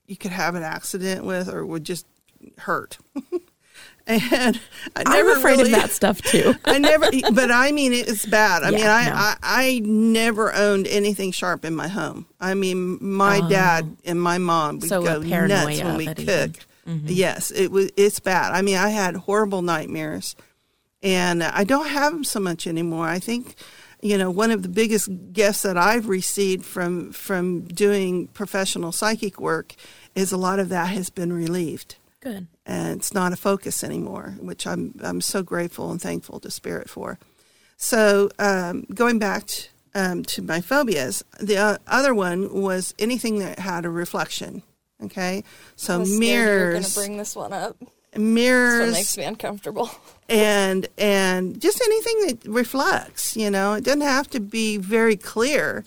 you 0.05 0.17
could 0.17 0.31
have 0.31 0.55
an 0.55 0.63
accident 0.63 1.25
with 1.25 1.47
or 1.49 1.65
would 1.65 1.83
just 1.83 2.05
hurt. 2.59 2.97
and 4.07 4.59
I 4.95 5.03
never 5.03 5.31
I'm 5.31 5.37
afraid 5.37 5.57
really, 5.57 5.73
of 5.73 5.79
that 5.79 5.91
stuff 5.91 6.21
too. 6.21 6.55
I 6.65 6.79
never, 6.79 7.09
but 7.33 7.51
I 7.51 7.71
mean, 7.71 7.93
it's 7.93 8.25
bad. 8.25 8.63
I 8.63 8.69
Yeah, 8.69 8.77
mean, 8.77 8.87
I, 8.87 9.05
no. 9.05 9.15
I, 9.15 9.35
I 9.41 9.81
never 9.83 10.53
owned 10.53 10.87
anything 10.87 11.31
sharp 11.31 11.65
in 11.65 11.75
my 11.75 11.87
home. 11.87 12.25
I 12.39 12.53
mean, 12.53 12.97
my 13.01 13.41
oh. 13.43 13.49
dad 13.49 13.97
and 14.05 14.21
my 14.21 14.37
mom 14.37 14.79
would 14.79 14.91
Oh. 14.91 15.03
So 15.03 15.03
go 15.03 15.19
nuts 15.21 15.81
when 15.81 15.97
we 15.97 16.05
cooked. 16.07 16.65
Mm-hmm. 16.87 17.07
Yes, 17.07 17.51
it 17.51 17.71
was. 17.71 17.91
It's 17.95 18.19
bad. 18.19 18.53
I 18.53 18.61
mean, 18.61 18.77
I 18.77 18.89
had 18.89 19.15
horrible 19.15 19.61
nightmares, 19.61 20.35
and 21.03 21.43
I 21.43 21.63
don't 21.63 21.87
have 21.87 22.11
them 22.11 22.23
so 22.23 22.39
much 22.39 22.65
anymore. 22.65 23.07
I 23.07 23.19
think, 23.19 23.55
you 24.01 24.17
know, 24.17 24.31
one 24.31 24.49
of 24.49 24.63
the 24.63 24.69
biggest 24.69 25.09
gifts 25.31 25.61
that 25.61 25.77
I've 25.77 26.09
received 26.09 26.65
from 26.65 27.11
from 27.11 27.61
doing 27.65 28.27
professional 28.29 28.91
psychic 28.91 29.39
work 29.39 29.75
is 30.15 30.31
a 30.31 30.37
lot 30.37 30.59
of 30.59 30.69
that 30.69 30.87
has 30.87 31.09
been 31.11 31.31
relieved 31.31 31.95
Good. 32.21 32.47
And 32.71 32.97
it's 32.97 33.13
not 33.13 33.33
a 33.33 33.35
focus 33.35 33.83
anymore, 33.83 34.37
which 34.39 34.65
I'm 34.65 34.95
I'm 35.03 35.19
so 35.21 35.43
grateful 35.43 35.91
and 35.91 36.01
thankful 36.01 36.39
to 36.39 36.49
Spirit 36.49 36.89
for. 36.89 37.19
So 37.75 38.29
um, 38.39 38.85
going 38.93 39.19
back 39.19 39.45
to, 39.47 39.67
um, 39.95 40.23
to 40.23 40.41
my 40.41 40.61
phobias, 40.61 41.23
the 41.39 41.57
uh, 41.57 41.77
other 41.87 42.13
one 42.13 42.61
was 42.61 42.93
anything 42.99 43.39
that 43.39 43.59
had 43.59 43.85
a 43.85 43.89
reflection. 43.89 44.63
Okay, 45.03 45.43
so 45.75 45.99
mirrors, 45.99 46.19
You're 46.21 46.73
gonna 46.73 46.93
bring 46.93 47.17
this 47.17 47.35
one 47.35 47.51
up. 47.51 47.75
mirrors, 48.15 48.93
makes 48.93 49.17
me 49.17 49.23
uncomfortable. 49.25 49.89
and 50.29 50.87
and 50.97 51.59
just 51.59 51.81
anything 51.81 52.27
that 52.27 52.45
reflects. 52.45 53.35
You 53.35 53.49
know, 53.49 53.73
it 53.73 53.83
doesn't 53.83 54.01
have 54.01 54.29
to 54.29 54.39
be 54.39 54.77
very 54.77 55.17
clear, 55.17 55.83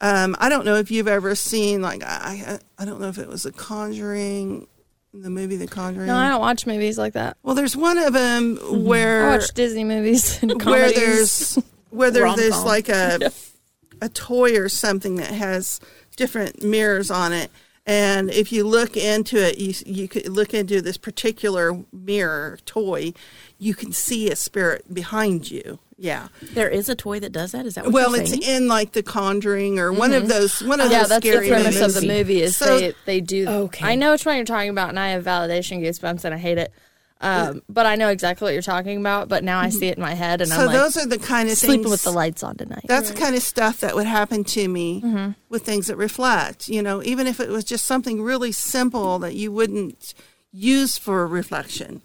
Um, 0.00 0.34
I 0.38 0.48
don't 0.48 0.64
know 0.64 0.76
if 0.76 0.90
you've 0.90 1.08
ever 1.08 1.34
seen 1.34 1.82
like 1.82 2.02
I 2.02 2.58
I 2.78 2.84
don't 2.84 3.00
know 3.00 3.08
if 3.08 3.18
it 3.18 3.28
was 3.28 3.44
a 3.46 3.52
Conjuring, 3.52 4.66
the 5.12 5.30
movie 5.30 5.56
The 5.56 5.66
Conjuring. 5.66 6.06
No, 6.06 6.16
I 6.16 6.28
don't 6.28 6.40
watch 6.40 6.66
movies 6.66 6.98
like 6.98 7.14
that. 7.14 7.36
Well, 7.42 7.54
there's 7.54 7.76
one 7.76 7.98
of 7.98 8.12
them 8.12 8.56
mm-hmm. 8.56 8.84
where 8.84 9.30
I 9.30 9.36
watch 9.36 9.54
Disney 9.54 9.84
movies 9.84 10.42
and 10.42 10.62
where 10.62 10.92
there's 10.92 11.58
where 11.90 12.10
there's 12.10 12.24
Rom-com. 12.24 12.64
like 12.64 12.88
a 12.88 13.32
a 14.00 14.08
toy 14.08 14.56
or 14.56 14.68
something 14.68 15.16
that 15.16 15.30
has 15.30 15.80
different 16.16 16.62
mirrors 16.62 17.10
on 17.10 17.32
it 17.32 17.50
and 17.86 18.30
if 18.30 18.52
you 18.52 18.64
look 18.64 18.96
into 18.96 19.36
it 19.36 19.58
you 19.58 19.74
you 19.86 20.08
could 20.08 20.28
look 20.28 20.54
into 20.54 20.80
this 20.80 20.96
particular 20.96 21.84
mirror 21.92 22.58
toy 22.64 23.12
you 23.58 23.74
can 23.74 23.92
see 23.92 24.30
a 24.30 24.36
spirit 24.36 24.92
behind 24.92 25.50
you 25.50 25.78
yeah 26.00 26.28
There 26.54 26.68
is 26.68 26.88
a 26.88 26.94
toy 26.94 27.18
that 27.20 27.32
does 27.32 27.52
that. 27.52 27.66
Is 27.66 27.74
that 27.74 27.84
what 27.84 27.92
well 27.92 28.12
you're 28.16 28.22
it's 28.22 28.32
in 28.48 28.68
like 28.68 28.92
the 28.92 29.02
conjuring 29.02 29.78
or 29.78 29.92
one 29.92 30.12
of 30.12 30.28
those 30.28 30.62
one 30.62 30.80
of 30.80 30.86
Mm-hmm. 30.86 30.92
yeah, 30.92 30.98
those 31.00 31.08
that's 31.08 31.22
the 31.24 31.30
scary 31.32 31.48
premise 31.48 31.74
movies. 31.80 31.96
of 31.96 32.00
the 32.02 32.08
movie 32.08 32.40
is 32.42 32.56
So- 32.56 32.78
they 32.78 32.94
they 33.04 33.20
do. 33.20 33.48
Okay. 33.48 33.84
I 33.86 33.94
know 33.96 34.12
which 34.12 34.24
one 34.24 34.36
you're 34.36 34.44
talking 34.44 34.70
about, 34.70 34.90
and 34.90 34.98
I 34.98 35.08
have 35.10 35.24
validation 35.24 35.80
goosebumps, 35.82 36.24
and 36.24 36.32
I 36.34 36.38
hate 36.38 36.58
it. 36.58 36.72
Um, 37.20 37.62
but 37.68 37.84
I 37.84 37.96
know 37.96 38.10
exactly 38.10 38.44
what 38.46 38.52
you're 38.52 38.62
talking 38.62 38.96
about. 39.00 39.28
But 39.28 39.42
now 39.42 39.58
I 39.58 39.70
see 39.70 39.88
it 39.88 39.96
in 39.98 40.02
my 40.02 40.14
head, 40.14 40.40
and 40.40 40.48
so 40.48 40.60
I'm 40.60 40.66
like 40.66 40.76
those 40.76 40.96
are 40.96 41.04
the 41.04 41.18
kind 41.18 41.48
of 41.50 41.58
sleeping 41.58 41.82
things 41.82 41.90
with 41.90 42.04
the 42.04 42.12
lights 42.12 42.44
on 42.44 42.54
tonight. 42.56 42.84
That's 42.86 43.10
the 43.10 43.16
kind 43.18 43.34
of 43.34 43.42
stuff 43.42 43.80
that 43.80 43.96
would 43.96 44.06
happen 44.06 44.44
to 44.44 44.68
me 44.68 45.02
Mm-hmm. 45.04 45.30
with 45.48 45.64
things 45.64 45.88
that 45.88 45.96
reflect. 45.96 46.68
You 46.68 46.80
know, 46.80 47.02
even 47.02 47.26
if 47.26 47.40
it 47.40 47.48
was 47.48 47.64
just 47.64 47.86
something 47.86 48.22
really 48.22 48.52
simple 48.52 49.18
that 49.18 49.34
you 49.34 49.50
wouldn't 49.50 50.14
use 50.52 50.96
for 50.96 51.26
reflection. 51.26 52.02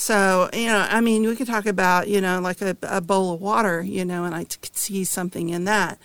So, 0.00 0.48
you 0.52 0.68
know, 0.68 0.86
I 0.88 1.00
mean, 1.00 1.26
we 1.26 1.34
could 1.34 1.48
talk 1.48 1.66
about, 1.66 2.06
you 2.06 2.20
know, 2.20 2.38
like 2.40 2.60
a, 2.62 2.76
a 2.82 3.00
bowl 3.00 3.34
of 3.34 3.40
water, 3.40 3.82
you 3.82 4.04
know, 4.04 4.22
and 4.24 4.32
I 4.32 4.44
t- 4.44 4.56
could 4.62 4.76
see 4.76 5.02
something 5.02 5.48
in 5.48 5.64
that, 5.64 5.98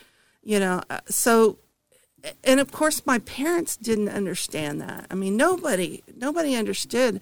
you 0.43 0.59
know. 0.59 0.81
Uh, 0.89 1.01
So, 1.07 1.59
and 2.43 2.59
of 2.59 2.71
course, 2.71 3.05
my 3.05 3.19
parents 3.19 3.77
didn't 3.77 4.09
understand 4.09 4.81
that. 4.81 5.05
I 5.11 5.13
mean, 5.13 5.37
nobody, 5.37 6.01
nobody 6.17 6.55
understood 6.55 7.21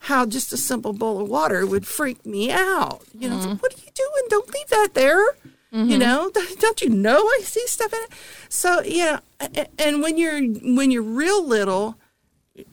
how 0.00 0.26
just 0.26 0.52
a 0.52 0.58
simple 0.58 0.92
bowl 0.92 1.22
of 1.22 1.30
water 1.30 1.64
would 1.66 1.86
freak 1.86 2.26
me 2.26 2.50
out. 2.50 3.00
You 3.18 3.30
know, 3.30 3.36
it's 3.38 3.46
like, 3.46 3.62
what 3.62 3.72
are 3.72 3.78
you 3.78 3.90
doing? 3.94 4.24
Don't 4.28 4.52
leave 4.52 4.68
that 4.68 4.88
there. 4.92 5.24
You 5.72 5.96
know, 5.98 6.30
don't 6.58 6.82
you 6.82 6.90
know 6.90 7.16
I 7.18 7.40
see 7.44 7.66
stuff 7.66 7.94
in 7.94 7.98
it? 8.02 8.10
So 8.50 8.82
yeah, 8.82 9.20
a- 9.40 9.68
and 9.80 10.02
when 10.02 10.18
you're 10.18 10.42
when 10.76 10.90
you're 10.90 11.00
real 11.02 11.46
little, 11.46 11.96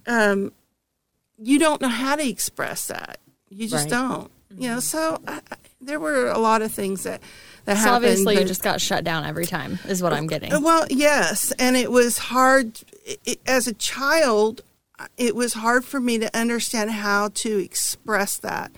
um, 0.06 0.52
you 1.38 1.60
don't 1.60 1.80
know 1.80 1.88
how 1.90 2.16
to 2.18 2.28
express 2.28 2.88
that. 2.88 3.20
You 3.50 3.68
just 3.68 3.86
Right. 3.86 3.90
don't. 3.92 4.32
You 4.58 4.70
know, 4.70 4.78
mm-hmm. 4.78 4.80
so 4.80 5.20
I, 5.28 5.42
I, 5.52 5.56
there 5.82 6.00
were 6.00 6.28
a 6.28 6.38
lot 6.38 6.62
of 6.62 6.72
things 6.72 7.04
that 7.04 7.22
that 7.66 7.76
so 7.76 7.80
happened. 7.82 7.96
obviously 8.06 8.40
you 8.40 8.46
just 8.46 8.64
got 8.64 8.80
shut 8.80 9.04
down 9.04 9.26
every 9.26 9.46
time, 9.46 9.78
is 9.88 10.02
what 10.02 10.14
I'm 10.14 10.26
getting. 10.28 10.52
Well, 10.64 10.86
yes, 10.90 11.52
and 11.60 11.76
it 11.76 11.92
was 11.92 12.18
hard 12.18 12.82
it, 13.06 13.20
it- 13.26 13.40
as 13.46 13.68
a 13.68 13.74
child. 13.74 14.62
It 15.16 15.36
was 15.36 15.54
hard 15.54 15.86
for 15.86 16.00
me 16.00 16.18
to 16.18 16.36
understand 16.36 16.90
how 16.90 17.28
to 17.36 17.58
express 17.60 18.38
that 18.38 18.72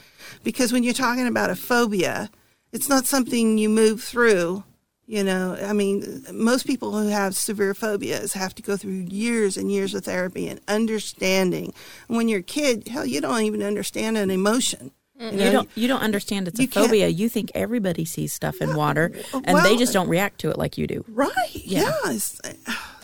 because 0.44 0.74
when 0.74 0.84
you're 0.84 0.94
talking 0.94 1.26
about 1.28 1.50
a 1.50 1.56
phobia, 1.56 2.30
it's 2.74 2.90
not 2.90 3.06
something 3.06 3.58
you 3.58 3.70
move 3.70 4.04
through. 4.04 4.64
You 5.10 5.24
know, 5.24 5.58
I 5.60 5.74
mean, 5.74 6.24
most 6.32 6.68
people 6.68 6.92
who 6.92 7.08
have 7.08 7.36
severe 7.36 7.74
phobias 7.74 8.34
have 8.34 8.54
to 8.54 8.62
go 8.62 8.78
through 8.78 9.08
years 9.10 9.58
and 9.58 9.72
years 9.72 9.96
of 9.96 10.04
therapy 10.06 10.48
and 10.48 10.62
understanding. 10.68 11.74
And 12.08 12.16
when 12.18 12.28
you're 12.30 12.42
a 12.42 12.44
kid, 12.44 12.88
hell, 12.88 13.08
you 13.08 13.20
don't 13.20 13.42
even 13.42 13.64
understand 13.64 14.20
an 14.20 14.30
emotion. 14.30 14.92
You, 15.20 15.32
know, 15.32 15.46
You 15.46 15.52
don't 15.52 15.70
you 15.74 15.88
don't 15.88 16.02
understand 16.04 16.48
it's 16.48 16.60
a 16.60 16.62
you 16.62 16.68
can't- 16.68 16.86
phobia. 16.86 17.08
You 17.08 17.28
think 17.28 17.52
everybody 17.56 18.06
sees 18.06 18.34
stuff 18.34 18.62
in 18.62 18.76
water 18.76 19.12
and 19.34 19.46
well- 19.56 19.64
they 19.64 19.78
just 19.78 19.94
don't 19.94 20.08
react 20.08 20.40
to 20.42 20.52
it 20.52 20.60
like 20.60 20.78
you 20.78 20.86
do. 20.86 21.04
Right. 21.08 21.32
Yes. 21.56 22.40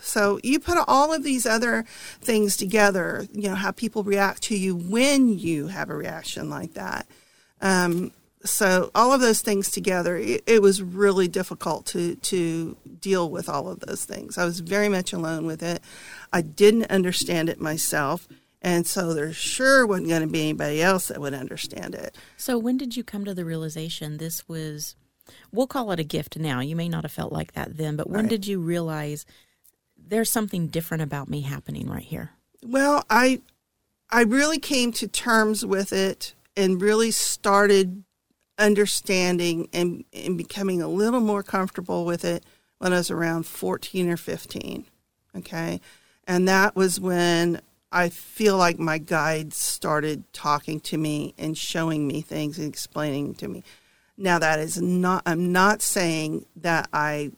So 0.04 0.40
you 0.44 0.60
put 0.60 0.78
all 0.88 1.12
of 1.12 1.24
these 1.24 1.48
other 1.48 1.86
things 2.22 2.56
together, 2.56 3.28
you 3.34 3.50
know, 3.50 3.56
how 3.56 3.72
people 3.72 4.04
react 4.04 4.44
to 4.44 4.56
you 4.56 4.76
when 4.76 5.28
you 5.40 5.68
have 5.68 5.90
a 5.90 5.96
reaction 5.96 6.52
like 6.52 6.76
that. 6.76 7.08
Um, 7.62 8.12
so 8.46 8.92
all 8.96 9.12
of 9.12 9.22
those 9.22 9.42
things 9.42 9.70
together, 9.72 10.16
it, 10.16 10.44
it 10.46 10.62
was 10.62 10.82
really 10.82 11.28
difficult 11.28 11.86
to 11.88 12.16
to 12.16 12.78
deal 13.00 13.30
with 13.30 13.50
all 13.50 13.68
of 13.68 13.82
those 13.82 14.06
things. 14.06 14.38
I 14.38 14.46
was 14.46 14.60
very 14.62 14.90
much 14.90 15.12
alone 15.14 15.46
with 15.46 15.62
it. 15.62 15.82
I 16.32 16.42
didn't 16.42 16.86
understand 16.92 17.50
it 17.50 17.60
myself, 17.60 18.28
and 18.62 18.88
so 18.88 19.14
there 19.14 19.34
sure 19.34 19.86
wasn't 19.86 20.10
going 20.10 20.22
to 20.22 20.28
be 20.28 20.42
anybody 20.42 20.82
else 20.82 21.08
that 21.10 21.20
would 21.20 21.34
understand 21.34 21.96
it. 21.96 22.16
So 22.38 22.58
when 22.58 22.78
did 22.78 22.96
you 22.96 23.04
come 23.04 23.26
to 23.26 23.34
the 23.34 23.46
realization 23.46 24.18
this 24.18 24.48
was 24.48 24.96
we'll 25.52 25.68
call 25.68 25.92
it 25.92 26.00
a 26.00 26.04
gift 26.04 26.38
now. 26.38 26.60
You 26.60 26.76
may 26.76 26.88
not 26.88 27.04
have 27.04 27.12
felt 27.12 27.32
like 27.32 27.54
that 27.54 27.78
then, 27.78 27.96
but 27.96 28.10
when 28.10 28.22
Right. 28.22 28.30
did 28.30 28.46
you 28.48 28.60
realize 28.60 29.26
there's 29.98 30.30
something 30.30 30.68
different 30.68 31.02
about 31.02 31.30
me 31.30 31.42
happening 31.42 31.90
right 31.90 32.04
here? 32.04 32.32
Well, 32.64 33.04
I 33.10 33.42
I 34.12 34.22
really 34.22 34.60
came 34.60 34.92
to 34.94 35.08
terms 35.08 35.66
with 35.66 35.92
it 35.92 36.34
and 36.56 36.82
really 36.82 37.12
started 37.12 38.04
understanding 38.58 39.70
and, 39.74 40.06
and 40.14 40.38
becoming 40.38 40.82
a 40.82 40.88
little 40.88 41.20
more 41.20 41.44
comfortable 41.44 42.06
with 42.06 42.24
it 42.24 42.44
when 42.78 42.94
I 42.94 42.98
was 42.98 43.12
around 43.12 43.46
14 43.46 44.10
or 44.10 44.18
15. 44.18 44.86
Okay. 45.38 45.82
And 46.28 46.48
that 46.48 46.76
was 46.76 47.00
when 47.00 47.62
I 47.92 48.10
feel 48.10 48.58
like 48.58 48.80
my 48.80 48.98
guides 48.98 49.58
started 49.58 50.24
talking 50.34 50.80
to 50.82 50.98
me 50.98 51.34
and 51.38 51.58
showing 51.58 52.08
me 52.08 52.22
things 52.22 52.58
and 52.58 52.68
explaining 52.68 53.36
to 53.36 53.48
me. 53.48 53.64
Now, 54.18 54.40
that 54.40 54.60
is 54.60 54.82
not, 54.82 55.24
I'm 55.26 55.52
not 55.52 55.82
saying 55.82 56.46
that 56.56 56.88
I 56.94 57.32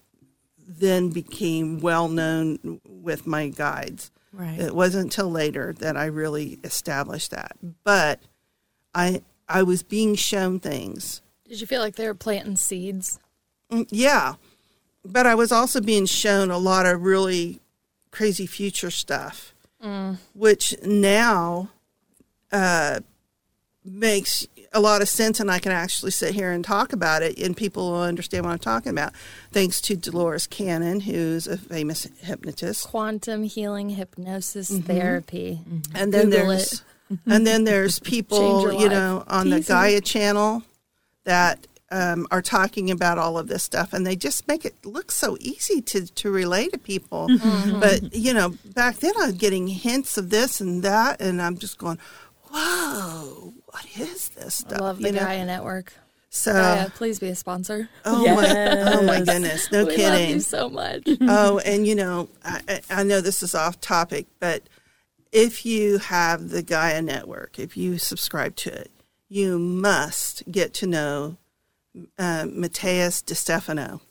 then 0.68 1.10
became 1.10 1.80
well 1.80 2.08
known 2.08 2.82
with 2.88 3.26
my 3.26 3.50
guides. 3.50 4.12
Right. 4.32 4.60
It 4.60 4.76
wasn't 4.76 5.06
until 5.06 5.32
later 5.32 5.74
that 5.80 5.98
I 5.98 6.06
really 6.06 6.60
established 6.64 7.32
that. 7.32 7.58
But 7.84 8.20
I 8.94 9.22
I 9.50 9.64
was 9.64 9.84
being 9.84 10.16
shown 10.16 10.60
things. 10.60 11.22
Did 11.48 11.62
you 11.62 11.68
feel 11.68 11.82
like 11.82 11.96
they 11.96 12.08
were 12.08 12.14
planting 12.14 12.56
seeds? 12.58 13.20
Mm, 13.72 13.88
Yeah. 13.92 14.36
But 15.06 15.26
I 15.26 15.36
was 15.36 15.52
also 15.54 15.80
being 15.80 16.06
shown 16.06 16.52
a 16.52 16.58
lot 16.58 16.86
of 16.86 17.02
really 17.04 17.62
crazy 18.12 18.46
future 18.46 18.92
stuff, 18.92 19.54
which 20.34 20.76
now 20.84 21.70
uh, 22.52 23.00
makes 23.86 24.46
a 24.74 24.82
lot 24.82 25.02
of 25.02 25.08
sense, 25.08 25.40
and 25.40 25.50
I 25.50 25.60
can 25.60 25.72
actually 25.72 26.12
sit 26.12 26.34
here 26.36 26.52
and 26.52 26.64
talk 26.64 26.92
about 26.92 27.24
it, 27.24 27.38
and 27.40 27.56
people 27.56 27.92
will 27.92 28.02
understand 28.02 28.44
what 28.46 28.52
I'm 28.52 28.60
talking 28.60 28.90
about. 28.90 29.14
Thanks 29.54 29.80
to 29.82 29.96
Dolores 29.96 30.46
Cannon, 30.46 31.00
who's 31.02 31.48
a 31.48 31.58
famous 31.58 32.04
hypnotist. 32.22 32.86
Quantum 32.88 33.44
healing 33.44 33.92
hypnosis 33.92 34.70
Mm-hmm. 34.72 34.88
therapy. 34.88 35.62
and 35.96 36.14
then 36.14 36.30
Google 36.30 36.48
there's 36.50 36.84
and 37.26 37.48
then 37.48 37.64
there's 37.64 38.00
people 38.00 38.72
you 38.74 38.90
know 38.90 39.24
on 39.28 39.50
the 39.50 39.62
Gaia 39.62 40.02
channel 40.02 40.64
that 41.24 41.68
um, 41.92 42.28
are 42.32 42.42
talking 42.42 42.92
about 42.92 43.18
all 43.18 43.38
of 43.38 43.48
this 43.48 43.64
stuff, 43.64 43.94
and 43.94 44.06
they 44.06 44.16
just 44.16 44.48
make 44.48 44.66
it 44.66 44.86
look 44.86 45.12
so 45.12 45.38
easy 45.40 45.82
to 45.82 46.06
to 46.06 46.32
relay 46.32 46.68
to 46.68 46.78
people. 46.78 47.28
Mm-hmm. 47.30 47.80
But 47.80 48.14
you 48.14 48.34
know, 48.34 48.56
back 48.74 48.98
then 48.98 49.14
I 49.20 49.28
was 49.28 49.36
getting 49.36 49.68
hints 49.68 50.18
of 50.18 50.30
this 50.30 50.60
and 50.60 50.84
that, 50.84 51.22
and 51.22 51.42
I'm 51.42 51.58
just 51.58 51.78
going, 51.78 51.98
"Whoa, 52.52 53.54
what 53.68 53.86
is 53.98 54.30
this 54.30 54.64
I 54.66 54.68
stuff?" 54.70 54.82
love 54.82 54.98
the 55.00 55.08
you 55.08 55.14
know? 55.14 55.20
Gaia 55.20 55.46
Network. 55.46 55.94
So, 56.30 56.52
Gaia, 56.54 56.90
please 56.90 57.20
be 57.20 57.30
a 57.30 57.36
sponsor. 57.36 57.90
oh 58.04 58.36
my, 58.36 58.94
oh 58.94 59.02
my 59.04 59.22
goodness, 59.22 59.72
no 59.72 59.86
we 59.86 59.96
kidding. 59.96 60.12
love 60.12 60.30
you 60.30 60.40
so 60.42 60.70
much. 60.70 61.04
oh, 61.22 61.60
and 61.60 61.88
you 61.88 61.96
know, 61.96 62.28
I, 62.44 62.62
I 62.68 62.82
I 62.90 63.04
know 63.04 63.22
this 63.22 63.42
is 63.42 63.56
off 63.56 63.80
topic, 63.80 64.28
but 64.40 64.64
if 65.32 65.66
you 65.66 65.98
have 66.00 66.50
the 66.50 66.62
Gaia 66.62 67.02
Network, 67.02 67.60
if 67.60 67.76
you 67.78 67.98
subscribe 67.98 68.56
to 68.58 68.74
it, 68.74 68.92
you 69.30 69.60
must 69.60 70.44
get 70.52 70.74
to 70.76 70.88
know 70.88 71.38
uh, 72.18 72.44
Matías 72.46 73.26
De 73.26 73.36
Stefano. 73.36 74.02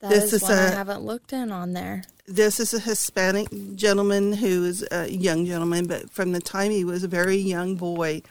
That 0.00 0.10
This 0.10 0.24
is, 0.24 0.34
is 0.34 0.42
one 0.42 0.52
I 0.52 0.66
a- 0.68 0.74
haven't 0.74 1.02
looked 1.02 1.32
in 1.32 1.50
on 1.50 1.72
there. 1.72 2.04
This 2.26 2.60
is 2.60 2.74
a 2.74 2.80
Hispanic 2.80 3.48
gentleman 3.76 4.34
who 4.34 4.64
is 4.64 4.86
a 4.90 5.08
young 5.10 5.46
gentleman, 5.46 5.86
but 5.86 6.10
from 6.10 6.32
the 6.32 6.40
time 6.40 6.70
he 6.70 6.84
was 6.84 7.04
a 7.04 7.08
very 7.08 7.36
young 7.36 7.76
boy, 7.76 8.22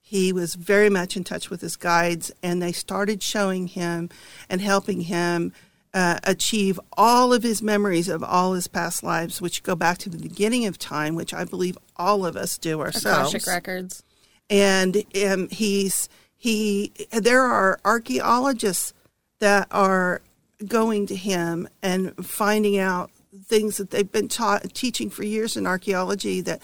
he 0.00 0.32
was 0.32 0.54
very 0.54 0.88
much 0.88 1.16
in 1.16 1.24
touch 1.24 1.50
with 1.50 1.60
his 1.60 1.76
guides, 1.76 2.30
and 2.42 2.62
they 2.62 2.72
started 2.72 3.22
showing 3.22 3.66
him 3.66 4.10
and 4.48 4.60
helping 4.60 5.02
him 5.02 5.52
uh, 5.94 6.18
achieve 6.24 6.80
all 6.96 7.32
of 7.32 7.42
his 7.42 7.62
memories 7.62 8.08
of 8.08 8.22
all 8.22 8.54
his 8.54 8.66
past 8.66 9.02
lives, 9.02 9.40
which 9.40 9.62
go 9.62 9.74
back 9.74 9.98
to 9.98 10.08
the 10.08 10.18
beginning 10.18 10.66
of 10.66 10.78
time, 10.78 11.14
which 11.14 11.34
I 11.34 11.44
believe 11.44 11.76
all 11.96 12.24
of 12.24 12.36
us 12.36 12.58
do 12.58 12.80
ourselves 12.80 13.34
Akashic 13.34 13.46
Records. 13.46 14.02
and 14.48 15.04
um, 15.26 15.48
he's 15.50 16.08
he 16.36 16.92
there 17.10 17.42
are 17.42 17.78
archaeologists 17.84 18.94
that 19.40 19.68
are 19.70 20.22
going 20.66 21.06
to 21.06 21.16
him 21.16 21.68
and 21.82 22.14
finding 22.24 22.78
out 22.78 23.10
things 23.44 23.78
that 23.78 23.90
they've 23.90 24.12
been 24.12 24.28
taught 24.28 24.74
teaching 24.74 25.08
for 25.08 25.24
years 25.24 25.56
in 25.56 25.66
archaeology 25.66 26.42
that 26.42 26.60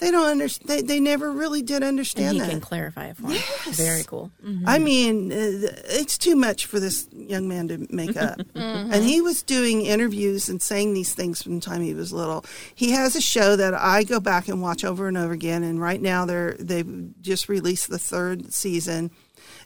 they 0.00 0.10
don't 0.10 0.26
understand. 0.28 0.68
They, 0.68 0.82
they 0.82 1.00
never 1.00 1.32
really 1.32 1.62
did 1.62 1.76
And 1.76 1.84
understand 1.84 2.34
he 2.34 2.40
that. 2.40 2.50
can 2.50 2.60
clarify 2.60 3.06
it 3.06 3.16
for 3.16 3.22
me. 3.28 3.34
Yes. 3.36 3.76
Very 3.76 4.04
cool. 4.04 4.30
Mhm. 4.44 4.64
I 4.66 4.78
mean, 4.78 5.32
uh, 5.32 5.36
it's 5.86 6.18
too 6.18 6.36
much 6.36 6.66
for 6.66 6.78
this 6.78 7.08
young 7.12 7.48
man 7.48 7.68
to 7.68 7.86
make 7.90 8.16
up. 8.16 8.40
And 8.54 9.04
he 9.04 9.20
was 9.20 9.42
doing 9.42 9.82
interviews 9.86 10.48
and 10.48 10.60
saying 10.60 10.92
these 10.94 11.14
things 11.14 11.40
from 11.42 11.54
the 11.54 11.60
time 11.60 11.80
he 11.82 11.94
was 11.94 12.12
little. 12.12 12.44
He 12.74 12.90
has 12.90 13.16
a 13.16 13.20
show 13.20 13.56
that 13.56 13.72
I 13.74 14.02
go 14.04 14.20
back 14.20 14.48
and 14.48 14.60
watch 14.60 14.84
over 14.84 15.08
and 15.08 15.16
over 15.16 15.32
again. 15.32 15.62
And 15.62 15.80
right 15.80 16.00
now, 16.02 16.26
they're 16.26 16.56
they've 16.58 17.14
just 17.22 17.48
released 17.48 17.88
the 17.88 17.98
third 17.98 18.52
season. 18.52 19.10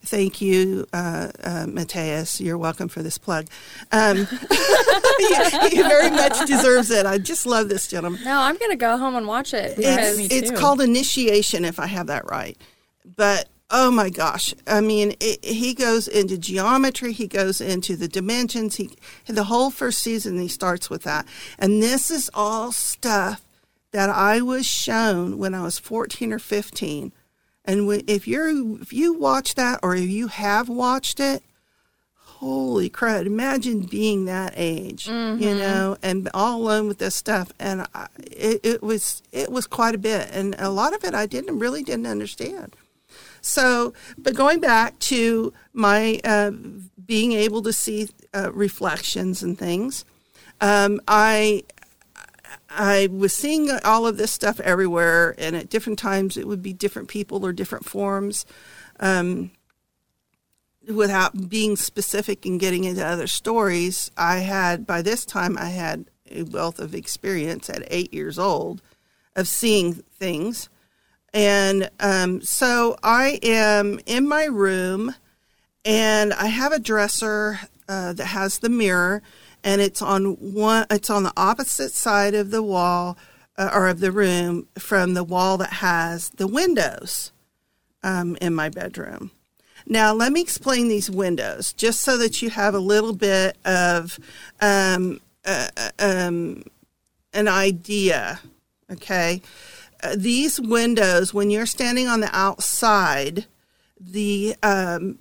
Thank 0.05 0.41
you, 0.41 0.87
uh, 0.93 1.31
uh, 1.43 1.65
Matías. 1.67 2.39
You're 2.39 2.59
welcome 2.59 2.89
for 2.89 3.03
this 3.03 3.17
plug. 3.17 3.47
Um, 3.91 4.27
he, 5.19 5.35
he 5.71 5.83
very 5.83 6.11
much 6.11 6.47
deserves 6.47 6.91
it. 6.91 7.07
I 7.07 7.19
just 7.19 7.47
love 7.47 7.69
this 7.69 7.89
gentleman. 7.89 8.23
No, 8.23 8.41
I'm 8.41 8.57
gonna 8.57 8.77
go 8.77 8.99
home 8.99 9.17
and 9.17 9.27
watch 9.27 9.55
it 9.55 9.79
It's, 9.79 10.33
it's 10.33 10.61
called 10.61 10.81
initiation, 10.81 11.65
if 11.65 11.79
I 11.79 11.87
have 11.87 12.09
that 12.09 12.31
right. 12.31 12.57
But 13.17 13.49
oh 13.71 13.91
my 13.91 14.11
gosh, 14.11 14.55
I 14.67 14.81
mean, 14.81 15.15
it, 15.21 15.45
he 15.45 15.75
goes 15.75 16.07
into 16.07 16.37
geometry. 16.37 17.13
He 17.13 17.27
goes 17.27 17.61
into 17.61 17.97
the 17.97 18.09
dimensions. 18.09 18.77
He 18.77 18.91
the 19.27 19.45
whole 19.45 19.71
first 19.71 20.03
season 20.03 20.39
he 20.39 20.49
starts 20.49 20.91
with 20.91 21.05
that, 21.05 21.27
and 21.59 21.83
this 21.83 22.11
is 22.11 22.31
all 22.35 22.73
stuff 22.73 23.41
that 23.93 24.11
I 24.11 24.41
was 24.41 24.67
shown 24.67 25.39
when 25.39 25.55
I 25.55 25.63
was 25.63 25.79
14 25.79 26.33
or 26.33 26.39
15. 26.39 27.13
And 27.65 28.03
if 28.09 28.29
you're 28.29 28.51
if 28.81 28.93
you 28.93 29.15
watch 29.15 29.55
that 29.55 29.81
or 29.83 29.97
if 29.97 30.09
you 30.09 30.29
have 30.29 30.69
watched 30.69 31.19
it, 31.19 31.43
holy 32.15 32.91
crud! 32.91 33.27
Imagine 33.27 33.81
being 33.81 34.27
that 34.27 34.53
age, 34.57 35.09
you 35.41 35.55
know, 35.55 35.97
and 36.03 36.29
all 36.35 36.61
alone 36.61 36.89
with 36.89 36.99
this 36.99 37.15
stuff. 37.15 37.53
And 37.59 37.87
I, 37.95 38.09
it, 38.19 38.61
it 38.63 38.83
was 38.83 39.23
it 39.33 39.51
was 39.51 39.67
quite 39.67 39.95
a 39.95 39.99
bit, 39.99 40.29
and 40.31 40.55
a 40.59 40.69
lot 40.69 40.95
of 40.95 41.05
it 41.05 41.15
I 41.15 41.27
didn't 41.27 41.59
really 41.59 41.83
didn't 41.83 42.07
understand. 42.07 42.77
So, 43.41 43.93
but 44.19 44.35
going 44.35 44.61
back 44.61 44.99
to 45.01 45.53
my 45.73 46.21
uh, 46.25 46.51
being 47.07 47.33
able 47.33 47.63
to 47.63 47.73
see 47.73 48.09
uh, 48.35 48.51
reflections 48.53 49.43
and 49.43 49.59
things, 49.59 50.05
um, 50.61 51.01
I 51.07 51.65
I 52.77 53.09
was 53.11 53.33
seeing 53.33 53.71
all 53.85 54.07
of 54.07 54.17
this 54.17 54.33
stuff 54.33 54.61
everywhere, 54.61 55.35
and 55.39 55.57
at 55.57 55.71
different 55.71 55.99
times 55.99 56.37
it 56.37 56.47
would 56.47 56.63
be 56.63 56.73
different 56.73 57.09
people 57.09 57.45
or 57.45 57.53
different 57.53 57.85
forms. 57.85 58.45
Um, 59.01 59.51
without 60.89 61.49
being 61.49 61.77
specific 61.77 62.45
and 62.45 62.61
getting 62.61 62.85
into 62.85 63.05
other 63.05 63.27
stories, 63.27 64.11
I 64.17 64.39
had 64.39 64.87
by 64.87 65.03
this 65.03 65.25
time 65.25 65.57
I 65.57 65.71
had 65.71 66.07
a 66.31 66.43
wealth 66.43 66.79
of 66.79 66.95
experience 66.95 67.71
at 67.71 67.87
eight 67.89 68.13
years 68.13 68.39
old 68.39 68.83
of 69.37 69.49
seeing 69.49 69.95
things, 69.95 70.69
and 71.33 71.91
um, 72.01 72.41
so 72.43 72.97
I 73.03 73.41
am 73.43 74.01
in 74.07 74.29
my 74.29 74.45
room, 74.45 75.15
and 75.85 76.33
I 76.33 76.47
have 76.47 76.73
a 76.73 76.79
dresser 76.79 77.61
uh, 77.89 78.13
that 78.13 78.27
has 78.27 78.59
the 78.59 78.69
mirror, 78.69 79.23
and 79.65 79.81
it's 79.81 80.03
on 80.03 80.35
one. 80.35 80.87
It's 80.91 81.11
on 81.11 81.25
the 81.25 81.33
opposite 81.37 81.93
side 81.93 82.35
of 82.35 82.51
the 82.51 82.63
wall 82.63 83.17
uh, 83.57 83.71
or 83.73 83.89
of 83.89 84.01
the 84.01 84.13
room 84.13 84.69
from 84.79 85.15
the 85.15 85.25
wall 85.25 85.57
that 85.59 85.75
has 85.75 86.29
the 86.31 86.47
windows 86.47 87.33
um, 88.03 88.37
in 88.41 88.55
my 88.55 88.69
bedroom. 88.69 89.31
Now, 89.87 90.13
let 90.13 90.33
me 90.33 90.41
explain 90.41 90.89
these 90.89 91.11
windows 91.11 91.73
just 91.73 92.01
so 92.01 92.17
that 92.19 92.41
you 92.41 92.51
have 92.51 92.75
a 92.75 92.79
little 92.79 93.15
bit 93.15 93.57
of 93.65 94.19
um, 94.61 95.21
uh, 95.45 95.69
um, 95.99 96.65
an 97.33 97.49
idea. 97.49 98.41
Okay. 98.91 99.43
Uh, 100.03 100.15
these 100.17 100.61
windows, 100.61 101.35
when 101.35 101.51
you're 101.51 101.67
standing 101.67 102.09
on 102.09 102.21
the 102.21 102.31
outside, 102.37 103.47
the 103.99 104.55
um, 104.63 105.19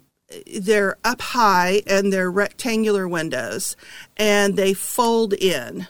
they're 0.60 0.98
up 1.04 1.22
high 1.22 1.82
and 1.88 2.12
they're 2.12 2.32
rectangular 2.32 3.08
windows, 3.08 3.76
and 4.18 4.56
they 4.56 4.74
fold 4.74 5.34
in. 5.34 5.88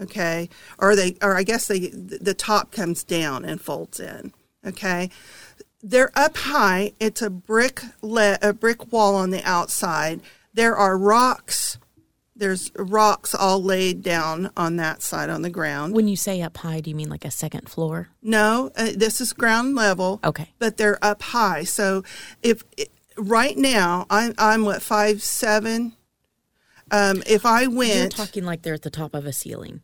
Okay, 0.00 0.48
or 0.78 0.96
they, 0.96 1.16
or 1.22 1.36
I 1.36 1.44
guess 1.44 1.68
they, 1.68 1.88
the 1.88 2.34
top 2.34 2.72
comes 2.72 3.04
down 3.04 3.44
and 3.44 3.60
folds 3.60 4.00
in. 4.00 4.32
Okay, 4.66 5.10
they're 5.82 6.10
up 6.14 6.36
high. 6.36 6.92
It's 6.98 7.22
a 7.22 7.30
brick 7.30 7.82
le- 8.00 8.38
a 8.42 8.52
brick 8.52 8.92
wall 8.92 9.14
on 9.14 9.30
the 9.30 9.42
outside. 9.44 10.20
There 10.54 10.76
are 10.76 10.98
rocks. 10.98 11.78
There's 12.34 12.72
rocks 12.76 13.34
all 13.34 13.62
laid 13.62 14.02
down 14.02 14.50
on 14.56 14.76
that 14.76 15.02
side 15.02 15.30
on 15.30 15.42
the 15.42 15.50
ground. 15.50 15.94
When 15.94 16.08
you 16.08 16.16
say 16.16 16.40
up 16.42 16.56
high, 16.56 16.80
do 16.80 16.90
you 16.90 16.96
mean 16.96 17.10
like 17.10 17.24
a 17.24 17.30
second 17.30 17.68
floor? 17.68 18.08
No, 18.22 18.70
uh, 18.74 18.90
this 18.96 19.20
is 19.20 19.32
ground 19.32 19.74
level. 19.74 20.18
Okay. 20.24 20.48
but 20.58 20.76
they're 20.78 20.98
up 21.04 21.22
high. 21.22 21.64
So 21.64 22.02
if 22.42 22.64
right 23.16 23.56
now 23.56 24.06
I'm 24.10 24.34
I'm 24.38 24.64
what 24.64 24.82
five 24.82 25.22
seven. 25.22 25.94
Um, 26.90 27.22
if 27.26 27.46
I 27.46 27.66
went. 27.68 27.94
You're 27.94 28.08
talking 28.26 28.44
like 28.44 28.62
they're 28.62 28.74
at 28.74 28.82
the 28.82 28.90
top 28.90 29.14
of 29.14 29.24
a 29.26 29.32
ceiling. 29.32 29.80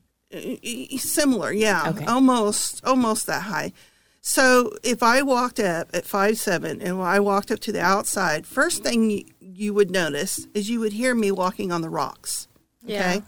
similar, 0.98 1.52
yeah, 1.52 1.88
Okay. 1.90 2.04
almost 2.04 2.84
almost 2.84 3.26
that 3.26 3.44
high. 3.44 3.72
So 4.20 4.74
if 4.82 5.02
I 5.02 5.22
walked 5.22 5.58
up 5.58 5.88
at 5.94 6.04
five 6.04 6.38
seven 6.38 6.82
and 6.82 7.00
I 7.00 7.18
walked 7.20 7.50
up 7.50 7.60
to 7.60 7.72
the 7.72 7.80
outside, 7.80 8.46
first 8.46 8.82
thing 8.82 9.10
you, 9.10 9.24
you 9.40 9.72
would 9.72 9.90
notice 9.90 10.46
is 10.52 10.68
you 10.68 10.80
would 10.80 10.92
hear 10.92 11.14
me 11.14 11.30
walking 11.30 11.72
on 11.72 11.80
the 11.80 11.88
rocks. 11.88 12.46
Okay. 12.84 12.94
Yeah. 12.94 13.20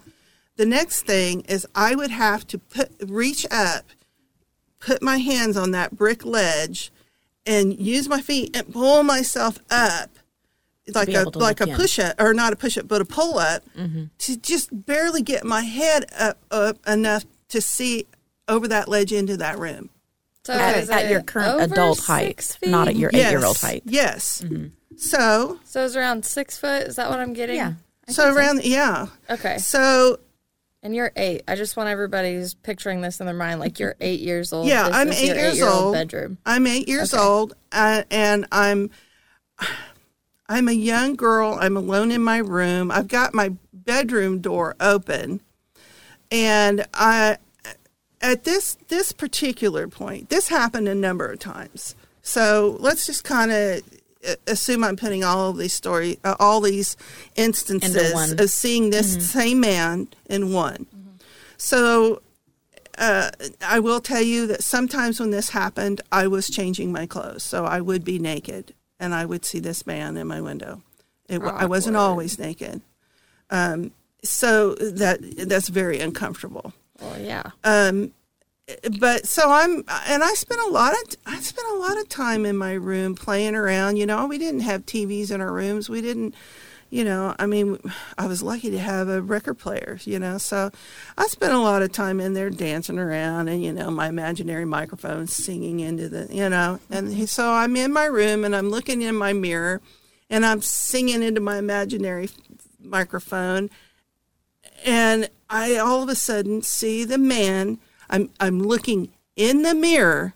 The 0.57 0.67
next 0.67 1.03
thing 1.07 1.41
is 1.43 1.67
I 1.75 1.95
would 1.95 2.11
have 2.11 2.47
to 2.49 2.59
put 2.59 2.91
reach 3.07 3.47
up, 3.51 3.87
put 4.79 5.01
my 5.01 5.17
hands 5.19 5.57
on 5.57 5.71
that 5.71 5.97
brick 5.97 6.23
ledge, 6.27 6.93
and 7.47 7.79
use 7.81 8.09
my 8.09 8.21
feet 8.21 8.57
and 8.57 8.73
pull 8.73 9.03
myself 9.03 9.59
up, 9.71 10.11
like 10.95 11.09
a 11.09 11.25
like 11.39 11.61
a 11.61 11.65
look 11.65 11.69
in. 11.71 11.77
push 11.77 11.99
up 11.99 12.21
or 12.21 12.35
not 12.35 12.53
a 12.53 12.57
push 12.57 12.77
up, 12.79 12.87
but 12.89 13.01
a 13.01 13.05
pull 13.05 13.39
up, 13.39 13.63
Mm-hmm. 13.77 14.05
to 14.19 14.37
just 14.37 14.69
barely 14.87 15.23
get 15.23 15.45
my 15.45 15.63
head 15.63 16.05
up 16.19 16.39
up 16.51 16.79
enough 16.87 17.25
to 17.49 17.61
see 17.61 18.07
over 18.49 18.67
that 18.69 18.89
ledge 18.89 19.13
into 19.13 19.37
that 19.39 19.59
room. 19.59 19.91
So 20.45 20.55
At, 20.55 20.77
is 20.79 20.91
at 20.91 21.11
your 21.11 21.23
current 21.23 21.71
adult 21.73 22.01
height, 22.01 22.59
not 22.65 22.89
at 22.89 22.97
your 22.97 23.11
eight 23.13 23.31
year 23.31 23.45
old 23.45 23.59
height. 23.59 23.83
Yes. 23.85 24.43
Mm-hmm. 24.43 24.69
So 24.97 25.61
So 25.65 25.85
it's 25.85 25.97
around 25.97 26.25
six 26.25 26.59
foot. 26.59 26.83
Is 26.85 26.97
that 26.97 27.09
what 27.11 27.21
I'm 27.21 27.33
getting? 27.33 27.57
Yeah. 27.57 27.75
I 28.09 28.13
so 28.13 28.25
think 28.25 28.37
around 28.37 28.65
yeah. 28.65 29.07
Okay. 29.29 29.59
So 29.59 30.19
And 30.83 30.95
you're 30.95 31.13
eight. 31.15 31.43
I 31.47 31.57
just 31.57 31.77
want 31.77 31.91
everybody 31.91 32.35
who's 32.35 32.55
picturing 32.55 33.03
this 33.03 33.21
in 33.21 33.27
their 33.27 33.35
mind, 33.35 33.61
like 33.61 33.79
you're 33.79 33.97
eight 34.01 34.21
years 34.21 34.53
old. 34.53 34.67
Yeah, 34.67 34.89
This 34.89 34.97
I'm 34.97 35.13
eight 35.13 35.37
years 35.37 35.61
old. 35.63 35.93
Bedroom. 35.93 36.39
I'm 36.47 36.67
eight 36.67 36.89
years 36.89 37.13
Okay. 37.13 37.23
old, 37.23 37.55
uh, 37.71 38.05
and 38.11 38.47
I'm 38.51 38.91
I'm 40.49 40.69
a 40.69 40.73
young 40.73 41.17
girl. 41.17 41.59
I'm 41.61 41.77
alone 41.77 42.11
in 42.11 42.23
my 42.23 42.39
room. 42.39 42.91
I've 42.91 43.09
got 43.09 43.35
my 43.35 43.53
bedroom 43.75 44.41
door 44.41 44.75
open, 44.81 45.43
and 46.33 46.87
I 46.95 47.37
at 48.23 48.45
this 48.45 48.79
this 48.89 49.13
particular 49.13 49.87
point, 49.87 50.31
this 50.31 50.49
happened 50.49 50.89
a 50.89 50.95
number 50.95 51.27
of 51.27 51.39
times. 51.41 51.95
So 52.23 52.79
let's 52.81 53.05
just 53.07 53.23
kind 53.23 53.51
of 53.51 53.83
assume 54.47 54.85
I'm 54.85 54.97
putting 54.97 55.25
all 55.25 55.51
of 55.51 55.59
these 55.59 55.73
story, 55.73 56.19
uh, 56.25 56.37
all 56.39 56.61
these 56.61 56.97
instances 57.37 58.33
of 58.33 58.51
seeing 58.51 58.91
this 58.91 59.31
same 59.31 59.61
man 59.61 60.09
in 60.29 60.53
one. 60.53 60.87
So 61.57 62.23
uh, 62.99 63.31
I 63.65 63.81
will 63.81 64.01
tell 64.01 64.23
you 64.23 64.47
that 64.49 64.63
sometimes 64.63 65.21
when 65.21 65.31
this 65.31 65.51
happened, 65.51 66.01
I 66.13 66.27
was 66.27 66.49
changing 66.49 66.93
my 66.93 67.07
clothes, 67.07 67.43
so 67.43 67.65
I 67.65 67.81
would 67.81 68.05
be 68.05 68.19
naked, 68.19 68.75
and 68.99 69.15
I 69.15 69.25
would 69.25 69.45
see 69.45 69.61
this 69.61 69.87
man 69.87 70.17
in 70.17 70.27
my 70.27 70.41
window. 70.41 70.83
It, 71.29 71.41
I 71.43 71.67
wasn't 71.67 71.97
always 71.97 72.39
naked, 72.39 72.83
um, 73.51 73.93
so 74.23 74.75
that 74.75 75.21
that's 75.49 75.69
very 75.69 76.01
uncomfortable. 76.01 76.73
Well, 77.01 77.21
yeah. 77.21 77.51
Um, 77.65 78.13
but 78.99 79.27
so 79.27 79.51
I'm, 79.51 79.85
and 80.07 80.23
I 80.23 80.35
spent 80.35 80.61
a 80.61 80.69
lot 80.69 80.93
of 80.93 81.17
I 81.27 81.39
spent 81.41 81.69
a 81.69 81.79
lot 81.79 81.99
of 81.99 82.09
time 82.09 82.45
in 82.45 82.57
my 82.57 82.75
room 82.75 83.15
playing 83.15 83.55
around. 83.55 83.97
You 83.97 84.07
know, 84.07 84.27
we 84.27 84.39
didn't 84.39 84.61
have 84.61 84.87
TVs 84.87 85.31
in 85.31 85.41
our 85.41 85.53
rooms. 85.53 85.89
We 85.89 86.01
didn't, 86.01 86.35
you 86.91 87.05
know, 87.05 87.35
I 87.39 87.47
mean, 87.47 87.79
I 88.19 88.27
was 88.27 88.43
lucky 88.43 88.71
to 88.71 88.79
have 88.79 89.09
a 89.09 89.23
record 89.23 89.55
player. 89.55 89.99
You 90.05 90.19
know, 90.19 90.39
so 90.39 90.71
I 91.17 91.27
spent 91.27 91.53
a 91.53 91.59
lot 91.59 91.83
of 91.83 91.93
time 91.93 92.21
in 92.21 92.35
there 92.35 92.51
dancing 92.51 92.99
around, 92.99 93.49
and 93.49 93.63
you 93.63 93.73
know, 93.73 93.91
my 93.91 94.09
imaginary 94.09 94.65
microphone 94.65 95.27
singing 95.27 95.81
into 95.81 96.09
the, 96.09 96.29
you 96.31 96.49
know, 96.49 96.81
and 96.91 97.29
so 97.29 97.53
I'm 97.53 97.77
in 97.77 97.93
my 97.93 98.07
room 98.07 98.45
and 98.45 98.55
I'm 98.55 98.71
looking 98.71 99.03
in 99.03 99.17
my 99.17 99.33
mirror, 99.33 99.81
and 100.29 100.45
I'm 100.45 100.63
singing 100.63 101.23
into 101.23 101.41
my 101.41 101.59
imaginary 101.59 102.31
microphone 102.83 103.71
and 104.85 105.29
I 105.49 105.77
all 105.77 106.03
of 106.03 106.09
a 106.09 106.15
sudden 106.15 106.63
see 106.63 107.05
the 107.05 107.19
man. 107.19 107.79
I'm 108.11 108.31
I'm 108.39 108.61
looking 108.61 109.11
in 109.37 109.63
the 109.63 109.75
mirror 109.75 110.35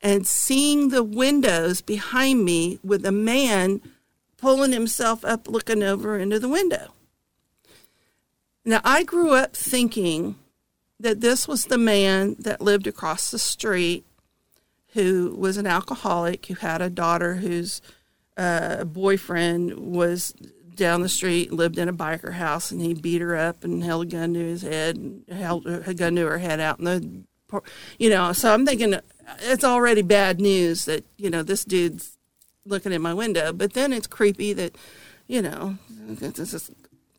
and 0.00 0.26
seeing 0.26 0.90
the 0.90 1.02
windows 1.02 1.80
behind 1.80 2.44
me 2.44 2.78
with 2.84 3.04
a 3.06 3.12
man 3.12 3.80
pulling 4.36 4.72
himself 4.72 5.24
up 5.24 5.48
looking 5.48 5.82
over 5.82 6.18
into 6.18 6.38
the 6.38 6.48
window. 6.48 6.92
Now 8.64 8.80
I 8.84 9.02
grew 9.02 9.32
up 9.32 9.56
thinking 9.56 10.36
that 11.00 11.20
this 11.20 11.48
was 11.48 11.66
the 11.66 11.78
man 11.78 12.36
that 12.38 12.60
lived 12.60 12.86
across 12.86 13.30
the 13.30 13.38
street 13.38 14.04
who 14.92 15.34
was 15.36 15.56
an 15.56 15.66
alcoholic 15.66 16.46
who 16.46 16.54
had 16.54 16.80
a 16.80 16.90
daughter 16.90 17.36
whose 17.36 17.80
uh, 18.36 18.84
boyfriend 18.84 19.78
was 19.78 20.34
down 20.74 21.02
the 21.02 21.08
street 21.08 21.52
lived 21.52 21.78
in 21.78 21.88
a 21.88 21.92
biker 21.92 22.32
house 22.32 22.70
and 22.70 22.80
he 22.80 22.94
beat 22.94 23.20
her 23.20 23.36
up 23.36 23.64
and 23.64 23.82
held 23.84 24.06
a 24.06 24.10
gun 24.10 24.34
to 24.34 24.40
his 24.40 24.62
head 24.62 24.96
and 24.96 25.24
held 25.28 25.66
a 25.66 25.94
gun 25.94 26.16
to 26.16 26.26
her 26.26 26.38
head 26.38 26.60
out 26.60 26.78
in 26.78 26.84
the 26.84 27.62
you 27.98 28.10
know 28.10 28.32
so 28.32 28.52
i'm 28.52 28.66
thinking 28.66 28.94
uh, 28.94 29.00
it's 29.42 29.64
already 29.64 30.02
bad 30.02 30.40
news 30.40 30.86
that 30.86 31.04
you 31.16 31.30
know 31.30 31.42
this 31.42 31.64
dude's 31.64 32.16
looking 32.64 32.92
in 32.92 33.00
my 33.00 33.14
window 33.14 33.52
but 33.52 33.74
then 33.74 33.92
it's 33.92 34.06
creepy 34.06 34.52
that 34.52 34.74
you 35.26 35.40
know 35.40 35.76
this, 35.88 36.70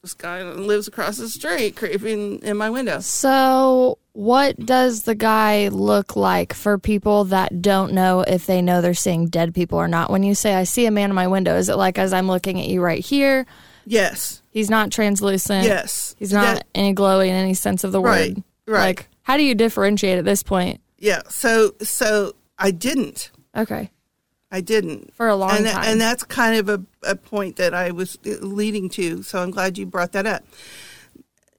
this 0.05 0.13
guy 0.13 0.43
lives 0.43 0.87
across 0.87 1.17
the 1.17 1.27
street 1.27 1.75
creeping 1.75 2.39
in 2.43 2.55
my 2.57 2.69
window 2.69 2.99
So, 2.99 3.97
what 4.13 4.55
does 4.63 5.03
the 5.03 5.15
guy 5.15 5.69
look 5.69 6.15
like 6.15 6.53
for 6.53 6.77
people 6.77 7.23
that 7.25 7.61
don't 7.61 7.91
know 7.93 8.21
if 8.21 8.45
they 8.45 8.61
know 8.61 8.81
they're 8.81 8.93
seeing 8.93 9.27
dead 9.27 9.55
people 9.55 9.79
or 9.79 9.87
not? 9.87 10.11
When 10.11 10.21
you 10.21 10.35
say, 10.35 10.53
I 10.53 10.63
see 10.63 10.85
a 10.85 10.91
man 10.91 11.09
in 11.09 11.15
my 11.15 11.27
window, 11.27 11.55
is 11.57 11.69
it 11.69 11.75
like 11.75 11.97
as 11.97 12.13
I'm 12.13 12.27
looking 12.27 12.59
at 12.59 12.67
you 12.67 12.81
right 12.81 13.03
here? 13.03 13.45
yes 13.87 14.41
He's 14.51 14.69
not 14.69 14.91
translucent. 14.91 15.65
yes 15.65 16.15
He's 16.19 16.31
not 16.31 16.57
That- 16.57 16.67
any 16.75 16.93
glowy 16.95 17.27
in 17.27 17.35
any 17.35 17.53
sense 17.55 17.83
of 17.83 17.91
the 17.91 17.99
Right, 17.99 18.35
word. 18.35 18.43
right. 18.67 18.79
Like, 18.81 19.07
how 19.23 19.37
do 19.37 19.43
you 19.43 19.55
differentiate 19.55 20.17
at 20.19 20.25
this 20.25 20.43
point? 20.43 20.81
yeah 20.99 21.21
so 21.29 21.73
so 21.81 22.33
i 22.57 22.69
didn't 22.71 23.31
Okay. 23.57 23.89
I 24.55 24.61
didn't 24.61 25.13
For 25.13 25.27
a 25.27 25.35
long 25.35 25.57
and, 25.57 25.67
time. 25.67 25.83
and 25.85 26.01
that's 26.01 26.23
kind 26.23 26.57
of 26.57 26.69
a, 26.69 26.81
a 27.03 27.15
point 27.17 27.57
that 27.57 27.73
I 27.73 27.91
was 27.91 28.17
uh, 28.25 28.29
leading 28.41 28.87
to. 28.91 29.21
So 29.21 29.41
I'm 29.41 29.51
glad 29.51 29.77
you 29.77 29.85
brought 29.85 30.13
that 30.13 30.25
up. 30.25 30.43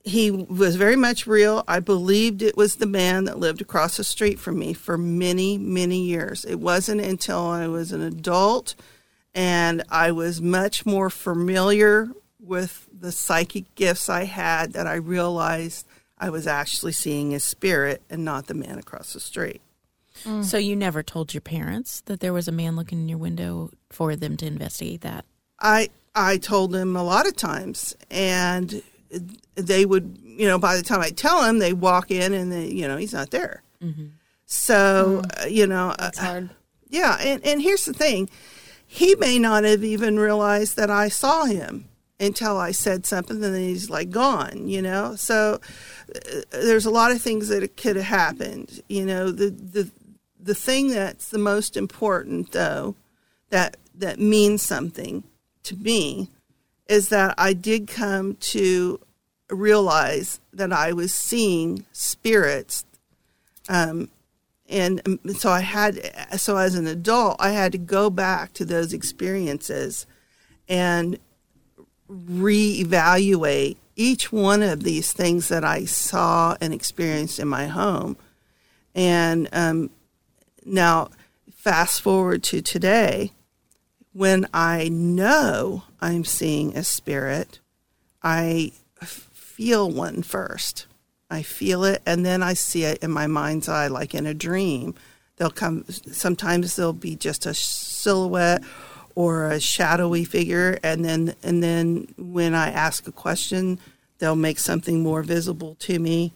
He 0.03 0.30
was 0.30 0.76
very 0.76 0.97
much 0.97 1.26
real. 1.26 1.62
I 1.68 1.80
believed 1.80 2.40
it 2.40 2.57
was 2.57 2.76
the 2.76 2.86
man 2.86 3.24
that 3.24 3.38
lived 3.38 3.61
across 3.61 3.99
the 3.99 4.05
street 4.05 4.38
from 4.38 4.59
me 4.59 4.72
for 4.72 4.97
many, 4.97 5.59
many 5.59 6.01
years. 6.05 6.44
It 6.44 6.61
wasn't 6.61 7.03
until 7.03 7.47
I 7.47 7.66
was 7.66 7.92
an 7.92 8.01
adult 8.01 8.74
and 9.34 9.82
I 9.90 10.12
was 10.12 10.40
much 10.40 10.86
more 10.86 11.11
familiar 11.11 12.09
with 12.40 12.88
the 12.99 13.12
psychic 13.12 13.74
gifts 13.74 14.09
I 14.09 14.24
had 14.24 14.72
that 14.72 14.86
I 14.86 14.94
realized 14.94 15.86
I 16.18 16.30
was 16.30 16.47
actually 16.47 16.92
seeing 16.92 17.34
a 17.34 17.40
spirit 17.40 18.01
and 18.09 18.24
not 18.24 18.47
the 18.47 18.55
man 18.55 18.78
across 18.78 19.12
the 19.12 19.20
street. 19.20 19.61
So 20.43 20.59
you 20.59 20.75
never 20.77 21.03
told 21.03 21.35
your 21.35 21.41
parents 21.41 22.01
that 22.07 22.21
there 22.21 22.33
was 22.33 22.49
a 22.49 22.53
man 22.53 22.77
looking 22.77 23.01
in 23.01 23.09
your 23.09 23.19
window 23.19 23.71
for 23.91 24.17
them 24.17 24.37
to 24.39 24.47
investigate 24.47 25.03
that? 25.03 25.25
I 25.61 25.89
I 26.14 26.39
told 26.39 26.73
them 26.73 26.97
a 26.97 27.03
lot 27.03 27.27
of 27.27 27.37
times, 27.37 27.95
and 28.11 28.83
they 29.55 29.85
would, 29.85 30.19
you 30.23 30.47
know, 30.49 30.59
by 30.59 30.77
the 30.77 30.83
time 30.83 31.01
I 31.01 31.11
tell 31.11 31.43
them, 31.43 31.59
they 31.59 31.73
walk 31.73 32.11
in 32.11 32.33
and 32.35 32.51
they, 32.51 32.67
you 32.69 32.89
know, 32.89 32.97
he's 32.97 33.12
not 33.12 33.31
there. 33.31 33.62
So, 34.47 35.23
uh, 35.43 35.47
you 35.47 35.67
know, 35.67 35.95
uh, 35.99 36.11
hard. 36.17 36.51
yeah, 36.89 37.17
and 37.21 37.45
and 37.45 37.61
here's 37.61 37.85
the 37.85 37.93
thing, 37.93 38.31
he 38.87 39.14
may 39.17 39.39
not 39.39 39.64
have 39.64 39.83
even 39.83 40.19
realized 40.19 40.77
that 40.77 40.91
I 40.91 41.09
saw 41.09 41.45
him 41.47 41.89
until 42.21 42.57
I 42.57 42.71
said 42.71 43.05
something, 43.05 43.43
and 43.43 43.55
then 43.55 43.61
he's 43.62 43.91
like 43.91 44.11
gone, 44.11 44.69
you 44.69 44.81
know. 44.83 45.17
So 45.17 45.61
uh, 46.14 46.41
there's 46.51 46.87
a 46.87 46.91
lot 46.91 47.11
of 47.11 47.21
things 47.21 47.49
that 47.49 47.77
could 47.77 47.97
have 47.97 48.05
happened, 48.07 48.81
you 48.89 49.05
know. 49.05 49.31
The 49.33 49.51
the 49.51 49.91
the 50.47 50.55
thing 50.55 50.90
that's 50.90 51.28
the 51.28 51.38
most 51.38 51.76
important, 51.76 52.53
though, 52.53 52.94
that 53.51 53.76
that 53.94 54.18
means 54.18 54.62
something 54.62 55.24
to 55.64 55.76
me, 55.76 56.28
is 56.88 57.09
that 57.09 57.34
I 57.38 57.53
did 57.53 57.88
come 57.88 58.36
to 58.36 59.01
realize 59.51 60.40
that 60.53 60.72
I 60.72 60.92
was 60.92 61.14
seeing 61.14 61.86
spirits 61.92 62.84
um, 63.68 64.09
and 64.68 65.01
um, 65.07 65.20
so 65.34 65.51
I 65.51 65.61
had 65.61 66.01
so 66.38 66.57
as 66.57 66.74
an 66.74 66.86
adult 66.86 67.36
I 67.38 67.51
had 67.51 67.72
to 67.72 67.78
go 67.78 68.11
back 68.11 68.53
to 68.55 68.64
those 68.64 68.92
experiences 68.92 70.07
and 70.68 71.18
reevaluate 72.11 73.76
each 73.94 74.32
one 74.32 74.62
of 74.62 74.82
these 74.82 75.12
things 75.12 75.49
that 75.49 75.64
I 75.64 75.84
saw 75.84 76.57
and 76.61 76.72
experienced 76.72 77.38
in 77.38 77.49
my 77.49 77.66
home. 77.66 78.16
And 78.94 79.49
um, 79.53 79.90
now 80.67 81.09
fast 81.55 82.01
forward 82.01 82.43
to 82.45 82.61
today 82.61 83.33
when 84.12 84.47
I 84.53 84.89
know 84.89 85.85
I'm 86.01 86.25
seeing 86.25 86.77
a 86.77 86.85
spirit 86.85 87.61
I 88.23 88.73
feel 89.03 89.91
one 89.91 90.23
first 90.23 90.87
I 91.31 91.43
feel 91.43 91.85
it, 91.85 92.03
and 92.07 92.25
then 92.25 92.43
I 92.43 92.55
see 92.55 92.85
it 92.85 93.03
in 93.03 93.11
my 93.11 93.27
mind's 93.27 93.69
eye, 93.69 93.89
like 93.89 94.14
in 94.14 94.27
a 94.27 94.35
dream. 94.35 94.95
They'll 95.37 95.51
come. 95.51 95.85
Sometimes 95.89 96.77
they'll 96.77 96.93
be 96.93 97.17
just 97.17 97.47
a 97.47 97.55
silhouette 97.55 98.62
or 99.14 99.51
a 99.51 99.61
shadowy 99.61 100.25
figure, 100.25 100.79
and 100.83 101.05
then 101.05 101.35
and 101.43 101.62
then 101.62 102.09
when 102.17 102.55
I 102.55 102.71
ask 102.71 103.07
a 103.09 103.12
question, 103.12 103.79
they'll 104.19 104.37
make 104.37 104.59
something 104.59 105.03
more 105.03 105.23
visible 105.23 105.75
to 105.81 105.99
me. 105.99 106.33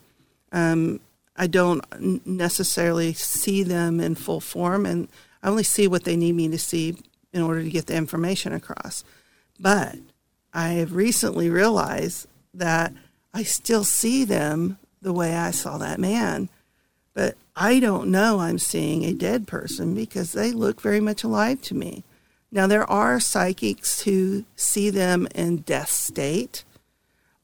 Um, 0.52 1.00
I 1.40 1.46
don't 1.46 2.26
necessarily 2.26 3.14
see 3.14 3.62
them 3.62 3.98
in 3.98 4.14
full 4.14 4.40
form, 4.40 4.84
and 4.84 5.08
I 5.42 5.48
only 5.48 5.62
see 5.62 5.88
what 5.88 6.04
they 6.04 6.14
need 6.14 6.34
me 6.34 6.48
to 6.48 6.58
see 6.58 6.98
in 7.32 7.40
order 7.40 7.62
to 7.62 7.70
get 7.70 7.86
the 7.86 7.94
information 7.96 8.52
across. 8.52 9.04
But 9.58 9.96
I 10.52 10.72
have 10.72 10.94
recently 10.94 11.48
realized 11.48 12.26
that 12.52 12.92
I 13.32 13.44
still 13.44 13.84
see 13.84 14.22
them 14.26 14.76
the 15.00 15.14
way 15.14 15.34
I 15.34 15.50
saw 15.50 15.78
that 15.78 15.98
man. 15.98 16.50
But 17.14 17.38
I 17.56 17.80
don't 17.80 18.10
know 18.10 18.40
I'm 18.40 18.58
seeing 18.58 19.04
a 19.04 19.14
dead 19.14 19.46
person 19.46 19.94
because 19.94 20.32
they 20.32 20.52
look 20.52 20.82
very 20.82 21.00
much 21.00 21.24
alive 21.24 21.62
to 21.62 21.74
me. 21.74 22.04
Now, 22.52 22.66
there 22.66 22.88
are 22.90 23.18
psychics 23.18 24.02
who 24.02 24.44
see 24.56 24.90
them 24.90 25.26
in 25.34 25.58
death 25.58 25.90
state 25.90 26.64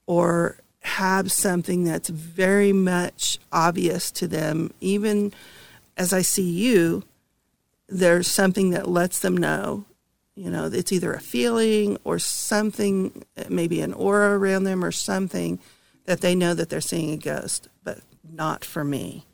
or 0.07 0.59
have 0.87 1.32
something 1.32 1.84
that's 1.84 2.09
very 2.09 2.72
much 2.72 3.39
obvious 3.53 4.11
to 4.12 4.28
them. 4.28 4.72
Even 4.80 5.32
as 5.97 6.12
I 6.12 6.22
see 6.22 6.49
you, 6.49 7.03
there's 7.89 8.26
something 8.26 8.70
that 8.70 8.89
lets 8.89 9.20
them 9.20 9.37
know 9.37 9.84
you 10.34 10.51
know 10.51 10.66
it's 10.66 10.93
either 10.93 11.12
a 11.14 11.20
feeling 11.20 11.97
or 12.05 12.18
something 12.18 13.24
maybe 13.49 13.80
an 13.80 13.93
aura 13.95 14.37
around 14.37 14.64
them 14.64 14.84
or 14.84 14.91
something 14.91 15.59
that 16.05 16.20
they 16.20 16.34
know 16.34 16.53
that 16.53 16.68
they're 16.68 16.80
seeing 16.80 17.12
a 17.12 17.16
ghost 17.16 17.68
but 17.84 18.01
not 18.28 18.64
for 18.64 18.82
me 18.82 19.24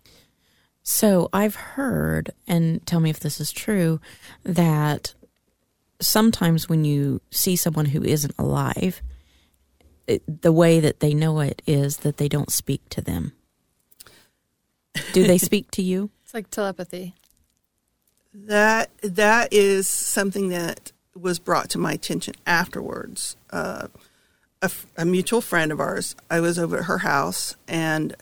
So 0.83 1.29
I've 1.33 1.55
heard, 1.55 2.33
and 2.47 2.85
tell 2.87 3.01
me 3.01 3.11
if 3.11 3.21
this 3.21 3.41
is 3.41 3.53
true, 3.53 4.01
that 4.43 5.15
sometimes 6.01 6.69
when 6.69 6.85
you 6.85 7.21
see 7.31 7.55
someone 7.57 7.87
who 7.87 8.03
isn't 8.03 8.35
alive, 8.39 9.01
it, 10.07 10.43
the 10.43 10.53
way 10.53 10.81
that 10.81 11.01
they 11.01 11.15
know 11.15 11.41
it 11.41 11.63
is 11.67 11.99
that 11.99 12.17
they 12.17 12.29
don't 12.29 12.51
speak 12.51 12.81
to 12.91 13.01
them. 13.01 13.33
Do 15.13 15.27
they 15.27 15.39
speak 15.49 15.71
to 15.73 15.83
you? 15.83 16.11
It's 16.25 16.35
like 16.35 16.51
telepathy. 16.51 17.15
that 18.35 18.91
that 19.03 19.53
is 19.53 19.87
something 19.89 20.49
that 20.49 20.93
was 21.15 21.39
brought 21.39 21.69
to 21.71 21.79
my 21.79 21.93
attention 21.93 22.35
afterwards 22.47 23.37
uh, 23.51 23.89
a, 24.63 24.65
f- 24.65 24.87
a 24.97 25.05
mutual 25.05 25.43
friend 25.43 25.71
of 25.71 25.79
ours 25.79 26.17
i 26.31 26.41
was 26.41 26.59
over 26.59 26.79
at 26.79 26.85
her 26.85 26.99
house 26.99 27.55
and 27.69 28.17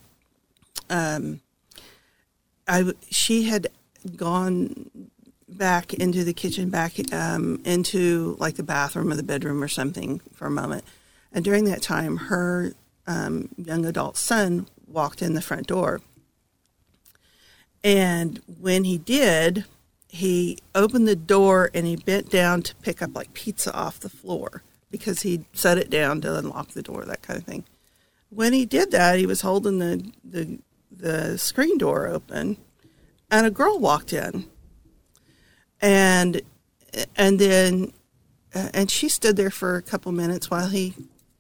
um, 0.88 1.40
I 2.66 2.78
w- 2.78 2.98
she 3.10 3.44
had 3.44 3.68
gone 4.16 4.90
back 5.48 5.94
into 5.94 6.24
the 6.24 6.32
kitchen, 6.32 6.68
back 6.70 6.94
um, 7.12 7.60
into 7.64 8.36
like 8.40 8.56
the 8.56 8.62
bathroom 8.64 9.12
or 9.12 9.14
the 9.16 9.22
bedroom 9.22 9.62
or 9.62 9.68
something 9.68 10.20
for 10.34 10.46
a 10.46 10.50
moment. 10.50 10.84
And 11.32 11.44
during 11.44 11.64
that 11.64 11.82
time, 11.82 12.16
her 12.16 12.72
um, 13.06 13.48
young 13.56 13.84
adult 13.84 14.16
son 14.16 14.66
walked 14.86 15.22
in 15.22 15.34
the 15.34 15.42
front 15.42 15.66
door. 15.66 16.00
And 17.82 18.40
when 18.60 18.84
he 18.84 18.98
did, 18.98 19.64
he 20.08 20.58
opened 20.74 21.06
the 21.06 21.16
door 21.16 21.70
and 21.72 21.86
he 21.86 21.96
bent 21.96 22.30
down 22.30 22.62
to 22.62 22.74
pick 22.76 23.00
up 23.00 23.14
like 23.14 23.32
pizza 23.32 23.72
off 23.72 24.00
the 24.00 24.08
floor 24.08 24.62
because 24.90 25.22
he 25.22 25.44
set 25.52 25.78
it 25.78 25.88
down 25.88 26.20
to 26.20 26.36
unlock 26.36 26.70
the 26.70 26.82
door, 26.82 27.04
that 27.04 27.22
kind 27.22 27.38
of 27.38 27.44
thing. 27.44 27.64
When 28.28 28.52
he 28.52 28.66
did 28.66 28.90
that, 28.90 29.18
he 29.18 29.26
was 29.26 29.40
holding 29.40 29.78
the, 29.78 30.10
the, 30.24 30.58
the 30.90 31.38
screen 31.38 31.78
door 31.78 32.08
open 32.08 32.56
and 33.30 33.46
a 33.46 33.50
girl 33.50 33.78
walked 33.78 34.12
in. 34.12 34.46
And 35.80 36.42
and 37.16 37.38
then 37.38 37.92
uh, 38.54 38.68
and 38.74 38.90
she 38.90 39.08
stood 39.08 39.36
there 39.36 39.50
for 39.50 39.76
a 39.76 39.82
couple 39.82 40.12
minutes 40.12 40.50
while 40.50 40.68
he 40.68 40.94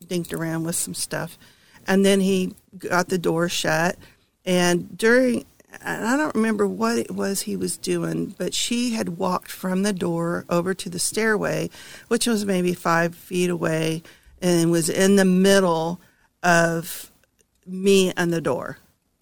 dinked 0.04 0.32
around 0.32 0.64
with 0.64 0.76
some 0.76 0.94
stuff. 0.94 1.38
And 1.86 2.04
then 2.04 2.20
he 2.20 2.54
got 2.78 3.08
the 3.08 3.18
door 3.18 3.48
shut 3.48 3.96
and 4.44 4.96
during 4.96 5.44
I 5.84 6.16
don't 6.16 6.34
remember 6.34 6.66
what 6.66 6.98
it 6.98 7.12
was 7.12 7.42
he 7.42 7.56
was 7.56 7.76
doing, 7.76 8.34
but 8.36 8.54
she 8.54 8.94
had 8.94 9.18
walked 9.18 9.50
from 9.50 9.82
the 9.82 9.92
door 9.92 10.44
over 10.48 10.74
to 10.74 10.90
the 10.90 10.98
stairway, 10.98 11.70
which 12.08 12.26
was 12.26 12.44
maybe 12.44 12.74
five 12.74 13.14
feet 13.14 13.50
away, 13.50 14.02
and 14.42 14.72
was 14.72 14.88
in 14.88 15.14
the 15.14 15.24
middle 15.24 16.00
of 16.42 17.10
me 17.66 18.12
and 18.16 18.32
the 18.32 18.40
door. 18.40 18.78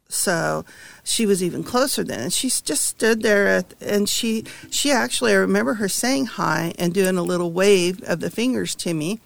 So 0.08 0.64
she 1.04 1.26
was 1.26 1.42
even 1.42 1.62
closer 1.62 2.02
then. 2.02 2.20
And 2.20 2.32
she 2.32 2.48
just 2.48 2.86
stood 2.86 3.22
there 3.22 3.46
at, 3.48 3.74
and 3.80 4.08
she 4.08 4.44
she 4.70 4.90
actually 4.90 5.32
I 5.32 5.36
remember 5.36 5.74
her 5.74 5.88
saying 5.88 6.26
hi 6.26 6.72
and 6.78 6.94
doing 6.94 7.18
a 7.18 7.22
little 7.22 7.52
wave 7.52 8.02
of 8.04 8.20
the 8.20 8.30
fingers 8.30 8.74
to 8.76 8.94
me. 8.94 9.20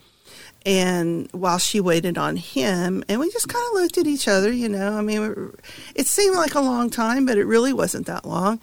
And 0.64 1.28
while 1.32 1.58
she 1.58 1.80
waited 1.80 2.16
on 2.16 2.36
him, 2.36 3.02
and 3.08 3.18
we 3.18 3.30
just 3.30 3.48
kind 3.48 3.64
of 3.68 3.80
looked 3.80 3.98
at 3.98 4.06
each 4.06 4.28
other, 4.28 4.52
you 4.52 4.68
know. 4.68 4.96
I 4.96 5.02
mean, 5.02 5.52
it 5.94 6.06
seemed 6.06 6.36
like 6.36 6.54
a 6.54 6.60
long 6.60 6.88
time, 6.88 7.26
but 7.26 7.36
it 7.36 7.44
really 7.44 7.72
wasn't 7.72 8.06
that 8.06 8.24
long. 8.24 8.60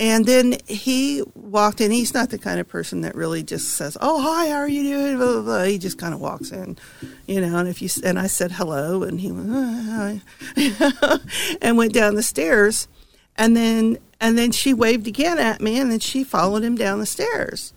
And 0.00 0.26
then 0.26 0.58
he 0.68 1.24
walked 1.34 1.80
in. 1.80 1.90
He's 1.90 2.14
not 2.14 2.30
the 2.30 2.38
kind 2.38 2.60
of 2.60 2.68
person 2.68 3.00
that 3.00 3.16
really 3.16 3.42
just 3.42 3.70
says, 3.70 3.96
"Oh, 4.00 4.22
hi, 4.22 4.48
how 4.48 4.58
are 4.58 4.68
you 4.68 4.84
doing?" 4.84 5.16
Blah, 5.16 5.32
blah, 5.32 5.42
blah. 5.42 5.64
He 5.64 5.76
just 5.76 5.98
kind 5.98 6.14
of 6.14 6.20
walks 6.20 6.52
in, 6.52 6.78
you 7.26 7.40
know. 7.40 7.58
And 7.58 7.68
if 7.68 7.82
you 7.82 7.88
and 8.04 8.16
I 8.16 8.28
said 8.28 8.52
hello, 8.52 9.02
and 9.02 9.20
he 9.20 9.32
went, 9.32 9.48
oh, 9.50 10.20
hi, 10.56 11.18
and 11.62 11.76
went 11.76 11.94
down 11.94 12.14
the 12.14 12.22
stairs, 12.22 12.86
and 13.34 13.56
then 13.56 13.98
and 14.20 14.38
then 14.38 14.52
she 14.52 14.72
waved 14.72 15.08
again 15.08 15.38
at 15.38 15.60
me, 15.60 15.80
and 15.80 15.90
then 15.90 15.98
she 15.98 16.22
followed 16.22 16.62
him 16.62 16.76
down 16.76 17.00
the 17.00 17.06
stairs, 17.06 17.72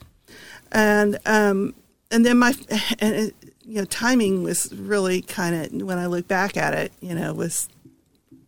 and 0.72 1.18
um 1.26 1.74
and 2.12 2.24
then 2.24 2.38
my 2.38 2.54
and 3.00 3.16
it, 3.16 3.36
you 3.72 3.78
know 3.78 3.86
timing 3.86 4.44
was 4.44 4.70
really 4.76 5.22
kind 5.22 5.56
of 5.56 5.88
when 5.88 5.98
I 5.98 6.08
look 6.08 6.28
back 6.28 6.58
at 6.58 6.74
it, 6.74 6.92
you 7.00 7.16
know, 7.16 7.34
was 7.34 7.70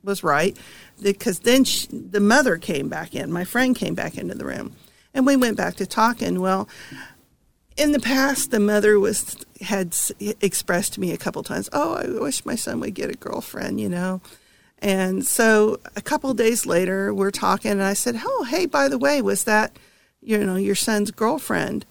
was 0.03 0.21
right 0.21 0.57
because 1.01 1.39
then 1.39 1.63
she, 1.63 1.87
the 1.87 2.19
mother 2.19 2.57
came 2.57 2.89
back 2.89 3.15
in. 3.15 3.31
My 3.31 3.45
friend 3.45 3.73
came 3.73 3.95
back 3.95 4.17
into 4.17 4.35
the 4.35 4.45
room, 4.45 4.75
and 5.13 5.25
we 5.25 5.37
went 5.37 5.55
back 5.55 5.75
to 5.75 5.85
talking. 5.85 6.41
Well, 6.41 6.67
in 7.77 7.93
the 7.93 8.01
past, 8.01 8.51
the 8.51 8.59
mother 8.59 8.99
was 8.99 9.37
had 9.61 9.95
expressed 10.19 10.95
to 10.95 10.99
me 10.99 11.13
a 11.13 11.17
couple 11.17 11.41
times, 11.41 11.69
"Oh, 11.71 11.93
I 11.93 12.19
wish 12.19 12.45
my 12.45 12.55
son 12.55 12.81
would 12.81 12.93
get 12.93 13.09
a 13.09 13.17
girlfriend," 13.17 13.79
you 13.79 13.87
know. 13.87 14.19
And 14.79 15.25
so 15.25 15.79
a 15.95 16.01
couple 16.01 16.33
days 16.33 16.65
later, 16.65 17.13
we're 17.13 17.31
talking, 17.31 17.71
and 17.71 17.81
I 17.81 17.93
said, 17.93 18.19
"Oh, 18.25 18.43
hey, 18.43 18.65
by 18.65 18.89
the 18.89 18.97
way, 18.97 19.21
was 19.21 19.45
that 19.45 19.79
you 20.21 20.37
know 20.43 20.57
your 20.57 20.75
son's 20.75 21.11
girlfriend?" 21.11 21.85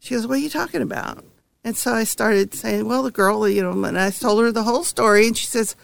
She 0.00 0.14
goes, 0.14 0.26
"What 0.26 0.38
are 0.38 0.42
you 0.42 0.48
talking 0.48 0.80
about?" 0.80 1.22
And 1.68 1.76
so 1.76 1.92
I 1.92 2.04
started 2.04 2.54
saying, 2.54 2.88
"Well, 2.88 3.02
the 3.02 3.10
girl, 3.10 3.46
you 3.46 3.62
know," 3.62 3.84
and 3.84 3.98
I 3.98 4.10
told 4.10 4.42
her 4.42 4.50
the 4.50 4.62
whole 4.62 4.84
story, 4.84 5.26
and 5.26 5.36
she 5.36 5.44
says, 5.44 5.76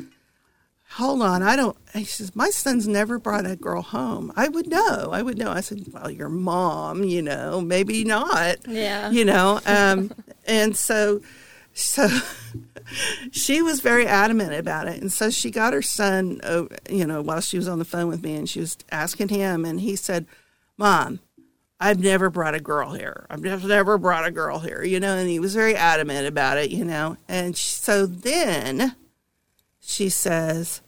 hold 0.95 1.23
on, 1.23 1.43
I 1.43 1.57
don't. 1.57 1.77
He 1.93 2.05
says, 2.05 2.35
my 2.37 2.51
son's 2.51 2.87
never 2.87 3.19
brought 3.19 3.47
a 3.47 3.57
girl 3.57 3.83
home. 3.83 4.33
I 4.37 4.49
would 4.49 4.69
know. 4.69 5.11
I 5.13 5.23
would 5.23 5.37
know. 5.37 5.51
I 5.51 5.61
said, 5.61 5.85
well, 5.93 6.09
your 6.09 6.29
mom, 6.29 7.03
you 7.03 7.21
know, 7.21 7.61
maybe 7.61 8.05
not. 8.05 8.67
Yeah. 8.67 9.11
You 9.11 9.25
know, 9.25 9.61
um, 9.67 10.13
and 10.47 10.77
so, 10.77 11.21
so 11.73 12.09
she 13.33 13.61
was 13.61 13.81
very 13.81 14.07
adamant 14.07 14.55
about 14.55 14.87
it. 14.87 15.03
And 15.03 15.13
so 15.13 15.31
she 15.31 15.51
got 15.51 15.73
her 15.73 15.83
son, 15.83 16.41
oh, 16.45 16.69
you 16.89 17.05
know, 17.05 17.21
while 17.23 17.41
she 17.41 17.57
was 17.57 17.69
on 17.69 17.81
the 17.81 17.85
phone 17.85 18.09
with 18.09 18.23
me 18.23 18.37
and 18.37 18.49
she 18.49 18.61
was 18.61 18.79
asking 18.93 19.29
him, 19.29 19.65
and 19.65 19.81
he 19.81 19.97
said, 19.97 20.27
Mom, 20.79 21.19
I've 21.81 21.99
never 22.01 22.31
brought 22.31 22.55
a 22.55 22.61
girl 22.61 22.93
here. 22.93 23.27
I've 23.29 23.43
never 23.43 23.99
brought 23.99 24.25
a 24.27 24.31
girl 24.31 24.61
here, 24.61 24.83
you 24.85 25.01
know, 25.01 25.17
and 25.17 25.29
he 25.29 25.39
was 25.41 25.55
very 25.55 25.75
adamant 25.75 26.27
about 26.27 26.57
it, 26.57 26.71
you 26.71 26.85
know. 26.85 27.17
And 27.29 27.57
so 27.57 28.07
then 28.07 28.95
she 29.81 30.09
says, 30.09 30.81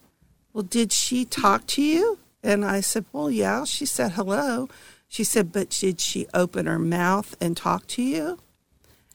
Well, 0.52 0.62
did 0.64 0.92
she 0.92 1.24
talk 1.24 1.66
to 1.68 1.82
you? 1.82 2.18
And 2.42 2.64
I 2.64 2.80
said, 2.80 3.04
Well, 3.12 3.30
yeah. 3.30 3.64
She 3.64 3.84
said, 3.84 4.12
Hello. 4.12 4.68
She 5.08 5.24
said, 5.24 5.52
But 5.52 5.70
did 5.70 6.00
she 6.00 6.26
open 6.32 6.66
her 6.66 6.78
mouth 6.78 7.36
and 7.40 7.56
talk 7.56 7.86
to 7.88 8.02
you? 8.02 8.38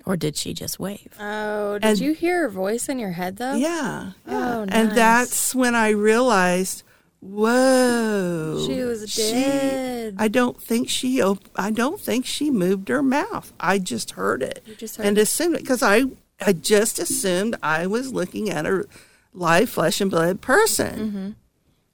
Or 0.06 0.18
did 0.18 0.36
she 0.36 0.54
just 0.54 0.80
wave? 0.80 1.14
Oh, 1.20 1.74
did 1.80 1.86
And- 1.86 2.00
you 2.00 2.14
hear 2.14 2.42
her 2.44 2.50
voice 2.50 2.90
in 2.90 3.00
your 3.00 3.12
head 3.12 3.38
though? 3.38 3.56
Yeah. 3.56 4.12
yeah. 4.28 4.56
Oh, 4.58 4.66
And 4.68 4.92
that's 4.92 5.56
when 5.56 5.74
I 5.76 5.90
realized, 5.92 6.84
whoa. 7.22 8.66
She 8.68 8.82
was 8.82 9.10
she- 9.10 9.22
dead. 9.32 10.16
I 10.18 10.28
don't 10.28 10.62
think 10.62 10.90
she 10.90 11.22
op- 11.22 11.50
I 11.56 11.72
don't 11.72 12.00
think 12.00 12.26
she 12.26 12.52
moved 12.52 12.90
her 12.90 13.02
mouth. 13.02 13.54
I 13.60 13.80
just 13.80 14.12
heard 14.12 14.44
it. 14.44 14.62
You 14.66 14.76
just 14.76 14.98
heard 14.98 15.06
and 15.06 15.18
it. 15.18 15.22
assumed 15.22 15.56
it 15.56 15.62
because 15.62 15.82
I 15.82 16.04
I 16.40 16.54
just 16.54 17.00
assumed 17.00 17.56
I 17.64 17.88
was 17.88 18.12
looking 18.12 18.50
at 18.50 18.66
a 18.66 18.86
live 19.34 19.70
flesh 19.70 20.02
and 20.02 20.12
blood 20.12 20.42
person. 20.42 21.00
Mm-hmm. 21.00 21.30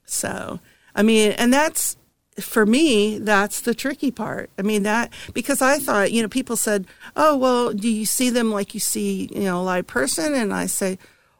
So, 0.06 0.60
I 0.96 1.04
mean, 1.04 1.34
and 1.34 1.54
that's 1.54 1.98
for 2.40 2.66
me, 2.66 3.18
that's 3.18 3.62
the 3.62 3.74
tricky 3.76 4.12
part. 4.12 4.50
I 4.58 4.62
mean, 4.62 4.84
that 4.84 5.12
because 5.34 5.62
I 5.62 5.80
thought, 5.80 6.12
you 6.12 6.22
know, 6.22 6.30
people 6.30 6.56
said, 6.56 6.86
oh, 7.16 7.36
well, 7.36 7.74
do 7.74 7.90
you 7.90 8.06
see 8.06 8.30
them 8.30 8.52
like 8.52 8.74
you 8.74 8.80
see, 8.80 9.30
you 9.34 9.42
know, 9.42 9.60
a 9.60 9.64
live 9.64 9.88
person? 9.88 10.34
And 10.34 10.54
I 10.54 10.68
say, 10.68 10.98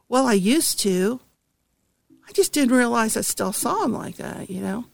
well, 0.10 0.26
I 0.28 0.34
used 0.34 0.80
to. 0.82 1.20
I 2.28 2.32
just 2.34 2.54
didn't 2.54 2.76
realize 2.76 3.16
I 3.16 3.22
still 3.22 3.54
saw 3.54 3.82
them 3.82 3.94
like 3.94 4.18
that, 4.18 4.50
you 4.50 4.62
know? 4.62 4.86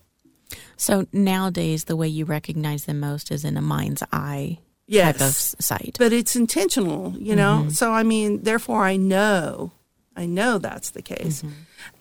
So 0.77 1.07
nowadays, 1.11 1.85
the 1.85 1.95
way 1.95 2.07
you 2.07 2.25
recognize 2.25 2.85
them 2.85 2.99
most 2.99 3.31
is 3.31 3.43
in 3.43 3.57
a 3.57 3.61
mind's 3.61 4.03
eye 4.11 4.59
Yes. 4.85 5.17
type 5.17 5.27
of 5.27 5.63
sight. 5.65 5.95
But 5.97 6.13
it's 6.13 6.35
intentional, 6.35 7.15
you 7.17 7.35
know? 7.35 7.67
So, 7.69 7.91
I 7.91 8.03
mean, 8.03 8.43
therefore, 8.43 8.83
I 8.83 8.97
know, 8.97 9.71
I 10.15 10.25
know 10.25 10.57
that's 10.57 10.91
the 10.91 11.01
case. 11.01 11.43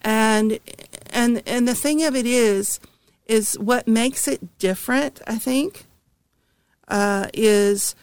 And, 0.03 0.59
and, 1.11 1.43
and 1.47 1.67
the 1.67 1.75
thing 1.75 2.03
of 2.05 2.15
it 2.17 2.27
is, 2.27 2.81
is 3.27 3.59
what 3.59 3.87
makes 3.89 4.27
it 4.29 4.59
different, 4.59 5.23
I 5.27 5.39
think, 5.39 5.87
uh, 6.89 7.29
is 7.33 7.95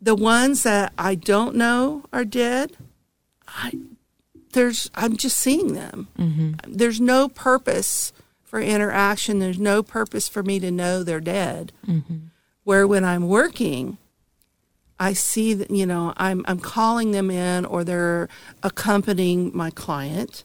the 0.00 0.14
ones 0.14 0.62
that 0.64 0.92
I 0.98 1.14
don't 1.14 1.56
know 1.56 2.04
are 2.12 2.24
dead. 2.24 2.76
I, 3.48 3.72
there's, 4.56 4.90
I'm 4.94 5.16
just 5.16 5.36
seeing 5.36 5.74
them. 5.74 6.08
Mm-hmm. 6.18 6.52
There's 6.66 7.00
no 7.00 7.28
purpose 7.28 8.12
for 8.42 8.60
interaction. 8.60 9.38
There's 9.38 9.58
no 9.58 9.82
purpose 9.82 10.28
for 10.28 10.42
me 10.42 10.58
to 10.60 10.70
know 10.70 11.02
they're 11.02 11.20
dead. 11.20 11.72
Mm-hmm. 11.86 12.16
Where 12.64 12.86
when 12.86 13.04
I'm 13.04 13.28
working, 13.28 13.98
I 14.98 15.12
see 15.12 15.54
that 15.54 15.70
you 15.70 15.86
know 15.86 16.14
I'm 16.16 16.44
I'm 16.48 16.58
calling 16.58 17.10
them 17.12 17.30
in 17.30 17.64
or 17.64 17.84
they're 17.84 18.28
accompanying 18.62 19.50
my 19.54 19.70
client, 19.70 20.42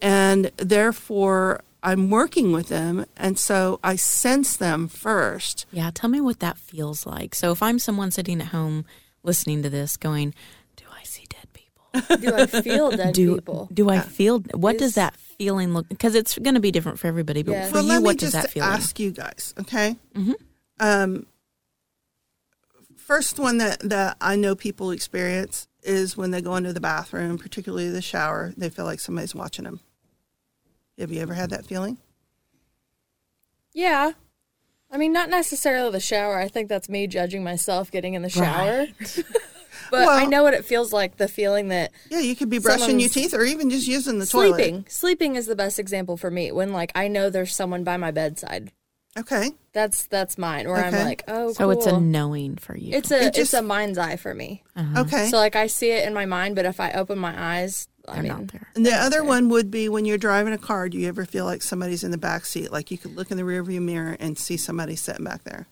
and 0.00 0.50
therefore 0.56 1.60
I'm 1.82 2.08
working 2.08 2.50
with 2.50 2.68
them, 2.68 3.04
and 3.16 3.38
so 3.38 3.78
I 3.84 3.96
sense 3.96 4.56
them 4.56 4.88
first. 4.88 5.66
Yeah, 5.70 5.90
tell 5.92 6.08
me 6.08 6.20
what 6.20 6.40
that 6.40 6.56
feels 6.56 7.04
like. 7.06 7.34
So 7.34 7.52
if 7.52 7.62
I'm 7.62 7.78
someone 7.78 8.10
sitting 8.10 8.40
at 8.40 8.48
home 8.48 8.86
listening 9.22 9.62
to 9.62 9.70
this 9.70 9.96
going, 9.96 10.34
do 10.76 10.84
I 10.98 11.02
see 11.04 11.26
dead 11.28 11.52
people? 11.52 11.83
Do 12.20 12.34
I 12.34 12.46
feel 12.46 12.90
dead 12.90 13.14
Do 13.14 13.36
people? 13.36 13.68
do 13.72 13.88
I 13.88 14.00
feel 14.00 14.40
what 14.54 14.78
does 14.78 14.94
that 14.96 15.16
feeling 15.16 15.72
look 15.74 15.88
because 15.88 16.14
it's 16.14 16.36
going 16.38 16.54
to 16.54 16.60
be 16.60 16.70
different 16.70 16.98
for 16.98 17.06
everybody, 17.06 17.42
but 17.42 17.52
Yeah. 17.52 17.66
for 17.68 17.74
Well, 17.74 17.84
you 17.84 18.00
what 18.02 18.18
does 18.18 18.32
that 18.32 18.50
feel 18.50 18.64
like? 18.64 18.74
ask 18.78 18.98
you 18.98 19.10
guys, 19.12 19.54
okay? 19.60 19.96
Um, 20.80 21.26
first 22.96 23.38
one 23.38 23.58
that 23.58 23.80
that 23.88 24.16
I 24.20 24.36
know 24.36 24.54
people 24.54 24.90
experience 24.90 25.68
is 25.82 26.16
when 26.16 26.30
they 26.30 26.40
go 26.40 26.56
into 26.56 26.72
the 26.72 26.80
bathroom, 26.80 27.38
particularly 27.38 27.90
the 27.90 28.02
shower, 28.02 28.52
they 28.56 28.70
feel 28.70 28.84
like 28.86 29.00
somebody's 29.00 29.34
watching 29.34 29.64
them. 29.64 29.80
Have 30.98 31.12
you 31.12 31.20
ever 31.20 31.34
had 31.34 31.50
that 31.50 31.66
feeling? 31.66 31.98
Yeah. 33.72 34.12
I 34.90 34.96
mean, 34.96 35.12
not 35.12 35.28
necessarily 35.28 35.90
the 35.90 36.00
shower. 36.00 36.38
I 36.38 36.46
think 36.48 36.68
that's 36.68 36.88
me 36.88 37.06
judging 37.08 37.42
myself 37.42 37.90
getting 37.90 38.14
in 38.14 38.22
the 38.22 38.28
shower. 38.30 38.86
but 39.90 40.08
I 40.08 40.24
know 40.26 40.42
what 40.42 40.54
it 40.54 40.64
feels 40.64 40.92
like 40.92 41.16
the 41.16 41.28
feeling 41.28 41.68
that 41.68 41.92
Yeah, 42.10 42.20
you 42.20 42.34
could 42.36 42.50
be 42.50 42.58
brushing 42.58 43.00
your 43.00 43.08
teeth 43.10 43.34
or 43.34 43.42
even 43.44 43.70
just 43.70 43.86
using 43.86 44.18
the 44.18 44.26
toilet. 44.26 44.56
sleeping. 44.56 44.84
Sleeping 44.88 45.36
is 45.36 45.46
the 45.46 45.56
best 45.56 45.78
example 45.78 46.16
for 46.16 46.30
me 46.30 46.52
when 46.52 46.72
like 46.72 46.92
I 46.94 47.08
know 47.08 47.30
there's 47.30 47.54
someone 47.54 47.84
by 47.84 47.96
my 47.96 48.10
bedside. 48.10 48.72
Okay. 49.16 49.52
That's 49.72 50.06
that's 50.08 50.36
mine 50.38 50.66
where 50.68 50.84
Okay. 50.84 50.88
I'm 51.00 51.06
like, 51.06 51.22
"Oh, 51.28 51.52
So 51.52 51.70
it's 51.70 51.86
a 51.86 52.00
knowing 52.00 52.56
for 52.56 52.76
you. 52.76 52.96
it's 52.96 53.12
a 53.12 53.26
It 53.26 53.34
just- 53.34 53.38
it's 53.38 53.54
a 53.54 53.62
mind's 53.62 53.96
eye 53.96 54.16
for 54.16 54.34
me. 54.34 54.64
Uh-huh. 54.74 55.02
Okay. 55.02 55.28
So 55.28 55.36
like 55.36 55.54
I 55.54 55.68
see 55.68 55.90
it 55.92 56.06
in 56.06 56.12
my 56.14 56.26
mind, 56.26 56.56
but 56.56 56.64
if 56.64 56.80
I 56.80 56.90
open 56.92 57.18
my 57.18 57.32
eyes, 57.36 57.86
I 58.08 58.14
They're 58.14 58.22
mean, 58.24 58.32
not 58.32 58.48
there. 58.48 58.68
And 58.74 58.84
the 58.84 58.92
other 58.92 59.22
one 59.22 59.48
would 59.50 59.70
be 59.70 59.88
when 59.88 60.04
you're 60.04 60.18
driving 60.18 60.52
a 60.52 60.58
car. 60.58 60.88
Do 60.88 60.98
you 60.98 61.06
ever 61.08 61.24
feel 61.24 61.44
like 61.44 61.62
somebody's 61.62 62.02
in 62.04 62.10
the 62.10 62.18
back 62.18 62.44
seat? 62.44 62.72
Like 62.72 62.90
you 62.90 62.98
could 62.98 63.14
look 63.16 63.30
in 63.30 63.36
the 63.36 63.44
rearview 63.44 63.80
mirror 63.80 64.16
and 64.18 64.36
see 64.36 64.56
somebody 64.56 64.96
sitting 64.96 65.24
back 65.24 65.44
there. 65.44 65.68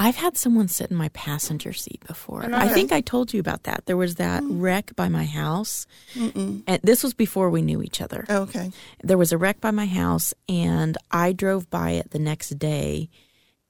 I've 0.00 0.16
had 0.16 0.38
someone 0.38 0.68
sit 0.68 0.90
in 0.90 0.96
my 0.96 1.10
passenger 1.10 1.74
seat 1.74 2.02
before. 2.06 2.42
I 2.54 2.68
think 2.68 2.90
I 2.90 3.02
told 3.02 3.34
you 3.34 3.40
about 3.40 3.64
that. 3.64 3.84
There 3.84 3.98
was 3.98 4.14
that 4.14 4.42
mm. 4.42 4.48
wreck 4.58 4.96
by 4.96 5.10
my 5.10 5.26
house. 5.26 5.86
And 6.14 6.80
this 6.82 7.02
was 7.02 7.12
before 7.12 7.50
we 7.50 7.60
knew 7.60 7.82
each 7.82 8.00
other. 8.00 8.24
Oh, 8.30 8.42
okay. 8.44 8.72
There 9.04 9.18
was 9.18 9.30
a 9.30 9.36
wreck 9.36 9.60
by 9.60 9.72
my 9.72 9.84
house 9.84 10.32
and 10.48 10.96
I 11.10 11.34
drove 11.34 11.68
by 11.68 11.90
it 11.90 12.12
the 12.12 12.18
next 12.18 12.58
day 12.58 13.10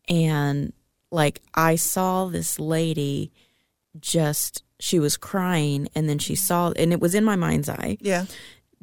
and 0.09 0.73
like 1.11 1.43
I 1.53 1.75
saw 1.75 2.27
this 2.27 2.61
lady 2.61 3.33
just 3.99 4.63
she 4.79 5.01
was 5.01 5.17
crying 5.17 5.89
and 5.97 6.09
then 6.09 6.21
she 6.21 6.37
saw 6.37 6.71
and 6.77 6.93
it 6.93 7.01
was 7.01 7.17
in 7.17 7.25
my 7.25 7.35
mind's 7.35 7.69
eye. 7.69 7.99
Yeah. 8.01 8.27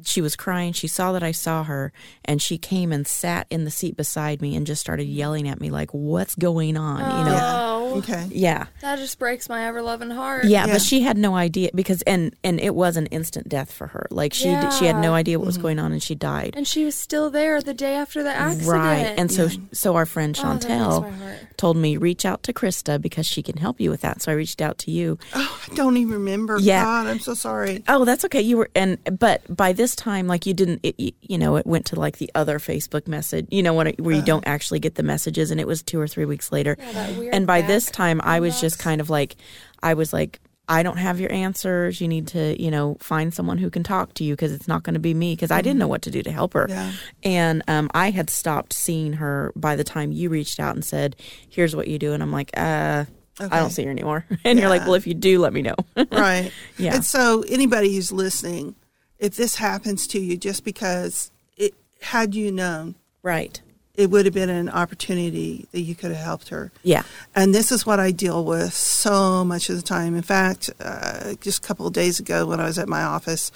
She 0.04 0.20
was 0.20 0.36
crying. 0.36 0.72
She 0.72 0.86
saw 0.86 1.10
that 1.12 1.22
I 1.24 1.32
saw 1.32 1.64
her 1.64 1.92
and 2.24 2.40
she 2.40 2.56
came 2.56 2.92
and 2.92 3.04
sat 3.06 3.46
in 3.50 3.64
the 3.64 3.70
seat 3.70 3.96
beside 3.96 4.40
me 4.40 4.54
and 4.54 4.64
just 4.66 4.80
started 4.80 5.04
yelling 5.04 5.48
at 5.48 5.60
me 5.60 5.70
like 5.70 5.90
what's 5.92 6.36
going 6.36 6.76
on, 6.76 6.98
you 7.00 7.24
know? 7.32 7.38
oh, 7.42 7.74
Okay. 7.98 8.26
Yeah. 8.30 8.66
That 8.82 8.98
just 8.98 9.18
breaks 9.18 9.48
my 9.48 9.64
ever 9.66 9.82
loving 9.82 10.10
heart. 10.10 10.44
Yeah, 10.44 10.66
Yeah. 10.66 10.74
but 10.74 10.82
she 10.82 11.00
had 11.00 11.16
no 11.18 11.34
idea 11.34 11.70
because 11.74 12.02
and 12.02 12.34
and 12.44 12.60
it 12.60 12.74
was 12.74 12.96
an 12.96 13.06
instant 13.06 13.48
death 13.48 13.72
for 13.72 13.88
her. 13.88 14.06
Like 14.10 14.34
she 14.34 14.44
d 14.54 14.70
she 14.78 14.84
had 14.84 14.96
no 14.98 15.14
idea 15.14 15.38
what 15.38 15.42
Mm-hmm. 15.44 15.46
was 15.48 15.58
going 15.58 15.78
on 15.80 15.90
and 15.92 16.02
she 16.02 16.14
died. 16.14 16.54
And 16.56 16.66
she 16.68 16.84
was 16.84 16.94
still 16.94 17.28
there 17.30 17.60
the 17.60 17.74
day 17.74 17.94
after 17.94 18.22
the 18.22 18.30
accident. 18.32 18.68
Right. 18.70 19.14
And 19.18 19.32
so 19.32 19.48
so 19.72 19.96
our 19.96 20.06
friend 20.06 20.38
Oh, 20.38 20.42
that 20.42 20.60
breaks 20.60 20.66
Chantel 20.66 21.02
my 21.02 21.10
heart. 21.10 21.38
told 21.56 21.76
me 21.76 21.96
reach 21.96 22.24
out 22.24 22.42
to 22.44 22.52
Krista 22.52 23.00
because 23.00 23.26
she 23.26 23.42
can 23.42 23.56
help 23.56 23.80
you 23.80 23.90
with 23.90 24.02
that. 24.02 24.22
So 24.22 24.30
I 24.30 24.34
reached 24.36 24.60
out 24.60 24.78
to 24.78 24.90
you. 24.92 25.18
Oh, 25.34 25.60
I 25.70 25.74
don't 25.74 25.96
even 25.96 26.12
remember. 26.12 26.58
Yeah. 26.60 26.84
God, 26.84 27.06
I'm 27.08 27.18
so 27.20 27.34
sorry. 27.34 27.82
Oh, 27.88 28.04
that's 28.04 28.24
okay. 28.26 28.42
You 28.42 28.58
were 28.58 28.70
and 28.76 28.98
but 29.18 29.40
by 29.56 29.72
this 29.72 29.87
time 29.96 30.26
like 30.26 30.46
you 30.46 30.54
didn't 30.54 30.80
it, 30.82 30.98
you- 30.98 31.38
know 31.38 31.56
it 31.56 31.66
went 31.66 31.86
to 31.86 31.98
like 31.98 32.18
the 32.18 32.30
other 32.34 32.58
Facebook 32.58 33.06
message. 33.06 33.46
You 33.50 33.62
know 33.62 33.74
when 33.74 33.88
it, 33.88 34.00
where 34.00 34.14
you 34.14 34.22
don't 34.22 34.46
actually 34.46 34.80
get 34.80 34.94
the 34.96 35.02
messages 35.02 35.50
and 35.50 35.60
it 35.60 35.66
was 35.66 35.82
2 35.82 36.00
or 36.00 36.08
3 36.08 36.24
weeks 36.24 36.50
later. 36.52 36.76
weird 37.16 37.34
and 37.34 37.46
by 37.46 37.62
this 37.62 37.86
time 37.86 38.20
I 38.24 38.40
was 38.40 38.60
just 38.60 38.78
kind 38.78 39.00
of 39.00 39.10
like 39.10 39.36
I 39.82 39.94
was 39.94 40.12
like 40.12 40.40
I 40.70 40.82
don't 40.82 40.98
have 40.98 41.18
your 41.18 41.32
answers. 41.32 41.98
You 41.98 42.08
need 42.08 42.28
to, 42.28 42.60
you 42.62 42.70
know, 42.70 42.98
find 43.00 43.32
someone 43.32 43.56
who 43.56 43.70
can 43.70 43.82
talk 43.82 44.12
to 44.14 44.24
you 44.24 44.34
because 44.34 44.52
it's 44.52 44.68
not 44.68 44.82
going 44.82 44.94
to 44.94 45.00
be 45.00 45.14
me 45.14 45.32
because 45.34 45.50
I 45.50 45.62
didn't 45.62 45.78
know 45.78 45.88
what 45.88 46.02
to 46.02 46.10
do 46.10 46.22
to 46.22 46.30
help 46.30 46.52
her. 46.52 46.66
Yeah. 46.68 46.92
And 47.22 47.62
um, 47.68 47.90
I 47.94 48.10
had 48.10 48.28
stopped 48.28 48.74
seeing 48.74 49.14
her 49.14 49.50
by 49.56 49.76
the 49.76 49.84
time 49.84 50.12
you 50.12 50.28
reached 50.28 50.60
out 50.60 50.74
and 50.74 50.84
said, 50.84 51.16
"Here's 51.48 51.74
what 51.74 51.88
you 51.88 51.98
do," 51.98 52.12
and 52.12 52.22
I'm 52.22 52.32
like, 52.32 52.50
"Uh, 52.54 53.06
I 53.40 53.60
don't 53.60 53.70
see 53.70 53.84
her 53.84 53.90
anymore." 53.90 54.26
And 54.44 54.58
you're 54.58 54.68
like, 54.68 54.82
"Well, 54.82 54.92
if 54.94 55.06
you 55.06 55.14
do, 55.14 55.38
let 55.38 55.54
me 55.54 55.62
know." 55.62 55.74
right. 56.12 56.52
Yeah. 56.76 56.96
And 56.96 57.04
so, 57.04 57.44
anybody 57.48 57.94
who's 57.94 58.12
listening, 58.12 58.74
if 59.18 59.36
this 59.36 59.56
happens 59.56 60.06
to 60.08 60.20
you, 60.20 60.36
just 60.36 60.64
because 60.64 61.30
it 61.56 61.74
had 62.00 62.34
you 62.34 62.52
known, 62.52 62.94
right. 63.22 63.60
it 63.94 64.10
would 64.10 64.24
have 64.26 64.34
been 64.34 64.48
an 64.48 64.68
opportunity 64.68 65.66
that 65.72 65.80
you 65.80 65.94
could 65.94 66.10
have 66.10 66.24
helped 66.24 66.48
her. 66.50 66.70
Yeah. 66.82 67.02
And 67.34 67.54
this 67.54 67.72
is 67.72 67.84
what 67.84 67.98
I 67.98 68.10
deal 68.12 68.44
with 68.44 68.72
so 68.72 69.44
much 69.44 69.68
of 69.70 69.76
the 69.76 69.82
time. 69.82 70.14
In 70.14 70.22
fact, 70.22 70.70
uh, 70.80 71.34
just 71.40 71.64
a 71.64 71.66
couple 71.66 71.86
of 71.86 71.92
days 71.92 72.20
ago 72.20 72.46
when 72.46 72.60
I 72.60 72.64
was 72.64 72.78
at 72.78 72.88
my 72.88 73.02
office, 73.02 73.50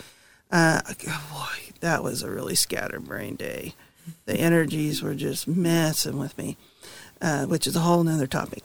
uh, 0.51 0.81
oh 0.89 1.25
boy, 1.33 1.73
that 1.81 2.03
was 2.03 2.23
a 2.23 2.31
really 2.31 2.55
scatterbrained 2.55 3.39
day. 3.39 3.75
The 4.27 4.35
energies 4.35 5.01
were 5.01 5.15
just 5.15 5.47
messing 5.47 6.19
with 6.19 6.37
me, 6.37 6.57
uh, 7.21 7.47
which 7.47 7.69
is 7.69 7.77
a 7.77 7.81
whole 7.81 8.03
nother 8.03 8.27
topic. 8.27 8.65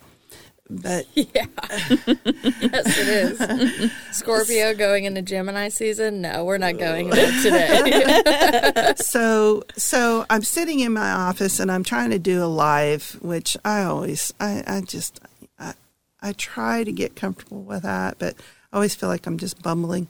But 0.69 1.05
yeah, 1.15 1.45
Yes, 1.69 2.99
it 2.99 3.07
is. 3.07 3.91
Scorpio 4.11 4.73
going 4.73 5.05
into 5.05 5.21
Gemini 5.21 5.69
season? 5.69 6.21
No, 6.21 6.43
we're 6.43 6.57
not 6.57 6.77
going 6.77 7.09
today. 7.11 8.93
so 8.97 9.63
so 9.75 10.25
I'm 10.29 10.43
sitting 10.43 10.79
in 10.81 10.91
my 10.93 11.11
office 11.11 11.59
and 11.59 11.71
I'm 11.71 11.83
trying 11.83 12.09
to 12.09 12.19
do 12.19 12.43
a 12.43 12.47
live, 12.47 13.17
which 13.21 13.55
I 13.63 13.83
always 13.83 14.33
I, 14.39 14.63
I 14.67 14.81
just 14.81 15.21
I, 15.57 15.73
I 16.21 16.33
try 16.33 16.83
to 16.83 16.91
get 16.91 17.15
comfortable 17.15 17.63
with 17.63 17.83
that, 17.83 18.19
but 18.19 18.35
I 18.73 18.75
always 18.77 18.95
feel 18.95 19.09
like 19.09 19.25
I'm 19.25 19.37
just 19.37 19.61
bumbling. 19.61 20.07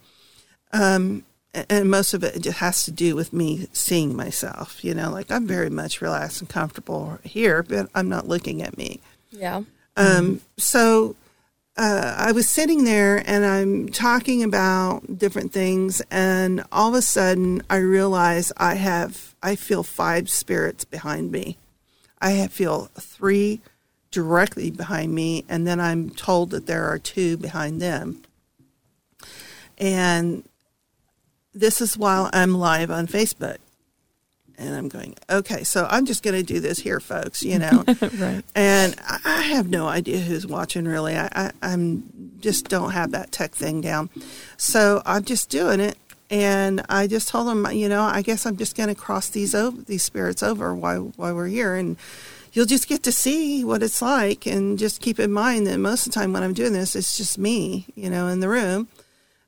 Um 0.74 1.24
and 1.70 1.89
most 1.89 2.14
of 2.14 2.24
it 2.24 2.41
just 2.41 2.60
has 2.60 2.84
to 2.86 2.91
do 2.91 3.16
with 3.16 3.34
me 3.34 3.68
seeing 3.74 4.16
myself, 4.16 4.84
you 4.84 4.93
know, 4.93 5.12
like 5.12 5.32
I'm 5.32 5.47
very 5.47 5.70
much 5.70 6.01
relaxed 6.01 6.41
and 6.41 6.49
comfortable 6.49 7.20
here, 7.24 7.64
but 7.64 7.89
I'm 7.95 8.10
not 8.10 8.28
looking 8.28 8.62
at 8.62 8.78
me. 8.78 8.99
yeah. 9.32 9.62
Um, 9.98 10.41
so 10.58 11.16
uh, 11.76 12.16
I 12.18 12.32
was 12.32 12.50
sitting 12.50 12.84
there 12.84 13.24
and 13.26 13.45
I'm 13.45 13.89
talking 13.89 14.43
about 14.43 15.18
different 15.18 15.52
things, 15.52 16.02
and 16.10 16.64
all 16.72 16.89
of 16.89 16.95
a 16.95 17.02
sudden 17.02 17.64
I 17.70 17.78
realize 17.78 18.52
I 18.58 18.76
have 18.76 19.36
I 19.43 19.56
feel 19.56 19.84
five 19.84 20.30
spirits 20.30 20.86
behind 20.86 21.32
me. 21.32 21.58
I 22.20 22.48
feel 22.48 22.89
three 23.00 23.62
directly 24.10 24.72
behind 24.72 25.14
me, 25.14 25.45
and 25.50 25.68
then 25.68 25.80
I'm 25.80 26.10
told 26.10 26.52
that 26.52 26.66
there 26.66 26.86
are 26.86 26.98
two 26.98 27.38
behind 27.38 27.82
them. 27.82 28.24
And 29.78 30.43
this 31.54 31.82
is 31.82 31.98
while 31.98 32.30
I'm 32.34 32.56
live 32.56 32.89
on 32.89 33.08
Facebook. 33.08 33.58
And 34.60 34.74
I'm 34.74 34.89
going, 34.89 35.16
okay, 35.30 35.64
so 35.64 35.88
I'm 35.89 36.05
just 36.05 36.24
going 36.24 36.36
to 36.36 36.41
do 36.41 36.60
this 36.60 36.80
here, 36.80 36.99
folks, 36.99 37.43
you 37.43 37.60
know. 37.60 37.84
Right. 38.18 38.43
And 38.55 38.95
I 39.26 39.41
have 39.41 39.70
no 39.70 39.88
idea 39.88 40.20
who's 40.20 40.47
watching 40.47 40.86
really. 40.86 41.16
I, 41.16 41.30
I 41.34 41.51
I'm 41.62 42.38
just 42.39 42.68
don't 42.68 42.91
have 42.91 43.12
that 43.12 43.32
tech 43.32 43.53
thing 43.53 43.82
down. 43.82 44.10
So 44.58 45.01
I'm 45.05 45.24
just 45.24 45.49
doing 45.49 45.80
it. 45.80 45.97
And 46.30 46.84
I 46.89 47.08
just 47.08 47.30
told 47.30 47.47
them, 47.47 47.72
you 47.72 47.88
know, 47.88 48.01
I 48.01 48.22
guess 48.22 48.45
I'm 48.45 48.58
just 48.58 48.76
going 48.76 48.89
to 48.89 48.95
cross 48.95 49.30
these 49.30 49.55
over, 49.55 49.82
these 49.82 50.03
spirits 50.03 50.43
over 50.43 50.74
while 50.76 51.14
while 51.16 51.36
we're 51.36 51.47
here, 51.47 51.76
and 51.76 51.95
you'll 52.51 52.66
just 52.66 52.89
get 52.89 53.03
to 53.03 53.12
see 53.12 53.64
what 53.64 53.82
it's 53.84 54.01
like. 54.01 54.45
And 54.45 54.78
just 54.78 54.99
keep 54.99 55.20
in 55.20 55.32
mind 55.32 55.68
that 55.68 55.78
most 55.78 56.05
of 56.05 56.14
the 56.14 56.20
time 56.20 56.34
when 56.34 56.43
I'm 56.43 56.53
doing 56.53 56.74
this, 56.74 56.95
it's 56.95 57.16
just 57.16 57.38
me, 57.38 57.86
you 57.95 58.10
know, 58.10 58.28
in 58.28 58.41
the 58.41 58.49
room. 58.49 58.89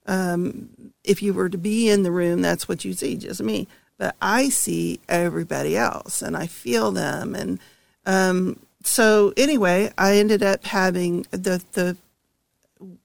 Um, 0.05 0.69
if 1.03 1.21
you 1.21 1.33
were 1.33 1.49
to 1.49 1.57
be 1.57 1.89
in 1.89 2.03
the 2.03 2.11
room, 2.11 2.41
that's 2.41 2.67
what 2.67 2.85
you'd 2.85 2.99
see, 2.99 3.17
just 3.17 3.41
me. 3.41 3.67
But 3.99 4.15
I 4.21 4.49
see 4.49 4.99
everybody 5.07 5.77
else, 5.77 6.23
and 6.23 6.35
I 6.35 6.47
feel 6.47 6.91
them, 6.91 7.35
and 7.35 7.59
um, 8.07 8.59
so 8.83 9.33
anyway, 9.37 9.91
I 9.97 10.17
ended 10.17 10.41
up 10.41 10.63
having 10.65 11.27
the 11.31 11.63
the 11.73 11.97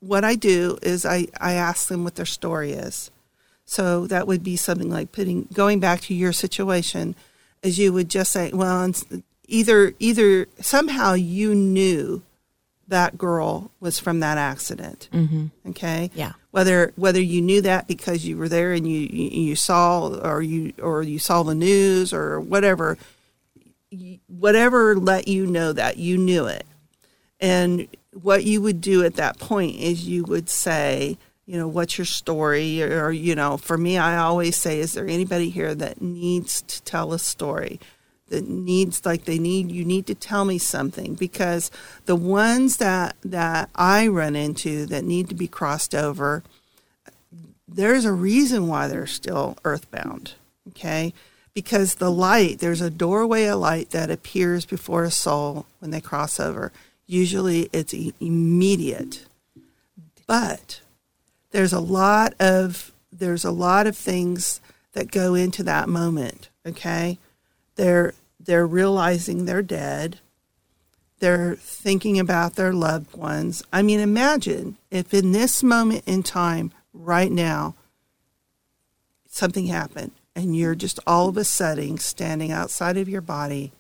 what 0.01 0.25
I 0.25 0.35
do 0.35 0.79
is 0.83 1.05
I 1.05 1.27
I 1.41 1.55
ask 1.55 1.89
them 1.89 2.05
what 2.05 2.15
their 2.15 2.27
story 2.27 2.73
is. 2.73 3.11
So 3.65 4.07
that 4.07 4.27
would 4.27 4.45
be 4.45 4.57
something 4.57 4.91
like 4.91 5.13
putting 5.13 5.49
going 5.53 5.81
back 5.81 6.01
to 6.03 6.15
your 6.15 6.33
situation, 6.33 7.15
as 7.63 7.79
you 7.79 7.93
would 7.93 8.09
just 8.09 8.31
say, 8.31 8.51
well, 8.53 8.93
either 9.49 9.95
either 9.99 10.47
somehow 10.61 11.15
you 11.15 11.55
knew 11.55 12.23
that 12.89 13.19
girl 13.19 13.71
was 13.81 13.99
from 13.99 14.21
that 14.21 14.39
accident. 14.39 15.09
Mm-hmm. 15.13 15.47
Okay. 15.71 16.11
Yeah. 16.15 16.33
Whether 16.55 16.93
whether 16.95 17.21
you 17.21 17.43
knew 17.43 17.63
that 17.63 17.89
because 17.89 18.25
you 18.25 18.37
were 18.37 18.49
there 18.49 18.75
and 18.75 18.89
you 18.89 19.01
you, 19.01 19.57
saw 19.57 20.07
or 20.07 20.41
you 20.41 20.73
or 20.81 21.03
you 21.03 21.19
saw 21.19 21.43
the 21.43 21.53
news 21.53 22.13
or 22.13 22.39
whatever, 22.39 22.97
whatever 24.29 24.95
let 24.95 25.27
you 25.27 25.47
know 25.49 25.73
that 25.73 25.97
you 25.97 26.17
knew 26.17 26.47
it, 26.47 26.65
and 27.41 27.89
what 28.13 28.45
you 28.45 28.63
would 28.63 28.81
do 28.81 29.03
at 29.05 29.17
that 29.17 29.41
point 29.41 29.75
is 29.81 30.07
you 30.07 30.23
would 30.23 30.49
say, 30.49 31.19
you 31.45 31.59
know, 31.59 31.67
what's 31.67 31.99
your 31.99 32.05
story, 32.05 32.81
or 32.85 33.11
you 33.11 33.35
know, 33.35 33.57
for 33.57 33.77
me, 33.77 33.99
I 33.99 34.19
always 34.19 34.55
say, 34.55 34.79
is 34.79 34.93
there 34.93 35.09
anybody 35.09 35.51
here 35.51 35.75
that 35.75 36.01
needs 36.01 36.63
to 36.63 36.81
tell 36.85 37.13
a 37.13 37.19
story? 37.19 37.81
That 38.29 38.49
needs 38.49 39.05
like 39.05 39.25
they 39.25 39.39
need 39.39 39.71
you 39.71 39.85
need 39.85 40.07
to 40.07 40.15
tell 40.15 40.45
me 40.45 40.59
something 40.59 41.15
because 41.15 41.71
the 42.07 42.17
ones 42.17 42.79
that 42.79 43.17
that 43.23 43.69
I 43.75 44.07
run 44.09 44.35
into 44.35 44.87
that 44.87 45.05
need 45.05 45.29
to 45.29 45.35
be 45.35 45.47
crossed 45.47 45.95
over 45.95 46.43
there's 47.69 48.05
a 48.05 48.13
reason 48.13 48.67
why 48.67 48.89
they're 48.89 49.07
still 49.07 49.57
earthbound 49.65 50.35
okay? 50.69 51.13
Because 51.53 51.97
the 51.97 52.11
light 52.11 52.59
there's 52.59 52.81
a 52.81 52.91
doorway 52.91 53.45
of 53.45 53.61
light 53.61 53.91
that 53.91 54.11
appears 54.11 54.65
before 54.65 55.05
a 55.05 55.11
soul 55.11 55.67
when 55.79 55.91
they 55.91 56.01
cross 56.01 56.41
over. 56.41 56.73
Usually 57.07 57.69
it's 57.73 57.95
e- 57.95 58.15
immediate. 58.21 59.27
But 60.27 60.81
there's 61.51 61.73
a 61.73 61.81
lot 61.81 62.35
of 62.41 62.93
there's 63.13 63.45
a 63.45 63.51
lot 63.51 63.87
of 63.87 63.97
things 63.97 64.61
that 64.93 65.11
go 65.11 65.35
into 65.35 65.63
that 65.63 65.89
moment 65.89 66.49
okay 66.67 67.19
they're 67.77 68.15
they're 68.41 68.67
realizing 68.67 69.45
they're 69.45 69.63
dead. 69.63 70.19
They're 71.19 71.55
thinking 71.55 72.19
about 72.19 72.57
their 72.57 72.73
loved 72.73 73.17
ones. 73.17 73.63
I 73.73 73.83
mean 73.83 74.01
imagine 74.01 74.77
if 74.91 75.15
in 75.15 75.33
this 75.33 75.63
moment 75.63 76.05
in 76.07 76.23
time 76.23 76.73
right 76.93 77.33
now 77.33 77.75
something 79.27 79.67
happened 79.67 80.13
and 80.37 80.57
you're 80.57 80.75
just 80.75 81.01
all 81.07 81.29
of 81.29 81.37
a 81.37 81.45
sudden 81.45 81.99
standing 81.99 82.53
outside 82.53 82.97
of 82.97 83.09
your 83.09 83.21
body. 83.21 83.73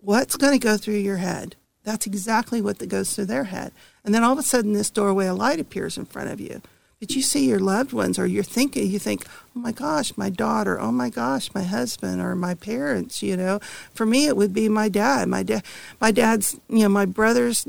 What's 0.00 0.36
going 0.36 0.52
to 0.52 0.64
go 0.64 0.76
through 0.76 0.96
your 0.96 1.16
head? 1.16 1.56
That's 1.82 2.06
exactly 2.06 2.60
what 2.60 2.78
that 2.78 2.88
goes 2.88 3.14
through 3.14 3.26
their 3.26 3.44
head. 3.44 3.72
And 4.04 4.14
then 4.14 4.24
all 4.24 4.32
of 4.32 4.38
a 4.38 4.42
sudden 4.42 4.72
this 4.72 4.90
doorway 4.90 5.26
of 5.26 5.36
light 5.36 5.60
appears 5.60 5.98
in 5.98 6.04
front 6.04 6.30
of 6.30 6.40
you 6.40 6.62
but 7.00 7.14
you 7.14 7.22
see 7.22 7.48
your 7.48 7.58
loved 7.58 7.92
ones 7.92 8.18
or 8.18 8.26
you're 8.26 8.42
thinking 8.42 8.90
you 8.90 8.98
think 8.98 9.26
oh 9.54 9.60
my 9.60 9.72
gosh 9.72 10.16
my 10.16 10.30
daughter 10.30 10.80
oh 10.80 10.92
my 10.92 11.10
gosh 11.10 11.52
my 11.54 11.62
husband 11.62 12.20
or 12.20 12.34
my 12.34 12.54
parents 12.54 13.22
you 13.22 13.36
know? 13.36 13.58
For 13.94 14.06
me 14.06 14.26
it 14.26 14.36
would 14.36 14.52
be 14.52 14.68
my 14.68 14.88
dad. 14.88 15.28
My 15.28 15.42
dad 15.42 15.64
my 16.00 16.10
dad's 16.10 16.58
you 16.68 16.80
know 16.80 16.88
my 16.88 17.06
brother's 17.06 17.66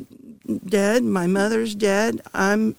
dead 0.66 1.04
my 1.04 1.28
mother's 1.28 1.76
dead. 1.76 2.22
I'm 2.34 2.76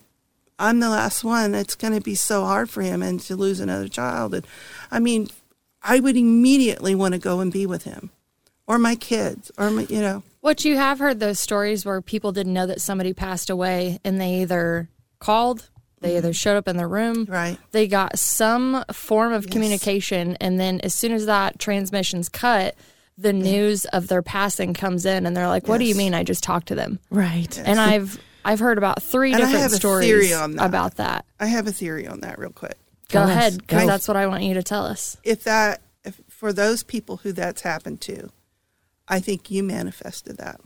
i'm 0.59 0.80
the 0.80 0.90
last 0.90 1.24
one. 1.24 1.55
It's 1.55 1.74
going 1.74 1.94
to 1.94 2.01
be 2.01 2.14
so 2.14 2.44
hard 2.44 2.70
for 2.70 2.82
him 2.82 3.03
and 3.03 3.20
to 3.20 3.36
lose 3.36 3.61
another 3.61 3.88
child. 3.88 4.34
And 4.34 4.46
i 4.90 4.99
mean 4.99 5.28
i 5.82 6.01
would 6.01 6.16
immediately 6.16 6.94
want 6.94 7.12
to 7.14 7.20
go 7.20 7.40
and 7.40 7.53
be 7.53 7.66
with 7.66 7.84
him 7.84 8.11
or 8.66 8.78
my 8.78 8.94
kids 8.94 9.51
or 9.59 9.70
my 9.70 9.86
you 9.88 10.01
know? 10.01 10.22
What 10.40 10.64
you 10.64 10.76
have 10.76 11.01
heard 11.01 11.18
those 11.18 11.40
stories 11.40 11.84
where 11.84 12.01
people 12.01 12.30
didn't 12.32 12.55
know 12.55 12.66
that 12.66 12.80
somebody 12.80 13.12
passed 13.12 13.51
away 13.51 13.99
and 14.05 14.20
they 14.20 14.42
either 14.42 14.88
called, 15.18 15.68
they 16.01 16.16
either 16.16 16.28
mm-hmm. 16.28 16.32
showed 16.32 16.57
up 16.57 16.68
in 16.68 16.76
the 16.76 16.86
room, 16.86 17.24
right 17.28 17.59
they 17.72 17.86
got 17.86 18.18
some 18.18 18.84
form 18.92 19.32
of 19.32 19.49
communication, 19.51 20.36
and 20.40 20.59
then 20.59 20.80
as 20.80 20.94
soon 20.94 21.12
as 21.12 21.26
that 21.26 21.59
transmission's 21.59 22.28
cut, 22.28 22.74
the 23.16 23.32
news 23.32 23.84
of 23.86 24.07
their 24.09 24.22
passing 24.22 24.74
comes 24.74 25.05
in 25.05 25.26
and 25.26 25.36
they're 25.36 25.49
like, 25.49 25.66
What 25.66 25.78
do 25.78 25.84
you 25.84 25.94
mean 25.94 26.14
I 26.14 26.22
just 26.22 26.42
talked 26.42 26.68
to 26.68 26.74
them? 26.74 27.01
Right. 27.11 27.59
And 27.59 27.80
I've 27.80 28.18
I've 28.44 28.61
heard 28.61 28.78
about 28.78 29.03
three 29.03 29.32
And 29.32 29.42
I 29.42 29.46
different 29.46 29.62
have 29.62 29.72
stories 29.72 30.07
theory 30.07 30.32
on 30.32 30.57
that. 30.57 30.66
about 30.66 30.96
that. 30.96 31.26
I 31.38 31.46
have 31.46 31.66
a 31.66 31.72
theory 31.72 32.07
on 32.07 32.20
that 32.20 32.38
real 32.38 32.51
quick. 32.51 32.78
Go 33.11 33.22
ahead, 33.22 33.59
because 33.59 33.86
that's 33.86 34.07
what 34.07 34.16
I 34.16 34.26
want 34.26 34.42
you 34.42 34.55
to 34.55 34.62
tell 34.62 34.84
us. 34.84 35.16
If 35.24 35.44
that, 35.44 35.80
if, 36.05 36.20
for 36.28 36.53
those 36.53 36.82
people 36.82 37.18
who 37.18 37.32
that's 37.32 37.62
happened 37.62 38.01
to, 38.03 38.30
I 39.09 39.20
think 39.20 39.51
you 39.51 39.62
manifested 39.62 40.36
that. 40.36 40.61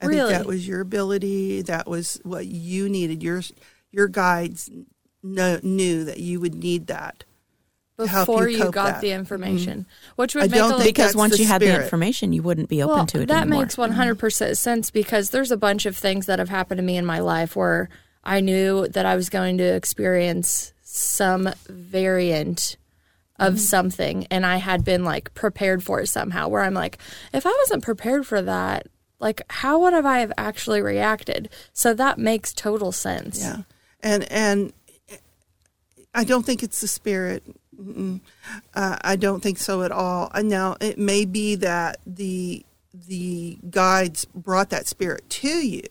I 0.00 0.06
Really? 0.06 0.32
think 0.32 0.42
that 0.42 0.46
was 0.46 0.66
your 0.68 0.80
ability. 0.80 1.62
That 1.62 1.88
was 1.88 2.20
what 2.22 2.46
you 2.46 2.88
needed. 2.88 3.22
Your 3.22 3.42
your 3.92 4.08
guides 4.08 4.70
know, 5.22 5.58
knew 5.62 6.04
that 6.04 6.18
you 6.20 6.40
would 6.40 6.54
need 6.54 6.86
that. 6.88 7.24
to 7.98 8.06
help 8.06 8.26
Before 8.28 8.48
you 8.48 8.58
you, 8.66 8.70
got 8.70 8.94
that. 8.94 9.00
the 9.00 9.10
information, 9.10 9.86
which 10.16 10.34
would 10.34 10.44
I 10.44 10.46
make 10.46 10.54
don't 10.54 10.72
a 10.72 10.76
think 10.78 10.94
because 10.96 11.16
once 11.16 11.36
the 11.36 11.42
you 11.42 11.48
had 11.48 11.60
the 11.60 11.82
information, 11.82 12.32
you 12.32 12.42
wouldn't 12.42 12.68
be 12.68 12.82
open 12.82 12.94
well, 12.96 13.06
to 13.06 13.20
it 13.22 13.26
that 13.28 13.42
anymore. 13.42 13.62
makes 13.62 13.76
100% 13.76 14.56
sense 14.56 14.90
because 14.90 15.30
there's 15.30 15.50
a 15.50 15.56
bunch 15.56 15.84
of 15.86 15.96
things 15.96 16.26
that 16.26 16.38
have 16.38 16.48
happened 16.48 16.78
to 16.78 16.84
me 16.84 16.96
in 16.96 17.04
my 17.04 17.18
life 17.18 17.56
where 17.56 17.88
I 18.22 18.40
knew 18.40 18.86
that 18.88 19.04
I 19.06 19.16
was 19.16 19.28
going 19.30 19.58
to 19.58 19.64
experience 19.64 20.72
some 20.82 21.48
variant 21.68 22.76
of 23.40 23.54
Mm-hmm. 23.54 23.56
something 23.58 24.26
and 24.32 24.44
I 24.44 24.56
had 24.56 24.84
been 24.84 25.04
like 25.04 25.32
prepared 25.32 25.80
for 25.84 26.00
it 26.00 26.08
somehow 26.08 26.48
where 26.48 26.62
I'm 26.62 26.74
like 26.74 26.98
if 27.32 27.46
I 27.46 27.54
wasn't 27.62 27.84
prepared 27.84 28.26
for 28.26 28.42
that 28.42 28.88
like 29.20 29.42
how 29.48 29.78
would 29.78 29.92
have 29.92 30.04
I 30.06 30.18
have 30.18 30.32
actually 30.36 30.82
reacted 30.82 31.48
so 31.72 31.94
that 31.94 32.18
makes 32.18 32.52
total 32.52 32.90
sense 32.90 33.40
Yeah, 33.40 33.58
and 34.02 34.30
and 34.30 34.72
I 36.14 36.24
don't 36.24 36.44
think 36.44 36.62
it's 36.62 36.80
the 36.80 36.88
spirit. 36.88 37.44
Uh, 38.74 38.96
I 39.02 39.16
don't 39.16 39.40
think 39.40 39.58
so 39.58 39.82
at 39.82 39.92
all. 39.92 40.30
Uh, 40.34 40.42
Now 40.42 40.76
it 40.80 40.98
may 40.98 41.24
be 41.24 41.54
that 41.56 41.98
the 42.06 42.64
the 42.92 43.58
guides 43.70 44.24
brought 44.34 44.70
that 44.70 44.88
spirit 44.88 45.28
to 45.30 45.48
you, 45.48 45.84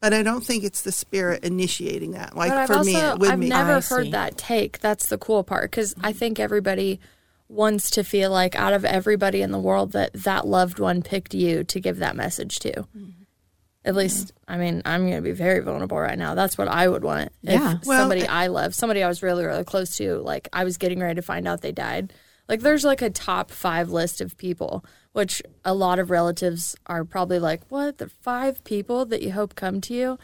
but 0.00 0.12
I 0.12 0.22
don't 0.22 0.44
think 0.44 0.64
it's 0.64 0.82
the 0.82 0.90
spirit 0.92 1.44
initiating 1.44 2.12
that. 2.12 2.36
Like 2.36 2.50
I've 2.50 2.66
for 2.66 2.76
also 2.76 2.90
me, 2.90 3.18
with 3.18 3.30
I've 3.30 3.38
me. 3.38 3.48
never 3.48 3.74
I 3.74 3.80
heard 3.80 4.04
see. 4.06 4.10
that 4.10 4.36
take. 4.36 4.80
That's 4.80 5.06
the 5.08 5.18
cool 5.18 5.44
part 5.44 5.70
because 5.70 5.94
I 6.00 6.12
think 6.12 6.40
everybody 6.40 6.98
wants 7.48 7.90
to 7.90 8.02
feel 8.04 8.30
like 8.30 8.54
out 8.56 8.72
of 8.72 8.84
everybody 8.84 9.40
in 9.40 9.52
the 9.52 9.58
world 9.58 9.92
that 9.92 10.12
that 10.12 10.46
loved 10.46 10.78
one 10.78 11.02
picked 11.02 11.34
you 11.34 11.64
to 11.64 11.80
give 11.80 11.98
that 11.98 12.16
message 12.16 12.58
to. 12.60 12.72
Mm-hmm. 12.72 13.17
At 13.88 13.96
least, 13.96 14.32
I 14.46 14.58
mean, 14.58 14.82
I'm 14.84 15.02
going 15.02 15.16
to 15.16 15.22
be 15.22 15.32
very 15.32 15.60
vulnerable 15.60 15.98
right 15.98 16.18
now. 16.18 16.34
That's 16.34 16.58
what 16.58 16.68
I 16.68 16.86
would 16.86 17.02
want. 17.02 17.32
Yeah. 17.40 17.76
If 17.76 17.86
Well, 17.86 18.00
somebody 18.00 18.26
I 18.26 18.48
love, 18.48 18.74
somebody 18.74 19.02
I 19.02 19.08
was 19.08 19.22
really, 19.22 19.44
really 19.46 19.64
close 19.64 19.96
to, 19.96 20.16
like 20.18 20.48
I 20.52 20.64
was 20.64 20.76
getting 20.76 21.00
ready 21.00 21.14
to 21.14 21.22
find 21.22 21.48
out 21.48 21.62
they 21.62 21.72
died. 21.72 22.12
Like 22.48 22.60
there's 22.60 22.84
like 22.84 23.02
a 23.02 23.08
top 23.08 23.50
five 23.50 23.90
list 23.90 24.20
of 24.20 24.36
people, 24.36 24.84
which 25.12 25.42
a 25.64 25.72
lot 25.72 25.98
of 25.98 26.10
relatives 26.10 26.76
are 26.86 27.04
probably 27.04 27.38
like, 27.38 27.62
what? 27.70 27.96
The 27.96 28.08
five 28.08 28.62
people 28.62 29.06
that 29.06 29.22
you 29.22 29.32
hope 29.32 29.54
come 29.54 29.80
to 29.80 29.94
you? 29.94 30.18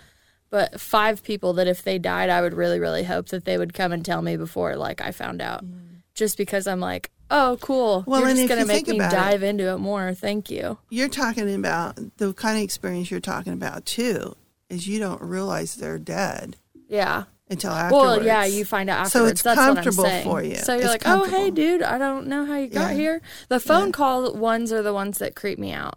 but 0.54 0.80
five 0.80 1.24
people 1.24 1.54
that 1.54 1.66
if 1.66 1.82
they 1.82 1.98
died, 1.98 2.30
I 2.30 2.40
would 2.40 2.54
really, 2.54 2.78
really 2.78 3.02
hope 3.02 3.30
that 3.30 3.44
they 3.44 3.58
would 3.58 3.74
come 3.74 3.90
and 3.90 4.04
tell 4.04 4.22
me 4.22 4.36
before 4.36 4.76
like 4.76 5.00
I 5.00 5.10
found 5.10 5.42
out. 5.42 5.64
Mm. 5.64 6.02
Just 6.14 6.36
because 6.36 6.68
I'm 6.68 6.78
like, 6.78 7.10
oh, 7.30 7.58
cool. 7.60 8.04
Well, 8.06 8.20
You're 8.20 8.28
and 8.30 8.36
just 8.38 8.48
gonna 8.48 8.60
you 8.62 8.66
make 8.66 8.86
me 8.88 8.96
about 8.96 9.12
it- 9.12 9.16
dive 9.16 9.42
into 9.42 9.68
it 9.72 9.78
more. 9.78 10.14
Thank 10.14 10.50
you. 10.50 10.78
You're 10.90 11.08
talking 11.08 11.52
about 11.54 11.98
the 12.18 12.32
kind 12.34 12.58
of 12.58 12.64
experience 12.64 13.10
you're 13.10 13.20
talking 13.20 13.52
about 13.52 13.86
too. 13.86 14.36
Is 14.70 14.86
you 14.88 14.98
don't 14.98 15.20
realize 15.22 15.74
they're 15.76 15.98
dead 15.98 16.56
Yeah. 16.88 17.24
until 17.50 17.70
afterwards. 17.70 18.18
Well, 18.18 18.24
yeah, 18.24 18.44
you 18.46 18.64
find 18.64 18.88
out 18.88 19.08
So 19.08 19.18
afterwards. 19.20 19.30
it's 19.32 19.42
That's 19.42 19.60
comfortable 19.60 20.04
what 20.04 20.06
I'm 20.12 20.22
saying. 20.22 20.24
for 20.24 20.42
you. 20.42 20.56
So 20.56 20.72
you're 20.72 20.82
It's 20.82 20.90
like, 20.90 21.02
oh, 21.06 21.24
hey, 21.24 21.50
dude, 21.50 21.82
I 21.82 21.98
don't 21.98 22.26
know 22.26 22.44
how 22.46 22.56
you 22.56 22.68
got 22.68 22.90
Yeah. 22.92 22.94
here. 22.96 23.20
The 23.48 23.60
phone 23.60 23.92
call 23.92 24.32
ones 24.34 24.72
are 24.72 24.82
the 24.82 24.94
ones 24.94 25.18
that 25.18 25.34
creep 25.34 25.58
me 25.58 25.72
out. 25.72 25.96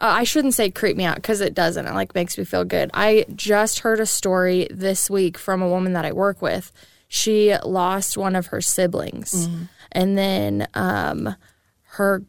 Uh, 0.00 0.06
I 0.06 0.24
shouldn't 0.24 0.54
say 0.54 0.70
creep 0.70 0.96
me 0.96 1.04
out 1.04 1.16
because 1.16 1.40
it 1.40 1.54
doesn't. 1.54 1.86
It 1.86 1.94
like 1.94 2.14
makes 2.14 2.36
me 2.36 2.44
feel 2.44 2.64
good. 2.64 2.90
I 2.92 3.24
just 3.34 3.80
heard 3.80 4.00
a 4.00 4.06
story 4.06 4.66
this 4.70 5.08
week 5.08 5.38
from 5.38 5.62
a 5.62 5.68
woman 5.68 5.92
that 5.94 6.04
I 6.04 6.12
work 6.12 6.42
with. 6.42 6.70
She 7.08 7.56
lost 7.64 8.18
one 8.18 8.36
of 8.36 8.46
her 8.48 8.60
siblings, 8.60 9.48
and 9.92 10.16
then 10.16 10.68
um, 10.74 11.34
her 11.82 12.22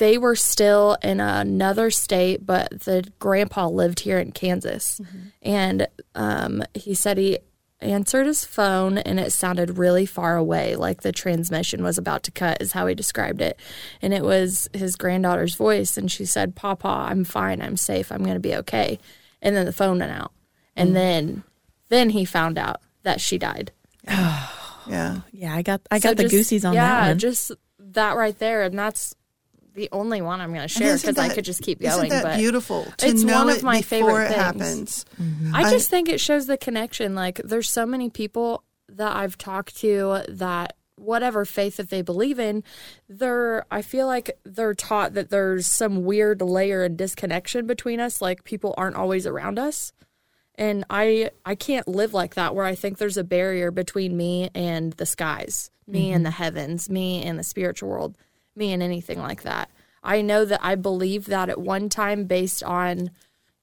they 0.00 0.16
were 0.16 0.34
still 0.34 0.96
in 1.02 1.20
another 1.20 1.90
state, 1.90 2.46
but 2.46 2.80
the 2.80 3.06
grandpa 3.18 3.68
lived 3.68 4.00
here 4.00 4.18
in 4.18 4.32
Kansas. 4.32 4.98
And 5.42 5.88
um, 6.14 6.62
he 6.72 6.94
said 6.94 7.18
he 7.18 7.38
answered 7.80 8.26
his 8.26 8.42
phone 8.42 8.96
and 8.96 9.20
it 9.20 9.30
sounded 9.30 9.76
really 9.76 10.06
far 10.06 10.38
away, 10.38 10.74
like 10.74 11.02
the 11.02 11.12
transmission 11.12 11.82
was 11.82 11.98
about 11.98 12.22
to 12.22 12.30
cut, 12.30 12.62
is 12.62 12.72
how 12.72 12.86
he 12.86 12.94
described 12.94 13.42
it. 13.42 13.60
And 14.00 14.14
it 14.14 14.24
was 14.24 14.70
his 14.72 14.96
granddaughter's 14.96 15.54
voice. 15.54 15.98
And 15.98 16.10
she 16.10 16.24
said, 16.24 16.56
Papa, 16.56 16.88
I'm 16.88 17.22
fine. 17.22 17.60
I'm 17.60 17.76
safe. 17.76 18.10
I'm 18.10 18.24
going 18.24 18.34
to 18.34 18.40
be 18.40 18.56
okay. 18.56 18.98
And 19.42 19.54
then 19.54 19.66
the 19.66 19.72
phone 19.72 19.98
went 19.98 20.12
out. 20.12 20.32
And 20.74 20.96
then, 20.96 21.42
then 21.90 22.10
he 22.10 22.24
found 22.24 22.56
out 22.56 22.80
that 23.02 23.20
she 23.20 23.36
died. 23.36 23.70
yeah. 24.90 25.20
yeah, 25.32 25.54
I 25.54 25.62
got 25.62 25.80
I 25.90 25.98
So 25.98 26.10
got 26.10 26.16
the 26.18 26.24
just- 26.24 26.32
goosies 26.34 26.64
on 26.64 26.74
yeah, 26.74 27.00
that 27.02 27.08
one. 27.08 27.18
just 27.18 27.52
that 27.78 28.16
right 28.16 28.38
there, 28.38 28.62
and 28.62 28.78
that's 28.78 29.14
the 29.74 29.88
only 29.92 30.20
one 30.20 30.40
I'm 30.40 30.50
going 30.52 30.62
to 30.62 30.68
share 30.68 30.96
because 30.96 31.16
I 31.16 31.28
could 31.32 31.44
just 31.44 31.62
keep 31.62 31.80
Isn't 31.80 31.96
going. 31.96 32.10
that 32.10 32.24
but 32.24 32.38
beautiful 32.38 32.84
to 32.98 33.06
it's 33.06 33.22
know 33.22 33.34
one 33.44 33.48
of 33.50 33.62
my 33.62 33.82
favorite 33.82 34.26
things. 34.28 34.34
happens? 34.40 35.04
Mm-hmm. 35.20 35.54
I 35.54 35.62
I- 35.62 35.70
just 35.70 35.88
think 35.88 36.08
it 36.08 36.20
shows 36.20 36.46
the 36.46 36.56
connection. 36.58 37.14
Like, 37.14 37.40
there's 37.44 37.70
so 37.70 37.86
many 37.86 38.10
people 38.10 38.64
that 38.88 39.14
I've 39.16 39.38
talked 39.38 39.76
to 39.78 40.22
that 40.28 40.74
whatever 40.96 41.44
faith 41.46 41.76
that 41.78 41.88
they 41.88 42.02
believe 42.02 42.38
in, 42.38 42.62
they're 43.08 43.64
I 43.70 43.80
feel 43.82 44.06
like 44.06 44.36
they're 44.44 44.74
taught 44.74 45.14
that 45.14 45.30
there's 45.30 45.66
some 45.66 46.04
weird 46.04 46.42
layer 46.42 46.82
and 46.84 46.96
disconnection 46.98 47.66
between 47.66 48.00
us. 48.00 48.20
Like 48.20 48.44
people 48.44 48.74
aren't 48.76 48.96
always 48.96 49.26
around 49.26 49.58
us. 49.58 49.92
And 50.60 50.84
I 50.90 51.30
I 51.46 51.54
can't 51.54 51.88
live 51.88 52.12
like 52.12 52.34
that 52.34 52.54
where 52.54 52.66
I 52.66 52.74
think 52.74 52.98
there's 52.98 53.16
a 53.16 53.24
barrier 53.24 53.70
between 53.70 54.14
me 54.14 54.50
and 54.54 54.92
the 54.92 55.06
skies, 55.06 55.70
me 55.86 56.12
and 56.12 56.24
the 56.24 56.28
mm-hmm. 56.28 56.42
heavens, 56.42 56.90
me 56.90 57.24
and 57.24 57.38
the 57.38 57.42
spiritual 57.42 57.88
world, 57.88 58.14
me 58.54 58.70
and 58.74 58.82
anything 58.82 59.18
like 59.18 59.42
that. 59.42 59.70
I 60.04 60.20
know 60.20 60.44
that 60.44 60.60
I 60.62 60.74
believe 60.74 61.24
that 61.26 61.48
at 61.48 61.58
one 61.58 61.88
time 61.88 62.24
based 62.26 62.62
on, 62.62 63.10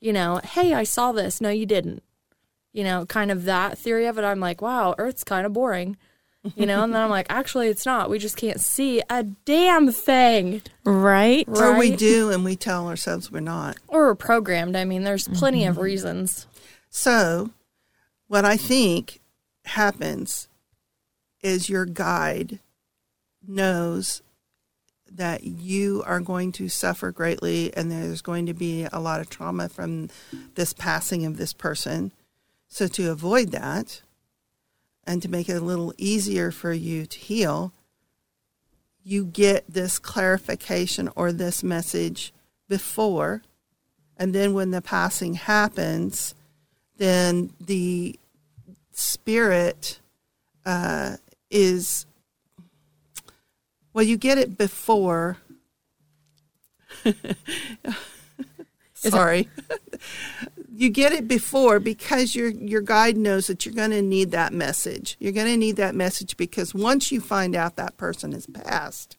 you 0.02 0.12
know, 0.12 0.42
hey, 0.44 0.74
I 0.74 0.84
saw 0.84 1.12
this. 1.12 1.40
No, 1.40 1.50
you 1.50 1.68
didn't. 1.68 2.02
You 2.74 2.84
know, 2.84 3.06
kind 3.06 3.30
of 3.30 3.46
that 3.46 3.78
theory 3.78 4.08
of 4.08 4.18
it. 4.18 4.24
I'm 4.24 4.40
like, 4.40 4.64
wow, 4.64 4.96
Earth's 4.98 5.24
kind 5.24 5.46
of 5.46 5.54
boring. 5.54 5.98
You 6.56 6.66
know, 6.66 6.84
and 6.84 6.94
then 6.94 7.02
I'm 7.02 7.10
like, 7.10 7.28
actually, 7.30 7.68
it's 7.68 7.86
not. 7.86 8.10
We 8.10 8.20
just 8.20 8.38
can't 8.38 8.62
see 8.62 9.02
a 9.10 9.24
damn 9.24 9.92
thing. 9.92 10.62
right? 10.86 11.48
Or 11.48 11.78
we 11.78 11.96
do 11.96 12.32
and 12.32 12.46
we 12.46 12.56
tell 12.56 12.88
ourselves 12.88 13.32
we're 13.32 13.42
not. 13.42 13.78
Or 13.88 14.08
we're 14.08 14.16
programmed. 14.16 14.76
I 14.78 14.86
mean, 14.86 15.04
there's 15.04 15.28
plenty 15.28 15.66
of 15.66 15.76
mm-hmm. 15.76 15.84
reasons. 15.84 16.48
So, 16.90 17.52
what 18.28 18.46
I 18.46 18.58
think 18.58 19.20
happens 19.66 20.48
is 21.42 21.70
your 21.70 21.86
guide 21.86 22.60
knows 23.48 24.22
that 25.10 25.44
you 25.44 26.04
are 26.06 26.20
going 26.20 26.52
to 26.52 26.68
suffer 26.68 27.12
greatly 27.12 27.74
and 27.76 27.90
there's 27.90 28.22
going 28.22 28.46
to 28.46 28.54
be 28.54 28.88
a 28.92 29.00
lot 29.00 29.22
of 29.22 29.30
trauma 29.30 29.70
from 29.70 30.10
this 30.56 30.74
passing 30.74 31.26
of 31.26 31.38
this 31.38 31.54
person. 31.54 32.12
So, 32.68 32.88
to 32.88 33.12
avoid 33.12 33.52
that 33.52 34.02
and 35.06 35.22
to 35.22 35.30
make 35.30 35.48
it 35.48 35.54
a 35.54 35.62
little 35.62 35.94
easier 35.98 36.52
for 36.52 36.74
you 36.74 37.06
to 37.06 37.18
heal, 37.20 37.72
you 39.04 39.24
get 39.24 39.64
this 39.70 40.00
clarification 40.00 41.10
or 41.16 41.32
this 41.32 41.64
message 41.64 42.34
before. 42.68 43.42
And 44.18 44.36
then 44.36 44.54
when 44.54 44.72
the 44.72 44.82
passing 44.82 45.36
happens, 45.36 46.36
then 46.98 47.52
the 47.60 48.20
spirit 48.92 50.00
uh, 50.66 51.18
is 51.50 52.06
well 53.94 54.06
you 54.06 54.18
get 54.18 54.38
it 54.38 54.58
before. 54.58 55.38
Sorry. 58.94 59.50
You 60.80 60.92
get 60.92 61.12
it 61.12 61.28
before 61.28 61.80
because 61.80 62.36
your 62.36 62.50
your 62.50 62.82
guide 62.82 63.18
knows 63.18 63.48
that 63.48 63.66
you're 63.66 63.74
going 63.74 63.90
to 63.90 64.02
need 64.04 64.30
that 64.30 64.54
message. 64.54 65.18
You're 65.20 65.32
going 65.32 65.48
to 65.48 65.58
need 65.58 65.76
that 65.78 65.96
message 65.96 66.38
because 66.38 66.76
once 66.76 67.12
you 67.12 67.20
find 67.20 67.56
out 67.56 67.78
that 67.78 67.98
person 67.98 68.32
has 68.34 68.46
passed 68.46 69.18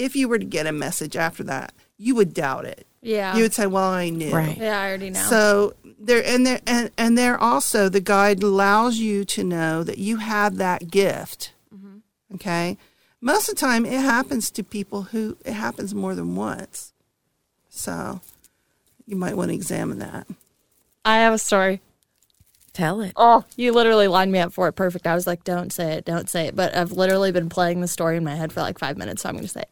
if 0.00 0.16
you 0.16 0.28
were 0.28 0.38
to 0.38 0.44
get 0.44 0.66
a 0.66 0.72
message 0.72 1.16
after 1.16 1.44
that 1.44 1.72
you 1.98 2.14
would 2.14 2.34
doubt 2.34 2.64
it 2.64 2.86
Yeah. 3.02 3.34
you 3.36 3.42
would 3.42 3.54
say 3.54 3.66
well 3.66 3.88
i 3.90 4.10
knew 4.10 4.30
Right. 4.30 4.56
yeah, 4.58 4.78
I 4.80 4.88
already 4.88 5.10
know. 5.10 5.20
so 5.22 5.74
there 5.98 6.22
and 6.24 6.46
there 6.46 6.60
and, 6.66 6.90
and 6.98 7.16
there 7.16 7.38
also 7.38 7.88
the 7.88 8.00
guide 8.00 8.42
allows 8.42 8.98
you 8.98 9.24
to 9.26 9.44
know 9.44 9.82
that 9.84 9.98
you 9.98 10.16
have 10.18 10.56
that 10.56 10.90
gift. 10.90 11.52
Mm-hmm. 11.74 11.98
Okay. 12.36 12.78
Most 13.20 13.48
of 13.50 13.54
the 13.56 13.60
time 13.60 13.84
it 13.84 14.00
happens 14.00 14.50
to 14.52 14.62
people 14.64 15.02
who 15.02 15.36
it 15.44 15.52
happens 15.52 15.94
more 15.94 16.14
than 16.14 16.36
once. 16.36 16.92
So 17.68 18.20
you 19.06 19.14
might 19.16 19.36
want 19.36 19.50
to 19.50 19.54
examine 19.54 19.98
that. 19.98 20.26
I 21.04 21.18
have 21.18 21.34
a 21.34 21.38
story. 21.38 21.80
Tell 22.72 23.00
it. 23.02 23.12
Oh, 23.16 23.44
you 23.56 23.72
literally 23.72 24.08
lined 24.08 24.32
me 24.32 24.38
up 24.38 24.52
for 24.52 24.68
it 24.68 24.72
perfect. 24.72 25.06
I 25.06 25.14
was 25.14 25.26
like, 25.26 25.44
don't 25.44 25.72
say 25.72 25.94
it, 25.94 26.04
don't 26.04 26.30
say 26.30 26.46
it. 26.46 26.56
But 26.56 26.74
I've 26.74 26.92
literally 26.92 27.32
been 27.32 27.48
playing 27.48 27.80
the 27.82 27.88
story 27.88 28.16
in 28.16 28.24
my 28.24 28.36
head 28.36 28.52
for 28.52 28.60
like 28.60 28.78
five 28.78 28.96
minutes, 28.96 29.22
so 29.22 29.28
I'm 29.28 29.34
going 29.34 29.44
to 29.44 29.48
say 29.50 29.62
it. 29.62 29.68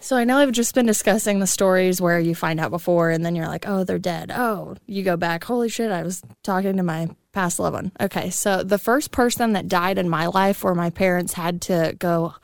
So 0.00 0.16
I 0.16 0.24
know 0.24 0.38
I've 0.38 0.52
just 0.52 0.74
been 0.74 0.86
discussing 0.86 1.38
the 1.38 1.46
stories 1.46 2.00
where 2.00 2.20
you 2.20 2.34
find 2.34 2.60
out 2.60 2.70
before 2.70 3.10
and 3.10 3.24
then 3.24 3.34
you're 3.34 3.48
like, 3.48 3.68
oh, 3.68 3.84
they're 3.84 3.98
dead. 3.98 4.30
Oh, 4.34 4.76
you 4.86 5.02
go 5.02 5.16
back. 5.16 5.44
Holy 5.44 5.68
shit, 5.68 5.90
I 5.90 6.02
was 6.02 6.22
talking 6.44 6.76
to 6.76 6.82
my 6.82 7.08
past 7.32 7.58
loved 7.58 7.74
one. 7.74 7.92
Okay, 8.00 8.30
so 8.30 8.62
the 8.62 8.78
first 8.78 9.10
person 9.10 9.52
that 9.52 9.68
died 9.68 9.98
in 9.98 10.08
my 10.08 10.26
life 10.26 10.62
where 10.62 10.74
my 10.74 10.90
parents 10.90 11.34
had 11.34 11.60
to 11.62 11.94
go, 11.98 12.34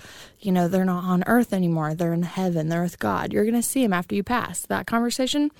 you 0.40 0.52
know, 0.52 0.68
they're 0.68 0.84
not 0.84 1.04
on 1.04 1.22
earth 1.26 1.52
anymore. 1.52 1.94
They're 1.94 2.12
in 2.12 2.24
heaven. 2.24 2.68
They're 2.68 2.82
with 2.82 2.98
God. 2.98 3.32
You're 3.32 3.44
going 3.44 3.54
to 3.54 3.62
see 3.62 3.84
him 3.84 3.92
after 3.92 4.14
you 4.14 4.22
pass. 4.22 4.66
That 4.66 4.86
conversation 4.86 5.50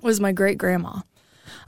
was 0.00 0.20
my 0.20 0.32
great 0.32 0.58
grandma. 0.58 1.00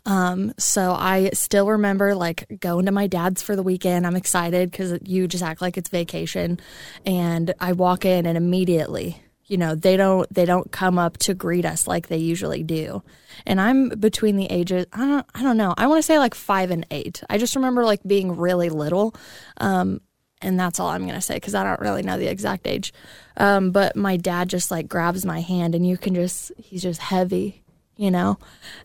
Um, 0.07 0.55
so 0.59 0.93
I 0.93 1.31
still 1.35 1.69
remember 1.69 2.15
like 2.15 2.59
going 2.61 2.87
to 2.87 2.93
my 2.93 3.07
dad's 3.07 3.43
for 3.43 3.57
the 3.57 3.63
weekend. 3.63 4.07
I'm 4.07 4.17
excited 4.17 4.71
because 4.71 4.99
you 5.05 5.27
just 5.27 5.43
act 5.43 5.61
like 5.61 5.77
it's 5.77 5.89
vacation. 5.89 6.61
And 7.05 7.55
I 7.61 7.73
walk 7.73 8.05
in 8.05 8.25
and 8.25 8.37
immediately, 8.37 9.21
you 9.47 9.57
know, 9.57 9.75
they 9.75 9.97
don't 9.97 10.33
they 10.33 10.45
don't 10.45 10.71
come 10.73 10.99
up 10.99 11.19
to 11.19 11.35
greet 11.35 11.65
us 11.65 11.87
like 11.87 12.09
they 12.09 12.19
usually 12.19 12.63
do. 12.63 13.03
And 13.47 13.61
I'm 13.61 13.89
between 13.91 14.37
the 14.37 14.47
ages 14.47 14.87
I 14.93 15.07
don't 15.07 15.27
I 15.35 15.43
don't 15.43 15.57
know. 15.57 15.75
I 15.77 15.87
want 15.87 15.99
to 15.99 16.03
say 16.03 16.19
like 16.19 16.35
5 16.35 16.71
and 16.71 16.87
8. 16.91 17.23
I 17.29 17.39
just 17.39 17.57
remember 17.57 17.85
like 17.85 18.03
being 18.07 18.37
really 18.37 18.69
little. 18.69 19.15
Um, 19.59 20.01
and 20.43 20.61
that's 20.61 20.79
all 20.79 20.89
I'm 20.89 21.03
going 21.03 21.15
to 21.15 21.23
say 21.23 21.35
because 21.35 21.55
I 21.55 21.65
don't 21.65 21.81
really 21.81 22.03
know 22.03 22.19
the 22.19 22.27
exact 22.27 22.67
age. 22.67 22.93
Um, 23.39 23.71
but 23.71 23.97
my 23.97 24.19
dad 24.19 24.51
just 24.51 24.71
like 24.71 24.89
grabs 24.89 25.25
my 25.25 25.41
hand 25.41 25.75
and 25.75 25.87
you 25.87 25.97
can 25.97 26.15
just, 26.15 26.53
he's 26.59 26.83
just 26.83 27.01
heavy 27.01 27.65
you 27.97 28.11
know? 28.11 28.39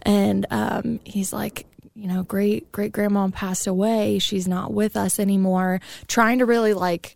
And 0.04 0.46
um, 0.52 1.00
he's 1.04 1.34
like, 1.34 1.66
you 1.96 2.08
know, 2.08 2.24
great 2.24 2.72
great 2.72 2.92
grandma 2.92 3.28
passed 3.30 3.68
away. 3.68 4.20
She's 4.20 4.48
not 4.48 4.74
with 4.74 4.96
us 4.96 5.20
anymore. 5.20 5.82
Trying 6.08 6.40
to 6.40 6.46
really 6.46 6.74
like 6.74 7.16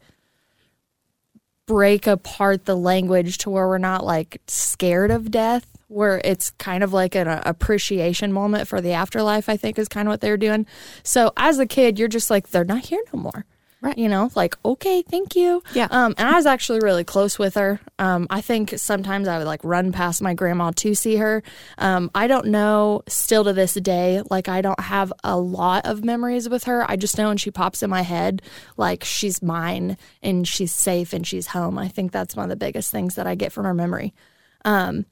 break 1.65 2.07
apart 2.07 2.65
the 2.65 2.75
language 2.75 3.37
to 3.39 3.49
where 3.49 3.67
we're 3.67 3.77
not 3.77 4.05
like 4.05 4.41
scared 4.47 5.11
of 5.11 5.31
death, 5.31 5.65
where 5.87 6.21
it's 6.23 6.51
kind 6.51 6.83
of 6.83 6.91
like 6.91 7.15
an 7.15 7.27
uh, 7.27 7.41
appreciation 7.45 8.33
moment 8.33 8.67
for 8.67 8.81
the 8.81 8.91
afterlife, 8.91 9.47
I 9.47 9.57
think 9.57 9.79
is 9.79 9.87
kind 9.87 10.07
of 10.07 10.11
what 10.11 10.21
they're 10.21 10.37
doing. 10.37 10.65
So 11.03 11.31
as 11.37 11.59
a 11.59 11.65
kid, 11.65 11.99
you're 11.99 12.07
just 12.07 12.29
like, 12.29 12.49
they're 12.49 12.65
not 12.65 12.85
here 12.85 13.03
no 13.13 13.19
more. 13.19 13.45
Right. 13.83 13.97
You 13.97 14.07
know, 14.07 14.31
like, 14.33 14.55
okay, 14.63 15.01
thank 15.01 15.35
you. 15.35 15.61
Yeah. 15.73 15.89
Um, 15.91 16.15
and 16.17 16.25
I 16.25 16.35
was 16.35 16.45
actually 16.45 16.79
really 16.79 17.03
close 17.03 17.37
with 17.37 17.55
her. 17.55 17.81
Um, 17.99 18.27
I 18.29 18.39
think 18.39 18.75
sometimes 18.77 19.27
I 19.27 19.37
would 19.37 19.45
like 19.45 19.59
run 19.61 19.91
past 19.91 20.21
my 20.21 20.33
grandma 20.33 20.71
to 20.77 20.95
see 20.95 21.17
her. 21.17 21.43
Um, 21.77 22.09
I 22.15 22.27
don't 22.27 22.45
know 22.45 23.01
still 23.09 23.43
to 23.43 23.51
this 23.51 23.73
day, 23.73 24.21
like, 24.31 24.47
I 24.47 24.61
don't 24.61 24.79
have 24.79 25.11
a 25.21 25.37
lot 25.37 25.85
of 25.85 26.01
memories 26.01 26.47
with 26.47 26.63
her. 26.63 26.89
I 26.89 26.95
just 26.95 27.17
know 27.17 27.27
when 27.27 27.35
she 27.35 27.51
pops 27.51 27.83
in 27.83 27.89
my 27.89 28.03
head, 28.03 28.41
like, 28.77 29.03
she's 29.03 29.43
mine 29.43 29.97
and 30.21 30.47
she's 30.47 30.73
safe 30.73 31.11
and 31.11 31.27
she's 31.27 31.47
home. 31.47 31.77
I 31.77 31.89
think 31.89 32.13
that's 32.13 32.37
one 32.37 32.43
of 32.43 32.49
the 32.49 32.55
biggest 32.55 32.89
things 32.89 33.15
that 33.15 33.27
I 33.27 33.35
get 33.35 33.51
from 33.51 33.65
her 33.65 33.73
memory. 33.73 34.13
Um, 34.63 35.05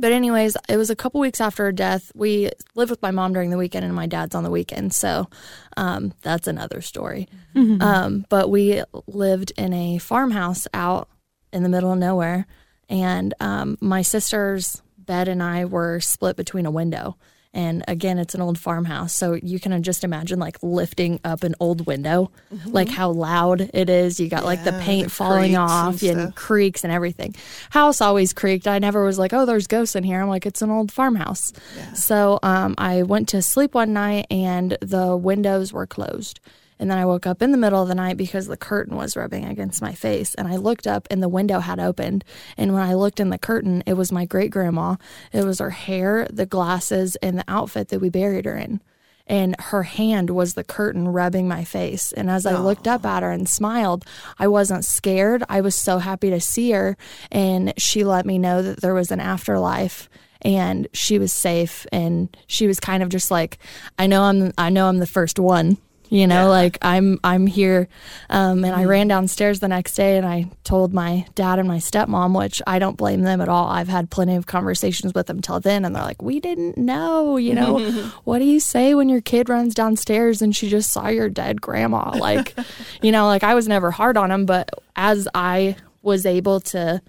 but 0.00 0.12
anyways, 0.12 0.56
it 0.68 0.76
was 0.76 0.90
a 0.90 0.96
couple 0.96 1.20
weeks 1.20 1.40
after 1.40 1.64
her 1.64 1.72
death. 1.72 2.10
We 2.14 2.50
lived 2.74 2.90
with 2.90 3.02
my 3.02 3.10
mom 3.10 3.32
during 3.32 3.50
the 3.50 3.58
weekend, 3.58 3.84
and 3.84 3.94
my 3.94 4.06
dad's 4.06 4.34
on 4.34 4.44
the 4.44 4.50
weekend. 4.50 4.94
So 4.94 5.28
um, 5.76 6.14
that's 6.22 6.46
another 6.46 6.80
story. 6.80 7.28
Mm-hmm. 7.54 7.82
Um, 7.82 8.26
but 8.28 8.50
we 8.50 8.82
lived 9.06 9.52
in 9.56 9.72
a 9.72 9.98
farmhouse 9.98 10.66
out 10.72 11.08
in 11.52 11.62
the 11.62 11.68
middle 11.68 11.92
of 11.92 11.98
nowhere, 11.98 12.46
and 12.88 13.34
um, 13.40 13.76
my 13.80 14.02
sister's 14.02 14.82
bed 14.96 15.28
and 15.28 15.42
I 15.42 15.66
were 15.66 16.00
split 16.00 16.36
between 16.36 16.66
a 16.66 16.70
window. 16.70 17.16
And 17.52 17.82
again, 17.88 18.18
it's 18.18 18.34
an 18.34 18.40
old 18.40 18.58
farmhouse. 18.58 19.12
So 19.12 19.34
you 19.34 19.58
can 19.58 19.82
just 19.82 20.04
imagine 20.04 20.38
like 20.38 20.58
lifting 20.62 21.18
up 21.24 21.42
an 21.42 21.56
old 21.58 21.86
window, 21.86 22.30
mm-hmm. 22.54 22.70
like 22.70 22.88
how 22.88 23.10
loud 23.10 23.70
it 23.74 23.90
is. 23.90 24.20
You 24.20 24.28
got 24.28 24.42
yeah, 24.42 24.46
like 24.46 24.64
the 24.64 24.72
paint 24.72 25.04
the 25.04 25.10
falling 25.10 25.56
off 25.56 26.02
and, 26.02 26.20
and, 26.20 26.36
creaks 26.36 26.84
and 26.84 26.92
everything. 26.92 27.34
House 27.70 28.00
always 28.00 28.32
creaked. 28.32 28.68
I 28.68 28.78
never 28.78 29.04
was 29.04 29.18
like, 29.18 29.32
oh, 29.32 29.46
there's 29.46 29.66
ghosts 29.66 29.96
in 29.96 30.04
here. 30.04 30.20
I'm 30.22 30.28
like, 30.28 30.46
it's 30.46 30.62
an 30.62 30.70
old 30.70 30.92
farmhouse. 30.92 31.52
Yeah. 31.76 31.92
So 31.94 32.38
um, 32.42 32.76
I 32.78 33.02
went 33.02 33.28
to 33.30 33.42
sleep 33.42 33.74
one 33.74 33.92
night 33.92 34.26
and 34.30 34.78
the 34.80 35.16
windows 35.16 35.72
were 35.72 35.86
closed. 35.86 36.38
And 36.80 36.90
then 36.90 36.98
I 36.98 37.04
woke 37.04 37.26
up 37.26 37.42
in 37.42 37.52
the 37.52 37.58
middle 37.58 37.82
of 37.82 37.88
the 37.88 37.94
night 37.94 38.16
because 38.16 38.46
the 38.46 38.56
curtain 38.56 38.96
was 38.96 39.16
rubbing 39.16 39.44
against 39.44 39.82
my 39.82 39.92
face. 39.92 40.34
And 40.34 40.48
I 40.48 40.56
looked 40.56 40.86
up 40.86 41.06
and 41.10 41.22
the 41.22 41.28
window 41.28 41.60
had 41.60 41.78
opened. 41.78 42.24
And 42.56 42.72
when 42.72 42.82
I 42.82 42.94
looked 42.94 43.20
in 43.20 43.28
the 43.28 43.38
curtain, 43.38 43.82
it 43.86 43.92
was 43.92 44.10
my 44.10 44.24
great 44.24 44.50
grandma. 44.50 44.96
It 45.30 45.44
was 45.44 45.58
her 45.58 45.70
hair, 45.70 46.26
the 46.32 46.46
glasses, 46.46 47.16
and 47.16 47.38
the 47.38 47.44
outfit 47.46 47.88
that 47.88 48.00
we 48.00 48.08
buried 48.08 48.46
her 48.46 48.56
in. 48.56 48.80
And 49.26 49.54
her 49.60 49.84
hand 49.84 50.30
was 50.30 50.54
the 50.54 50.64
curtain 50.64 51.06
rubbing 51.06 51.46
my 51.46 51.64
face. 51.64 52.12
And 52.12 52.30
as 52.30 52.46
I 52.46 52.58
looked 52.58 52.88
up 52.88 53.04
at 53.04 53.22
her 53.22 53.30
and 53.30 53.48
smiled, 53.48 54.04
I 54.38 54.48
wasn't 54.48 54.84
scared. 54.84 55.44
I 55.48 55.60
was 55.60 55.76
so 55.76 55.98
happy 55.98 56.30
to 56.30 56.40
see 56.40 56.72
her. 56.72 56.96
And 57.30 57.74
she 57.76 58.02
let 58.02 58.24
me 58.24 58.38
know 58.38 58.62
that 58.62 58.80
there 58.80 58.94
was 58.94 59.12
an 59.12 59.20
afterlife 59.20 60.08
and 60.42 60.88
she 60.94 61.18
was 61.18 61.32
safe 61.32 61.86
and 61.92 62.34
she 62.46 62.66
was 62.66 62.80
kind 62.80 63.02
of 63.02 63.10
just 63.10 63.30
like 63.30 63.58
i 63.98 64.06
know 64.06 64.22
i'm 64.22 64.52
i 64.56 64.70
know 64.70 64.88
i'm 64.88 64.96
the 64.96 65.06
first 65.06 65.38
one 65.38 65.76
you 66.10 66.26
know 66.26 66.42
yeah. 66.42 66.48
like 66.48 66.76
i'm 66.82 67.18
i'm 67.24 67.46
here 67.46 67.88
um, 68.28 68.64
and 68.64 68.74
i 68.74 68.84
ran 68.84 69.08
downstairs 69.08 69.60
the 69.60 69.68
next 69.68 69.94
day 69.94 70.18
and 70.18 70.26
i 70.26 70.44
told 70.64 70.92
my 70.92 71.24
dad 71.34 71.58
and 71.58 71.66
my 71.66 71.78
stepmom 71.78 72.36
which 72.36 72.60
i 72.66 72.78
don't 72.78 72.96
blame 72.96 73.22
them 73.22 73.40
at 73.40 73.48
all. 73.48 73.68
I've 73.68 73.88
had 73.88 74.10
plenty 74.10 74.36
of 74.36 74.46
conversations 74.46 75.14
with 75.14 75.26
them 75.26 75.40
till 75.40 75.60
then 75.60 75.84
and 75.84 75.94
they're 75.94 76.02
like 76.02 76.20
we 76.20 76.40
didn't 76.40 76.76
know 76.76 77.36
you 77.36 77.54
know? 77.54 77.78
What 78.24 78.40
do 78.40 78.44
you 78.44 78.60
say 78.60 78.94
when 78.94 79.08
your 79.08 79.20
kid 79.20 79.48
runs 79.48 79.74
downstairs 79.74 80.42
and 80.42 80.54
she 80.54 80.68
just 80.68 80.90
saw 80.90 81.08
your 81.08 81.28
dead 81.28 81.60
grandma? 81.60 82.10
Like 82.16 82.54
you 83.02 83.12
know 83.12 83.26
like 83.26 83.44
i 83.44 83.54
was 83.54 83.68
never 83.68 83.90
hard 83.90 84.16
on 84.16 84.28
them 84.28 84.46
but 84.46 84.70
as 84.96 85.28
i 85.34 85.76
was 86.02 86.26
able 86.26 86.60
to 86.60 87.00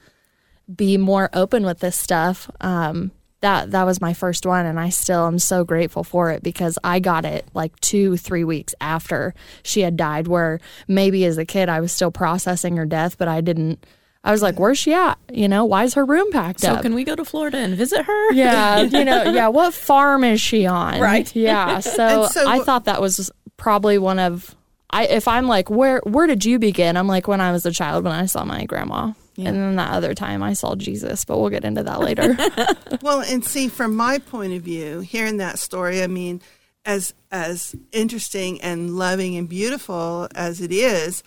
be 0.74 0.98
more 0.98 1.30
open 1.34 1.66
with 1.66 1.80
this 1.80 1.98
stuff 1.98 2.50
um, 2.62 3.12
that 3.42 3.72
that 3.72 3.86
was 3.86 4.00
my 4.02 4.14
first 4.14 4.46
one 4.46 4.66
and 4.66 4.80
I 4.80 4.90
still 4.90 5.28
am 5.28 5.40
so 5.40 5.64
grateful 5.64 6.04
for 6.04 6.32
it 6.32 6.42
because 6.42 6.78
I 6.84 7.00
got 7.00 7.26
it 7.26 7.46
like 7.54 7.80
2 7.82 8.18
3 8.18 8.44
weeks 8.44 8.74
after 8.80 9.34
she 9.64 9.82
had 9.82 9.98
died 9.98 10.28
where 10.28 10.60
maybe 10.88 11.26
as 11.26 11.38
a 11.38 11.46
kid 11.46 11.68
I 11.68 11.82
was 11.82 11.92
still 11.92 12.12
processing 12.12 12.78
her 12.78 12.86
death 12.86 13.18
but 13.18 13.28
I 13.28 13.42
didn't 13.42 13.86
I 14.24 14.32
was 14.32 14.44
like, 14.44 14.60
where's 14.60 14.78
she 14.78 14.94
at? 14.94 15.18
You 15.32 15.48
know, 15.48 15.66
why 15.66 15.84
is 15.84 15.96
her 15.96 16.06
room 16.06 16.32
packed 16.32 16.60
so 16.60 16.74
up? 16.74 16.78
So 16.78 16.82
can 16.84 16.94
we 16.94 17.04
go 17.04 17.16
to 17.16 17.26
Florida 17.26 17.58
and 17.58 17.76
visit 17.76 18.06
her? 18.06 18.34
Yeah, 18.34 18.82
you 18.82 19.04
know, 19.04 19.24
yeah, 19.24 19.48
what 19.48 19.74
farm 19.74 20.24
is 20.24 20.40
she 20.40 20.68
on? 20.68 21.00
Right. 21.00 21.36
Yeah. 21.42 21.80
So, 21.80 22.28
so 22.28 22.48
I 22.48 22.60
thought 22.60 22.86
that 22.86 23.02
was 23.02 23.32
probably 23.58 23.98
one 23.98 24.20
of 24.20 24.56
I 24.92 25.06
if 25.06 25.28
I'm 25.28 25.48
like, 25.48 25.70
where 25.70 26.02
where 26.04 26.28
did 26.28 26.46
you 26.46 26.60
begin? 26.60 26.98
I'm 26.98 27.08
like 27.08 27.28
when 27.28 27.42
I 27.42 27.52
was 27.52 27.66
a 27.66 27.72
child 27.72 28.04
when 28.04 28.14
I 28.14 28.26
saw 28.26 28.44
my 28.44 28.66
grandma. 28.66 29.14
Yeah. 29.36 29.50
And 29.50 29.58
then 29.58 29.76
that 29.78 29.92
other 29.92 30.14
time 30.14 30.44
I 30.44 30.54
saw 30.54 30.76
Jesus, 30.76 31.24
but 31.24 31.40
we'll 31.40 31.50
get 31.50 31.64
into 31.64 31.84
that 31.84 32.02
later. 32.02 32.36
well, 33.02 33.22
and 33.22 33.46
see, 33.46 33.70
from 33.70 33.96
my 33.96 34.20
point 34.20 34.54
of 34.54 34.62
view, 34.62 35.00
hearing 35.00 35.38
that 35.38 35.60
story, 35.60 36.04
I 36.04 36.08
mean, 36.08 36.42
as 36.86 37.14
as 37.32 37.76
interesting 37.92 38.60
and 38.62 38.98
loving 38.98 39.38
and 39.38 39.48
beautiful 39.48 40.28
as 40.36 40.62
it 40.62 40.72
is, 40.72 41.24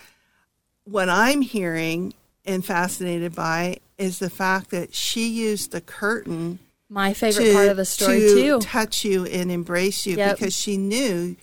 what 0.84 1.09
I'm 1.09 1.42
hearing 1.42 2.14
and 2.44 2.64
fascinated 2.64 3.34
by 3.34 3.78
is 3.96 4.18
the 4.18 4.30
fact 4.30 4.70
that 4.70 4.94
she 4.94 5.28
used 5.28 5.72
the 5.72 5.80
curtain. 5.80 6.59
My 6.90 7.14
favorite 7.14 7.44
to, 7.46 7.52
part 7.55 7.68
of 7.68 7.76
the 7.76 7.84
story 7.84 8.20
to 8.20 8.34
too. 8.34 8.59
Touch 8.61 9.05
you 9.05 9.24
and 9.24 9.50
embrace 9.50 10.07
you 10.07 10.16
yep. 10.16 10.36
because 10.36 10.55
she 10.55 10.76
knew, 10.76 11.36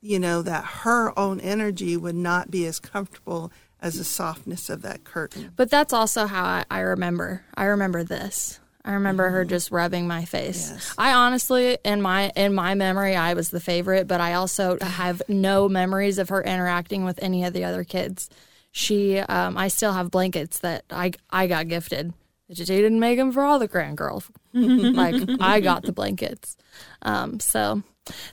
you 0.00 0.18
know, 0.18 0.42
that 0.42 0.64
her 0.64 1.16
own 1.18 1.40
energy 1.40 1.96
would 1.96 2.16
not 2.16 2.50
be 2.50 2.66
as 2.66 2.80
comfortable 2.80 3.52
as 3.80 3.96
the 3.98 4.04
softness 4.04 4.70
of 4.70 4.82
that 4.82 5.04
curtain. 5.04 5.52
But 5.56 5.70
that's 5.70 5.92
also 5.92 6.26
how 6.26 6.44
I, 6.44 6.64
I 6.70 6.80
remember. 6.80 7.44
I 7.54 7.64
remember 7.64 8.04
this. 8.04 8.60
I 8.84 8.92
remember 8.92 9.24
mm-hmm. 9.24 9.34
her 9.34 9.44
just 9.44 9.70
rubbing 9.70 10.06
my 10.06 10.24
face. 10.24 10.70
Yes. 10.70 10.94
I 10.96 11.12
honestly, 11.12 11.76
in 11.84 12.00
my 12.00 12.32
in 12.34 12.54
my 12.54 12.74
memory, 12.74 13.14
I 13.14 13.34
was 13.34 13.50
the 13.50 13.60
favorite, 13.60 14.08
but 14.08 14.20
I 14.20 14.34
also 14.34 14.78
have 14.80 15.22
no 15.28 15.68
memories 15.68 16.18
of 16.18 16.30
her 16.30 16.42
interacting 16.42 17.04
with 17.04 17.22
any 17.22 17.44
of 17.44 17.52
the 17.52 17.64
other 17.64 17.84
kids. 17.84 18.30
She, 18.72 19.18
um, 19.18 19.58
I 19.58 19.68
still 19.68 19.92
have 19.92 20.10
blankets 20.10 20.60
that 20.60 20.84
I 20.90 21.12
I 21.28 21.46
got 21.46 21.68
gifted. 21.68 22.14
She 22.52 22.64
didn't 22.64 22.98
make 22.98 23.18
them 23.18 23.32
for 23.32 23.42
all 23.42 23.58
the 23.58 23.68
grand 23.68 23.96
girls. 23.96 24.30
like 24.52 25.14
I 25.40 25.60
got 25.60 25.82
the 25.82 25.92
blankets. 25.92 26.56
Um, 27.02 27.38
so 27.38 27.82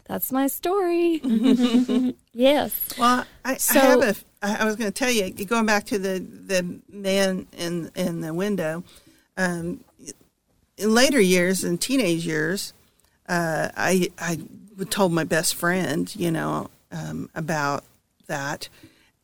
that's 0.06 0.32
my 0.32 0.48
story. 0.48 1.22
yes. 2.34 2.74
Well, 2.98 3.26
I, 3.46 3.58
so, 3.58 3.80
I 3.80 3.84
have 3.84 4.02
a 4.02 4.16
I 4.42 4.66
was 4.66 4.76
going 4.76 4.92
to 4.92 4.98
tell 4.98 5.12
you, 5.12 5.32
going 5.46 5.66
back 5.66 5.86
to 5.86 5.98
the, 5.98 6.20
the 6.20 6.80
man 6.90 7.48
in 7.58 7.92
in 7.96 8.22
the 8.22 8.34
window. 8.34 8.84
Um, 9.36 9.84
in 10.78 10.94
later 10.94 11.20
years, 11.20 11.64
in 11.64 11.78
teenage 11.78 12.26
years, 12.26 12.74
uh, 13.28 13.70
I 13.76 14.10
I 14.20 14.40
told 14.90 15.12
my 15.12 15.24
best 15.24 15.56
friend, 15.56 16.14
you 16.16 16.32
know, 16.32 16.70
um, 16.92 17.30
about 17.34 17.84
that, 18.28 18.70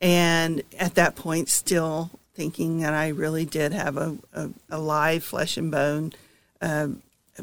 and 0.01 0.63
at 0.79 0.95
that 0.95 1.15
point, 1.15 1.49
still 1.49 2.09
thinking 2.33 2.79
that 2.79 2.93
I 2.93 3.09
really 3.09 3.45
did 3.45 3.73
have 3.73 3.95
a, 3.97 4.17
a, 4.33 4.49
a 4.71 4.79
live 4.79 5.23
flesh 5.23 5.55
and 5.55 5.69
bone 5.69 6.13
uh, 6.61 6.87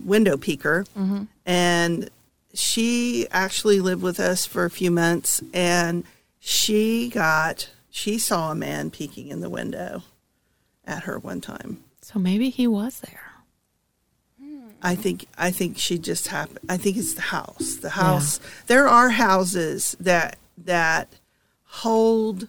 window 0.05 0.37
peeker, 0.37 0.89
mm-hmm. 0.89 1.25
and 1.47 2.11
she 2.53 3.29
actually 3.31 3.81
lived 3.81 4.03
with 4.03 4.19
us 4.19 4.45
for 4.45 4.65
a 4.65 4.71
few 4.71 4.91
months, 4.91 5.41
and 5.55 6.05
she 6.41 7.09
got 7.09 7.71
she 7.91 8.19
saw 8.19 8.51
a 8.51 8.55
man 8.55 8.91
peeking 8.91 9.29
in 9.29 9.41
the 9.41 9.51
window 9.51 10.03
at 10.85 11.05
her 11.05 11.19
one 11.19 11.41
time. 11.41 11.85
So 12.03 12.19
maybe 12.19 12.51
he 12.51 12.67
was 12.67 13.01
there. 13.01 13.31
I 14.83 14.95
think 14.95 15.27
I 15.37 15.51
think 15.51 15.77
she 15.79 15.99
just 15.99 16.29
happened. 16.29 16.61
I 16.69 16.79
think 16.79 16.97
it's 16.97 17.15
the 17.15 17.21
house. 17.21 17.77
The 17.77 17.91
house. 17.91 18.41
There 18.67 18.89
are 18.89 19.11
houses 19.11 19.95
that 20.01 20.39
that 20.57 21.12
hold 21.65 22.49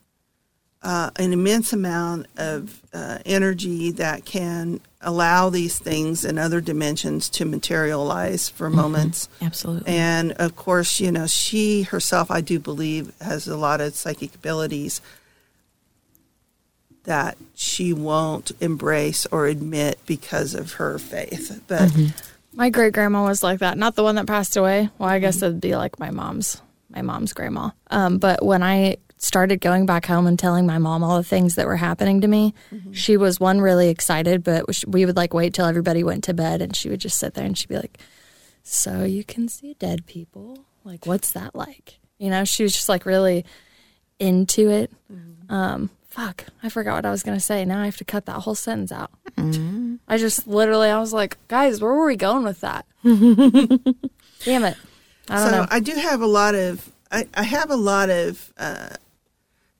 uh, 0.81 1.11
an 1.17 1.33
immense 1.33 1.73
amount 1.73 2.27
of 2.37 2.81
uh, 2.93 3.19
energy 3.25 3.91
that 3.91 4.25
can 4.25 4.79
allow 5.01 5.49
these 5.49 5.79
things 5.79 6.23
in 6.23 6.37
other 6.37 6.61
dimensions 6.61 7.29
to 7.29 7.45
materialize 7.45 8.49
for 8.49 8.67
mm-hmm. 8.67 8.77
moments. 8.77 9.29
Absolutely. 9.41 9.91
And 9.91 10.31
of 10.33 10.55
course, 10.55 10.99
you 10.99 11.11
know, 11.11 11.27
she 11.27 11.83
herself, 11.83 12.31
I 12.31 12.41
do 12.41 12.59
believe, 12.59 13.13
has 13.21 13.47
a 13.47 13.57
lot 13.57 13.81
of 13.81 13.95
psychic 13.95 14.35
abilities 14.35 15.01
that 17.03 17.37
she 17.55 17.93
won't 17.93 18.51
embrace 18.59 19.25
or 19.31 19.47
admit 19.47 19.99
because 20.05 20.53
of 20.53 20.73
her 20.73 20.99
faith. 20.99 21.63
But 21.67 21.89
mm-hmm. 21.89 22.17
My 22.53 22.69
great 22.69 22.93
grandma 22.93 23.23
was 23.23 23.43
like 23.43 23.59
that. 23.59 23.77
Not 23.77 23.95
the 23.95 24.03
one 24.03 24.15
that 24.15 24.27
passed 24.27 24.57
away. 24.57 24.89
Well, 24.97 25.09
I 25.09 25.19
guess 25.19 25.37
mm-hmm. 25.37 25.45
it'd 25.45 25.61
be 25.61 25.75
like 25.75 25.99
my 25.99 26.11
mom's, 26.11 26.61
my 26.89 27.01
mom's 27.01 27.33
grandma. 27.33 27.71
Um, 27.89 28.17
but 28.17 28.43
when 28.43 28.61
I 28.61 28.97
started 29.21 29.61
going 29.61 29.85
back 29.85 30.07
home 30.07 30.25
and 30.25 30.37
telling 30.37 30.65
my 30.65 30.79
mom 30.79 31.03
all 31.03 31.15
the 31.17 31.23
things 31.23 31.55
that 31.55 31.67
were 31.67 31.77
happening 31.77 32.21
to 32.21 32.27
me, 32.27 32.53
she 32.91 33.17
was 33.17 33.39
one 33.39 33.61
really 33.61 33.89
excited. 33.89 34.43
But 34.43 34.65
we 34.87 35.05
would 35.05 35.15
like 35.15 35.33
wait 35.33 35.53
till 35.53 35.65
everybody 35.65 36.03
went 36.03 36.23
to 36.25 36.33
bed, 36.33 36.61
and 36.61 36.75
she 36.75 36.89
would 36.89 36.99
just 36.99 37.17
sit 37.17 37.35
there 37.35 37.45
and 37.45 37.57
she'd 37.57 37.69
be 37.69 37.77
like, 37.77 37.99
"So 38.63 39.03
you 39.03 39.23
can 39.23 39.47
see 39.47 39.75
dead 39.75 40.05
people? 40.05 40.65
Like, 40.83 41.05
what's 41.05 41.31
that 41.33 41.55
like?" 41.55 41.99
You 42.17 42.29
know, 42.29 42.43
she 42.43 42.63
was 42.63 42.73
just 42.73 42.89
like 42.89 43.05
really 43.05 43.45
into 44.19 44.69
it. 44.69 44.91
Um, 45.49 45.89
fuck, 46.09 46.45
I 46.63 46.69
forgot 46.69 46.95
what 46.95 47.05
I 47.05 47.11
was 47.11 47.23
gonna 47.23 47.39
say. 47.39 47.63
Now 47.63 47.81
I 47.81 47.85
have 47.85 47.97
to 47.97 48.05
cut 48.05 48.25
that 48.25 48.41
whole 48.41 48.55
sentence 48.55 48.91
out. 48.91 49.11
I 50.07 50.17
just 50.17 50.47
literally, 50.47 50.89
I 50.89 50.99
was 50.99 51.13
like, 51.13 51.37
guys, 51.47 51.81
where 51.81 51.93
were 51.93 52.05
we 52.05 52.15
going 52.15 52.43
with 52.43 52.61
that? 52.61 52.85
Damn 53.03 54.65
it. 54.65 54.77
I 55.29 55.35
don't 55.35 55.49
so 55.49 55.51
know. 55.51 55.67
I 55.69 55.79
do 55.79 55.93
have 55.93 56.21
a 56.21 56.27
lot 56.27 56.55
of 56.55 56.91
I, 57.11 57.27
I 57.33 57.43
have 57.43 57.69
a 57.69 57.75
lot 57.75 58.09
of 58.09 58.53
uh, 58.57 58.89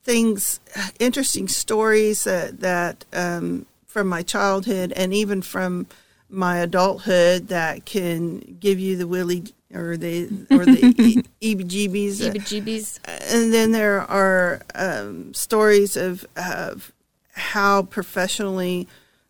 things, 0.04 0.60
interesting 1.00 1.48
stories 1.48 2.24
that 2.24 2.60
that 2.60 3.06
um, 3.14 3.66
from 3.86 4.08
my 4.08 4.22
childhood 4.22 4.94
and 4.96 5.14
even 5.14 5.42
from 5.42 5.88
my 6.30 6.58
adulthood 6.58 7.50
that 7.50 7.86
can 7.86 8.40
give 8.60 8.80
you 8.80 8.96
the 8.96 9.08
willy 9.08 9.44
or 9.74 9.98
the 9.98 10.30
or 10.50 10.66
the 10.66 10.94
e- 11.42 11.56
EBGBs. 11.56 12.36
Jeebies. 12.36 13.00
and 13.34 13.54
then 13.54 13.72
there 13.72 14.02
are 14.02 14.62
um, 14.76 15.34
stories 15.34 15.98
of, 15.98 16.26
of 16.36 16.92
how 17.34 17.84
professionally 17.84 18.88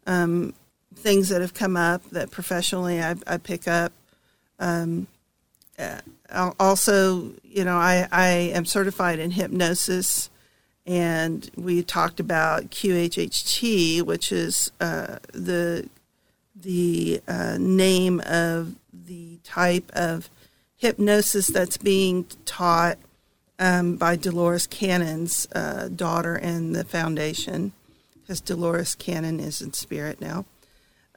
um, 0.07 0.53
things 0.95 1.29
that 1.29 1.41
have 1.41 1.53
come 1.53 1.75
up 1.75 2.03
that 2.11 2.31
professionally 2.31 3.01
I, 3.01 3.15
I 3.27 3.37
pick 3.37 3.67
up. 3.67 3.91
Um, 4.59 5.07
uh, 5.79 6.51
also, 6.59 7.31
you 7.43 7.65
know, 7.65 7.75
I, 7.77 8.07
I 8.11 8.27
am 8.53 8.65
certified 8.65 9.19
in 9.19 9.31
hypnosis, 9.31 10.29
and 10.85 11.49
we 11.55 11.83
talked 11.83 12.19
about 12.19 12.71
QHHT, 12.71 14.01
which 14.01 14.31
is 14.31 14.71
uh, 14.79 15.17
the 15.33 15.89
the 16.55 17.21
uh, 17.27 17.57
name 17.59 18.21
of 18.21 18.75
the 18.93 19.37
type 19.43 19.89
of 19.93 20.29
hypnosis 20.75 21.47
that's 21.47 21.77
being 21.77 22.25
taught 22.45 22.97
um, 23.57 23.95
by 23.95 24.15
Dolores 24.15 24.67
Cannon's 24.67 25.47
uh, 25.53 25.87
daughter 25.87 26.35
and 26.35 26.75
the 26.75 26.83
foundation, 26.83 27.71
because 28.13 28.41
Dolores 28.41 28.95
Cannon 28.95 29.39
is 29.39 29.61
in 29.61 29.73
spirit 29.73 30.19
now. 30.21 30.45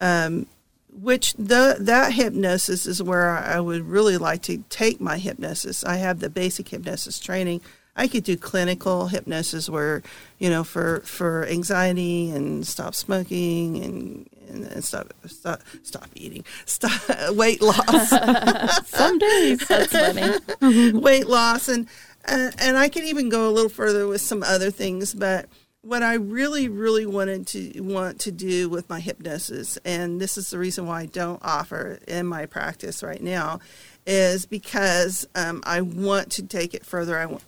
Um, 0.00 0.46
which 0.92 1.34
the, 1.34 1.76
that 1.80 2.12
hypnosis 2.12 2.86
is 2.86 3.02
where 3.02 3.30
I 3.30 3.58
would 3.58 3.82
really 3.82 4.16
like 4.16 4.42
to 4.42 4.58
take 4.68 5.00
my 5.00 5.18
hypnosis. 5.18 5.84
I 5.84 5.96
have 5.96 6.20
the 6.20 6.30
basic 6.30 6.68
hypnosis 6.68 7.18
training. 7.18 7.62
I 7.96 8.08
could 8.08 8.24
do 8.24 8.36
clinical 8.36 9.06
hypnosis 9.06 9.68
where, 9.68 10.02
you 10.38 10.50
know, 10.50 10.64
for, 10.64 11.00
for 11.00 11.46
anxiety 11.46 12.30
and 12.30 12.66
stop 12.66 12.94
smoking 12.94 13.82
and, 13.84 14.28
and, 14.48 14.64
and 14.64 14.84
stop, 14.84 15.12
stop 15.26 15.60
stop 15.82 16.08
eating, 16.14 16.44
stop 16.66 17.00
weight 17.30 17.62
loss. 17.62 18.08
Some 18.88 19.18
days. 19.18 19.66
That's 19.68 19.92
funny. 19.92 20.92
weight 20.98 21.28
loss 21.28 21.68
and 21.68 21.88
uh, 22.26 22.50
and 22.58 22.76
I 22.76 22.88
can 22.88 23.04
even 23.04 23.28
go 23.28 23.48
a 23.48 23.52
little 23.52 23.68
further 23.68 24.06
with 24.06 24.20
some 24.20 24.42
other 24.42 24.70
things 24.70 25.14
but 25.14 25.46
what 25.82 26.02
I 26.02 26.14
really 26.14 26.68
really 26.68 27.04
wanted 27.04 27.46
to 27.48 27.80
want 27.80 28.20
to 28.20 28.32
do 28.32 28.70
with 28.70 28.88
my 28.88 28.98
hypnosis 28.98 29.78
and 29.84 30.20
this 30.20 30.38
is 30.38 30.50
the 30.50 30.58
reason 30.58 30.86
why 30.86 31.02
I 31.02 31.06
don't 31.06 31.40
offer 31.42 31.98
in 32.08 32.26
my 32.26 32.46
practice 32.46 33.02
right 33.02 33.22
now 33.22 33.60
is 34.06 34.46
because 34.46 35.26
um, 35.34 35.62
I 35.66 35.82
want 35.82 36.32
to 36.32 36.46
take 36.46 36.72
it 36.74 36.86
further 36.86 37.18
I, 37.18 37.38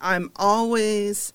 I'm 0.00 0.30
always 0.36 1.32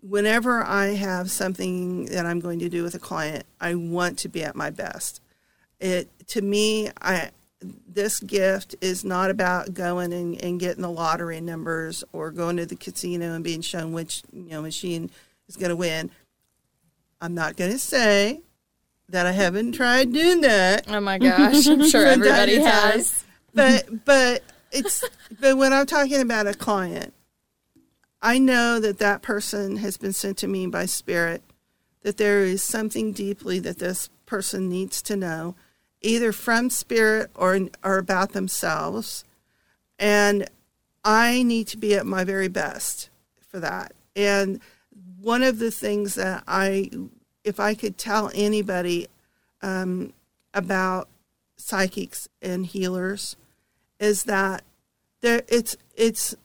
whenever 0.00 0.62
I 0.62 0.94
have 0.94 1.30
something 1.30 2.06
that 2.06 2.24
I'm 2.24 2.40
going 2.40 2.60
to 2.60 2.68
do 2.68 2.82
with 2.82 2.94
a 2.94 2.98
client 3.00 3.44
I 3.60 3.74
want 3.74 4.18
to 4.20 4.28
be 4.28 4.44
at 4.44 4.54
my 4.54 4.70
best 4.70 5.20
it 5.80 6.08
to 6.28 6.40
me 6.42 6.90
I 7.00 7.30
this 7.60 8.20
gift 8.20 8.76
is 8.80 9.04
not 9.04 9.30
about 9.30 9.74
going 9.74 10.12
and, 10.12 10.40
and 10.42 10.60
getting 10.60 10.82
the 10.82 10.90
lottery 10.90 11.40
numbers 11.40 12.04
or 12.12 12.30
going 12.30 12.56
to 12.56 12.66
the 12.66 12.76
casino 12.76 13.34
and 13.34 13.42
being 13.42 13.60
shown 13.60 13.92
which 13.92 14.22
you 14.32 14.50
know 14.50 14.62
machine 14.62 15.10
is 15.48 15.56
going 15.56 15.70
to 15.70 15.76
win. 15.76 16.10
I'm 17.20 17.34
not 17.34 17.56
going 17.56 17.72
to 17.72 17.78
say 17.78 18.40
that 19.08 19.26
I 19.26 19.32
haven't 19.32 19.72
tried 19.72 20.12
doing 20.12 20.42
that, 20.42 20.84
Oh 20.88 21.00
my 21.00 21.18
gosh. 21.18 21.66
I'm 21.66 21.88
sure 21.88 22.06
everybody 22.06 22.60
has. 22.60 23.24
but 23.54 24.04
but 24.04 24.42
it's 24.70 25.02
but 25.40 25.56
when 25.56 25.72
I'm 25.72 25.86
talking 25.86 26.20
about 26.20 26.46
a 26.46 26.54
client, 26.54 27.12
I 28.20 28.38
know 28.38 28.80
that 28.80 28.98
that 28.98 29.22
person 29.22 29.76
has 29.76 29.96
been 29.96 30.12
sent 30.12 30.38
to 30.38 30.48
me 30.48 30.66
by 30.66 30.86
spirit. 30.86 31.42
That 32.02 32.16
there 32.16 32.42
is 32.42 32.62
something 32.62 33.12
deeply 33.12 33.58
that 33.60 33.78
this 33.78 34.08
person 34.24 34.68
needs 34.68 35.02
to 35.02 35.16
know, 35.16 35.56
either 36.00 36.32
from 36.32 36.70
spirit 36.70 37.30
or 37.34 37.58
or 37.82 37.98
about 37.98 38.32
themselves, 38.32 39.24
and 39.98 40.48
I 41.04 41.42
need 41.42 41.66
to 41.68 41.76
be 41.76 41.94
at 41.94 42.06
my 42.06 42.24
very 42.24 42.48
best 42.48 43.10
for 43.48 43.60
that. 43.60 43.92
And 44.14 44.60
one 45.20 45.42
of 45.42 45.58
the 45.58 45.70
things 45.70 46.14
that 46.14 46.44
I, 46.46 46.90
if 47.44 47.58
I 47.58 47.74
could 47.74 47.98
tell 47.98 48.30
anybody 48.34 49.08
um, 49.62 50.12
about 50.54 51.08
psychics 51.56 52.28
and 52.40 52.64
healers, 52.64 53.36
is 53.98 54.24
that 54.24 54.62
there 55.20 55.42
it's 55.48 55.76
it's 55.96 56.36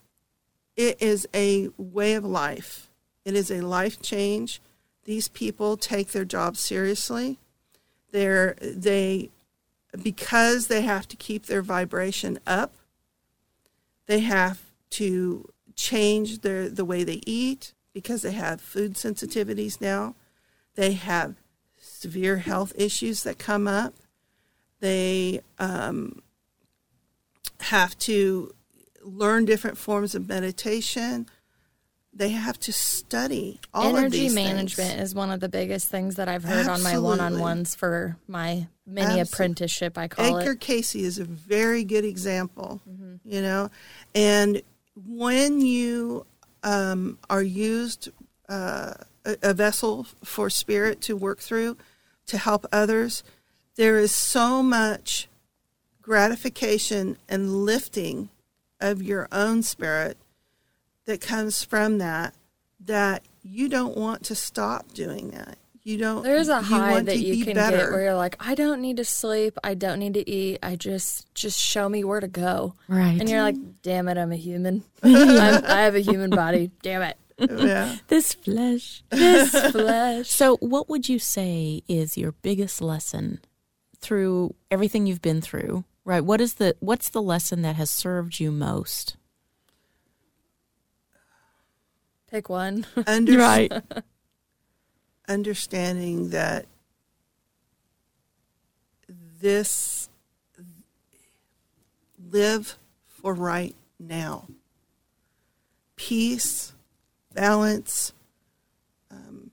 it 0.76 1.02
is 1.02 1.28
a 1.34 1.70
way 1.78 2.14
of 2.14 2.26
life. 2.26 2.90
It 3.26 3.36
is 3.36 3.52
a 3.52 3.62
life 3.62 4.02
change. 4.02 4.62
These 5.06 5.28
people 5.28 5.78
take 5.78 6.12
their 6.12 6.26
job 6.26 6.58
seriously. 6.58 7.40
They're 8.12 8.56
they 8.62 9.30
because 10.02 10.68
they 10.68 10.82
have 10.82 11.08
to 11.10 11.16
keep 11.16 11.46
their 11.46 11.62
vibration 11.62 12.40
up. 12.48 12.74
They 14.08 14.20
have 14.20 14.62
to 14.92 15.50
change 15.76 16.40
their 16.42 16.70
the 16.70 16.86
way 16.86 17.04
they 17.04 17.22
eat 17.26 17.74
because 17.94 18.22
they 18.24 18.32
have 18.32 18.62
food 18.62 18.96
sensitivities 18.96 19.80
now. 19.80 20.16
They 20.76 20.94
have 20.94 21.36
severe 21.80 22.38
health 22.38 22.74
issues 22.76 23.24
that 23.24 23.38
come 23.38 23.68
up. 23.68 23.94
They 24.80 25.42
um, 25.60 26.22
have 27.62 27.98
to 28.00 28.54
learn 29.04 29.46
different 29.46 29.78
forms 29.78 30.16
of 30.16 30.28
meditation. 30.28 31.28
They 32.16 32.30
have 32.30 32.60
to 32.60 32.72
study 32.74 33.60
all 33.74 33.92
of 33.92 33.98
Energy 33.98 34.30
management 34.30 34.92
things. 34.92 35.02
is 35.02 35.16
one 35.16 35.32
of 35.32 35.40
the 35.40 35.50
biggest 35.50 35.88
things 35.88 36.16
that 36.16 36.30
I've 36.30 36.44
heard 36.44 36.68
on 36.68 36.84
my 36.84 37.00
one 37.00 37.20
on 37.20 37.40
ones 37.40 37.74
for 37.74 38.18
my 38.28 38.68
mini 38.86 39.20
Absolutely. 39.20 39.22
apprenticeship, 39.22 39.98
I 39.98 40.08
call 40.10 40.38
Edgar 40.38 40.52
it. 40.52 40.60
Cayce 40.60 40.94
is 40.96 41.18
a 41.18 41.24
very 41.26 41.84
good 41.84 42.06
example, 42.06 42.82
Mm-hmm. 42.88 43.16
you 43.24 43.42
know. 43.42 43.72
And 44.14 44.62
when 45.08 45.60
you 45.62 46.28
um, 46.62 47.18
are 47.32 47.42
used 47.42 48.10
uh, 48.48 48.94
a, 49.26 49.38
a 49.42 49.54
vessel 49.56 50.06
for 50.24 50.52
spirit 50.52 51.02
to 51.02 51.16
work 51.16 51.40
through 51.40 51.78
to 52.28 52.38
help 52.38 52.68
others, 52.72 53.24
there 53.76 53.98
is 53.98 54.14
so 54.14 54.62
much 54.62 55.28
gratification 56.04 57.18
and 57.28 57.66
lifting 57.66 58.30
of 58.84 59.02
your 59.02 59.28
own 59.32 59.64
spirit 59.64 60.18
that 61.06 61.22
comes 61.22 61.64
from 61.64 61.98
that 62.00 62.36
that 62.86 63.24
you 63.42 63.70
don't 63.70 63.98
want 63.98 64.24
to 64.26 64.36
stop 64.36 64.94
doing 64.94 65.32
that. 65.32 65.58
You 65.84 65.98
don't. 65.98 66.24
There's 66.24 66.48
a 66.50 66.58
you 66.58 66.62
high 66.62 66.92
want 66.92 67.06
that 67.08 67.14
to 67.14 67.18
you 67.20 67.34
be 67.34 67.44
can 67.44 67.56
better. 67.56 67.78
get 67.78 67.90
where 67.92 68.04
you're 68.04 68.16
like, 68.16 68.36
I 68.40 68.56
don't 68.56 68.82
need 68.82 68.98
to 68.98 69.06
sleep, 69.06 69.58
I 69.64 69.74
don't 69.74 70.00
need 70.00 70.14
to 70.14 70.30
eat, 70.30 70.60
I 70.64 70.76
just 70.76 71.34
just 71.34 71.60
show 71.60 71.90
me 71.90 72.04
where 72.04 72.20
to 72.22 72.28
go. 72.28 72.76
Right. 72.88 73.20
And 73.20 73.30
you're 73.30 73.42
like, 73.42 73.58
damn 73.82 74.08
it, 74.08 74.18
I'm 74.18 74.32
a 74.32 74.38
human. 74.38 74.84
I'm, 75.04 75.66
I 75.66 75.82
have 75.82 75.96
a 75.96 76.00
human 76.00 76.30
body. 76.30 76.72
Damn 76.82 77.02
it. 77.02 77.18
yeah. 77.40 77.98
This 78.08 78.34
flesh. 78.34 79.04
This 79.10 79.50
flesh. 79.72 80.30
So, 80.30 80.58
what 80.58 80.88
would 80.90 81.10
you 81.10 81.20
say 81.20 81.84
is 81.90 82.18
your 82.18 82.32
biggest 82.32 82.82
lesson 82.82 83.40
through 84.00 84.56
everything 84.72 85.06
you've 85.06 85.22
been 85.22 85.42
through? 85.42 85.84
Right. 86.06 86.24
What 86.24 86.42
is 86.42 86.56
the 86.56 86.76
what's 86.80 87.10
the 87.10 87.22
lesson 87.22 87.62
that 87.62 87.76
has 87.78 87.90
served 87.90 88.40
you 88.40 88.52
most? 88.52 89.16
Pick 92.30 92.50
one. 92.50 92.86
Under- 93.08 93.82
understanding 95.28 96.30
that 96.32 96.66
this 99.40 100.10
live 102.32 102.78
for 103.06 103.34
right 103.34 103.76
now 104.00 104.48
peace 105.96 106.74
balance 107.34 108.14
um, 109.12 109.52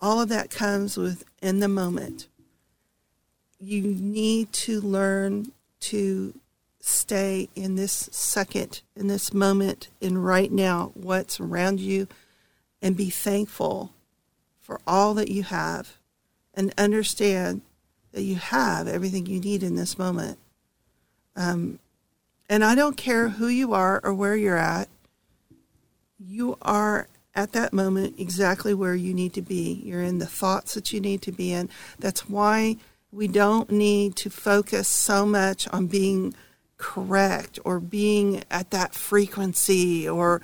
all 0.00 0.20
of 0.20 0.28
that 0.28 0.50
comes 0.50 0.96
with 0.96 1.24
in 1.42 1.60
the 1.60 1.68
moment 1.68 2.28
you 3.60 3.82
need 3.82 4.52
to 4.52 4.80
learn 4.80 5.52
to 5.80 6.34
stay 6.80 7.48
in 7.54 7.74
this 7.74 8.08
second 8.10 8.80
in 8.96 9.06
this 9.06 9.34
moment 9.34 9.88
in 10.00 10.16
right 10.16 10.50
now 10.50 10.90
what's 10.94 11.38
around 11.38 11.78
you 11.78 12.08
and 12.80 12.96
be 12.96 13.10
thankful 13.10 13.92
for 14.58 14.80
all 14.86 15.12
that 15.12 15.30
you 15.30 15.42
have 15.42 15.98
and 16.54 16.72
understand 16.78 17.60
that 18.12 18.22
you 18.22 18.36
have 18.36 18.88
everything 18.88 19.26
you 19.26 19.40
need 19.40 19.62
in 19.62 19.76
this 19.76 19.98
moment. 19.98 20.38
Um, 21.36 21.78
and 22.48 22.64
I 22.64 22.74
don't 22.74 22.96
care 22.96 23.28
who 23.28 23.48
you 23.48 23.72
are 23.72 24.00
or 24.02 24.12
where 24.14 24.36
you're 24.36 24.56
at, 24.56 24.88
you 26.18 26.56
are 26.62 27.08
at 27.34 27.52
that 27.52 27.72
moment 27.72 28.16
exactly 28.18 28.74
where 28.74 28.94
you 28.94 29.14
need 29.14 29.32
to 29.34 29.42
be. 29.42 29.80
You're 29.84 30.02
in 30.02 30.18
the 30.18 30.26
thoughts 30.26 30.74
that 30.74 30.92
you 30.92 31.00
need 31.00 31.22
to 31.22 31.32
be 31.32 31.52
in. 31.52 31.68
That's 31.98 32.28
why 32.28 32.76
we 33.12 33.28
don't 33.28 33.70
need 33.70 34.16
to 34.16 34.30
focus 34.30 34.88
so 34.88 35.26
much 35.26 35.66
on 35.68 35.86
being 35.86 36.34
correct 36.76 37.58
or 37.64 37.80
being 37.80 38.42
at 38.50 38.70
that 38.70 38.94
frequency 38.94 40.08
or 40.08 40.40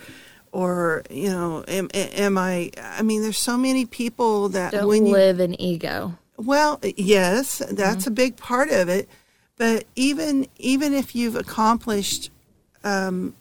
or 0.52 1.02
you 1.10 1.28
know 1.28 1.64
am, 1.66 1.88
am 1.94 2.36
i 2.36 2.70
i 2.82 3.02
mean 3.02 3.22
there's 3.22 3.38
so 3.38 3.56
many 3.56 3.86
people 3.86 4.48
that 4.50 4.72
Don't 4.72 4.86
when 4.86 5.06
you 5.06 5.12
live 5.12 5.40
in 5.40 5.58
ego. 5.60 6.18
well, 6.36 6.78
yes, 6.82 7.62
that's 7.70 8.06
a 8.06 8.10
big 8.10 8.36
part 8.36 8.70
of 8.70 8.88
it. 8.88 9.08
But 9.56 9.84
even 9.94 10.46
even 10.58 10.92
if 10.92 11.14
you've 11.14 11.36
accomplished 11.36 12.30
um, 12.84 13.34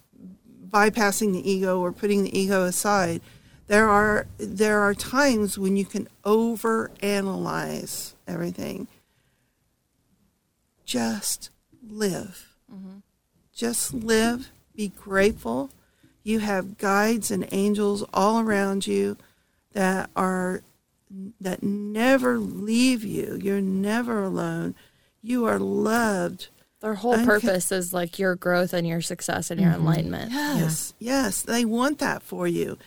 bypassing 0.70 1.34
the 1.34 1.50
ego 1.50 1.82
or 1.82 1.92
putting 1.92 2.24
the 2.24 2.38
ego 2.38 2.64
aside, 2.64 3.22
there 3.68 3.90
are 3.90 4.28
there 4.38 4.80
are 4.80 4.94
times 4.94 5.58
when 5.58 5.76
you 5.76 5.86
can 5.86 6.08
overanalyze 6.24 8.14
everything. 8.28 8.88
Just 10.86 11.50
live. 11.88 12.56
Just 13.54 13.94
live. 13.94 14.52
Be 14.76 14.90
grateful. 14.90 15.70
You 16.24 16.40
have 16.40 16.78
guides 16.78 17.32
and 17.32 17.48
angels 17.52 18.04
all 18.14 18.40
around 18.40 18.88
you 18.88 19.18
that 19.74 20.10
are 20.16 20.62
that 21.40 21.64
never 21.64 22.38
leave 22.38 23.04
you. 23.04 23.40
You're 23.42 23.62
never 23.62 24.24
alone. 24.24 24.76
You 25.22 25.46
are 25.46 25.60
loved. 25.60 26.50
Their 26.82 26.96
whole 26.96 27.14
Okay. 27.14 27.26
purpose 27.26 27.72
is 27.72 27.94
like 27.94 28.20
your 28.20 28.36
growth 28.36 28.74
and 28.74 28.86
your 28.88 29.02
success 29.02 29.50
and 29.50 29.60
your 29.62 29.72
mm-hmm. 29.72 29.82
enlightenment. 29.82 30.32
Yes, 30.32 30.94
yes, 31.00 31.42
they 31.42 31.64
want 31.66 32.00
that 32.00 32.22
for 32.22 32.48
you. 32.48 32.78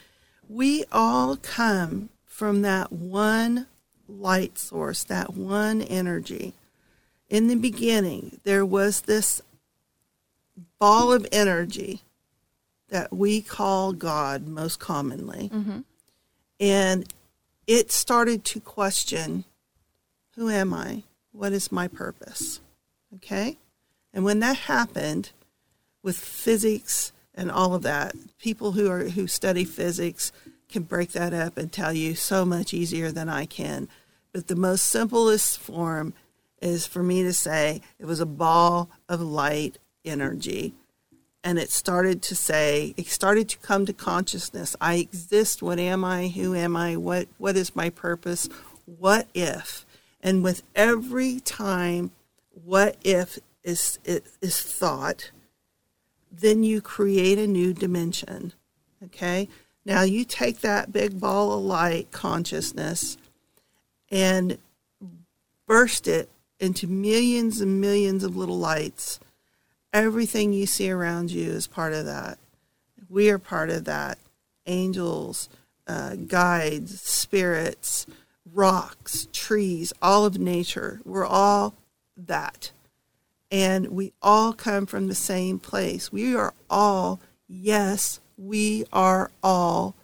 We 0.49 0.85
all 0.93 1.37
come 1.37 2.11
from 2.25 2.63
that 2.63 2.93
one 2.93 3.67
light 4.07 4.59
source, 4.59 5.05
that 5.05 5.35
one 5.35 5.83
energy. 5.83 6.55
In 7.29 7.49
the 7.49 7.57
beginning, 7.57 8.41
there 8.45 8.65
was 8.65 9.03
this 9.03 9.43
ball 10.79 11.13
of 11.13 11.27
energy 11.31 12.03
that 12.89 13.13
we 13.13 13.43
call 13.43 13.93
God 13.93 14.47
most 14.47 14.79
commonly. 14.79 15.51
Mm-hmm. 15.53 15.81
And 16.61 17.13
it 17.67 17.93
started 17.93 18.45
to 18.47 18.61
question 18.61 19.45
who 20.35 20.49
am 20.49 20.73
I? 20.73 21.03
What 21.33 21.53
is 21.53 21.73
my 21.73 21.89
purpose? 21.89 22.61
Okay? 23.17 23.59
And 24.15 24.25
when 24.25 24.39
that 24.41 24.57
happened 24.57 25.31
with 26.03 26.17
physics 26.17 27.13
and 27.35 27.51
all 27.51 27.75
of 27.75 27.83
that, 27.83 28.15
people 28.39 28.73
who 28.73 28.91
are 28.91 29.09
who 29.11 29.27
study 29.27 29.65
physics 29.65 30.33
can 30.69 30.83
break 30.83 31.13
that 31.13 31.35
up 31.35 31.59
and 31.59 31.73
tell 31.73 31.93
you 31.93 32.15
so 32.15 32.45
much 32.45 32.73
easier 32.73 33.11
than 33.11 33.29
I 33.29 33.47
can. 33.47 33.89
But 34.33 34.47
the 34.47 34.57
most 34.57 34.85
simplest 34.85 35.59
form 35.59 36.15
is 36.61 36.87
for 36.87 37.03
me 37.03 37.23
to 37.23 37.33
say 37.33 37.81
it 37.99 38.07
was 38.07 38.21
a 38.21 38.27
ball 38.27 38.91
of 39.09 39.21
light 39.21 39.79
energy. 40.05 40.75
And 41.45 41.59
it 41.59 41.71
started 41.71 42.21
to 42.23 42.35
say 42.35 42.95
it 42.97 43.07
started 43.07 43.49
to 43.51 43.59
come 43.59 43.87
to 43.87 43.93
consciousness. 43.93 44.75
I 44.81 44.97
exist. 44.97 45.63
What 45.63 45.79
am 45.79 46.05
i? 46.05 46.29
Who 46.29 46.55
am 46.55 46.77
i? 46.77 46.97
What 46.97 47.29
what 47.39 47.57
is 47.57 47.77
my 47.77 47.91
purpose? 47.91 48.49
What 48.85 49.29
if? 49.35 49.87
And 50.21 50.43
with 50.43 50.63
every 50.75 51.41
time 51.41 52.11
what 52.65 52.97
if 53.03 53.39
is 53.63 53.99
is 54.05 54.61
thought 54.61 55.31
then 56.31 56.63
you 56.63 56.81
create 56.81 57.39
a 57.39 57.47
new 57.47 57.73
dimension 57.73 58.53
okay? 59.05 59.49
Now 59.85 60.03
you 60.03 60.25
take 60.25 60.61
that 60.61 60.93
big 60.93 61.21
ball 61.21 61.53
of 61.53 61.65
light 61.65 62.11
consciousness 62.11 63.17
and 64.11 64.59
burst 65.67 66.09
it 66.09 66.29
into 66.61 66.87
millions 66.87 67.61
and 67.61 67.81
millions 67.81 68.25
of 68.25 68.37
little 68.37 68.59
lights 68.59 69.21
everything 69.93 70.53
you 70.53 70.67
see 70.67 70.91
around 70.91 71.31
you 71.31 71.51
is 71.51 71.67
part 71.67 71.93
of 71.93 72.07
that. 72.07 72.39
We 73.09 73.31
are 73.31 73.39
part 73.39 73.71
of 73.71 73.85
that. 73.85 74.19
Angels, 74.67 75.49
uh, 75.87 76.15
guides, 76.15 77.01
spirits, 77.01 78.07
rocks, 78.53 79.29
trees, 79.33 79.93
all 80.03 80.25
of 80.25 80.39
nature. 80.39 81.01
We're 81.05 81.27
all 81.27 81.75
that. 82.17 82.71
And 83.51 83.89
we 83.89 84.13
all 84.21 84.53
come 84.53 84.85
from 84.85 85.07
the 85.07 85.15
same 85.15 85.59
place. 85.59 86.13
We 86.13 86.37
are 86.37 86.53
all, 86.69 87.19
yes, 87.49 88.21
we 88.37 88.85
are 88.93 89.31
all 89.43 89.95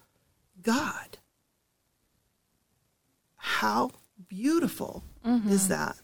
God. 0.62 1.18
How 3.36 3.90
beautiful 4.28 5.02
is 5.50 5.68
that? 5.68 5.96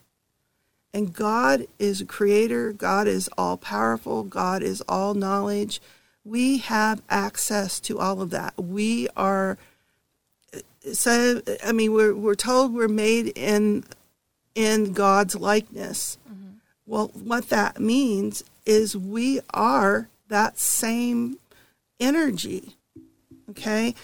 And 0.92 1.12
God 1.12 1.66
is 1.78 2.00
a 2.00 2.06
creator, 2.06 2.72
God 2.72 3.06
is 3.06 3.28
all 3.38 3.56
powerful, 3.56 4.24
God 4.24 4.62
is 4.62 4.80
all 4.82 5.14
knowledge. 5.14 5.80
We 6.24 6.58
have 6.58 7.02
access 7.08 7.78
to 7.80 7.98
all 7.98 8.20
of 8.20 8.30
that. 8.30 8.54
We 8.56 9.08
are 9.16 9.56
so 10.92 11.42
I 11.64 11.72
mean 11.72 11.92
we're 11.92 12.14
we're 12.14 12.34
told 12.34 12.74
we're 12.74 12.88
made 12.88 13.32
in 13.36 13.84
in 14.54 14.92
God's 14.92 15.36
likeness. 15.36 16.18
Mm-hmm. 16.28 16.50
Well, 16.86 17.08
what 17.14 17.48
that 17.50 17.78
means 17.80 18.42
is 18.66 18.96
we 18.96 19.40
are 19.54 20.08
that 20.28 20.58
same 20.58 21.38
energy. 21.98 22.76
Okay? 23.50 23.94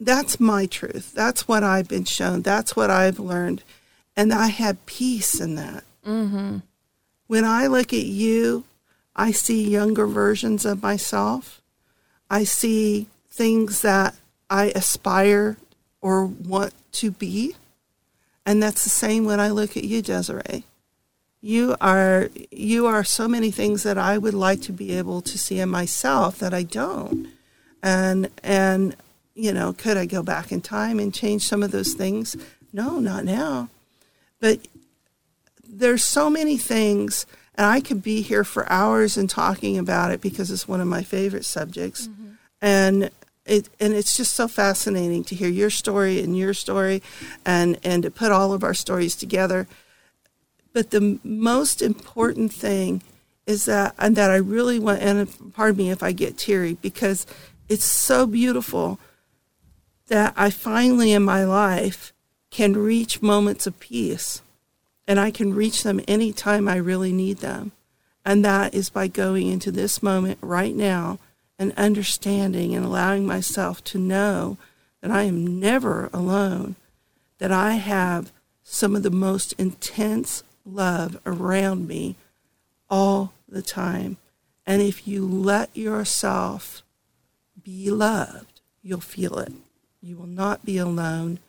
That's 0.00 0.40
my 0.40 0.66
truth. 0.66 1.12
That's 1.12 1.46
what 1.46 1.62
I've 1.62 1.88
been 1.88 2.04
shown. 2.04 2.42
That's 2.42 2.74
what 2.74 2.90
I've 2.90 3.20
learned. 3.20 3.62
And 4.16 4.32
I 4.32 4.48
have 4.48 4.84
peace 4.86 5.40
in 5.40 5.54
that. 5.54 5.84
Mm-hmm. 6.06 6.58
When 7.26 7.44
I 7.44 7.66
look 7.66 7.92
at 7.92 8.04
you, 8.04 8.64
I 9.14 9.32
see 9.32 9.68
younger 9.68 10.06
versions 10.06 10.64
of 10.64 10.82
myself. 10.82 11.60
I 12.30 12.44
see 12.44 13.06
things 13.30 13.82
that 13.82 14.14
I 14.48 14.72
aspire 14.74 15.56
or 16.00 16.26
want 16.26 16.74
to 16.92 17.10
be. 17.10 17.54
And 18.46 18.62
that's 18.62 18.84
the 18.84 18.90
same 18.90 19.24
when 19.26 19.38
I 19.38 19.50
look 19.50 19.76
at 19.76 19.84
you, 19.84 20.02
Desiree. 20.02 20.64
You 21.42 21.76
are 21.80 22.28
you 22.50 22.86
are 22.86 23.04
so 23.04 23.26
many 23.26 23.50
things 23.50 23.82
that 23.84 23.96
I 23.96 24.18
would 24.18 24.34
like 24.34 24.60
to 24.62 24.72
be 24.72 24.98
able 24.98 25.22
to 25.22 25.38
see 25.38 25.58
in 25.58 25.70
myself 25.70 26.38
that 26.38 26.52
I 26.52 26.64
don't. 26.64 27.28
And 27.82 28.28
and 28.42 28.94
you 29.34 29.52
know, 29.52 29.72
could 29.72 29.96
I 29.96 30.04
go 30.04 30.22
back 30.22 30.52
in 30.52 30.60
time 30.60 30.98
and 30.98 31.14
change 31.14 31.46
some 31.46 31.62
of 31.62 31.70
those 31.70 31.94
things? 31.94 32.36
No, 32.72 32.98
not 32.98 33.24
now. 33.24 33.68
But 34.38 34.60
there's 35.80 36.04
so 36.04 36.30
many 36.30 36.56
things 36.56 37.26
and 37.60 37.66
I 37.66 37.80
could 37.80 38.02
be 38.02 38.22
here 38.22 38.44
for 38.44 38.70
hours 38.72 39.16
and 39.16 39.28
talking 39.28 39.76
about 39.76 40.12
it 40.12 40.20
because 40.20 40.50
it's 40.50 40.66
one 40.66 40.80
of 40.80 40.86
my 40.86 41.02
favorite 41.02 41.44
subjects. 41.44 42.08
Mm-hmm. 42.08 42.30
And 42.62 43.10
it 43.44 43.68
and 43.80 43.92
it's 43.92 44.16
just 44.16 44.34
so 44.34 44.48
fascinating 44.48 45.24
to 45.24 45.34
hear 45.34 45.48
your 45.48 45.70
story 45.70 46.20
and 46.20 46.36
your 46.36 46.54
story 46.54 47.02
and 47.44 47.78
and 47.82 48.02
to 48.04 48.10
put 48.10 48.32
all 48.32 48.52
of 48.52 48.62
our 48.62 48.74
stories 48.74 49.16
together. 49.16 49.66
But 50.72 50.90
the 50.90 51.18
most 51.24 51.82
important 51.82 52.52
thing 52.52 53.02
is 53.46 53.64
that 53.64 53.94
and 53.98 54.16
that 54.16 54.30
I 54.30 54.36
really 54.36 54.78
want 54.78 55.02
and 55.02 55.28
pardon 55.52 55.76
me 55.76 55.90
if 55.90 56.02
I 56.02 56.12
get 56.12 56.38
teary 56.38 56.74
because 56.74 57.26
it's 57.68 57.84
so 57.84 58.26
beautiful 58.26 58.98
that 60.06 60.32
I 60.36 60.50
finally 60.50 61.12
in 61.12 61.24
my 61.24 61.44
life 61.44 62.12
can 62.50 62.74
reach 62.74 63.22
moments 63.22 63.66
of 63.66 63.78
peace 63.80 64.42
and 65.10 65.18
I 65.18 65.32
can 65.32 65.52
reach 65.52 65.82
them 65.82 66.00
anytime 66.06 66.68
I 66.68 66.76
really 66.76 67.12
need 67.12 67.38
them. 67.38 67.72
And 68.24 68.44
that 68.44 68.74
is 68.74 68.90
by 68.90 69.08
going 69.08 69.48
into 69.48 69.72
this 69.72 70.04
moment 70.04 70.38
right 70.40 70.72
now 70.72 71.18
and 71.58 71.72
understanding 71.76 72.76
and 72.76 72.84
allowing 72.84 73.26
myself 73.26 73.82
to 73.86 73.98
know 73.98 74.56
that 75.00 75.10
I 75.10 75.24
am 75.24 75.58
never 75.58 76.10
alone, 76.12 76.76
that 77.38 77.50
I 77.50 77.72
have 77.72 78.30
some 78.62 78.94
of 78.94 79.02
the 79.02 79.10
most 79.10 79.52
intense 79.54 80.44
love 80.64 81.20
around 81.26 81.88
me 81.88 82.14
all 82.88 83.32
the 83.48 83.62
time. 83.62 84.16
And 84.64 84.80
if 84.80 85.08
you 85.08 85.26
let 85.26 85.76
yourself 85.76 86.84
be 87.60 87.90
loved, 87.90 88.60
you'll 88.80 89.00
feel 89.00 89.40
it. 89.40 89.54
You 90.00 90.18
will 90.18 90.28
not 90.28 90.64
be 90.64 90.78
alone. 90.78 91.40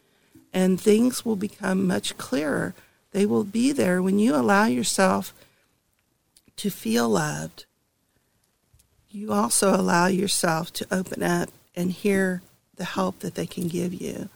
And 0.52 0.82
things 0.82 1.24
will 1.24 1.36
become 1.36 1.86
much 1.86 2.18
clearer. 2.18 2.74
They 3.12 3.26
will 3.26 3.44
be 3.44 3.72
there 3.72 4.02
when 4.02 4.20
you 4.20 4.36
allow 4.36 4.66
yourself 4.66 5.34
to 6.58 6.70
feel 6.70 7.10
loved. 7.10 7.66
You 9.10 9.34
also 9.34 9.76
allow 9.76 10.08
yourself 10.08 10.72
to 10.74 10.88
open 10.92 11.22
up 11.22 11.50
and 11.76 11.92
hear 11.92 12.42
the 12.76 12.86
help 12.86 13.20
that 13.20 13.36
they 13.36 13.46
can 13.46 13.68
give 13.68 13.94
you. 13.94 14.30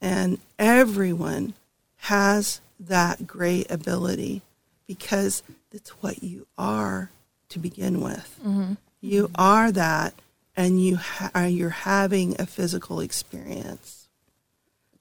And 0.00 0.38
everyone 0.58 1.54
has 1.96 2.60
that 2.78 3.26
great 3.26 3.70
ability 3.70 4.42
because 4.86 5.42
it's 5.72 5.90
what 6.02 6.22
you 6.22 6.46
are 6.58 7.10
to 7.48 7.58
begin 7.58 8.00
with. 8.00 8.38
Mm-hmm. 8.44 8.74
You 9.00 9.30
are 9.34 9.72
that, 9.72 10.14
and 10.56 10.82
you 10.82 10.96
ha- 10.96 11.46
you're 11.46 11.70
having 11.70 12.36
a 12.38 12.46
physical 12.46 13.00
experience. 13.00 14.03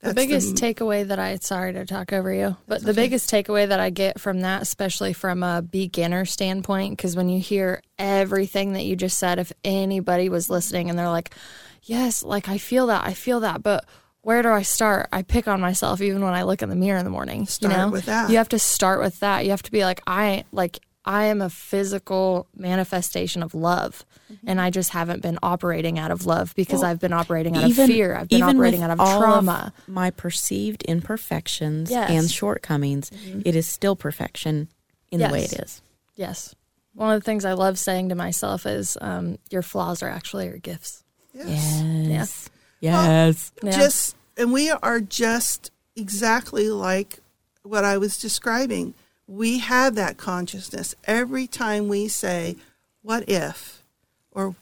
The 0.04 0.14
biggest 0.14 0.56
takeaway 0.56 1.08
that 1.08 1.20
I 1.20 1.36
sorry 1.38 1.74
to 1.74 1.86
talk 1.86 2.14
over 2.14 2.34
you, 2.34 2.58
but 2.68 2.84
the 2.84 2.94
biggest 2.94 3.30
takeaway 3.30 3.68
that 3.68 3.80
I 3.80 3.90
get 3.90 4.20
from 4.20 4.42
that, 4.42 4.62
especially 4.62 5.14
from 5.14 5.44
a 5.44 5.62
beginner 5.62 6.26
standpoint, 6.26 6.98
because 6.98 7.16
when 7.16 7.30
you 7.30 7.40
hear 7.40 7.82
everything 7.98 8.74
that 8.74 8.84
you 8.84 8.96
just 8.96 9.18
said, 9.18 9.40
if 9.40 9.52
anybody 9.64 10.30
was 10.30 10.50
listening 10.50 10.90
and 10.90 11.00
they're 11.00 11.10
like, 11.10 11.34
"Yes, 11.84 12.24
like 12.24 12.50
I 12.50 12.58
feel 12.58 12.88
that, 12.88 13.06
I 13.06 13.14
feel 13.14 13.40
that," 13.42 13.64
but 13.64 13.86
where 14.22 14.42
do 14.42 14.50
I 14.50 14.62
start? 14.62 15.10
I 15.12 15.22
pick 15.22 15.48
on 15.48 15.60
myself 15.60 16.02
even 16.02 16.24
when 16.24 16.34
I 16.34 16.44
look 16.44 16.62
in 16.62 16.70
the 16.70 16.76
mirror 16.76 16.98
in 16.98 17.04
the 17.04 17.12
morning. 17.12 17.46
Start 17.46 17.74
you 17.74 17.78
know? 17.78 17.90
with 17.90 18.06
that. 18.06 18.30
You 18.30 18.38
have 18.38 18.50
to 18.50 18.60
start 18.60 19.02
with 19.02 19.20
that. 19.20 19.44
You 19.44 19.52
have 19.52 19.64
to 19.64 19.72
be 19.72 19.84
like, 19.84 20.02
I 20.08 20.46
like 20.52 20.80
I 21.06 21.26
am 21.26 21.42
a 21.42 21.50
physical 21.50 22.48
manifestation 22.56 23.44
of 23.44 23.54
love. 23.54 24.06
And 24.48 24.60
I 24.60 24.70
just 24.72 24.92
haven't 24.92 25.22
been 25.22 25.38
operating 25.44 26.00
out 26.00 26.10
of 26.12 26.26
love 26.26 26.56
because 26.56 26.82
Well, 26.82 26.90
I've 26.90 27.00
been 27.00 27.14
operating 27.14 27.56
out 27.58 27.66
of 27.70 27.76
fear. 27.76 28.16
I've 28.16 28.30
been 28.30 28.40
even 28.40 28.56
operating 28.58 28.82
with 28.82 28.90
out 28.90 28.94
of 28.94 29.00
all 29.00 29.20
trauma. 29.22 29.74
my 29.88 30.10
perceived 30.12 30.82
imperfections 30.84 31.92
Yes. 31.92 32.10
Mm-hmm. 32.10 32.20
and 32.20 32.32
shortcomings, 32.32 33.12
it 33.46 33.56
is 33.56 33.68
still 33.68 33.96
perfection 33.96 34.70
in 35.12 35.20
the 35.20 35.30
way 35.30 35.44
it 35.44 35.54
is. 35.54 35.82
Yes. 36.16 36.56
One 36.96 37.14
of 37.14 37.22
the 37.22 37.26
things 37.26 37.44
I 37.46 37.54
love 37.54 37.78
saying 37.78 38.10
to 38.10 38.16
myself 38.16 38.66
is, 38.66 38.98
um, 39.02 39.38
your 39.52 39.62
flaws 39.62 40.02
are 40.02 40.10
actually 40.10 40.46
your 40.48 40.58
gifts. 40.58 41.04
yes. 41.34 41.82
Yes. 41.84 42.50
Yes. 42.80 43.52
Yeah. 43.62 43.72
just 43.72 44.16
and 44.38 44.52
we 44.52 44.72
are 44.72 45.00
just 45.00 45.70
exactly 45.96 46.70
like 46.70 47.20
what 47.64 47.84
I 47.84 47.98
was 47.98 48.18
describing. 48.18 48.94
We 49.28 49.60
have 49.60 49.96
that 49.96 50.18
consciousness 50.18 50.96
every 51.06 51.48
time 51.48 51.88
we 51.88 52.08
say, 52.08 52.58
What 53.02 53.28
if? 53.30 53.82
or 54.32 54.56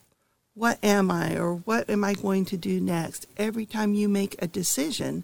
What 0.54 0.78
am 0.84 1.10
I? 1.10 1.36
or 1.38 1.56
What 1.56 1.90
am 1.90 2.04
I 2.04 2.14
going 2.14 2.46
to 2.46 2.58
do 2.58 2.80
next? 2.80 3.28
Every 3.38 3.66
time 3.66 3.94
you 3.94 4.08
make 4.08 4.36
a 4.40 4.48
decision, 4.48 5.24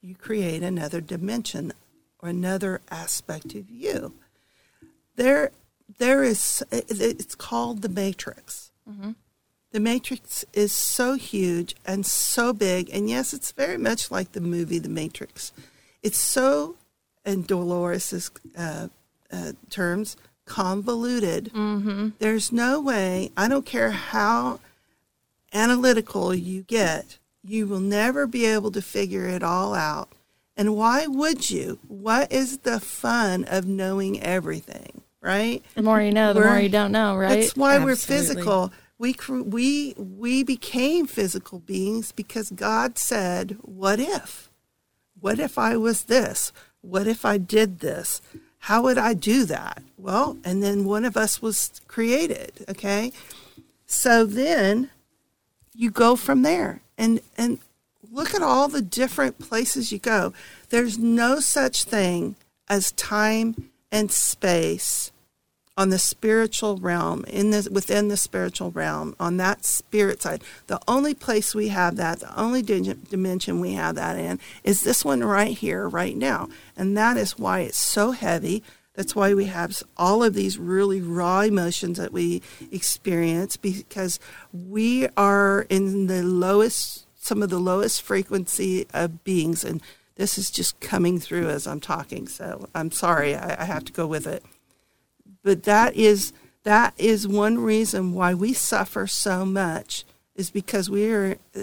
you 0.00 0.14
create 0.14 0.62
another 0.62 1.00
dimension 1.00 1.72
or 2.20 2.28
another 2.28 2.80
aspect 2.90 3.54
of 3.54 3.70
you. 3.70 4.14
There, 5.16 5.50
there 5.98 6.22
is, 6.22 6.62
it's 6.70 7.34
called 7.34 7.82
the 7.82 7.88
matrix. 7.88 8.70
Mm-hmm. 8.88 9.12
The 9.72 9.80
Matrix 9.80 10.44
is 10.52 10.72
so 10.72 11.14
huge 11.14 11.76
and 11.86 12.04
so 12.04 12.52
big, 12.52 12.90
and 12.92 13.08
yes, 13.08 13.32
it's 13.32 13.52
very 13.52 13.78
much 13.78 14.10
like 14.10 14.32
the 14.32 14.40
movie 14.40 14.80
The 14.80 14.88
Matrix. 14.88 15.52
It's 16.02 16.18
so, 16.18 16.74
in 17.24 17.42
Dolores's 17.42 18.30
uh, 18.56 18.88
uh, 19.32 19.52
terms, 19.68 20.16
convoluted. 20.44 21.52
Mm-hmm. 21.54 22.10
There's 22.18 22.50
no 22.52 22.80
way. 22.80 23.30
I 23.36 23.48
don't 23.48 23.66
care 23.66 23.90
how 23.90 24.60
analytical 25.52 26.34
you 26.34 26.62
get, 26.62 27.18
you 27.42 27.66
will 27.66 27.80
never 27.80 28.26
be 28.26 28.46
able 28.46 28.70
to 28.72 28.82
figure 28.82 29.26
it 29.26 29.42
all 29.42 29.74
out. 29.74 30.10
And 30.56 30.76
why 30.76 31.06
would 31.06 31.50
you? 31.50 31.78
What 31.88 32.30
is 32.30 32.58
the 32.58 32.80
fun 32.80 33.44
of 33.44 33.66
knowing 33.66 34.22
everything, 34.22 35.02
right? 35.20 35.62
the 35.74 35.82
more 35.82 36.00
you 36.00 36.12
know, 36.12 36.32
the 36.32 36.40
We're- 36.40 36.50
more 36.50 36.60
you 36.60 36.68
don't 36.68 36.92
know, 36.92 37.16
right? 37.16 37.40
That's 37.40 37.56
why 37.56 37.78
we're 37.78 37.96
physical. 37.96 38.72
We 38.98 39.16
we 39.30 39.94
we 39.96 40.42
became 40.42 41.06
physical 41.06 41.60
beings 41.60 42.12
because 42.12 42.50
God 42.50 42.98
said, 42.98 43.56
"What 43.62 43.98
if? 43.98 44.50
What 45.18 45.38
if 45.38 45.56
I 45.56 45.78
was 45.78 46.04
this? 46.04 46.52
What 46.82 47.06
if 47.06 47.24
I 47.24 47.38
did 47.38 47.80
this? 47.80 48.20
How 48.64 48.82
would 48.82 48.98
I 48.98 49.14
do 49.14 49.44
that?" 49.46 49.82
Well, 49.96 50.38
and 50.44 50.62
then 50.62 50.84
one 50.84 51.04
of 51.04 51.16
us 51.16 51.42
was 51.42 51.80
created. 51.88 52.64
Okay, 52.68 53.12
so 53.86 54.24
then 54.24 54.90
you 55.74 55.90
go 55.90 56.16
from 56.16 56.42
there, 56.42 56.82
and 56.96 57.20
and 57.36 57.58
look 58.10 58.34
at 58.34 58.42
all 58.42 58.68
the 58.68 58.82
different 58.82 59.38
places 59.38 59.92
you 59.92 59.98
go. 59.98 60.32
There's 60.70 60.98
no 60.98 61.40
such 61.40 61.84
thing 61.84 62.36
as 62.68 62.92
time 62.92 63.70
and 63.92 64.10
space 64.10 65.12
on 65.76 65.88
the 65.88 65.98
spiritual 65.98 66.76
realm 66.76 67.24
in 67.26 67.50
the 67.50 67.68
within 67.70 68.08
the 68.08 68.16
spiritual 68.16 68.70
realm 68.70 69.14
on 69.18 69.36
that 69.38 69.64
spirit 69.64 70.20
side. 70.22 70.42
The 70.66 70.80
only 70.86 71.14
place 71.14 71.54
we 71.54 71.68
have 71.68 71.96
that 71.96 72.20
the 72.20 72.38
only 72.38 72.62
dimension 72.62 73.60
we 73.60 73.72
have 73.72 73.94
that 73.94 74.18
in 74.18 74.40
is 74.64 74.82
this 74.82 75.04
one 75.04 75.22
right 75.22 75.56
here 75.56 75.88
right 75.88 76.16
now. 76.16 76.48
And 76.76 76.96
that 76.96 77.16
is 77.16 77.38
why 77.38 77.60
it's 77.60 77.78
so 77.78 78.10
heavy. 78.10 78.62
That's 78.94 79.14
why 79.14 79.32
we 79.32 79.46
have 79.46 79.82
all 79.96 80.22
of 80.22 80.34
these 80.34 80.58
really 80.58 81.00
raw 81.00 81.40
emotions 81.40 81.96
that 81.98 82.12
we 82.12 82.42
experience 82.70 83.56
because 83.56 84.18
we 84.52 85.08
are 85.16 85.66
in 85.70 86.08
the 86.08 86.22
lowest 86.22 87.06
some 87.16 87.42
of 87.42 87.50
the 87.50 87.58
lowest 87.60 88.02
frequency 88.02 88.86
of 88.92 89.22
beings 89.24 89.62
and 89.62 89.82
this 90.16 90.36
is 90.36 90.50
just 90.50 90.80
coming 90.80 91.18
through 91.18 91.48
as 91.48 91.66
i'm 91.66 91.80
talking. 91.80 92.26
So 92.28 92.68
i'm 92.74 92.90
sorry 92.90 93.34
i, 93.34 93.62
I 93.62 93.64
have 93.64 93.84
to 93.84 93.92
go 93.92 94.06
with 94.06 94.26
it 94.26 94.44
but 95.42 95.62
that 95.64 95.94
is 95.96 96.32
that 96.64 96.94
is 96.98 97.26
one 97.26 97.58
reason 97.58 98.12
why 98.12 98.34
we 98.34 98.52
suffer 98.52 99.06
so 99.06 99.44
much 99.46 100.04
is 100.34 100.50
because 100.50 100.90
we 100.90 101.10
are 101.10 101.36
uh, 101.56 101.62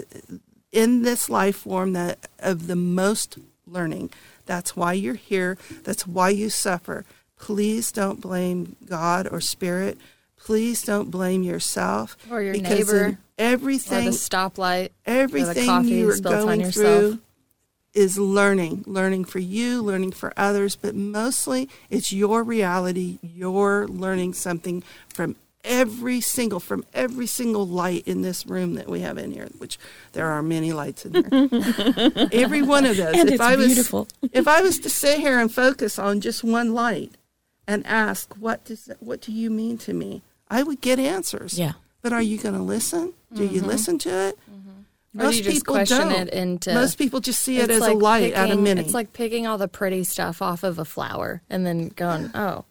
in 0.72 1.02
this 1.02 1.30
life 1.30 1.56
form 1.56 1.92
that 1.92 2.28
of 2.38 2.66
the 2.66 2.76
most 2.76 3.38
learning. 3.66 4.10
That's 4.46 4.74
why 4.76 4.94
you're 4.94 5.14
here. 5.14 5.56
That's 5.84 6.06
why 6.06 6.30
you 6.30 6.50
suffer. 6.50 7.04
Please 7.38 7.92
don't 7.92 8.20
blame 8.20 8.76
god 8.86 9.28
or 9.30 9.40
spirit. 9.40 9.98
Please 10.36 10.82
don't 10.82 11.10
blame 11.10 11.42
yourself 11.42 12.16
Or 12.30 12.40
your 12.42 12.54
neighbor, 12.54 13.18
in 13.36 14.06
or 14.08 14.12
the 14.12 14.16
stoplight. 14.16 14.90
everything 15.04 15.66
coffee 15.66 15.88
you 15.90 16.10
are 16.10 16.18
going 16.18 16.70
through 16.70 17.18
is 17.94 18.18
learning 18.18 18.84
learning 18.86 19.24
for 19.24 19.38
you 19.38 19.82
learning 19.82 20.12
for 20.12 20.32
others 20.36 20.76
but 20.76 20.94
mostly 20.94 21.68
it's 21.90 22.12
your 22.12 22.42
reality. 22.42 23.18
You're 23.22 23.86
learning 23.88 24.34
something 24.34 24.82
from 25.08 25.36
every 25.64 26.20
single 26.20 26.60
from 26.60 26.84
every 26.94 27.26
single 27.26 27.66
light 27.66 28.06
in 28.06 28.22
this 28.22 28.46
room 28.46 28.74
that 28.74 28.88
we 28.88 29.00
have 29.00 29.18
in 29.18 29.32
here 29.32 29.48
which 29.58 29.78
there 30.12 30.26
are 30.26 30.42
many 30.42 30.72
lights 30.72 31.04
in 31.04 31.12
there. 31.12 32.28
every 32.32 32.62
one 32.62 32.86
of 32.86 32.96
those. 32.96 33.14
And 33.14 33.28
if 33.28 33.34
it's 33.34 33.40
i 33.40 33.56
was 33.56 33.66
beautiful. 33.66 34.08
if 34.32 34.46
i 34.46 34.60
was 34.62 34.78
to 34.80 34.90
sit 34.90 35.18
here 35.18 35.38
and 35.38 35.52
focus 35.52 35.98
on 35.98 36.20
just 36.20 36.44
one 36.44 36.74
light 36.74 37.12
and 37.66 37.86
ask 37.86 38.34
what 38.34 38.64
does 38.64 38.90
what 39.00 39.20
do 39.20 39.32
you 39.32 39.50
mean 39.50 39.78
to 39.78 39.92
me? 39.92 40.22
I 40.50 40.62
would 40.62 40.80
get 40.80 40.98
answers. 40.98 41.58
Yeah. 41.58 41.72
but 42.00 42.12
are 42.12 42.22
you 42.22 42.38
going 42.38 42.54
to 42.54 42.62
listen? 42.62 43.12
Do 43.34 43.44
you 43.44 43.60
mm-hmm. 43.60 43.68
listen 43.68 43.98
to 43.98 44.08
it 44.08 44.38
mm-hmm. 44.50 44.67
Or 45.18 45.30
do 45.30 45.36
you 45.36 45.42
just 45.42 45.64
question 45.66 46.10
it 46.10 46.28
into- 46.30 46.74
Most 46.74 46.98
people 46.98 47.20
just 47.20 47.40
see 47.42 47.58
it 47.58 47.70
as 47.70 47.80
like 47.80 47.94
a 47.94 47.98
light 47.98 48.32
at 48.34 48.44
a 48.44 48.48
picking- 48.48 48.62
mini. 48.62 48.80
It's 48.82 48.94
like 48.94 49.12
picking 49.12 49.46
all 49.46 49.58
the 49.58 49.68
pretty 49.68 50.04
stuff 50.04 50.42
off 50.42 50.62
of 50.64 50.78
a 50.78 50.84
flower 50.84 51.42
and 51.48 51.66
then 51.66 51.88
going, 51.88 52.30
oh, 52.34 52.64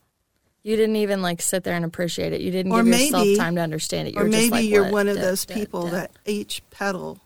you 0.63 0.75
didn't 0.75 0.97
even 0.97 1.21
like 1.21 1.41
sit 1.41 1.63
there 1.63 1.75
and 1.75 1.83
appreciate 1.85 2.33
it. 2.33 2.41
You 2.41 2.51
didn't 2.51 2.71
Or 2.73 2.83
give 2.83 2.93
yourself 2.99 3.27
time 3.37 3.55
to 3.55 3.61
understand 3.61 4.09
it. 4.09 4.13
You 4.15 4.19
or 4.21 4.23
just 4.29 4.31
maybe 4.31 4.49
like, 4.51 4.65
you're 4.65 4.91
one 4.91 5.07
of 5.07 5.15
Duh, 5.15 5.21
those 5.21 5.45
duh, 5.45 5.53
people 5.55 5.83
duh. 5.85 5.91
that 5.91 6.11
each 6.25 6.61
petal, 6.71 7.19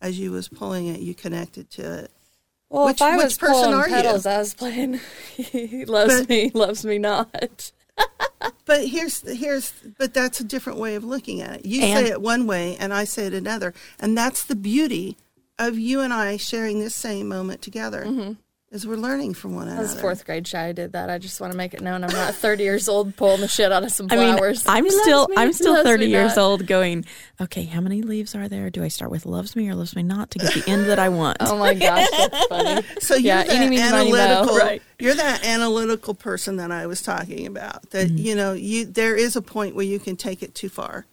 as 0.00 0.18
you 0.18 0.32
was 0.32 0.48
pulling 0.48 0.88
it, 0.88 1.00
you 1.00 1.14
connected 1.14 1.70
to 1.70 2.00
it. 2.04 2.10
Well, 2.68 2.86
which- 2.86 2.96
if 2.96 3.02
I 3.02 3.16
was 3.16 3.38
person 3.38 3.54
pulling 3.54 3.74
are 3.74 3.88
you? 3.88 3.94
I 3.96 4.12
was 4.38 4.54
playing. 4.54 5.00
he 5.36 5.84
loves 5.86 6.20
But- 6.20 6.28
me, 6.28 6.50
loves 6.54 6.84
me 6.84 6.98
not. 6.98 7.72
but 8.64 8.86
here's 8.86 9.20
here's 9.22 9.72
but 9.98 10.14
that's 10.14 10.40
a 10.40 10.44
different 10.44 10.78
way 10.78 10.94
of 10.94 11.04
looking 11.04 11.40
at 11.42 11.60
it. 11.60 11.66
You 11.66 11.82
And- 11.82 12.06
say 12.06 12.12
it 12.12 12.20
one 12.22 12.46
way, 12.46 12.76
and 12.78 12.92
I 12.94 13.04
say 13.04 13.26
it 13.26 13.34
another, 13.34 13.74
and 13.98 14.16
that's 14.16 14.44
the 14.44 14.56
beauty 14.56 15.16
of 15.58 15.78
you 15.78 16.00
and 16.00 16.12
I 16.12 16.36
sharing 16.36 16.80
this 16.80 16.94
same 16.94 17.28
moment 17.28 17.60
together. 17.62 18.04
Mm-hmm. 18.06 18.32
Is 18.72 18.86
we're 18.86 18.94
learning 18.94 19.34
from 19.34 19.56
one 19.56 19.66
That 19.66 19.72
another. 19.72 19.88
was 19.88 20.00
fourth 20.00 20.24
grade 20.24 20.46
shy. 20.46 20.66
I 20.66 20.72
did 20.72 20.92
that. 20.92 21.10
I 21.10 21.18
just 21.18 21.40
want 21.40 21.52
to 21.52 21.56
make 21.56 21.74
it 21.74 21.80
known 21.80 22.04
I'm 22.04 22.12
not 22.12 22.36
30 22.36 22.62
years 22.62 22.88
old 22.88 23.16
pulling 23.16 23.40
the 23.40 23.48
shit 23.48 23.72
out 23.72 23.82
of 23.82 23.90
some 23.90 24.08
flowers. 24.08 24.22
I 24.22 24.26
mean, 24.28 24.36
flowers. 24.38 24.64
I'm 24.68 24.88
still 25.02 25.26
me. 25.26 25.34
I'm 25.36 25.52
still 25.52 25.82
30 25.82 26.06
years 26.06 26.36
not. 26.36 26.42
old 26.42 26.66
going, 26.68 27.04
okay, 27.40 27.64
how 27.64 27.80
many 27.80 28.02
leaves 28.02 28.36
are 28.36 28.48
there? 28.48 28.70
Do 28.70 28.84
I 28.84 28.88
start 28.88 29.10
with 29.10 29.26
loves 29.26 29.56
me 29.56 29.68
or 29.68 29.74
loves 29.74 29.96
me 29.96 30.04
not 30.04 30.30
to 30.30 30.38
get 30.38 30.54
the 30.54 30.70
end 30.70 30.84
that 30.84 31.00
I 31.00 31.08
want? 31.08 31.38
Oh 31.40 31.58
my 31.58 31.74
gosh, 31.74 32.06
that's 32.16 32.46
funny. 32.48 32.82
So 33.00 33.16
you're 33.16 33.34
Yeah, 33.38 33.42
that 33.42 33.52
eeny, 33.56 33.70
meeny, 33.70 33.90
miny, 33.90 34.12
moe. 34.12 34.16
analytical. 34.18 34.56
Right. 34.56 34.82
You're 35.00 35.14
that 35.16 35.44
analytical 35.44 36.14
person 36.14 36.54
that 36.58 36.70
I 36.70 36.86
was 36.86 37.02
talking 37.02 37.48
about. 37.48 37.90
That 37.90 38.06
mm-hmm. 38.06 38.18
you 38.18 38.36
know, 38.36 38.52
you 38.52 38.84
there 38.84 39.16
is 39.16 39.34
a 39.34 39.42
point 39.42 39.74
where 39.74 39.84
you 39.84 39.98
can 39.98 40.14
take 40.14 40.44
it 40.44 40.54
too 40.54 40.68
far. 40.68 41.06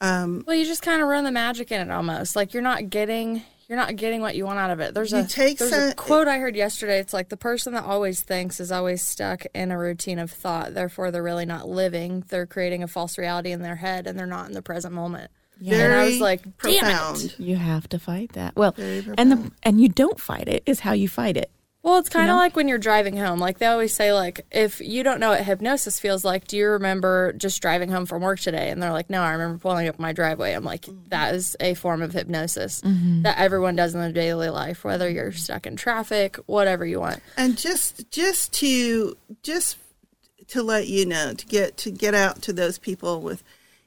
Um, 0.00 0.44
well, 0.46 0.54
you 0.54 0.64
just 0.64 0.82
kind 0.82 1.02
of 1.02 1.08
ruin 1.08 1.24
the 1.24 1.32
magic 1.32 1.72
in 1.72 1.80
it 1.80 1.90
almost. 1.90 2.36
Like 2.36 2.54
you're 2.54 2.62
not 2.62 2.88
getting 2.88 3.42
you're 3.68 3.78
not 3.78 3.96
getting 3.96 4.20
what 4.20 4.34
you 4.36 4.44
want 4.44 4.58
out 4.58 4.70
of 4.70 4.80
it. 4.80 4.94
There's 4.94 5.12
a 5.12 5.24
take 5.24 5.58
there's 5.58 5.70
some- 5.70 5.90
a 5.90 5.94
quote 5.94 6.28
I 6.28 6.38
heard 6.38 6.54
yesterday. 6.56 6.98
It's 6.98 7.12
like 7.12 7.28
the 7.28 7.36
person 7.36 7.72
that 7.74 7.84
always 7.84 8.20
thinks 8.20 8.60
is 8.60 8.70
always 8.70 9.02
stuck 9.02 9.44
in 9.54 9.70
a 9.70 9.78
routine 9.78 10.18
of 10.18 10.30
thought. 10.30 10.74
Therefore, 10.74 11.10
they're 11.10 11.22
really 11.22 11.46
not 11.46 11.68
living. 11.68 12.24
They're 12.28 12.46
creating 12.46 12.82
a 12.82 12.88
false 12.88 13.16
reality 13.18 13.52
in 13.52 13.62
their 13.62 13.76
head, 13.76 14.06
and 14.06 14.18
they're 14.18 14.26
not 14.26 14.46
in 14.46 14.52
the 14.52 14.62
present 14.62 14.94
moment. 14.94 15.30
Very 15.60 15.82
and 15.84 15.94
I 15.94 16.04
was 16.06 16.20
like, 16.20 16.42
damn 16.62 16.80
profound. 16.80 17.24
it. 17.24 17.38
You 17.40 17.56
have 17.56 17.88
to 17.90 17.98
fight 17.98 18.32
that. 18.32 18.56
Well, 18.56 18.74
and 18.76 19.30
the 19.32 19.50
and 19.62 19.80
you 19.80 19.88
don't 19.88 20.18
fight 20.18 20.48
it 20.48 20.62
is 20.66 20.80
how 20.80 20.92
you 20.92 21.08
fight 21.08 21.36
it. 21.36 21.50
Well, 21.84 21.98
it's 21.98 22.08
kind 22.08 22.30
of 22.30 22.36
like 22.36 22.56
when 22.56 22.66
you're 22.66 22.78
driving 22.78 23.14
home. 23.14 23.38
Like 23.38 23.58
they 23.58 23.66
always 23.66 23.92
say, 23.92 24.14
like 24.14 24.46
if 24.50 24.80
you 24.80 25.02
don't 25.02 25.20
know 25.20 25.28
what 25.28 25.44
hypnosis 25.44 26.00
feels 26.00 26.24
like, 26.24 26.48
do 26.48 26.56
you 26.56 26.66
remember 26.66 27.34
just 27.34 27.60
driving 27.60 27.90
home 27.90 28.06
from 28.06 28.22
work 28.22 28.40
today? 28.40 28.70
And 28.70 28.82
they're 28.82 28.90
like, 28.90 29.10
no, 29.10 29.20
I 29.20 29.32
remember 29.32 29.58
pulling 29.58 29.86
up 29.86 29.98
my 29.98 30.14
driveway. 30.14 30.54
I'm 30.54 30.64
like, 30.64 30.86
mm-hmm. 30.86 31.10
that 31.10 31.34
is 31.34 31.58
a 31.60 31.74
form 31.74 32.00
of 32.00 32.14
hypnosis 32.14 32.80
mm-hmm. 32.80 33.20
that 33.22 33.36
everyone 33.36 33.76
does 33.76 33.94
in 33.94 34.00
their 34.00 34.12
daily 34.12 34.48
life, 34.48 34.82
whether 34.82 35.10
you're 35.10 35.30
stuck 35.32 35.66
in 35.66 35.76
traffic, 35.76 36.36
whatever 36.46 36.86
you 36.86 37.00
want. 37.00 37.20
and 37.36 37.58
just 37.58 38.10
just 38.10 38.54
to 38.54 39.18
just 39.42 39.76
to 40.48 40.62
let 40.62 40.88
you 40.88 41.04
know 41.04 41.34
to 41.34 41.44
get 41.44 41.76
to 41.76 41.90
get 41.90 42.14
out 42.14 42.40
to 42.42 42.54
those 42.54 42.78
people 42.78 43.20
with 43.20 43.42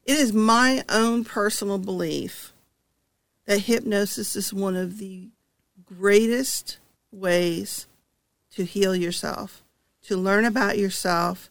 it 0.06 0.18
is 0.18 0.34
my 0.34 0.84
own 0.88 1.26
personal 1.26 1.80
belief 1.80 2.53
that 3.48 3.61
hypnosis 3.61 4.36
is 4.36 4.53
one 4.53 4.76
of 4.76 4.99
the 4.99 5.30
greatest 5.84 6.78
ways 7.11 7.88
to 8.51 8.63
heal 8.63 8.95
yourself 8.95 9.63
to 10.07 10.15
learn 10.15 10.45
about 10.45 10.77
yourself 10.77 11.49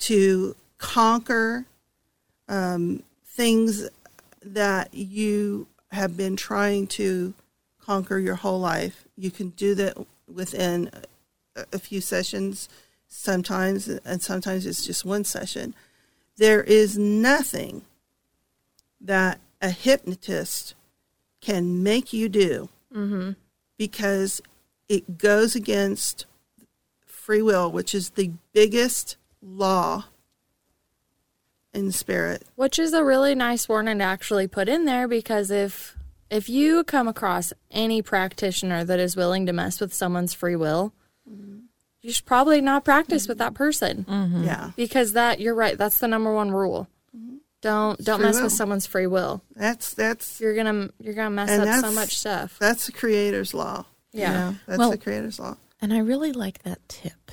to 0.00 0.56
conquer 0.78 1.64
um, 2.48 3.02
things 3.24 3.88
that 4.42 4.92
you 4.92 5.66
have 5.92 6.16
been 6.16 6.34
trying 6.34 6.86
to 6.88 7.32
conquer 7.80 8.18
your 8.18 8.34
whole 8.34 8.58
life. 8.58 9.04
You 9.16 9.30
can 9.30 9.50
do 9.50 9.76
that 9.76 9.96
within 10.32 10.90
a, 11.54 11.64
a 11.74 11.78
few 11.78 12.00
sessions 12.00 12.68
sometimes, 13.06 13.86
and 13.86 14.20
sometimes 14.20 14.66
it's 14.66 14.84
just 14.84 15.04
one 15.04 15.24
session. 15.24 15.72
There 16.36 16.64
is 16.64 16.98
nothing 16.98 17.82
that 19.00 19.38
a 19.62 19.70
hypnotist 19.70 20.74
can 21.40 21.82
make 21.82 22.12
you 22.12 22.28
do 22.28 22.68
because 23.78 24.42
it 24.88 25.18
goes 25.18 25.54
against 25.54 26.26
free 27.06 27.42
will, 27.42 27.70
which 27.70 27.94
is 27.94 28.10
the 28.10 28.32
biggest 28.52 29.16
law 29.42 30.04
in 31.72 31.90
spirit. 31.92 32.44
Which 32.56 32.78
is 32.78 32.92
a 32.92 33.04
really 33.04 33.34
nice 33.34 33.68
warning 33.68 33.98
to 33.98 34.04
actually 34.04 34.46
put 34.46 34.68
in 34.68 34.84
there 34.84 35.08
because 35.08 35.50
if 35.50 35.96
if 36.30 36.48
you 36.48 36.84
come 36.84 37.06
across 37.08 37.52
any 37.70 38.02
practitioner 38.02 38.84
that 38.84 38.98
is 38.98 39.16
willing 39.16 39.46
to 39.46 39.52
mess 39.52 39.80
with 39.80 39.92
someone's 39.92 40.34
free 40.34 40.56
will, 40.56 40.92
you 42.00 42.12
should 42.12 42.26
probably 42.26 42.60
not 42.60 42.84
practice 42.84 43.26
with 43.28 43.38
that 43.38 43.54
person. 43.54 44.04
Mm-hmm. 44.08 44.44
Yeah. 44.44 44.70
because 44.76 45.12
that 45.12 45.40
you're 45.40 45.54
right 45.54 45.78
that's 45.78 45.98
the 45.98 46.08
number 46.08 46.32
one 46.34 46.50
rule 46.50 46.88
don't 47.62 47.98
don't 48.04 48.20
mess 48.20 48.36
will. 48.36 48.44
with 48.44 48.52
someone's 48.52 48.86
free 48.86 49.06
will 49.06 49.42
That's 49.56 49.94
that's 49.94 50.38
you're 50.38 50.54
gonna 50.54 50.90
you're 51.00 51.14
gonna 51.14 51.30
mess 51.30 51.50
up 51.50 51.80
so 51.82 51.90
much 51.92 52.18
stuff 52.18 52.58
that's 52.58 52.86
the 52.86 52.92
creator's 52.92 53.54
law. 53.54 53.86
You 54.14 54.20
Yeah. 54.20 54.32
know? 54.32 54.56
that's 54.66 54.78
Well- 54.78 54.90
the 54.90 54.98
creator's 54.98 55.38
law. 55.38 55.56
And 55.82 55.92
I 55.92 55.98
really 55.98 56.32
like 56.32 56.62
that 56.62 56.78
tip. 56.88 57.30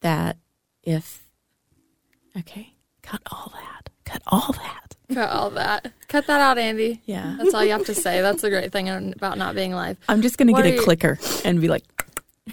That 0.00 0.38
if 0.82 1.26
okay, 2.38 2.74
cut 3.02 3.20
all 3.30 3.52
that. 3.54 3.90
Cut 4.04 4.22
all 4.28 4.52
that. 4.52 4.94
cut 5.12 5.30
all 5.30 5.50
that 5.50 5.92
cut 6.08 6.26
that 6.26 6.40
out 6.40 6.58
andy 6.58 7.00
Yeah. 7.04 7.36
that's 7.38 7.54
all 7.54 7.64
you 7.64 7.70
have 7.70 7.84
to 7.86 7.94
say 7.94 8.20
that's 8.22 8.42
the 8.42 8.50
great 8.50 8.72
thing 8.72 8.88
about 9.12 9.38
not 9.38 9.54
being 9.54 9.72
live 9.72 9.96
I'm 10.08 10.20
just 10.20 10.36
gonna 10.36 10.52
get 10.52 10.66
a 10.66 10.72
you- 10.72 10.82
clicker 10.82 11.18
and 11.44 11.60
be 11.60 11.68
like 11.68 11.84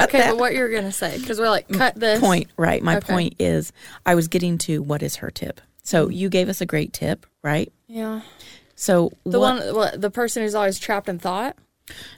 okay 0.00 0.28
but 0.30 0.38
what 0.38 0.54
you're 0.54 0.70
gonna 0.72 0.90
say 0.92 1.18
because 1.18 1.38
we're 1.38 1.50
like 1.50 1.68
cut 1.68 1.94
this 1.96 2.20
point 2.20 2.48
right 2.56 2.82
my 2.82 2.96
Okay. 2.96 3.12
point 3.12 3.34
is 3.38 3.72
i 4.06 4.14
was 4.14 4.28
getting 4.28 4.56
to 4.58 4.82
what 4.82 5.02
is 5.02 5.16
her 5.16 5.30
tip 5.30 5.60
so 5.82 6.04
mm-hmm. 6.06 6.12
you 6.12 6.28
gave 6.30 6.48
us 6.48 6.60
a 6.62 6.66
great 6.66 6.92
tip 6.94 7.26
right 7.42 7.70
yeah 7.88 8.22
so 8.74 9.12
the 9.24 9.38
what, 9.38 9.64
one 9.66 9.74
what, 9.74 10.00
the 10.00 10.10
person 10.10 10.42
who's 10.42 10.54
always 10.54 10.78
trapped 10.78 11.08
in 11.10 11.18
thought 11.18 11.56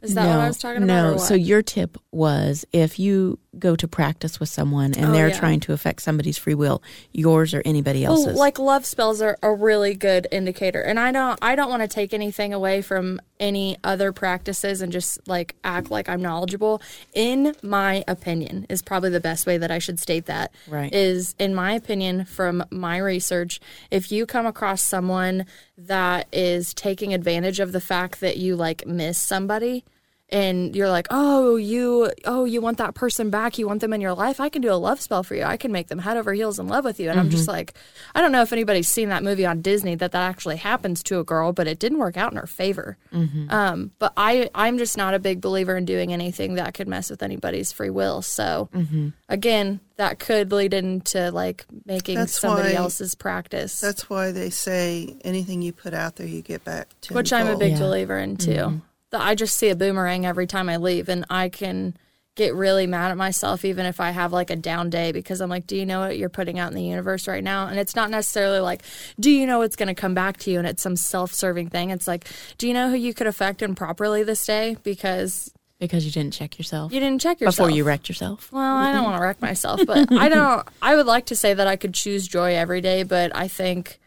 is 0.03 0.15
that 0.15 0.25
no, 0.25 0.31
what 0.31 0.41
i 0.41 0.49
was 0.49 0.59
talking 0.59 0.83
about 0.83 1.13
no. 1.13 1.17
so 1.17 1.35
your 1.35 1.63
tip 1.63 1.99
was 2.13 2.65
if 2.73 2.99
you 2.99 3.39
go 3.59 3.75
to 3.77 3.89
practice 3.89 4.39
with 4.41 4.49
someone 4.49 4.95
and 4.95 5.07
Oh, 5.07 5.13
they're 5.13 5.29
yeah. 5.29 5.39
trying 5.39 5.61
to 5.61 5.73
affect 5.73 6.03
somebody's 6.03 6.39
free 6.39 6.55
will 6.55 6.83
yours 7.13 7.55
or 7.55 7.63
anybody 7.65 8.03
Well, 8.03 8.13
else's 8.13 8.37
like 8.37 8.59
love 8.59 8.85
spells 8.87 9.21
are 9.23 9.39
a 9.43 9.53
really 9.53 9.95
good 9.95 10.27
indicator, 10.31 10.81
and 10.81 10.99
I 11.01 11.13
don't 11.13 11.39
I 11.43 11.55
don't 11.57 11.71
want 11.71 11.83
to 11.83 11.89
take 11.89 12.13
anything 12.15 12.53
away 12.53 12.83
from 12.83 13.21
any 13.39 13.77
other 13.85 14.13
practices 14.13 14.81
and 14.81 14.91
just 14.91 15.19
like 15.29 15.55
act 15.63 15.91
like 15.91 16.09
I'm 16.09 16.23
knowledgeable. 16.23 16.81
In 17.15 17.55
my 17.63 18.03
opinion, 18.09 18.67
is 18.69 18.81
probably 18.83 19.11
the 19.11 19.21
best 19.21 19.47
way 19.47 19.59
that 19.59 19.71
I 19.71 19.79
should 19.79 19.99
state 20.01 20.27
that. 20.27 20.53
Right. 20.69 20.93
is 20.95 21.35
in 21.39 21.55
my 21.55 21.73
opinion 21.73 22.25
from 22.25 22.65
my 22.71 22.99
research, 22.99 23.61
if 23.91 24.11
you 24.11 24.27
come 24.27 24.47
across 24.47 24.83
someone 24.83 25.45
that 25.79 26.27
is 26.33 26.73
taking 26.75 27.13
advantage 27.13 27.61
of 27.61 27.73
the 27.73 27.81
fact 27.81 28.21
that 28.21 28.37
you 28.39 28.57
like 28.57 28.87
miss 28.87 29.19
somebody 29.19 29.85
and 30.29 30.75
you're 30.75 30.89
like, 30.89 31.07
"Oh, 31.11 31.57
you 31.57 32.11
oh, 32.25 32.45
you 32.45 32.61
want 32.61 32.79
that 32.79 32.95
person 32.95 33.31
back. 33.31 33.59
You 33.59 33.67
want 33.69 33.81
them 33.81 33.93
in 33.93 34.01
your 34.01 34.15
life. 34.15 34.41
I 34.41 34.49
can 34.49 34.61
do 34.61 34.73
a 34.73 34.75
love 34.75 35.01
spell 35.01 35.23
for 35.23 35.35
you. 35.35 35.45
I 35.45 35.57
can 35.57 35.71
make 35.71 35.89
them 35.89 36.01
head 36.01 36.17
over 36.17 36.33
heels 36.33 36.59
in 36.59 36.67
love 36.67 36.85
with 36.85 36.99
you." 36.99 37.11
And 37.11 37.21
I'm 37.21 37.31
just 37.31 37.45
mm-hmm. 37.45 37.53
like, 37.53 37.75
I 38.15 38.21
don't 38.21 38.33
know 38.33 38.43
if 38.43 38.53
anybody's 38.53 38.89
seen 38.89 39.09
that 39.11 39.23
movie 39.23 39.47
on 39.47 39.61
Disney 39.63 39.95
that 39.97 40.13
that 40.13 40.29
actually 40.29 40.57
happens 40.57 41.03
to 41.05 41.21
a 41.21 41.25
girl, 41.25 41.53
but 41.53 41.69
it 41.69 41.79
didn't 41.79 41.99
work 41.99 42.17
out 42.17 42.33
in 42.33 42.39
her 42.39 42.47
favor. 42.47 42.97
Mm-hmm. 43.13 43.51
Um, 43.51 43.93
but 43.99 44.13
I 44.17 44.51
I'm 44.55 44.79
just 44.79 44.97
not 44.97 45.15
a 45.15 45.19
big 45.19 45.41
believer 45.41 45.77
in 45.77 45.85
doing 45.85 46.13
anything 46.13 46.55
that 46.55 46.75
could 46.75 46.89
mess 46.89 47.09
with 47.11 47.23
anybody's 47.23 47.71
free 47.71 47.91
will. 47.91 48.21
So 48.23 48.69
mm-hmm. 48.75 49.11
again, 49.29 49.81
that 49.97 50.19
could 50.19 50.51
lead 50.51 50.75
into 50.75 51.31
like 51.31 51.65
making 51.85 52.17
That's 52.17 52.39
somebody 52.39 52.71
why- 52.71 52.81
else's 52.81 53.15
practice. 53.15 53.81
That's 53.81 54.11
why 54.11 54.33
they 54.33 54.51
say 54.51 55.17
anything 55.25 55.63
you 55.63 55.73
put 55.73 55.95
out 55.95 56.17
there, 56.17 56.27
you 56.27 56.43
get 56.43 56.65
back 56.65 56.89
to. 57.03 57.15
which 57.15 57.33
I'm 57.33 57.47
a 57.47 57.57
big 57.57 57.73
Yeah. 57.73 57.79
believer 57.79 58.19
in 58.19 58.37
too. 58.37 58.83
The- 59.19 59.25
I 59.25 59.35
just 59.35 59.57
see 59.57 59.69
a 59.69 59.77
boomerang 59.77 60.27
every 60.27 60.47
time 60.47 60.69
I 60.69 60.77
leave, 60.77 61.09
and 61.09 61.25
I 61.31 61.49
can 61.49 61.97
get 62.37 62.55
really 62.55 62.87
mad 62.87 63.11
at 63.11 63.17
myself 63.17 63.65
even 63.65 63.87
if 63.87 63.99
I 63.99 64.11
have 64.11 64.31
like 64.31 64.51
a 64.51 64.57
down 64.57 64.91
day 64.91 65.11
because 65.11 65.41
I'm 65.41 65.49
like, 65.49 65.67
do 65.67 65.75
you 65.75 65.87
know 65.87 66.01
what 66.01 66.19
you're 66.19 66.29
putting 66.29 66.59
out 66.59 66.71
in 66.71 66.77
the 66.77 66.85
universe 66.85 67.27
right 67.27 67.43
now? 67.43 67.67
And 67.67 67.79
it's 67.79 67.97
not 67.97 68.11
necessarily 68.11 68.61
like, 68.61 68.83
do 69.19 69.31
you 69.31 69.47
know 69.47 69.63
it's 69.63 69.75
going 69.75 69.89
to 69.89 69.95
come 69.95 70.13
back 70.13 70.37
to 70.41 70.51
you? 70.51 70.59
And 70.59 70.69
it's 70.69 70.83
some 70.83 70.97
self-serving 70.97 71.71
thing. 71.71 71.89
It's 71.89 72.07
like, 72.07 72.29
do 72.59 72.69
you 72.69 72.75
know 72.75 72.91
who 72.91 72.97
you 72.97 73.15
could 73.15 73.27
affect 73.27 73.63
improperly 73.63 74.23
this 74.23 74.45
day 74.45 74.77
because 74.83 75.51
because 75.79 76.05
you 76.07 76.11
didn't 76.11 76.33
check 76.33 76.59
yourself 76.59 76.91
you 76.91 77.01
didn't 77.01 77.21
check 77.21 77.39
yourself 77.41 77.69
before 77.69 77.71
you 77.71 77.85
wrecked 77.85 78.09
yourself 78.09 78.51
well, 78.51 78.77
I 78.77 78.93
don't 78.93 79.05
want 79.05 79.17
to 79.17 79.23
wreck 79.23 79.43
myself, 79.43 79.81
but 79.87 80.11
I 80.13 80.29
don't. 80.29 80.67
I 80.83 80.95
would 80.97 81.07
like 81.07 81.27
to 81.27 81.37
say 81.37 81.55
that 81.55 81.67
I 81.67 81.77
could 81.77 81.95
choose 81.95 82.29
joy 82.29 82.55
every 82.55 82.81
day, 82.83 83.03
but 83.03 83.35
I 83.35 83.49
think, 83.49 83.99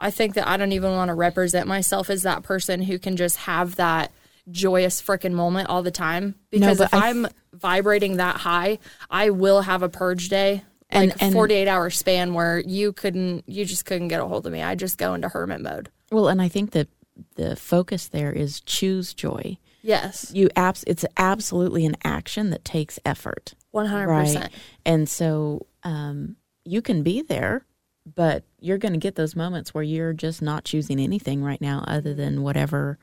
I 0.00 0.10
think 0.10 0.34
that 0.34 0.46
I 0.46 0.56
don't 0.58 0.72
even 0.72 0.92
want 0.92 1.08
to 1.08 1.14
represent 1.14 1.66
myself 1.66 2.10
as 2.10 2.22
that 2.22 2.42
person 2.42 2.82
who 2.82 2.98
can 2.98 3.16
just 3.16 3.38
have 3.38 3.76
that 3.76 4.12
joyous 4.50 5.00
freaking 5.02 5.32
moment 5.32 5.68
all 5.68 5.82
the 5.82 5.90
time. 5.90 6.34
Because 6.50 6.78
but 6.78 6.84
if 6.84 6.94
I 6.94 7.08
I'm 7.10 7.26
vibrating 7.52 8.16
that 8.16 8.36
high, 8.36 8.78
I 9.10 9.30
will 9.30 9.62
have 9.62 9.82
a 9.82 9.88
purge 9.88 10.28
day, 10.28 10.62
And- 10.90 11.10
like 11.10 11.22
and- 11.22 11.32
48 11.32 11.68
hour 11.68 11.90
span 11.90 12.34
where 12.34 12.60
you 12.60 12.92
couldn't, 12.92 13.44
you 13.48 13.64
just 13.64 13.84
couldn't 13.84 14.08
get 14.08 14.20
a 14.20 14.26
hold 14.26 14.46
of 14.46 14.52
me. 14.52 14.62
I 14.62 14.74
just 14.74 14.98
go 14.98 15.14
into 15.14 15.28
hermit 15.28 15.60
mode. 15.60 15.90
well 16.10 16.28
and 16.28 16.40
i 16.40 16.48
think 16.48 16.70
that 16.70 16.88
the 17.34 17.54
focus 17.56 18.08
there 18.08 18.32
is 18.32 18.60
choose 18.60 19.12
joy 19.12 19.58
Yes, 19.82 20.30
you 20.34 20.48
abs 20.56 20.82
it's 20.86 21.04
absolutely 21.16 21.86
an 21.86 21.96
action 22.04 22.50
that 22.50 22.64
takes 22.64 22.98
effort 23.04 23.54
100%. 23.74 24.50
And 24.84 25.08
so 25.08 25.66
um, 25.84 26.36
you 26.64 26.82
can 26.82 27.02
be 27.02 27.22
there, 27.22 27.64
but 28.04 28.44
you're 28.60 28.78
going 28.78 28.92
to 28.92 28.98
get 28.98 29.14
those 29.14 29.36
moments 29.36 29.72
where 29.72 29.84
you're 29.84 30.12
just 30.12 30.42
not 30.42 30.64
choosing 30.64 30.98
anything 30.98 31.42
right 31.44 31.60
now 31.60 31.84
other 31.86 32.12
than 32.12 32.42
whatever 32.42 32.98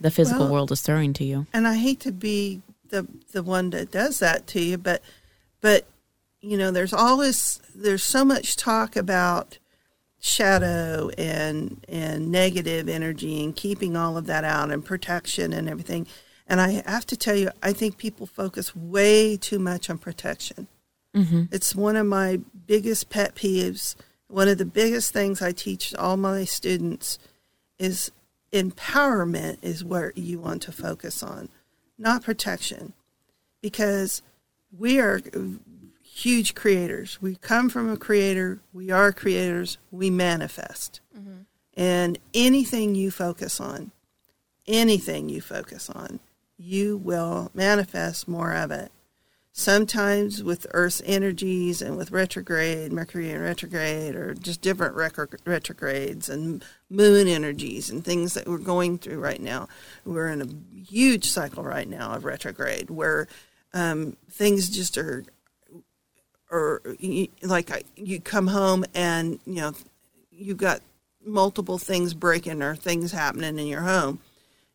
the 0.00 0.10
physical 0.10 0.44
Well- 0.44 0.52
world 0.52 0.72
is 0.72 0.80
throwing 0.82 1.12
to 1.14 1.24
you. 1.24 1.46
and 1.52 1.66
I 1.66 1.74
hate 1.76 2.00
to 2.00 2.12
be 2.12 2.62
the 2.90 3.06
the 3.32 3.42
one 3.42 3.70
that 3.70 3.90
does 3.90 4.18
that 4.20 4.46
to 4.48 4.60
you, 4.60 4.78
but 4.78 5.02
but 5.60 5.86
you 6.40 6.58
know, 6.58 6.70
there's 6.70 6.92
all 6.92 7.16
this, 7.16 7.58
there's 7.74 8.04
so 8.04 8.22
much 8.22 8.54
talk 8.54 8.96
about 8.96 9.56
shadow 10.20 11.10
and 11.18 11.84
and 11.88 12.30
negative 12.30 12.88
energy 12.88 13.42
and 13.42 13.56
keeping 13.56 13.96
all 13.96 14.16
of 14.16 14.26
that 14.26 14.44
out 14.44 14.70
and 14.70 14.84
protection 14.84 15.52
and 15.52 15.68
everything. 15.68 16.06
And 16.46 16.60
I 16.60 16.82
have 16.86 17.06
to 17.06 17.16
tell 17.16 17.34
you, 17.34 17.50
I 17.62 17.72
think 17.72 17.96
people 17.96 18.26
focus 18.26 18.76
way 18.76 19.36
too 19.36 19.58
much 19.58 19.88
on 19.88 19.98
protection. 19.98 20.66
Mm-hmm. 21.14 21.44
It's 21.50 21.74
one 21.74 21.96
of 21.96 22.06
my 22.06 22.40
biggest 22.66 23.08
pet 23.08 23.34
peeves. 23.34 23.96
One 24.28 24.48
of 24.48 24.58
the 24.58 24.64
biggest 24.66 25.12
things 25.12 25.40
I 25.40 25.52
teach 25.52 25.94
all 25.94 26.16
my 26.16 26.44
students 26.44 27.18
is 27.78 28.10
empowerment 28.54 29.58
is 29.60 29.84
what 29.84 30.16
you 30.16 30.38
want 30.38 30.62
to 30.62 30.72
focus 30.72 31.22
on, 31.22 31.48
not 31.98 32.22
protection. 32.22 32.94
Because 33.60 34.22
we 34.76 35.00
are 35.00 35.20
huge 36.02 36.54
creators. 36.54 37.20
We 37.20 37.34
come 37.36 37.68
from 37.68 37.90
a 37.90 37.96
creator, 37.96 38.60
we 38.72 38.90
are 38.90 39.12
creators, 39.12 39.78
we 39.90 40.10
manifest. 40.10 41.00
Mm-hmm. 41.18 41.40
And 41.74 42.18
anything 42.32 42.94
you 42.94 43.10
focus 43.10 43.60
on, 43.60 43.90
anything 44.66 45.28
you 45.28 45.40
focus 45.40 45.90
on, 45.90 46.20
you 46.56 46.96
will 46.96 47.50
manifest 47.52 48.28
more 48.28 48.52
of 48.54 48.70
it. 48.70 48.92
Sometimes 49.56 50.42
with 50.42 50.66
Earth's 50.72 51.00
energies 51.06 51.80
and 51.80 51.96
with 51.96 52.10
retrograde, 52.10 52.92
Mercury 52.92 53.30
in 53.30 53.40
retrograde, 53.40 54.16
or 54.16 54.34
just 54.34 54.60
different 54.60 54.96
retro- 54.96 55.28
retrogrades 55.46 56.28
and 56.28 56.64
moon 56.90 57.28
energies 57.28 57.88
and 57.88 58.04
things 58.04 58.34
that 58.34 58.48
we're 58.48 58.58
going 58.58 58.98
through 58.98 59.20
right 59.20 59.40
now. 59.40 59.68
We're 60.04 60.26
in 60.26 60.42
a 60.42 60.76
huge 60.76 61.26
cycle 61.26 61.62
right 61.62 61.88
now 61.88 62.14
of 62.14 62.24
retrograde 62.24 62.90
where 62.90 63.28
um, 63.72 64.16
things 64.28 64.68
just 64.68 64.98
are, 64.98 65.24
or 66.50 66.82
like 67.40 67.86
you 67.94 68.20
come 68.20 68.48
home 68.48 68.84
and 68.92 69.38
you 69.46 69.60
know 69.60 69.72
you've 70.32 70.58
got 70.58 70.80
multiple 71.24 71.78
things 71.78 72.12
breaking 72.12 72.60
or 72.60 72.74
things 72.74 73.12
happening 73.12 73.56
in 73.60 73.68
your 73.68 73.82
home, 73.82 74.18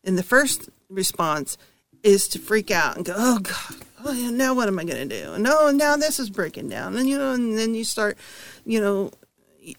and 0.05 0.17
the 0.17 0.23
first 0.23 0.69
response 0.89 1.57
is 2.01 2.29
to 2.29 2.39
freak 2.39 2.71
out 2.71 2.95
and 2.95 3.03
go, 3.03 3.13
"Oh 3.17 3.39
God, 3.39 3.75
oh 4.05 4.11
yeah, 4.11 4.29
now 4.29 4.53
what 4.53 4.67
am 4.67 4.79
I 4.79 4.83
going 4.85 5.07
to 5.09 5.23
do?" 5.23 5.33
And 5.33 5.43
no, 5.43 5.71
now 5.71 5.95
this 5.97 6.19
is 6.19 6.29
breaking 6.29 6.69
down, 6.69 6.95
and 6.97 7.07
you 7.07 7.17
know, 7.17 7.33
and 7.33 7.57
then 7.57 7.73
you 7.75 7.83
start, 7.83 8.17
you 8.65 8.79
know, 8.79 9.11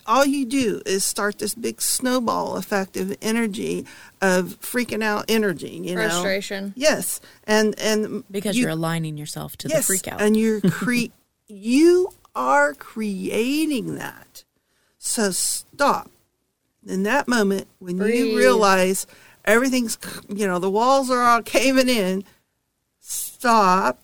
all 0.07 0.25
you 0.25 0.45
do 0.47 0.83
is 0.87 1.05
start 1.05 1.39
this 1.39 1.55
big 1.55 1.81
snowball 1.81 2.57
effect 2.57 2.97
of 2.97 3.17
energy, 3.23 3.87
of 4.21 4.59
freaking 4.61 5.03
out 5.03 5.25
energy, 5.29 5.71
you 5.83 5.95
know, 5.95 6.03
Frustration. 6.09 6.73
Yes, 6.77 7.21
and 7.45 7.79
and 7.81 8.25
Because 8.31 8.57
you- 8.57 8.63
you, 8.63 8.69
are 8.69 8.73
aligning 8.73 9.17
yourself 9.17 9.57
to 9.59 9.69
yes, 9.69 9.79
the 9.79 9.83
freak 9.85 10.09
out. 10.09 10.21
and 10.21 10.37
you're 10.37 10.61
cre- 10.71 11.13
you 11.49 12.11
are 12.35 12.75
creating 12.75 13.97
that. 13.97 14.45
So 14.99 15.31
stop. 15.31 16.11
In 16.87 17.03
that 17.03 17.27
moment, 17.27 17.67
when 17.79 17.97
Breathe. 17.99 18.27
you 18.29 18.37
realize 18.39 19.07
everything's, 19.45 19.99
you 20.29 20.47
know, 20.47 20.59
the 20.59 20.71
walls 20.71 21.11
are 21.11 21.23
all 21.23 21.43
caving 21.43 21.89
in, 21.89 22.23
stop. 23.01 23.99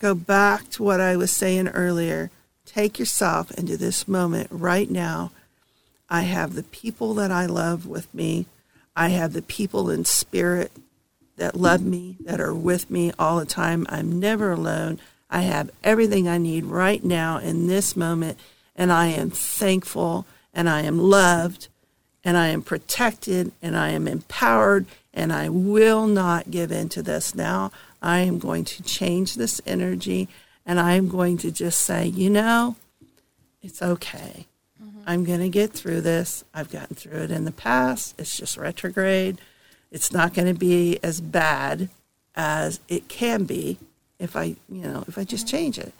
Go 0.00 0.14
back 0.14 0.70
to 0.70 0.82
what 0.82 1.00
I 1.00 1.14
was 1.16 1.30
saying 1.30 1.68
earlier. 1.68 2.30
Take 2.64 2.98
yourself 2.98 3.50
into 3.52 3.76
this 3.76 4.08
moment 4.08 4.48
right 4.50 4.90
now. 4.90 5.30
I 6.08 6.22
have 6.22 6.54
the 6.54 6.62
people 6.62 7.12
that 7.14 7.30
I 7.30 7.46
love 7.46 7.86
with 7.86 8.12
me. 8.14 8.46
I 8.96 9.10
have 9.10 9.34
the 9.34 9.42
people 9.42 9.90
in 9.90 10.06
spirit 10.06 10.72
that 11.36 11.54
love 11.54 11.82
me, 11.82 12.16
that 12.20 12.40
are 12.40 12.54
with 12.54 12.90
me 12.90 13.12
all 13.18 13.38
the 13.38 13.46
time. 13.46 13.86
I'm 13.90 14.18
never 14.18 14.52
alone. 14.52 14.98
I 15.30 15.42
have 15.42 15.70
everything 15.84 16.26
I 16.26 16.38
need 16.38 16.64
right 16.64 17.04
now 17.04 17.36
in 17.36 17.66
this 17.66 17.94
moment, 17.94 18.38
and 18.74 18.90
I 18.90 19.08
am 19.08 19.30
thankful 19.30 20.26
and 20.54 20.68
I 20.68 20.80
am 20.80 20.98
loved 20.98 21.68
and 22.24 22.36
I 22.36 22.48
am 22.48 22.62
protected 22.62 23.52
and 23.62 23.76
I 23.76 23.90
am 23.90 24.08
empowered 24.08 24.86
and 25.12 25.32
I 25.32 25.48
will 25.48 26.06
not 26.06 26.50
give 26.50 26.72
in 26.72 26.88
to 26.90 27.02
this 27.02 27.34
now. 27.34 27.70
I 28.02 28.20
am 28.20 28.38
going 28.38 28.64
to 28.64 28.82
change 28.82 29.34
this 29.34 29.60
energy 29.66 30.28
and 30.66 30.78
I 30.78 30.94
am 30.94 31.08
going 31.08 31.38
to 31.38 31.50
just 31.50 31.80
say, 31.80 32.06
you 32.06 32.30
know, 32.30 32.76
it's 33.62 33.82
okay. 33.82 34.46
Mm-hmm. 34.82 35.00
I'm 35.06 35.24
going 35.24 35.40
to 35.40 35.48
get 35.48 35.72
through 35.72 36.00
this. 36.02 36.44
I've 36.54 36.70
gotten 36.70 36.96
through 36.96 37.22
it 37.22 37.30
in 37.30 37.44
the 37.44 37.52
past. 37.52 38.14
It's 38.18 38.36
just 38.36 38.56
retrograde. 38.56 39.40
It's 39.90 40.12
not 40.12 40.34
going 40.34 40.48
to 40.52 40.58
be 40.58 40.98
as 41.02 41.20
bad 41.20 41.88
as 42.34 42.80
it 42.88 43.08
can 43.08 43.44
be 43.44 43.78
if 44.18 44.36
I, 44.36 44.56
you 44.68 44.82
know, 44.82 45.04
if 45.08 45.18
I 45.18 45.24
just 45.24 45.46
mm-hmm. 45.46 45.56
change 45.56 45.78
it. 45.78 45.92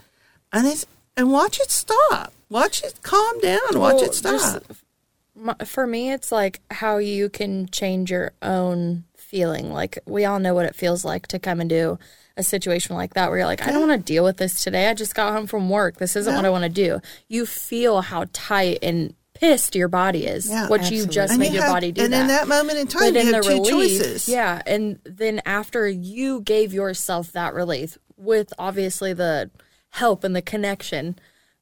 And 0.53 0.67
it's 0.67 0.87
and 1.17 1.33
watch 1.33 1.61
it 1.61 1.71
stop. 1.71 2.33
Watch 2.49 2.83
it 2.83 3.01
calm 3.03 3.39
down. 3.41 3.59
Watch 3.75 3.97
Well, 3.97 4.05
it 4.05 4.15
stop. 4.15 4.33
just- 4.33 5.71
For 5.71 5.87
me, 5.87 6.13
it's 6.13 6.31
like 6.33 6.61
how 6.71 6.99
you 6.99 7.29
can 7.29 7.69
change 7.69 8.11
your 8.11 8.33
own 8.43 9.05
feeling. 9.31 9.73
Like 9.73 9.99
we 10.07 10.25
all 10.25 10.39
know 10.41 10.55
what 10.55 10.67
it 10.67 10.75
feels 10.75 11.05
like 11.05 11.27
to 11.29 11.39
come 11.39 11.61
and 11.61 11.71
do 11.71 11.99
a 12.37 12.43
situation 12.43 12.97
like 12.97 13.15
that 13.15 13.29
where 13.29 13.39
you're 13.39 13.47
like, 13.47 13.63
I 13.67 13.71
don't 13.71 13.87
want 13.89 13.99
to 14.05 14.13
deal 14.13 14.25
with 14.25 14.37
this 14.39 14.63
today. 14.63 14.89
I 14.89 14.95
just 14.95 15.15
got 15.15 15.33
home 15.33 15.47
from 15.47 15.71
work. 15.71 15.97
This 15.99 16.17
isn't 16.17 16.35
what 16.35 16.45
I 16.45 16.51
want 16.51 16.65
to 16.65 16.69
do. 16.71 17.01
You 17.29 17.47
feel 17.47 18.01
how 18.03 18.27
tight 18.33 18.79
and 18.83 19.15
pissed 19.35 19.75
your 19.75 19.89
body 19.89 20.27
is. 20.27 20.49
Yeah, 20.51 20.69
what 20.69 20.91
you 20.91 21.07
just 21.07 21.31
And 21.33 21.41
made 21.41 21.49
you 21.49 21.55
your 21.55 21.63
have- 21.65 21.73
body 21.73 21.93
do 21.93 22.05
and 22.05 22.13
that. 22.13 22.21
in 22.23 22.27
that 22.29 22.49
moment 22.49 22.79
in 22.79 22.87
time, 22.89 23.15
but 23.15 23.25
you 23.25 23.33
have 23.35 23.45
two 23.45 23.49
relief, 23.51 23.71
choices. 24.01 24.29
yeah, 24.29 24.61
and 24.67 24.99
then 25.05 25.41
after 25.47 25.89
you 25.89 26.41
gave 26.43 26.75
yourself 26.75 27.33
that 27.33 27.55
relief 27.55 27.97
with 28.17 28.53
obviously 28.59 29.13
the 29.15 29.51
help 29.91 30.25
and 30.25 30.37
the 30.37 30.43
connection, 30.43 31.17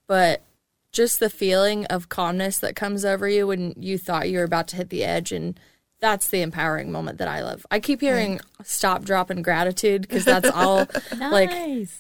but 0.08 0.42
just 0.92 1.20
the 1.20 1.30
feeling 1.30 1.84
of 1.86 2.08
calmness 2.08 2.58
that 2.58 2.74
comes 2.74 3.04
over 3.04 3.28
you 3.28 3.46
when 3.46 3.74
you 3.78 3.96
thought 3.98 4.28
you 4.28 4.38
were 4.38 4.44
about 4.44 4.66
to 4.68 4.76
hit 4.76 4.90
the 4.90 5.04
edge 5.04 5.30
and 5.32 5.58
that's 6.00 6.28
the 6.28 6.42
empowering 6.42 6.92
moment 6.92 7.18
that 7.18 7.28
I 7.28 7.42
love. 7.42 7.66
I 7.70 7.80
keep 7.80 8.00
hearing 8.00 8.40
stop 8.64 9.04
drop 9.04 9.30
and 9.30 9.42
gratitude 9.42 10.02
because 10.02 10.24
that's 10.24 10.50
all 10.50 10.86
like 11.18 11.50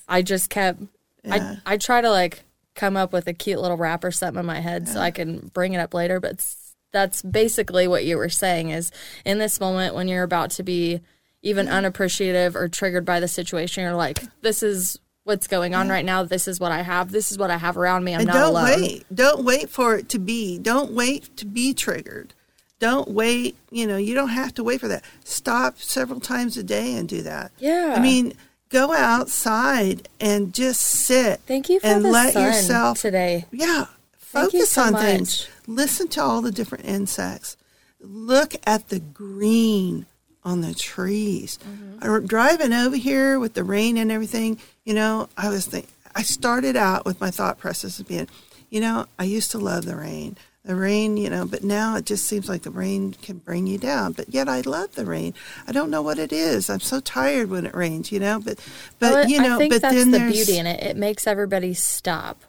I 0.08 0.22
just 0.22 0.50
kept 0.50 0.80
Yeah. 1.24 1.56
I 1.66 1.74
I 1.74 1.76
try 1.76 2.00
to 2.00 2.10
like 2.10 2.42
come 2.74 2.96
up 2.96 3.12
with 3.12 3.26
a 3.26 3.32
cute 3.32 3.60
little 3.60 3.76
rap 3.76 4.04
or 4.04 4.10
something 4.10 4.40
in 4.40 4.46
my 4.46 4.60
head 4.60 4.88
so 4.88 5.00
I 5.00 5.10
can 5.10 5.50
bring 5.52 5.72
it 5.72 5.78
up 5.78 5.94
later. 5.94 6.20
But 6.20 6.54
that's 6.92 7.22
basically 7.22 7.88
what 7.88 8.04
you 8.04 8.16
were 8.16 8.28
saying 8.28 8.70
is 8.70 8.92
in 9.24 9.38
this 9.38 9.60
moment 9.60 9.94
when 9.94 10.08
you're 10.08 10.22
about 10.22 10.50
to 10.52 10.62
be 10.62 11.00
even 11.42 11.68
unappreciative 11.68 12.56
or 12.56 12.68
triggered 12.68 13.04
by 13.04 13.20
the 13.20 13.28
situation, 13.28 13.82
you're 13.82 13.94
like, 13.94 14.22
this 14.42 14.62
is 14.62 14.98
what's 15.24 15.46
going 15.46 15.74
on 15.74 15.88
right 15.88 16.04
now. 16.04 16.22
This 16.22 16.48
is 16.48 16.58
what 16.58 16.72
I 16.72 16.82
have. 16.82 17.12
This 17.12 17.30
is 17.30 17.38
what 17.38 17.50
I 17.50 17.58
have 17.58 17.76
around 17.76 18.04
me. 18.04 18.14
I'm 18.14 18.20
and 18.20 18.28
not 18.28 18.34
don't 18.34 18.50
alone. 18.50 18.80
wait. 18.80 19.06
Don't 19.14 19.44
wait 19.44 19.68
for 19.68 19.96
it 19.96 20.08
to 20.10 20.18
be. 20.18 20.58
Don't 20.58 20.92
wait 20.92 21.36
to 21.36 21.46
be 21.46 21.74
triggered. 21.74 22.34
Don't 22.80 23.08
wait. 23.08 23.56
You 23.70 23.86
know, 23.86 23.96
you 23.96 24.14
don't 24.14 24.28
have 24.28 24.54
to 24.54 24.64
wait 24.64 24.80
for 24.80 24.88
that. 24.88 25.04
Stop 25.24 25.78
several 25.78 26.20
times 26.20 26.56
a 26.56 26.62
day 26.62 26.94
and 26.94 27.08
do 27.08 27.22
that. 27.22 27.52
Yeah. 27.58 27.94
I 27.96 28.00
mean, 28.00 28.34
go 28.68 28.92
outside 28.92 30.08
and 30.20 30.54
just 30.54 30.80
sit. 30.80 31.40
Thank 31.46 31.68
you 31.68 31.80
for 31.80 31.86
and 31.86 32.04
the 32.04 32.10
let 32.10 32.34
sun 32.34 32.44
yourself. 32.44 33.00
today. 33.00 33.46
Yeah. 33.50 33.86
Focus 34.16 34.70
so 34.70 34.82
on 34.82 34.92
much. 34.92 35.02
things. 35.02 35.48
Listen 35.66 36.06
to 36.08 36.22
all 36.22 36.42
the 36.42 36.52
different 36.52 36.84
insects. 36.84 37.56
Look 38.00 38.54
at 38.66 38.90
the 38.90 39.00
green 39.00 40.06
on 40.44 40.60
the 40.60 40.74
trees. 40.74 41.58
Mm-hmm. 41.66 42.26
Driving 42.26 42.72
over 42.72 42.96
here 42.96 43.40
with 43.40 43.54
the 43.54 43.64
rain 43.64 43.96
and 43.96 44.12
everything. 44.12 44.58
You 44.84 44.94
know, 44.94 45.28
I 45.36 45.48
was 45.48 45.66
think 45.66 45.88
I 46.14 46.22
started 46.22 46.76
out 46.76 47.04
with 47.04 47.20
my 47.20 47.30
thought 47.30 47.58
process 47.58 47.98
of 47.98 48.06
being, 48.08 48.28
you 48.70 48.80
know, 48.80 49.06
I 49.18 49.24
used 49.24 49.50
to 49.52 49.58
love 49.58 49.84
the 49.84 49.96
rain. 49.96 50.36
The 50.68 50.76
rain, 50.76 51.16
you 51.16 51.30
know, 51.30 51.46
but 51.46 51.64
now 51.64 51.96
it 51.96 52.04
just 52.04 52.26
seems 52.26 52.46
like 52.46 52.60
the 52.60 52.70
rain 52.70 53.14
can 53.22 53.38
bring 53.38 53.66
you 53.66 53.78
down. 53.78 54.12
But 54.12 54.34
yet 54.34 54.50
I 54.50 54.60
love 54.60 54.96
the 54.96 55.06
rain. 55.06 55.32
I 55.66 55.72
don't 55.72 55.88
know 55.90 56.02
what 56.02 56.18
it 56.18 56.30
is. 56.30 56.68
I'm 56.68 56.80
so 56.80 57.00
tired 57.00 57.48
when 57.48 57.64
it 57.64 57.74
rains, 57.74 58.12
you 58.12 58.20
know. 58.20 58.38
But 58.38 58.58
but 58.98 59.12
Well, 59.12 59.28
you 59.30 59.40
know, 59.40 59.54
I 59.54 59.56
think 59.56 59.72
but 59.72 59.80
that's 59.80 59.94
then 59.94 60.10
the 60.10 60.18
there's 60.18 60.30
beauty 60.34 60.58
in 60.58 60.66
it. 60.66 60.82
It 60.82 60.98
makes 60.98 61.26
everybody 61.26 61.72
stop. 61.72 62.42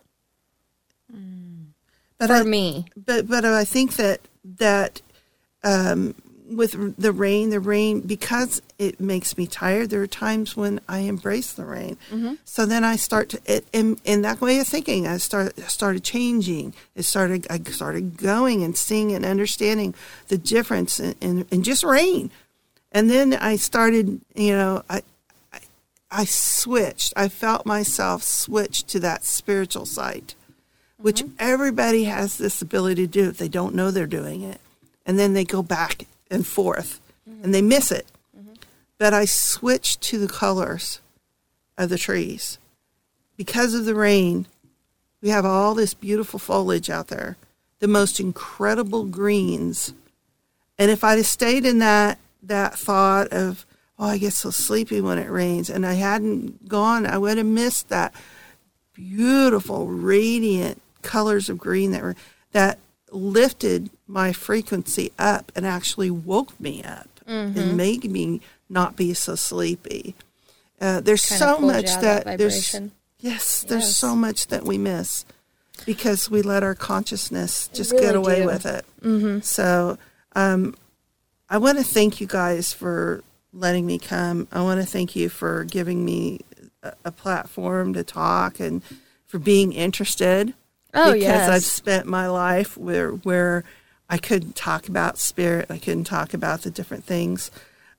but 2.17 2.27
For 2.27 2.33
I, 2.33 2.43
me, 2.43 2.87
but 2.97 3.25
but 3.25 3.45
I 3.45 3.63
think 3.63 3.95
that 3.95 4.19
that 4.57 5.01
um, 5.63 6.13
with 6.55 6.95
the 6.97 7.11
rain, 7.11 7.49
the 7.49 7.59
rain 7.59 8.01
because 8.01 8.61
it 8.77 8.99
makes 8.99 9.37
me 9.37 9.47
tired. 9.47 9.89
There 9.89 10.01
are 10.01 10.07
times 10.07 10.55
when 10.57 10.79
I 10.87 10.99
embrace 10.99 11.53
the 11.53 11.65
rain. 11.65 11.97
Mm-hmm. 12.11 12.35
So 12.45 12.65
then 12.65 12.83
I 12.83 12.95
start 12.95 13.29
to 13.29 13.41
it, 13.45 13.65
in, 13.73 13.97
in 14.03 14.21
that 14.23 14.41
way 14.41 14.59
of 14.59 14.67
thinking. 14.67 15.07
I 15.07 15.17
start 15.17 15.57
started 15.69 16.03
changing. 16.03 16.73
It 16.95 17.03
started. 17.03 17.47
I 17.49 17.59
started 17.69 18.17
going 18.17 18.63
and 18.63 18.77
seeing 18.77 19.11
and 19.13 19.25
understanding 19.25 19.93
the 20.27 20.37
difference 20.37 20.99
in, 20.99 21.15
in, 21.21 21.45
in 21.51 21.63
just 21.63 21.83
rain. 21.83 22.31
And 22.91 23.09
then 23.09 23.33
I 23.33 23.55
started. 23.55 24.21
You 24.35 24.53
know, 24.53 24.83
I. 24.89 25.03
I- 25.53 25.59
I 26.11 26.25
switched. 26.25 27.13
I 27.15 27.29
felt 27.29 27.67
myself 27.67 28.23
switch 28.23 28.83
to 28.85 28.99
that 29.01 29.23
spiritual 29.23 29.85
side 29.85 30.33
which 30.99 31.21
mm-hmm. 31.23 31.35
everybody 31.39 32.03
has 32.03 32.37
this 32.37 32.61
ability 32.61 33.07
to 33.07 33.11
do 33.11 33.29
if 33.29 33.37
they 33.37 33.47
don't 33.47 33.73
know 33.73 33.89
they're 33.89 34.05
doing 34.05 34.43
it. 34.43 34.59
And 35.05 35.17
then 35.17 35.33
they 35.33 35.45
go 35.45 35.63
back 35.63 36.05
and 36.29 36.45
forth 36.45 36.99
and 37.43 37.53
they 37.53 37.61
miss 37.61 37.91
it. 37.91 38.07
But 38.97 39.13
I 39.13 39.25
switched 39.25 40.01
to 40.01 40.17
the 40.17 40.27
colors 40.27 40.99
of 41.77 41.89
the 41.89 41.97
trees. 41.97 42.57
Because 43.37 43.73
of 43.73 43.85
the 43.85 43.95
rain, 43.95 44.47
We 45.21 45.29
have 45.29 45.45
all 45.45 45.75
this 45.75 45.93
beautiful 45.93 46.39
foliage 46.39 46.89
out 46.89 47.09
there, 47.09 47.35
the 47.79 47.87
most 47.87 48.19
incredible 48.19 49.05
greens. 49.05 49.93
And 50.77 50.89
if 50.89 51.03
I'd 51.03 51.17
have 51.17 51.25
stayed 51.25 51.65
in 51.65 51.79
that 51.79 52.19
that 52.41 52.79
thought 52.79 53.27
of, 53.33 53.65
oh, 53.97 54.05
I 54.05 54.17
get 54.17 54.31
so 54.31 54.49
sleepy 54.49 55.01
when 55.01 55.17
it 55.17 55.29
rains, 55.29 55.69
and 55.69 55.85
I 55.85 55.95
hadn't 55.95 56.69
gone, 56.69 57.05
I 57.05 57.17
would 57.17 57.37
have 57.37 57.45
missed 57.45 57.89
that 57.89 58.13
beautiful, 58.93 59.87
radiant 59.87 60.81
colors 61.01 61.49
of 61.49 61.57
green 61.57 61.91
that 61.91 62.01
were 62.01 62.15
that 62.53 62.79
lifted 63.11 63.89
my 64.07 64.31
frequency 64.33 65.11
up 65.17 65.51
and 65.55 65.65
actually 65.65 66.09
woke 66.11 66.59
me 66.59 66.83
up 66.83 67.07
and 67.27 67.77
made 67.77 68.09
me 68.09 68.41
not 68.69 68.95
be 68.95 69.13
so 69.13 69.35
sleepy. 69.35 70.15
Uh, 70.81 70.99
there's 71.01 71.25
Kinda 71.25 71.39
so 71.45 71.59
much 71.59 71.85
that, 71.85 72.25
that 72.25 72.37
there's 72.37 72.53
vibration. 72.71 72.91
yes, 73.19 73.63
there's 73.67 73.83
Yes. 73.83 73.97
so 73.97 74.15
much 74.15 74.47
that 74.47 74.63
we 74.63 74.77
miss 74.77 75.25
because 75.85 76.29
we 76.29 76.41
let 76.41 76.63
our 76.63 76.73
consciousness 76.75 77.69
just 77.73 77.91
really 77.91 78.05
get 78.05 78.15
away 78.15 78.39
do. 78.41 78.45
with 78.47 78.65
it. 78.65 78.85
Mm-hmm. 79.03 79.39
So 79.41 79.97
um, 80.35 80.75
I 81.49 81.57
want 81.57 81.77
to 81.77 81.83
thank 81.83 82.19
you 82.19 82.27
guys 82.27 82.73
for 82.73 83.23
letting 83.53 83.85
me 83.85 83.99
come. 83.99 84.47
I 84.51 84.61
want 84.61 84.79
to 84.81 84.85
thank 84.87 85.15
you 85.15 85.29
for 85.29 85.63
giving 85.65 86.03
me 86.05 86.41
a, 86.81 86.93
a 87.05 87.11
platform 87.11 87.93
to 87.93 88.03
talk 88.03 88.59
and 88.59 88.81
for 89.27 89.37
being 89.39 89.71
interested. 89.73 90.53
Oh, 90.93 91.13
because 91.13 91.21
yes. 91.21 91.49
I've 91.49 91.63
spent 91.63 92.05
my 92.07 92.27
life 92.27 92.75
where 92.77 93.11
where 93.11 93.63
I 94.09 94.17
couldn't 94.17 94.55
talk 94.55 94.87
about 94.87 95.17
spirit. 95.17 95.67
I 95.69 95.77
couldn't 95.77 96.05
talk 96.05 96.33
about 96.33 96.61
the 96.61 96.71
different 96.71 97.03
things. 97.03 97.51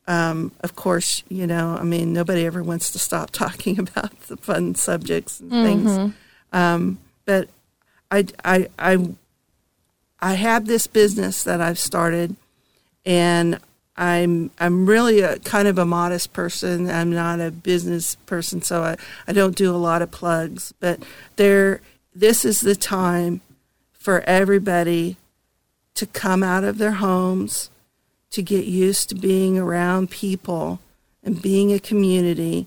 Um, 0.09 0.51
of 0.61 0.75
course, 0.75 1.23
you 1.29 1.47
know, 1.47 1.77
I 1.79 1.85
mean, 1.85 2.13
nobody 2.13 2.45
ever 2.45 2.63
wants 2.65 2.91
to 2.93 2.99
stop 2.99 3.31
talking 3.33 3.79
about 3.79 4.19
the 4.23 4.37
fun 4.37 4.75
subjects 4.75 5.39
and 5.41 5.51
things. 5.51 6.15
Um, 6.53 6.99
but 7.27 7.49
I, 8.11 8.27
I, 8.45 8.69
I, 8.79 9.09
I 10.21 10.35
have 10.35 10.67
this 10.67 10.89
business 10.89 11.45
that 11.45 11.61
I've 11.61 11.79
started, 11.79 12.35
and 13.07 13.61
I'm 13.97 14.51
I'm 14.59 14.87
really 14.87 15.21
a 15.21 15.39
kind 15.39 15.69
of 15.69 15.79
a 15.79 15.85
modest 15.85 16.33
person. 16.33 16.91
I'm 16.91 17.13
not 17.13 17.41
a 17.41 17.51
business 17.53 18.17
person, 18.27 18.63
so 18.63 18.83
I, 18.83 18.97
I 19.29 19.33
don't 19.33 19.55
do 19.55 19.73
a 19.73 19.79
lot 19.79 20.03
of 20.03 20.11
plugs. 20.11 20.75
But 20.81 21.01
there, 21.37 21.83
this 22.15 22.45
is 22.45 22.61
the 22.61 22.75
time 22.75 23.41
for 23.93 24.21
everybody 24.23 25.17
to 25.95 26.07
come 26.07 26.43
out 26.43 26.65
of 26.65 26.79
their 26.79 26.93
homes, 26.93 27.71
to 28.31 28.43
get 28.43 28.65
used 28.65 29.09
to 29.09 29.15
being 29.15 29.59
around 29.59 30.11
people 30.11 30.81
and 31.23 31.43
being 31.43 31.73
a 31.73 31.79
community 31.79 32.67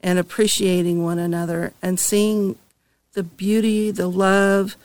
and 0.00 0.18
appreciating 0.18 1.04
one 1.04 1.18
another 1.18 1.72
and 1.80 2.00
seeing 2.00 2.56
the 3.12 3.22
beauty, 3.22 3.90
the 3.90 4.08
love, 4.08 4.76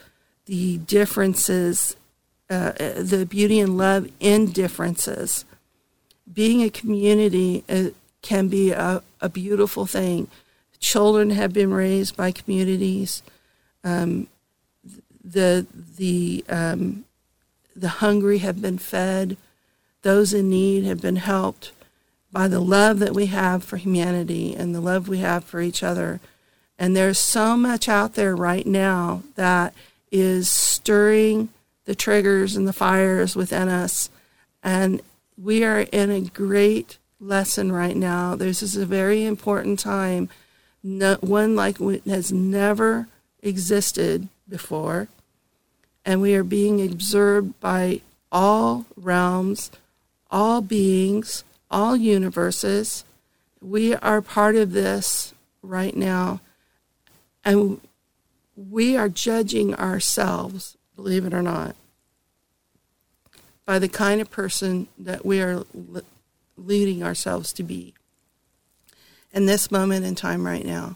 the 0.45 0.77
differences, 0.79 1.95
uh, 2.49 2.71
the 2.71 3.25
beauty 3.29 3.59
and 3.59 3.77
love 3.77 4.07
in 4.19 4.51
differences. 4.51 5.45
Being 6.31 6.61
a 6.61 6.69
community 6.69 7.63
uh, 7.67 7.89
can 8.21 8.47
be 8.47 8.71
a, 8.71 9.01
a 9.21 9.29
beautiful 9.29 9.85
thing. 9.85 10.27
Children 10.79 11.31
have 11.31 11.53
been 11.53 11.73
raised 11.73 12.15
by 12.15 12.31
communities. 12.31 13.23
Um, 13.87 14.27
the 15.23 15.65
the 15.97 16.43
um, 16.49 17.05
the 17.75 17.89
hungry 17.89 18.39
have 18.39 18.61
been 18.61 18.77
fed. 18.77 19.37
Those 20.01 20.33
in 20.33 20.49
need 20.49 20.83
have 20.85 21.01
been 21.01 21.17
helped 21.17 21.71
by 22.31 22.47
the 22.47 22.59
love 22.59 22.99
that 22.99 23.13
we 23.13 23.27
have 23.27 23.63
for 23.63 23.77
humanity 23.77 24.55
and 24.55 24.73
the 24.73 24.81
love 24.81 25.07
we 25.07 25.19
have 25.19 25.43
for 25.43 25.61
each 25.61 25.83
other. 25.83 26.19
And 26.77 26.95
there's 26.95 27.19
so 27.19 27.57
much 27.57 27.89
out 27.89 28.13
there 28.13 28.35
right 28.35 28.65
now 28.65 29.23
that 29.35 29.73
is 30.11 30.49
stirring 30.49 31.49
the 31.85 31.95
triggers 31.95 32.55
and 32.55 32.67
the 32.67 32.73
fires 32.73 33.35
within 33.35 33.69
us. 33.69 34.09
And 34.63 35.01
we 35.37 35.63
are 35.63 35.81
in 35.91 36.11
a 36.11 36.21
great 36.21 36.97
lesson 37.19 37.71
right 37.71 37.95
now. 37.95 38.35
This 38.35 38.61
is 38.61 38.75
a 38.75 38.85
very 38.85 39.25
important 39.25 39.79
time, 39.79 40.29
one 40.83 41.55
like 41.55 41.77
has 42.05 42.31
never 42.31 43.07
existed 43.41 44.27
before. 44.47 45.07
And 46.05 46.21
we 46.21 46.35
are 46.35 46.43
being 46.43 46.81
observed 46.81 47.59
by 47.59 48.01
all 48.31 48.85
realms, 48.95 49.71
all 50.31 50.61
beings, 50.61 51.43
all 51.69 51.95
universes. 51.95 53.03
We 53.61 53.95
are 53.95 54.21
part 54.21 54.55
of 54.55 54.71
this 54.71 55.33
right 55.61 55.95
now. 55.95 56.41
And 57.43 57.81
we 58.55 58.97
are 58.97 59.09
judging 59.09 59.75
ourselves, 59.75 60.77
believe 60.95 61.25
it 61.25 61.33
or 61.33 61.41
not, 61.41 61.75
by 63.65 63.79
the 63.79 63.89
kind 63.89 64.21
of 64.21 64.31
person 64.31 64.87
that 64.97 65.25
we 65.25 65.41
are 65.41 65.63
leading 66.57 67.03
ourselves 67.03 67.53
to 67.53 67.63
be 67.63 67.93
in 69.31 69.45
this 69.45 69.69
moment 69.69 70.05
in 70.05 70.15
time 70.15 70.45
right 70.45 70.65
now. 70.65 70.95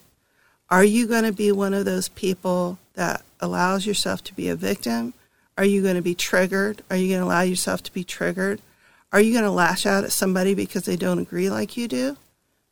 Are 0.72 0.86
you 0.86 1.06
going 1.06 1.26
to 1.26 1.34
be 1.34 1.52
one 1.52 1.74
of 1.74 1.84
those 1.84 2.08
people 2.08 2.80
that 2.96 3.24
allows 3.42 3.86
yourself 3.86 4.24
to 4.24 4.34
be 4.34 4.48
a 4.48 4.56
victim? 4.56 5.14
Are 5.58 5.66
you 5.66 5.84
going 5.84 5.98
to 5.98 6.02
be 6.02 6.16
triggered? 6.16 6.82
Are 6.90 6.96
you 6.96 7.10
going 7.10 7.20
to 7.20 7.26
allow 7.26 7.42
yourself 7.42 7.84
to 7.84 7.94
be 7.94 8.06
triggered? 8.06 8.62
Are 9.12 9.20
you 9.20 9.34
going 9.34 9.44
to 9.44 9.52
lash 9.52 9.86
out 9.86 10.06
at 10.06 10.14
somebody 10.14 10.56
because 10.56 10.84
they 10.86 10.96
don't 10.96 11.20
agree 11.20 11.50
like 11.50 11.76
you 11.76 11.90
do? 11.90 12.16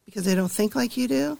Because 0.05 0.23
they 0.23 0.33
don't 0.33 0.51
think 0.51 0.75
like 0.75 0.95
you 0.95 1.09
do? 1.09 1.37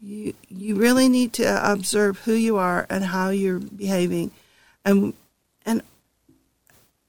You 0.00 0.34
you 0.48 0.76
really 0.76 1.08
need 1.08 1.32
to 1.34 1.72
observe 1.72 2.18
who 2.20 2.32
you 2.32 2.56
are 2.56 2.86
and 2.90 3.04
how 3.04 3.30
you're 3.30 3.58
behaving. 3.58 4.30
And 4.84 5.14
and 5.64 5.82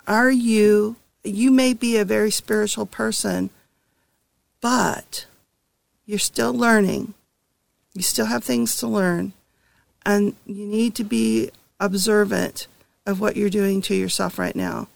are 0.08 0.32
you 0.32 0.96
you 1.24 1.52
may 1.52 1.74
be 1.74 1.98
a 1.98 2.06
very 2.06 2.32
spiritual 2.32 2.86
person, 2.86 3.50
but 4.62 5.26
you're 6.06 6.18
still 6.18 6.54
learning. 6.54 7.14
You 7.94 8.02
still 8.02 8.28
have 8.28 8.44
things 8.44 8.78
to 8.78 8.88
learn. 8.88 9.34
And 10.06 10.36
you 10.46 10.66
need 10.66 10.96
to 10.96 11.04
be 11.04 11.52
observant 11.80 12.68
of 13.06 13.20
what 13.20 13.36
you're 13.36 13.50
doing 13.50 13.82
to 13.84 13.96
yourself 13.96 14.38
right 14.38 14.56
now. 14.56 14.88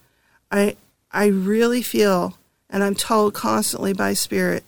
I 0.52 0.76
I 1.12 1.28
really 1.28 1.82
feel 1.82 2.38
and 2.70 2.84
I'm 2.84 2.96
told 2.96 3.34
constantly 3.34 3.94
by 3.94 4.14
spirit 4.14 4.64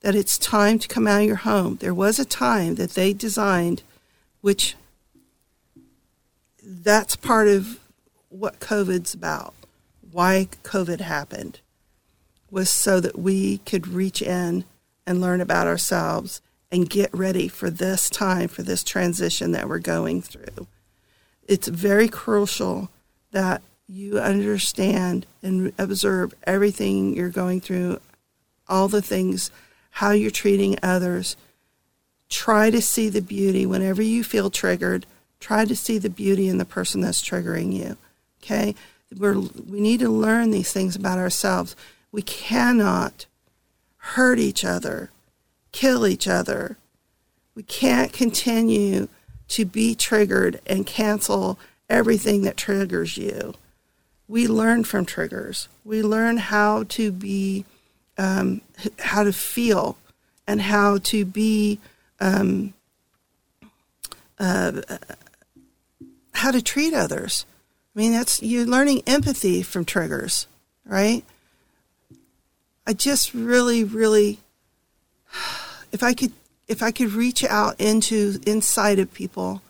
that 0.00 0.14
it's 0.14 0.38
time 0.38 0.78
to 0.78 0.88
come 0.88 1.06
out 1.06 1.20
of 1.20 1.26
your 1.26 1.36
home. 1.36 1.76
There 1.76 1.94
was 1.94 2.18
a 2.18 2.24
time 2.24 2.76
that 2.76 2.90
they 2.90 3.12
designed 3.12 3.82
which 4.40 4.74
that's 6.62 7.16
part 7.16 7.48
of 7.48 7.78
what 8.28 8.60
COVID's 8.60 9.14
about. 9.14 9.54
Why 10.10 10.48
COVID 10.64 11.00
happened 11.00 11.60
was 12.50 12.68
so 12.68 13.00
that 13.00 13.18
we 13.18 13.58
could 13.58 13.88
reach 13.88 14.20
in 14.20 14.64
and 15.06 15.20
learn 15.20 15.40
about 15.40 15.66
ourselves 15.66 16.40
and 16.72 16.88
get 16.88 17.12
ready 17.12 17.46
for 17.46 17.68
this 17.68 18.08
time, 18.08 18.48
for 18.48 18.62
this 18.62 18.82
transition 18.82 19.52
that 19.52 19.68
we're 19.68 19.78
going 19.78 20.22
through. 20.22 20.66
It's 21.46 21.68
very 21.68 22.08
crucial 22.08 22.88
that 23.30 23.60
you 23.86 24.18
understand 24.18 25.26
and 25.42 25.72
observe 25.78 26.34
everything 26.44 27.14
you're 27.14 27.28
going 27.28 27.60
through, 27.60 28.00
all 28.68 28.88
the 28.88 29.02
things, 29.02 29.50
how 29.90 30.12
you're 30.12 30.30
treating 30.30 30.78
others. 30.82 31.36
Try 32.30 32.70
to 32.70 32.80
see 32.80 33.10
the 33.10 33.20
beauty 33.20 33.66
whenever 33.66 34.00
you 34.00 34.24
feel 34.24 34.50
triggered. 34.50 35.04
Try 35.40 35.66
to 35.66 35.76
see 35.76 35.98
the 35.98 36.08
beauty 36.08 36.48
in 36.48 36.56
the 36.56 36.64
person 36.64 37.02
that's 37.02 37.22
triggering 37.22 37.74
you. 37.74 37.98
Okay? 38.42 38.74
We're, 39.14 39.38
we 39.38 39.80
need 39.80 40.00
to 40.00 40.08
learn 40.08 40.50
these 40.50 40.72
things 40.72 40.96
about 40.96 41.18
ourselves. 41.18 41.76
We 42.10 42.22
cannot 42.22 43.26
hurt 43.98 44.38
each 44.38 44.64
other, 44.64 45.10
kill 45.72 46.06
each 46.06 46.28
other. 46.28 46.76
We 47.54 47.62
can't 47.62 48.12
continue 48.12 49.08
to 49.48 49.64
be 49.64 49.94
triggered 49.94 50.60
and 50.66 50.86
cancel 50.86 51.58
everything 51.88 52.42
that 52.42 52.56
triggers 52.56 53.16
you. 53.16 53.54
We 54.28 54.46
learn 54.46 54.84
from 54.84 55.04
triggers. 55.04 55.68
We 55.84 56.02
learn 56.02 56.38
how 56.38 56.84
to 56.84 57.12
be, 57.12 57.66
um, 58.16 58.62
how 58.98 59.24
to 59.24 59.32
feel, 59.32 59.98
and 60.46 60.62
how 60.62 60.98
to 60.98 61.24
be, 61.24 61.80
um, 62.20 62.72
uh, 64.38 64.80
how 66.32 66.50
to 66.50 66.62
treat 66.62 66.94
others. 66.94 67.44
I 67.94 67.98
mean, 67.98 68.12
that's 68.12 68.42
you're 68.42 68.64
learning 68.64 69.02
empathy 69.06 69.62
from 69.62 69.84
triggers, 69.84 70.46
right? 70.86 71.24
I 72.86 72.94
just 72.94 73.34
really, 73.34 73.84
really, 73.84 74.40
if 75.92 76.02
I 76.02 76.14
could, 76.14 76.32
if 76.66 76.82
I 76.82 76.90
could 76.90 77.12
reach 77.12 77.44
out 77.44 77.80
into 77.80 78.40
inside 78.46 78.98
of 78.98 79.12
people, 79.12 79.62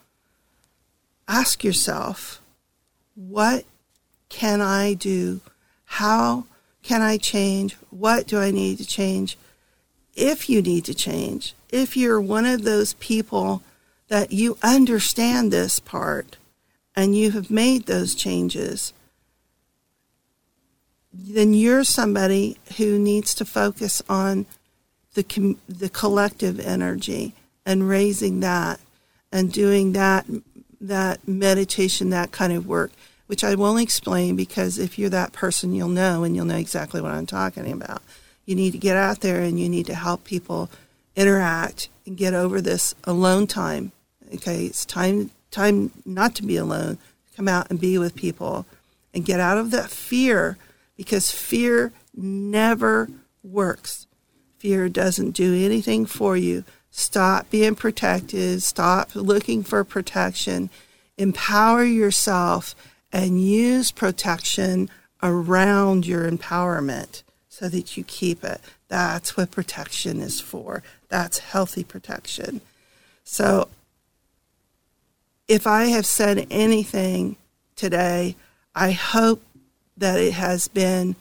ask 1.28 1.64
yourself, 1.64 2.40
what 3.14 3.64
can 4.28 4.60
I 4.60 4.94
do? 4.94 5.40
How 5.84 6.44
can 6.82 7.02
I 7.02 7.16
change? 7.18 7.74
What 7.90 8.26
do 8.26 8.38
I 8.38 8.50
need 8.50 8.78
to 8.78 8.86
change? 8.86 9.36
If 10.14 10.48
you 10.48 10.62
need 10.62 10.84
to 10.86 10.94
change, 10.94 11.54
if 11.70 11.96
you're 11.96 12.20
one 12.20 12.46
of 12.46 12.62
those 12.62 12.94
people 12.94 13.62
that 14.08 14.32
you 14.32 14.58
understand 14.62 15.50
this 15.50 15.80
part 15.80 16.36
and 16.94 17.16
you 17.16 17.30
have 17.30 17.50
made 17.50 17.86
those 17.86 18.14
changes, 18.14 18.92
then 21.12 21.54
you're 21.54 21.84
somebody 21.84 22.58
who 22.76 22.98
needs 22.98 23.34
to 23.34 23.44
focus 23.44 24.02
on 24.08 24.46
the 25.14 25.22
com- 25.22 25.58
the 25.68 25.88
collective 25.88 26.58
energy 26.60 27.34
and 27.64 27.88
raising 27.88 28.40
that 28.40 28.80
and 29.30 29.52
doing 29.52 29.92
that 29.92 30.26
that 30.80 31.26
meditation 31.26 32.10
that 32.10 32.32
kind 32.32 32.52
of 32.52 32.66
work 32.66 32.90
which 33.26 33.44
I 33.44 33.54
won't 33.54 33.80
explain 33.80 34.36
because 34.36 34.78
if 34.78 34.98
you're 34.98 35.08
that 35.10 35.32
person 35.32 35.72
you'll 35.72 35.88
know 35.88 36.22
and 36.22 36.36
you'll 36.36 36.44
know 36.44 36.56
exactly 36.56 37.00
what 37.00 37.12
I'm 37.12 37.24
talking 37.24 37.72
about. 37.72 38.02
You 38.44 38.54
need 38.54 38.72
to 38.72 38.78
get 38.78 38.96
out 38.96 39.20
there 39.20 39.40
and 39.40 39.58
you 39.58 39.70
need 39.70 39.86
to 39.86 39.94
help 39.94 40.24
people 40.24 40.68
interact 41.16 41.88
and 42.04 42.16
get 42.16 42.34
over 42.34 42.60
this 42.60 42.94
alone 43.04 43.46
time. 43.46 43.92
Okay 44.34 44.66
it's 44.66 44.84
time 44.84 45.30
time 45.50 45.92
not 46.04 46.34
to 46.34 46.42
be 46.42 46.56
alone 46.56 46.98
come 47.36 47.48
out 47.48 47.70
and 47.70 47.80
be 47.80 47.96
with 47.98 48.14
people 48.14 48.66
and 49.14 49.24
get 49.24 49.40
out 49.40 49.58
of 49.58 49.70
that 49.70 49.90
fear 49.90 50.58
because 50.96 51.30
fear 51.30 51.92
never 52.14 53.08
works 53.42 54.06
Fear 54.62 54.90
doesn't 54.90 55.32
do 55.32 55.56
anything 55.56 56.06
for 56.06 56.36
you. 56.36 56.62
Stop 56.92 57.50
being 57.50 57.74
protected. 57.74 58.62
Stop 58.62 59.12
looking 59.16 59.64
for 59.64 59.82
protection. 59.82 60.70
Empower 61.18 61.82
yourself 61.82 62.76
and 63.12 63.44
use 63.44 63.90
protection 63.90 64.88
around 65.20 66.06
your 66.06 66.30
empowerment 66.30 67.24
so 67.48 67.68
that 67.70 67.96
you 67.96 68.04
keep 68.04 68.44
it. 68.44 68.60
That's 68.86 69.36
what 69.36 69.50
protection 69.50 70.20
is 70.20 70.40
for. 70.40 70.84
That's 71.08 71.40
healthy 71.40 71.82
protection. 71.82 72.60
So, 73.24 73.66
if 75.48 75.66
I 75.66 75.86
have 75.86 76.06
said 76.06 76.46
anything 76.52 77.34
today, 77.74 78.36
I 78.76 78.92
hope 78.92 79.42
that 79.96 80.20
it 80.20 80.34
has 80.34 80.68
been 80.68 81.16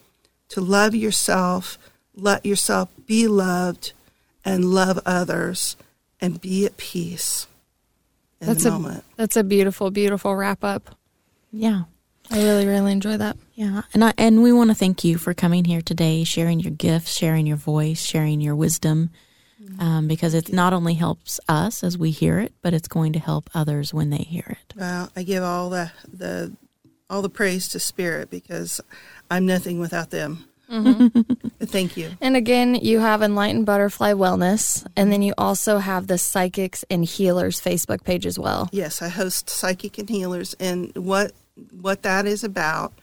to 0.50 0.62
love 0.62 0.94
yourself 0.94 1.80
let 2.16 2.46
yourself 2.46 2.90
be 3.06 3.28
loved 3.28 3.94
and 4.44 4.66
love 4.66 5.00
others 5.06 5.76
and 6.20 6.42
be 6.42 6.66
at 6.66 6.78
peace 6.78 7.48
in 8.40 8.48
that's 8.48 8.64
the 8.64 8.70
a, 8.70 8.74
moment. 8.74 9.04
That's 9.16 9.38
a 9.38 9.44
beautiful, 9.44 9.92
beautiful 9.92 10.36
wrap 10.36 10.64
up. 10.64 10.96
Yeah. 11.52 11.84
I 12.30 12.38
really, 12.38 12.66
really 12.66 12.92
enjoy 12.92 13.18
that. 13.18 13.38
Yeah, 13.56 13.82
and 13.94 14.06
I, 14.06 14.14
and 14.18 14.42
we 14.42 14.54
want 14.54 14.70
to 14.70 14.76
thank 14.76 15.04
you 15.04 15.18
for 15.18 15.34
coming 15.34 15.66
here 15.66 15.82
today, 15.82 16.24
sharing 16.24 16.62
your 16.62 16.72
gifts, 16.72 17.12
sharing 17.12 17.46
your 17.46 17.58
voice, 17.58 18.02
sharing 18.02 18.40
your 18.40 18.56
wisdom, 18.56 19.10
um, 19.80 20.08
because 20.08 20.34
it 20.34 20.52
not 20.54 20.72
only 20.72 20.94
helps 20.94 21.40
us 21.50 21.84
as 21.84 21.98
we 21.98 22.12
hear 22.12 22.40
it, 22.40 22.54
but 22.62 22.74
it's 22.74 22.88
going 22.88 23.12
to 23.14 23.20
help 23.20 23.50
others 23.54 23.94
when 23.94 24.12
they 24.12 24.24
hear 24.24 24.46
it. 24.48 24.74
Well, 24.78 25.12
I 25.16 25.24
give 25.24 25.44
all 25.44 25.70
the 25.70 25.92
the 26.12 26.54
all 27.10 27.22
the 27.22 27.30
praise 27.30 27.68
to 27.70 27.80
Spirit 27.80 28.30
because 28.30 28.80
I'm 29.30 29.46
nothing 29.46 29.80
without 29.80 30.10
them. 30.10 30.46
Thank 31.62 31.98
you. 31.98 32.12
And 32.22 32.36
again, 32.36 32.76
you 32.76 33.00
have 33.00 33.22
Enlightened 33.22 33.66
Butterfly 33.66 34.14
Wellness, 34.14 34.88
and 34.96 35.12
then 35.12 35.22
you 35.22 35.34
also 35.38 35.80
have 35.80 36.08
the 36.08 36.18
Psychics 36.18 36.86
and 36.90 37.04
Healers 37.04 37.60
Facebook 37.60 38.04
page 38.04 38.26
as 38.26 38.40
well. 38.40 38.70
Yes, 38.72 39.02
I 39.02 39.10
host 39.10 39.50
Psychic 39.50 39.98
and 39.98 40.10
Healers, 40.10 40.56
and 40.60 40.96
what 40.96 41.34
what 41.72 42.04
that 42.04 42.26
is 42.26 42.44
about 42.44 42.94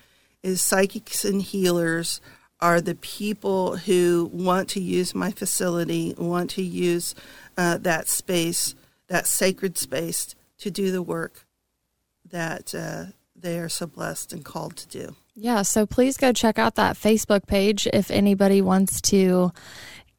is 0.42 0.62
psychics 0.62 1.24
and 1.24 1.42
healers 1.42 2.20
are 2.60 2.80
the 2.80 2.94
people 2.94 3.76
who 3.76 4.30
want 4.32 4.68
to 4.70 4.80
use 4.80 5.14
my 5.14 5.30
facility, 5.30 6.14
want 6.18 6.50
to 6.50 6.62
use 6.62 7.14
uh, 7.56 7.78
that 7.78 8.08
space, 8.08 8.74
that 9.08 9.26
sacred 9.26 9.78
space, 9.78 10.34
to 10.58 10.70
do 10.70 10.90
the 10.90 11.02
work 11.02 11.46
that 12.28 12.74
uh, 12.74 13.04
they 13.36 13.58
are 13.58 13.68
so 13.68 13.86
blessed 13.86 14.32
and 14.32 14.44
called 14.44 14.76
to 14.76 14.88
do. 14.88 15.16
Yeah, 15.40 15.62
so 15.62 15.86
please 15.86 16.16
go 16.16 16.32
check 16.32 16.58
out 16.58 16.74
that 16.74 16.96
Facebook 16.96 17.46
page 17.46 17.86
if 17.92 18.10
anybody 18.10 18.60
wants 18.60 19.00
to 19.02 19.52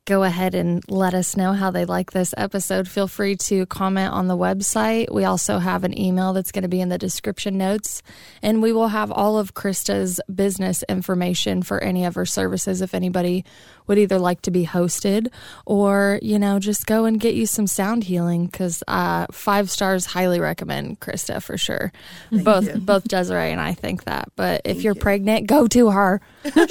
go 0.06 0.24
ahead 0.24 0.56
and 0.56 0.82
let 0.90 1.14
us 1.14 1.36
know 1.36 1.52
how 1.52 1.72
they 1.72 1.84
like 1.84 2.12
this 2.12 2.34
episode. 2.38 2.88
Feel 2.88 3.08
free 3.10 3.36
to 3.36 3.66
comment 3.66 4.14
on 4.14 4.28
the 4.28 4.38
website. 4.38 5.14
We 5.14 5.26
also 5.26 5.60
have 5.60 5.84
an 5.84 6.00
email 6.00 6.32
that's 6.32 6.54
going 6.54 6.64
to 6.64 6.70
be 6.70 6.80
in 6.80 6.88
the 6.88 6.98
description 6.98 7.58
notes, 7.58 8.02
and 8.41 8.62
we 8.62 8.72
will 8.72 8.88
have 8.88 9.12
all 9.12 9.38
of 9.38 9.54
Krista's 9.54 10.22
business 10.34 10.86
information 10.88 11.64
for 11.64 11.84
any 11.84 12.06
of 12.06 12.16
her 12.16 12.26
services 12.26 12.82
if 12.82 12.96
anybody 12.96 13.44
would 13.90 13.98
either 13.98 14.20
like 14.20 14.41
to 14.44 14.52
be 14.52 14.66
hosted 14.66 15.28
or, 15.66 16.20
you 16.22 16.40
know, 16.40 16.60
just 16.60 16.86
go 16.86 17.03
and 17.06 17.20
get 17.20 17.34
you 17.34 17.45
some 17.45 17.68
sound 17.68 18.06
healing 18.06 18.45
because 18.45 18.82
uh, 18.88 19.26
five 19.32 19.70
stars 19.70 20.06
highly 20.06 20.40
recommend 20.40 21.02
Krista 21.02 21.44
for 21.44 21.57
sure. 21.57 21.91
both 22.32 22.66
you. 22.66 22.76
both 22.76 23.03
Desiree 23.03 23.52
and 23.52 23.60
I 23.60 23.74
think 23.74 24.06
that. 24.06 24.30
But 24.38 24.61
if 24.64 24.84
you're 24.84 24.95
pregnant, 24.95 25.48
go 25.48 25.68
to 25.68 25.90
her. 25.90 26.22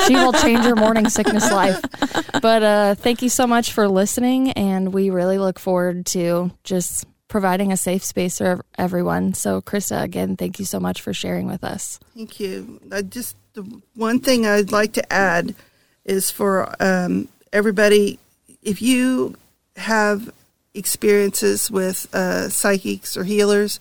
She 0.07 0.15
will 0.15 0.33
change 0.33 0.65
your 0.65 0.77
morning 0.77 1.11
sickness 1.11 1.51
life. 1.53 1.83
But 2.41 2.63
uh, 2.63 2.95
thank 2.95 3.21
you 3.21 3.29
so 3.29 3.47
much 3.47 3.73
for 3.73 3.89
listening, 3.89 4.53
and 4.53 4.95
we 4.95 5.11
really 5.11 5.39
look 5.39 5.59
forward 5.59 6.07
to 6.07 6.53
just 6.63 7.05
providing 7.27 7.73
a 7.73 7.77
safe 7.77 8.05
space 8.05 8.39
for 8.39 8.65
everyone. 8.79 9.35
So, 9.35 9.61
Krista, 9.61 10.03
again, 10.03 10.37
thank 10.37 10.59
you 10.59 10.65
so 10.65 10.81
much 10.81 11.03
for 11.03 11.13
sharing 11.13 11.47
with 11.47 11.65
us. 11.65 11.99
Thank 12.15 12.41
you. 12.41 12.81
I 12.91 13.03
just 13.03 13.37
the 13.55 13.83
one 13.95 14.21
thing 14.21 14.47
I'd 14.47 14.73
like 14.73 14.93
to 14.93 15.13
add 15.13 15.55
is 16.09 16.31
for 16.31 16.75
um, 16.81 17.29
everybody 17.53 18.19
if 18.63 18.83
you 18.83 19.37
have 19.77 20.33
experiences 20.75 21.71
with 21.71 22.13
uh, 22.15 22.49
psychics 22.49 23.17
or 23.17 23.25
healers, 23.25 23.81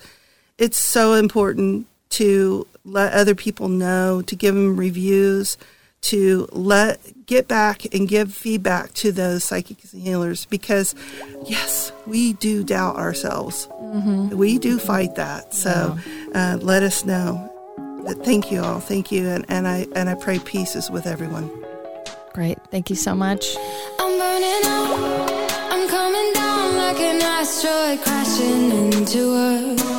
it's 0.57 0.77
so 0.77 1.13
important 1.13 1.87
to 2.09 2.67
let 2.85 3.13
other 3.13 3.35
people 3.35 3.67
know, 3.67 4.21
to 4.21 4.35
give 4.35 4.55
them 4.55 4.77
reviews, 4.77 5.57
to 5.99 6.47
let 6.51 6.99
get 7.25 7.47
back 7.47 7.83
and 7.93 8.07
give 8.07 8.33
feedback 8.33 8.93
to 8.93 9.11
those 9.11 9.43
psychics 9.43 9.93
and 9.93 10.01
healers 10.01 10.45
because 10.45 10.95
yes, 11.45 11.91
we 12.05 12.33
do 12.33 12.63
doubt 12.63 12.95
ourselves. 12.95 13.67
We 14.33 14.57
do 14.57 14.79
fight 14.79 15.15
that. 15.15 15.53
So 15.53 15.97
uh, 16.33 16.59
let 16.61 16.83
us 16.83 17.03
know. 17.03 17.53
But 18.05 18.23
thank 18.23 18.51
you 18.51 18.61
all. 18.61 18.79
Thank 18.79 19.11
you, 19.11 19.27
and, 19.27 19.45
and 19.49 19.67
I 19.67 19.85
and 19.95 20.07
I 20.07 20.15
pray 20.15 20.39
peace 20.39 20.77
is 20.77 20.89
with 20.89 21.05
everyone. 21.05 21.66
Great. 22.37 22.59
Thank 22.69 22.91
you 22.91 22.95
so 22.95 23.15
much. 23.15 23.57
I'm 23.99 24.19
burning. 24.19 24.61
I'm 25.73 25.89
coming 25.89 26.33
down 26.33 26.77
like 26.77 26.99
an 26.99 27.19
asteroid 27.19 27.99
crashing 28.05 28.93
into. 28.93 29.96